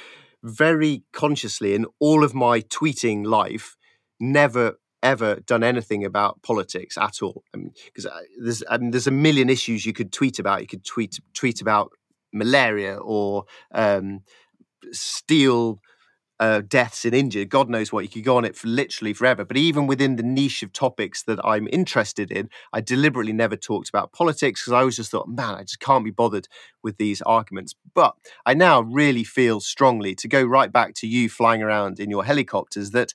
very 0.43 1.05
consciously 1.13 1.75
in 1.75 1.87
all 1.99 2.25
of 2.25 2.35
my 2.35 2.63
tweeting 2.63 3.27
life 3.27 3.77
never 4.19 4.81
ever 5.03 5.37
done 5.47 5.63
anything 5.63 6.05
about 6.05 6.43
politics 6.43 6.97
at 6.99 7.23
all. 7.23 7.43
Because 7.53 8.07
there's 8.39 8.63
I 8.69 8.79
mean, 8.79 8.91
there's 8.91 9.07
a 9.07 9.13
million 9.13 9.49
issues 9.49 9.87
you 9.87 9.93
could 9.93 10.13
tweet 10.13 10.39
about. 10.39 10.61
You 10.61 10.67
could 10.67 10.85
tweet 10.85 11.19
tweet 11.35 11.61
about 11.61 11.93
malaria 12.33 12.97
or 12.97 13.45
um, 13.73 14.23
steel 14.93 15.81
uh, 16.41 16.63
deaths 16.67 17.05
in 17.05 17.13
India. 17.13 17.45
God 17.45 17.69
knows 17.69 17.93
what. 17.93 18.03
You 18.03 18.09
could 18.09 18.25
go 18.25 18.39
on 18.39 18.47
it 18.47 18.57
for 18.57 18.67
literally 18.67 19.13
forever. 19.13 19.45
But 19.45 19.59
even 19.59 19.87
within 19.87 20.17
the 20.17 20.23
niche 20.23 20.63
of 20.63 20.73
topics 20.73 21.23
that 21.25 21.39
I'm 21.45 21.69
interested 21.71 22.33
in, 22.33 22.49
I 22.73 22.81
deliberately 22.81 23.35
never 23.35 23.57
talked 23.57 23.91
about 23.91 24.13
politics 24.13 24.63
because 24.63 24.73
I 24.73 24.81
always 24.81 24.97
just 24.97 25.11
thought, 25.11 25.29
man, 25.29 25.55
I 25.55 25.61
just 25.61 25.81
can't 25.81 26.05
be 26.05 26.11
bothered 26.11 26.49
with 26.83 26.97
these 26.97 27.21
arguments. 27.23 27.75
But 27.95 28.15
I 28.47 28.55
now 28.55 28.81
really 28.81 29.23
feel 29.23 29.61
strongly 29.61 30.15
to 30.15 30.29
go 30.29 30.43
right 30.43 30.73
back 30.73 30.95
to 30.95 31.07
you 31.07 31.29
flying 31.29 31.63
around 31.63 32.01
in 32.01 32.09
your 32.09 32.25
helicopters 32.25 32.93
that 32.93 33.13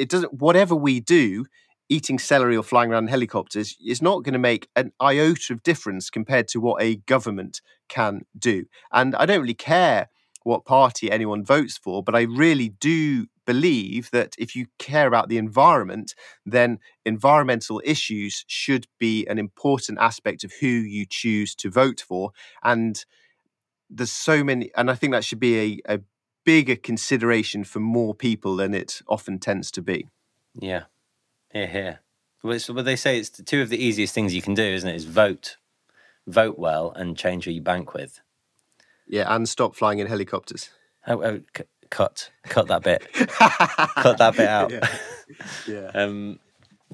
it 0.00 0.08
doesn't, 0.08 0.32
whatever 0.32 0.74
we 0.74 0.98
do, 0.98 1.44
eating 1.90 2.18
celery 2.18 2.56
or 2.56 2.62
flying 2.62 2.90
around 2.90 3.04
in 3.04 3.08
helicopters 3.08 3.76
is 3.84 4.00
not 4.00 4.22
going 4.22 4.32
to 4.32 4.38
make 4.38 4.68
an 4.76 4.92
iota 5.00 5.52
of 5.52 5.62
difference 5.62 6.08
compared 6.08 6.48
to 6.48 6.60
what 6.60 6.82
a 6.82 6.96
government 6.96 7.60
can 7.88 8.22
do. 8.38 8.64
And 8.92 9.14
I 9.16 9.26
don't 9.26 9.40
really 9.40 9.54
care 9.54 10.08
what 10.44 10.64
party 10.64 11.10
anyone 11.10 11.44
votes 11.44 11.76
for, 11.76 12.02
but 12.02 12.14
I 12.14 12.22
really 12.22 12.70
do 12.70 13.26
believe 13.44 14.10
that 14.12 14.34
if 14.38 14.56
you 14.56 14.66
care 14.78 15.06
about 15.06 15.28
the 15.28 15.36
environment, 15.36 16.14
then 16.46 16.78
environmental 17.04 17.82
issues 17.84 18.44
should 18.46 18.86
be 18.98 19.26
an 19.26 19.38
important 19.38 19.98
aspect 20.00 20.44
of 20.44 20.52
who 20.60 20.66
you 20.66 21.04
choose 21.04 21.54
to 21.56 21.70
vote 21.70 22.02
for. 22.06 22.30
And 22.62 23.04
there's 23.90 24.12
so 24.12 24.42
many, 24.44 24.70
and 24.76 24.90
I 24.90 24.94
think 24.94 25.12
that 25.12 25.24
should 25.24 25.40
be 25.40 25.82
a, 25.86 25.96
a 25.96 26.00
bigger 26.50 26.74
consideration 26.74 27.62
for 27.62 27.78
more 27.78 28.12
people 28.12 28.56
than 28.56 28.74
it 28.74 29.02
often 29.06 29.38
tends 29.38 29.70
to 29.70 29.80
be. 29.80 30.08
yeah, 30.58 30.84
here, 31.52 31.68
here. 31.68 32.00
Well, 32.42 32.54
it's, 32.54 32.68
well, 32.68 32.82
they 32.82 32.96
say 32.96 33.20
it's 33.20 33.30
two 33.30 33.62
of 33.62 33.68
the 33.68 33.78
easiest 33.78 34.12
things 34.14 34.34
you 34.34 34.42
can 34.42 34.54
do, 34.54 34.64
isn't 34.64 34.88
it? 34.88 34.96
Is 34.96 35.04
vote, 35.04 35.58
vote 36.26 36.58
well, 36.58 36.90
and 36.96 37.16
change 37.16 37.44
who 37.44 37.52
you 37.52 37.62
bank 37.62 37.94
with. 37.94 38.20
Yeah, 39.06 39.32
and 39.32 39.48
stop 39.48 39.76
flying 39.76 40.00
in 40.00 40.08
helicopters. 40.08 40.70
Oh, 41.06 41.22
oh 41.22 41.40
c- 41.56 41.70
cut, 41.88 42.32
cut 42.44 42.66
that 42.66 42.82
bit, 42.82 43.06
cut 43.12 44.18
that 44.18 44.34
bit 44.36 44.48
out. 44.48 44.72
Yeah. 44.80 44.88
yeah. 45.68 45.90
Um, 45.94 46.40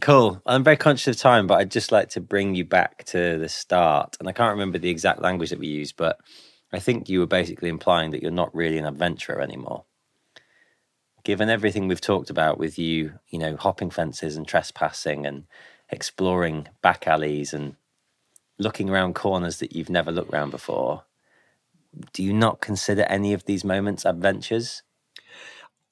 cool. 0.02 0.42
I'm 0.44 0.64
very 0.64 0.76
conscious 0.76 1.16
of 1.16 1.16
time, 1.16 1.46
but 1.46 1.54
I'd 1.54 1.70
just 1.70 1.90
like 1.92 2.10
to 2.10 2.20
bring 2.20 2.54
you 2.54 2.66
back 2.66 3.04
to 3.04 3.38
the 3.38 3.48
start. 3.48 4.18
And 4.20 4.28
I 4.28 4.32
can't 4.32 4.52
remember 4.52 4.76
the 4.76 4.90
exact 4.90 5.22
language 5.22 5.48
that 5.48 5.58
we 5.58 5.68
used, 5.68 5.96
but 5.96 6.20
I 6.76 6.78
think 6.78 7.08
you 7.08 7.20
were 7.20 7.26
basically 7.26 7.70
implying 7.70 8.10
that 8.10 8.20
you're 8.20 8.30
not 8.30 8.54
really 8.54 8.76
an 8.76 8.84
adventurer 8.84 9.40
anymore. 9.40 9.84
Given 11.24 11.48
everything 11.48 11.88
we've 11.88 12.02
talked 12.02 12.28
about 12.28 12.58
with 12.58 12.78
you, 12.78 13.14
you 13.30 13.38
know, 13.38 13.56
hopping 13.56 13.88
fences 13.88 14.36
and 14.36 14.46
trespassing 14.46 15.24
and 15.24 15.44
exploring 15.88 16.68
back 16.82 17.06
alleys 17.06 17.54
and 17.54 17.76
looking 18.58 18.90
around 18.90 19.14
corners 19.14 19.58
that 19.60 19.74
you've 19.74 19.88
never 19.88 20.12
looked 20.12 20.34
around 20.34 20.50
before, 20.50 21.04
do 22.12 22.22
you 22.22 22.34
not 22.34 22.60
consider 22.60 23.04
any 23.04 23.32
of 23.32 23.46
these 23.46 23.64
moments 23.64 24.04
adventures? 24.04 24.82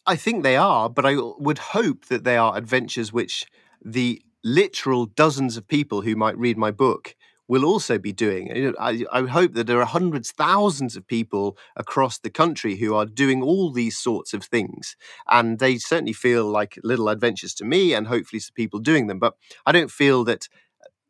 I 0.07 0.17
think 0.17 0.43
they 0.43 0.59
are, 0.59 0.91
but 0.91 1.07
I 1.07 1.17
would 1.17 1.59
hope 1.79 2.09
that 2.09 2.25
they 2.25 2.37
are 2.37 2.59
adventures 2.59 3.11
which 3.11 3.47
the 3.83 4.21
literal 4.45 5.07
dozens 5.07 5.57
of 5.57 5.67
people 5.67 6.03
who 6.03 6.15
might 6.15 6.37
read 6.37 6.59
my 6.59 6.71
book 6.71 7.17
will 7.49 7.65
also 7.65 7.99
be 7.99 8.13
doing. 8.13 8.75
I, 8.81 9.05
I 9.13 9.23
hope 9.23 9.53
that 9.55 9.67
there 9.67 9.81
are 9.81 9.87
hundreds, 9.87 10.31
thousands 10.31 10.97
of 10.97 11.07
people 11.07 11.57
across 11.77 12.19
the 12.19 12.31
country 12.31 12.77
who 12.77 12.95
are 12.95 13.07
doing 13.07 13.43
all 13.43 13.71
these 13.71 13.99
sorts 13.99 14.33
of 14.33 14.45
things. 14.45 14.97
And 15.29 15.59
they 15.59 15.77
certainly 15.77 16.15
feel 16.15 16.47
like 16.47 16.79
little 16.83 17.09
adventures 17.09 17.55
to 17.57 17.65
me 17.65 17.93
and 17.93 18.07
hopefully 18.07 18.41
to 18.41 18.53
people 18.53 18.81
doing 18.81 19.09
them. 19.09 19.19
But 19.19 19.35
I 19.67 19.73
don't 19.73 19.91
feel 19.91 20.25
that 20.25 20.49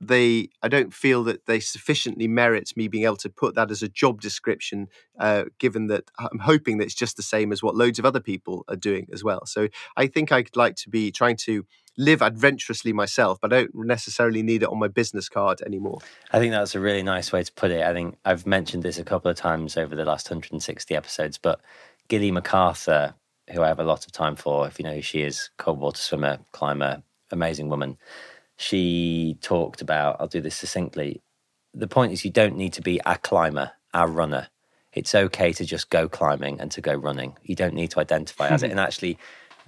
they 0.01 0.49
i 0.63 0.69
don't 0.69 0.93
feel 0.93 1.23
that 1.25 1.47
they 1.47 1.61
sufficiently 1.61 2.27
merit 2.27 2.71
me 2.77 2.89
being 2.89 3.05
able 3.05 3.17
to 3.17 3.31
put 3.31 3.55
that 3.55 3.71
as 3.71 3.83
a 3.83 3.89
job 3.89 4.21
description 4.21 4.89
uh, 5.21 5.45
given 5.59 5.87
that 5.87 6.11
i'm 6.19 6.41
hoping 6.41 6.79
that 6.79 6.85
it's 6.85 6.95
just 6.95 7.17
the 7.17 7.23
same 7.23 7.53
as 7.53 7.63
what 7.63 7.77
loads 7.77 7.99
of 7.99 8.05
other 8.05 8.21
people 8.21 8.65
are 8.69 8.77
doing 8.77 9.07
as 9.13 9.23
well 9.23 9.47
so 9.47 9.69
i 9.97 10.07
think 10.07 10.33
i'd 10.33 10.55
like 10.57 10.75
to 10.75 10.91
be 10.91 11.11
trying 11.11 11.37
to 11.37 11.65
live 11.97 12.23
adventurously 12.23 12.93
myself 12.93 13.39
but 13.41 13.53
i 13.53 13.61
don't 13.61 13.75
necessarily 13.75 14.43
need 14.43 14.63
it 14.63 14.69
on 14.69 14.79
my 14.79 14.89
business 14.89 15.29
card 15.29 15.61
anymore 15.63 16.01
I 16.35 16.41
think 16.41 16.53
that's 16.53 16.75
a 16.75 16.81
really 16.81 17.05
nice 17.05 17.33
way 17.33 17.45
to 17.45 17.53
put 17.53 17.71
it. 17.71 17.85
I 17.85 17.93
think 17.93 18.17
I've 18.25 18.45
mentioned 18.45 18.83
this 18.83 18.99
a 18.99 19.05
couple 19.05 19.31
of 19.31 19.37
times 19.37 19.77
over 19.77 19.95
the 19.95 20.05
last 20.05 20.29
160 20.29 20.97
episodes, 20.97 21.39
but 21.39 21.61
Gilly 22.09 22.33
MacArthur, 22.33 23.15
who 23.53 23.63
I 23.63 23.69
have 23.69 23.79
a 23.79 23.85
lot 23.85 24.05
of 24.05 24.11
time 24.11 24.35
for, 24.35 24.67
if 24.67 24.79
you 24.81 24.85
know 24.85 24.95
who 24.95 25.01
she 25.01 25.23
is, 25.23 25.51
cold 25.59 25.79
water 25.79 26.01
swimmer, 26.01 26.41
climber, 26.51 27.05
amazing 27.31 27.69
woman. 27.69 27.99
She 28.57 29.39
talked 29.43 29.81
about, 29.81 30.17
I'll 30.19 30.27
do 30.27 30.41
this 30.41 30.57
succinctly. 30.57 31.23
The 31.73 31.87
point 31.87 32.13
is, 32.13 32.25
you 32.25 32.33
don't 32.33 32.57
need 32.57 32.73
to 32.73 32.83
be 32.83 33.01
a 33.07 33.17
climber, 33.17 33.71
a 33.93 34.09
runner. 34.09 34.49
It's 34.93 35.15
okay 35.15 35.53
to 35.53 35.65
just 35.65 35.91
go 35.91 36.09
climbing 36.09 36.61
and 36.61 36.71
to 36.73 36.81
go 36.81 36.95
running. 36.95 37.37
You 37.43 37.55
don't 37.55 37.75
need 37.75 37.91
to 37.93 38.01
identify 38.01 38.49
as 38.49 38.65
it. 38.65 38.71
And 38.73 38.81
actually, 38.81 39.19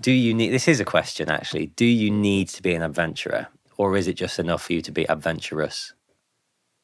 do 0.01 0.13
you 0.13 0.35
need 0.35 0.51
this 0.51 0.69
is 0.69 0.81
a 0.81 0.85
question 0.85 1.31
actually 1.31 1.67
do 1.69 1.85
you 1.87 2.11
need 2.11 2.49
to 2.49 2.63
be 2.63 2.75
an 2.75 2.83
adventurer 2.83 3.49
or 3.77 3.97
is 3.97 4.07
it 4.09 4.15
just 4.15 4.39
enough 4.39 4.63
for 4.65 4.73
you 4.73 4.83
to 4.83 4.93
be 4.93 5.05
adventurous 5.09 5.93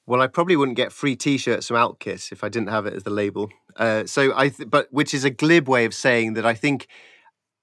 Well, 0.06 0.20
I 0.20 0.26
probably 0.26 0.56
wouldn't 0.56 0.76
get 0.76 0.92
free 0.92 1.16
T-shirts 1.16 1.68
from 1.68 1.76
Alpkit 1.76 2.32
if 2.32 2.42
I 2.42 2.48
didn't 2.48 2.68
have 2.68 2.86
it 2.86 2.94
as 2.94 3.04
the 3.04 3.10
label. 3.10 3.50
Uh, 3.76 4.04
so 4.04 4.32
I, 4.36 4.48
th- 4.48 4.68
but 4.68 4.88
which 4.90 5.14
is 5.14 5.24
a 5.24 5.30
glib 5.30 5.68
way 5.68 5.84
of 5.84 5.94
saying 5.94 6.34
that 6.34 6.44
I 6.44 6.54
think 6.54 6.88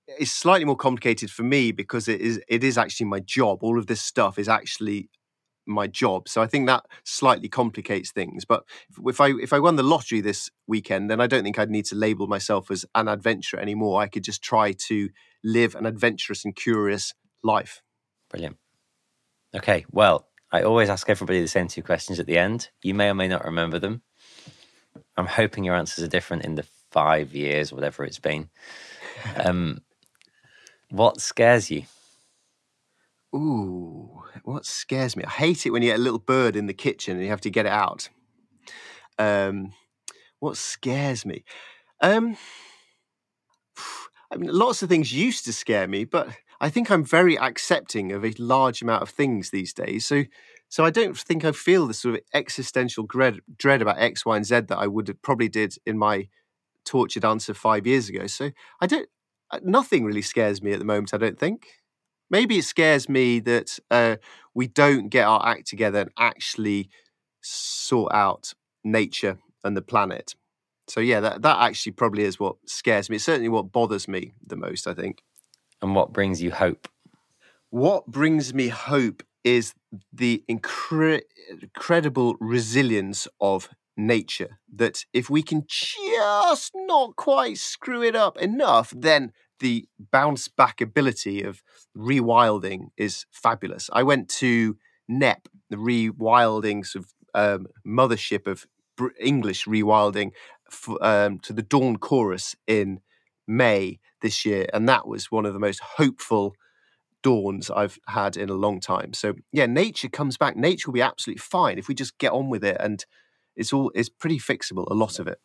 it's 0.07 0.31
slightly 0.31 0.65
more 0.65 0.77
complicated 0.77 1.29
for 1.29 1.43
me 1.43 1.71
because 1.71 2.07
it 2.07 2.21
is 2.21 2.41
it 2.47 2.63
is 2.63 2.77
actually 2.77 3.07
my 3.07 3.19
job. 3.19 3.59
All 3.61 3.77
of 3.77 3.87
this 3.87 4.01
stuff 4.01 4.39
is 4.39 4.47
actually 4.47 5.09
my 5.65 5.87
job. 5.87 6.27
So 6.27 6.41
I 6.41 6.47
think 6.47 6.67
that 6.67 6.85
slightly 7.03 7.47
complicates 7.47 8.11
things. 8.11 8.45
But 8.45 8.63
if 9.05 9.21
I 9.21 9.29
if 9.31 9.53
I 9.53 9.59
won 9.59 9.75
the 9.75 9.83
lottery 9.83 10.21
this 10.21 10.49
weekend, 10.67 11.09
then 11.09 11.21
I 11.21 11.27
don't 11.27 11.43
think 11.43 11.59
I'd 11.59 11.69
need 11.69 11.85
to 11.85 11.95
label 11.95 12.27
myself 12.27 12.71
as 12.71 12.85
an 12.95 13.07
adventurer 13.07 13.59
anymore. 13.59 14.01
I 14.01 14.07
could 14.07 14.23
just 14.23 14.41
try 14.41 14.73
to 14.87 15.09
live 15.43 15.75
an 15.75 15.85
adventurous 15.85 16.45
and 16.45 16.55
curious 16.55 17.13
life. 17.43 17.81
Brilliant. 18.29 18.57
Okay, 19.55 19.85
well, 19.91 20.27
I 20.51 20.61
always 20.61 20.89
ask 20.89 21.09
everybody 21.09 21.41
the 21.41 21.47
same 21.47 21.67
two 21.67 21.83
questions 21.83 22.19
at 22.19 22.25
the 22.25 22.37
end. 22.37 22.69
You 22.83 22.93
may 22.93 23.09
or 23.09 23.15
may 23.15 23.27
not 23.27 23.45
remember 23.45 23.79
them. 23.79 24.01
I'm 25.17 25.27
hoping 25.27 25.63
your 25.63 25.75
answers 25.75 26.03
are 26.03 26.09
different 26.09 26.45
in 26.45 26.55
the 26.55 26.65
five 26.91 27.33
years, 27.33 27.71
whatever 27.71 28.03
it's 28.03 28.19
been. 28.19 28.49
Um, 29.35 29.81
what 30.89 31.19
scares 31.19 31.69
you? 31.69 31.83
Ooh, 33.35 34.18
what 34.49 34.65
scares 34.65 35.15
me? 35.15 35.23
I 35.23 35.29
hate 35.29 35.65
it 35.65 35.71
when 35.71 35.81
you 35.81 35.89
get 35.89 35.99
a 35.99 36.03
little 36.03 36.19
bird 36.19 36.55
in 36.55 36.67
the 36.67 36.73
kitchen 36.73 37.15
and 37.15 37.23
you 37.23 37.29
have 37.29 37.41
to 37.41 37.49
get 37.49 37.65
it 37.65 37.71
out. 37.71 38.09
Um, 39.17 39.73
what 40.39 40.57
scares 40.57 41.25
me? 41.25 41.43
Um, 42.01 42.37
I 44.31 44.37
mean, 44.37 44.51
lots 44.51 44.83
of 44.83 44.89
things 44.89 45.11
used 45.11 45.45
to 45.45 45.53
scare 45.53 45.87
me, 45.87 46.05
but 46.05 46.29
I 46.61 46.69
think 46.69 46.91
I'm 46.91 47.03
very 47.03 47.37
accepting 47.37 48.11
of 48.11 48.23
a 48.23 48.33
large 48.37 48.81
amount 48.81 49.01
of 49.01 49.09
things 49.09 49.49
these 49.49 49.73
days. 49.73 50.05
So, 50.05 50.25
so 50.67 50.85
I 50.85 50.91
don't 50.91 51.17
think 51.17 51.43
I 51.43 51.51
feel 51.51 51.87
the 51.87 51.93
sort 51.93 52.15
of 52.15 52.21
existential 52.33 53.05
dread, 53.05 53.39
dread 53.57 53.81
about 53.81 53.97
X, 53.97 54.25
Y, 54.25 54.35
and 54.35 54.45
Z 54.45 54.61
that 54.61 54.77
I 54.77 54.87
would 54.87 55.07
have 55.07 55.21
probably 55.21 55.49
did 55.49 55.75
in 55.85 55.97
my 55.97 56.27
tortured 56.85 57.25
answer 57.25 57.53
five 57.53 57.87
years 57.87 58.09
ago. 58.09 58.27
So 58.27 58.51
I 58.81 58.87
don't. 58.87 59.09
Uh, 59.51 59.59
nothing 59.63 60.05
really 60.05 60.21
scares 60.21 60.61
me 60.61 60.73
at 60.73 60.79
the 60.79 60.85
moment. 60.85 61.11
I 61.11 61.17
don't 61.17 61.39
think. 61.39 61.78
Maybe 62.29 62.57
it 62.59 62.65
scares 62.65 63.09
me 63.09 63.39
that 63.39 63.79
uh, 63.89 64.17
we 64.53 64.67
don't 64.67 65.09
get 65.09 65.25
our 65.25 65.45
act 65.45 65.67
together 65.67 66.01
and 66.01 66.11
actually 66.17 66.89
sort 67.41 68.13
out 68.13 68.53
nature 68.83 69.37
and 69.63 69.75
the 69.75 69.81
planet. 69.81 70.35
So 70.87 70.99
yeah, 70.99 71.19
that 71.19 71.41
that 71.43 71.59
actually 71.59 71.93
probably 71.93 72.23
is 72.23 72.39
what 72.39 72.55
scares 72.65 73.09
me. 73.09 73.17
It's 73.17 73.25
certainly 73.25 73.49
what 73.49 73.71
bothers 73.71 74.07
me 74.07 74.33
the 74.45 74.55
most. 74.55 74.87
I 74.87 74.93
think. 74.93 75.21
And 75.81 75.95
what 75.95 76.11
brings 76.11 76.41
you 76.41 76.51
hope? 76.51 76.87
What 77.69 78.07
brings 78.07 78.53
me 78.53 78.67
hope 78.69 79.23
is 79.43 79.73
the 80.11 80.43
incre- 80.49 81.21
incredible 81.61 82.35
resilience 82.39 83.27
of 83.39 83.69
nature. 83.95 84.59
That 84.73 85.05
if 85.13 85.29
we 85.29 85.43
can 85.43 85.65
just 85.67 86.71
not 86.75 87.15
quite 87.15 87.57
screw 87.57 88.03
it 88.03 88.15
up 88.15 88.37
enough, 88.37 88.93
then 88.95 89.31
the 89.59 89.87
bounce 90.11 90.47
back 90.47 90.81
ability 90.81 91.43
of 91.43 91.61
rewilding 91.97 92.87
is 92.97 93.25
fabulous. 93.31 93.89
I 93.93 94.03
went 94.03 94.29
to 94.39 94.77
Knepp, 95.09 95.45
the 95.69 95.77
rewilding 95.77 96.85
sort 96.85 97.05
of 97.05 97.13
um, 97.33 97.67
mothership 97.85 98.47
of 98.47 98.65
English 99.19 99.65
rewilding, 99.65 100.31
f- 100.71 100.89
um, 101.01 101.39
to 101.39 101.53
the 101.53 101.61
Dawn 101.61 101.97
Chorus 101.97 102.55
in 102.67 103.01
May 103.47 103.99
this 104.21 104.45
year, 104.45 104.67
and 104.73 104.87
that 104.87 105.07
was 105.07 105.31
one 105.31 105.45
of 105.45 105.53
the 105.53 105.59
most 105.59 105.79
hopeful 105.79 106.55
dawns 107.21 107.69
I've 107.69 107.99
had 108.07 108.37
in 108.37 108.49
a 108.49 108.53
long 108.53 108.79
time. 108.79 109.13
So 109.13 109.35
yeah, 109.51 109.65
nature 109.65 110.09
comes 110.09 110.37
back. 110.37 110.55
Nature 110.55 110.89
will 110.89 110.93
be 110.95 111.01
absolutely 111.01 111.39
fine 111.41 111.77
if 111.77 111.87
we 111.87 111.95
just 111.95 112.17
get 112.17 112.31
on 112.31 112.49
with 112.49 112.63
it, 112.63 112.77
and 112.79 113.05
it's 113.55 113.73
all 113.73 113.91
it's 113.95 114.09
pretty 114.09 114.39
fixable. 114.39 114.87
A 114.89 114.93
lot 114.93 115.19
of 115.19 115.27
it. 115.27 115.39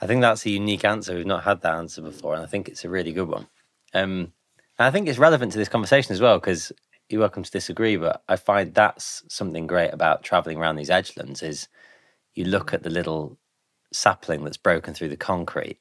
I 0.00 0.06
think 0.06 0.20
that's 0.20 0.46
a 0.46 0.50
unique 0.50 0.84
answer. 0.84 1.14
We've 1.14 1.26
not 1.26 1.44
had 1.44 1.60
that 1.62 1.74
answer 1.74 2.02
before, 2.02 2.34
and 2.34 2.42
I 2.42 2.46
think 2.46 2.68
it's 2.68 2.84
a 2.84 2.88
really 2.88 3.12
good 3.12 3.28
one. 3.28 3.48
Um, 3.92 4.32
I 4.78 4.90
think 4.90 5.08
it's 5.08 5.18
relevant 5.18 5.52
to 5.52 5.58
this 5.58 5.68
conversation 5.68 6.12
as 6.12 6.20
well 6.20 6.38
because 6.38 6.72
you're 7.08 7.20
welcome 7.20 7.42
to 7.42 7.50
disagree, 7.50 7.96
but 7.96 8.22
I 8.28 8.36
find 8.36 8.74
that's 8.74 9.24
something 9.28 9.66
great 9.66 9.92
about 9.92 10.22
traveling 10.22 10.58
around 10.58 10.76
these 10.76 10.90
edgelands 10.90 11.42
is 11.42 11.68
you 12.34 12.44
look 12.44 12.72
at 12.72 12.82
the 12.82 12.90
little 12.90 13.38
sapling 13.92 14.44
that's 14.44 14.56
broken 14.56 14.94
through 14.94 15.08
the 15.08 15.16
concrete, 15.16 15.80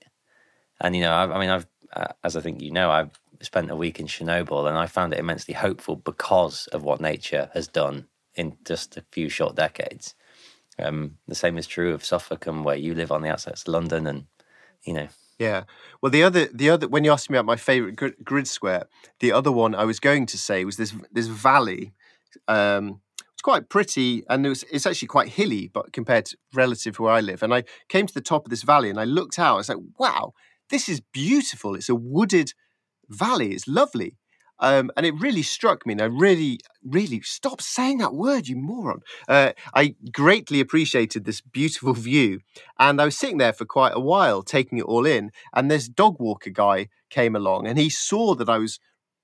and 0.81 0.95
you 0.95 1.01
know, 1.01 1.13
I, 1.13 1.35
I 1.35 1.39
mean, 1.39 1.49
I've 1.49 1.67
uh, 1.93 2.13
as 2.23 2.35
I 2.35 2.41
think 2.41 2.61
you 2.61 2.71
know, 2.71 2.91
I've 2.91 3.19
spent 3.41 3.71
a 3.71 3.75
week 3.75 3.99
in 3.99 4.07
Chernobyl, 4.07 4.67
and 4.67 4.77
I 4.77 4.87
found 4.87 5.13
it 5.13 5.19
immensely 5.19 5.53
hopeful 5.53 5.95
because 5.95 6.67
of 6.67 6.83
what 6.83 6.99
nature 6.99 7.49
has 7.53 7.67
done 7.67 8.07
in 8.35 8.57
just 8.65 8.97
a 8.97 9.05
few 9.11 9.29
short 9.29 9.55
decades. 9.55 10.15
Um, 10.81 11.17
the 11.27 11.35
same 11.35 11.57
is 11.57 11.67
true 11.67 11.93
of 11.93 12.05
Suffolk, 12.05 12.47
and 12.47 12.63
where 12.63 12.75
you 12.75 12.93
live 12.93 13.11
on 13.11 13.21
the 13.21 13.29
outskirts 13.29 13.63
of 13.63 13.69
London, 13.69 14.07
and 14.07 14.25
you 14.83 14.93
know. 14.93 15.07
Yeah. 15.37 15.63
Well, 16.01 16.11
the 16.11 16.23
other, 16.23 16.47
the 16.47 16.69
other, 16.69 16.87
when 16.87 17.05
you 17.05 17.11
asked 17.11 17.29
me 17.29 17.37
about 17.37 17.45
my 17.45 17.55
favorite 17.55 17.95
grid, 17.95 18.15
grid 18.23 18.47
square, 18.47 18.87
the 19.21 19.31
other 19.31 19.51
one 19.51 19.73
I 19.73 19.85
was 19.85 19.99
going 19.99 20.25
to 20.27 20.37
say 20.37 20.65
was 20.65 20.77
this 20.77 20.93
this 21.11 21.27
valley. 21.27 21.93
Um, 22.47 23.01
it's 23.33 23.41
quite 23.41 23.69
pretty, 23.69 24.23
and 24.29 24.45
it 24.45 24.49
was, 24.49 24.63
it's 24.69 24.85
actually 24.85 25.07
quite 25.07 25.29
hilly, 25.29 25.69
but 25.73 25.93
compared 25.93 26.25
to 26.25 26.37
relative 26.53 26.97
to 26.97 27.03
where 27.03 27.13
I 27.13 27.21
live. 27.21 27.41
And 27.41 27.53
I 27.53 27.63
came 27.87 28.05
to 28.05 28.13
the 28.13 28.19
top 28.21 28.45
of 28.45 28.49
this 28.49 28.63
valley, 28.63 28.89
and 28.89 28.99
I 28.99 29.05
looked 29.05 29.39
out. 29.39 29.53
I 29.53 29.57
was 29.57 29.69
like, 29.69 29.77
"Wow, 29.97 30.33
this 30.69 30.89
is 30.89 30.99
beautiful! 30.99 31.75
It's 31.75 31.89
a 31.89 31.95
wooded 31.95 32.53
valley. 33.07 33.53
It's 33.53 33.67
lovely." 33.67 34.17
Um, 34.59 34.91
and 34.97 35.05
it 35.05 35.13
really 35.19 35.41
struck 35.41 35.85
me. 35.85 35.93
And 35.93 36.01
I 36.01 36.05
really, 36.05 36.59
really 36.83 37.21
stop 37.21 37.61
saying 37.61 37.99
that 37.99 38.13
word, 38.13 38.47
you 38.47 38.55
moron. 38.55 39.01
Uh, 39.27 39.53
I 39.73 39.95
greatly 40.11 40.59
appreciated 40.59 41.25
this 41.25 41.41
beautiful 41.41 41.93
view. 42.09 42.39
And 42.77 43.01
I 43.01 43.05
was 43.05 43.17
sitting 43.17 43.37
there 43.37 43.53
for 43.53 43.65
quite 43.65 43.93
a 43.95 43.99
while, 43.99 44.43
taking 44.43 44.77
it 44.77 44.85
all 44.85 45.05
in. 45.05 45.31
And 45.53 45.69
this 45.69 45.87
dog 45.87 46.17
walker 46.19 46.49
guy 46.49 46.89
came 47.09 47.35
along 47.35 47.67
and 47.67 47.79
he 47.79 47.89
saw 47.89 48.35
that 48.35 48.49
I 48.49 48.57
was 48.57 48.79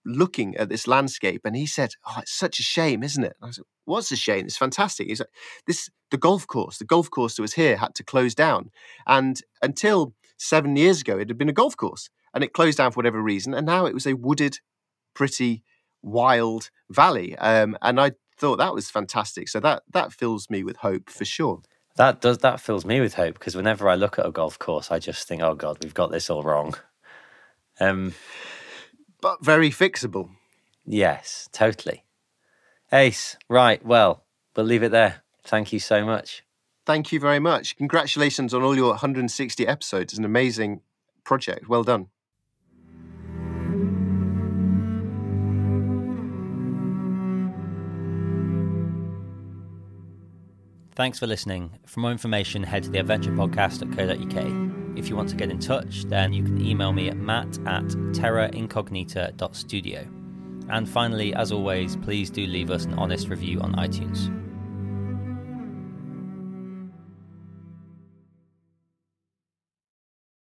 looking 0.06 0.56
at 0.57 0.70
this 0.70 0.88
landscape 0.88 1.41
and 1.45 1.56
he 1.56 1.66
said, 1.66 1.91
Oh, 2.06 2.18
it's 2.20 2.32
such 2.32 2.60
a 2.60 2.64
shame, 2.64 3.03
isn't 3.03 3.24
it? 3.24 3.36
I 3.41 3.52
said, 3.52 3.66
What's 3.86 4.12
a 4.12 4.16
shame? 4.16 4.45
It's 4.45 4.57
fantastic. 4.57 5.07
He's 5.07 5.20
like, 5.20 5.30
This 5.68 5.90
the 6.12 6.18
golf 6.18 6.48
course, 6.48 6.78
the 6.78 6.86
golf 6.86 7.10
course 7.10 7.36
that 7.36 7.41
was 7.41 7.53
here 7.53 7.78
had 7.78 7.95
to 7.95 8.03
close 8.03 8.36
down. 8.36 8.72
And 9.07 9.41
until 9.62 10.14
seven 10.38 10.76
years 10.76 11.02
ago, 11.02 11.18
it 11.18 11.30
had 11.30 11.38
been 11.38 11.49
a 11.49 11.53
golf 11.53 11.76
course 11.76 12.10
and 12.34 12.44
it 12.44 12.53
closed 12.53 12.78
down 12.78 12.91
for 12.91 12.98
whatever 12.98 13.22
reason. 13.22 13.53
And 13.53 13.66
now 13.66 13.86
it 13.86 13.94
was 13.94 14.06
a 14.06 14.14
wooded 14.14 14.60
pretty 15.16 15.64
wild 16.04 16.70
valley. 16.90 17.36
Um, 17.38 17.76
and 17.82 18.00
I 18.00 18.12
thought 18.38 18.58
that 18.58 18.76
was 18.76 18.92
fantastic. 18.92 19.50
So 19.50 19.60
that 19.62 19.84
that 19.92 20.14
fills 20.14 20.50
me 20.50 20.64
with 20.64 20.78
hope 20.78 21.10
for 21.10 21.26
sure. 21.26 21.62
That 21.98 22.22
does 22.22 22.40
that 22.40 22.60
fills 22.60 22.86
me 22.86 23.00
with 23.02 23.16
hope 23.16 23.36
because 23.36 23.56
whenever 23.56 23.90
I 23.90 23.96
look 23.96 24.20
at 24.20 24.26
a 24.26 24.32
golf 24.32 24.60
course, 24.60 24.92
I 24.92 25.00
just 25.00 25.28
think, 25.28 25.42
oh 25.42 25.56
God, 25.56 25.78
we've 25.82 25.94
got 25.94 26.12
this 26.12 26.30
all 26.30 26.44
wrong. 26.44 26.76
Um, 27.80 28.14
but 29.22 29.44
very 29.44 29.70
fixable. 29.70 30.30
Yes, 30.86 31.50
totally. 31.52 32.04
Ace, 32.94 33.38
right. 33.50 33.84
Well, 33.84 34.24
we'll 34.56 34.66
leave 34.66 34.84
it 34.84 34.92
there. 34.92 35.24
Thank 35.44 35.74
you 35.74 35.80
so 35.80 36.06
much. 36.06 36.44
Thank 36.86 37.12
you 37.12 37.20
very 37.20 37.40
much. 37.40 37.76
Congratulations 37.78 38.54
on 38.54 38.62
all 38.62 38.76
your 38.76 38.90
160 38.90 39.68
episodes. 39.68 40.14
It's 40.14 40.20
an 40.20 40.26
amazing 40.26 40.82
project. 41.24 41.68
Well 41.68 41.84
done. 41.84 42.10
Thanks 50.96 51.20
for 51.20 51.28
listening. 51.28 51.78
For 51.86 52.00
more 52.00 52.12
information, 52.12 52.64
head 52.64 52.84
to 52.84 52.90
theadventurepodcast.co.uk. 52.90 54.98
If 54.98 55.10
you 55.10 55.18
want 55.18 55.28
to 55.28 55.36
get 55.36 55.52
in 55.52 55.60
touch, 55.60 56.06
then 56.06 56.32
you 56.32 56.42
can 56.42 56.66
email 56.66 56.94
me 56.94 57.10
at 57.10 57.18
matt 57.18 57.58
at 57.66 57.84
terraincognita.studio. 57.84 60.08
And 60.70 60.88
finally, 60.88 61.36
as 61.36 61.52
always, 61.52 61.98
please 61.98 62.30
do 62.30 62.48
leave 62.48 62.72
us 62.72 62.86
an 62.86 62.94
honest 62.94 63.28
review 63.28 63.60
on 63.60 63.76
iTunes. 63.76 64.32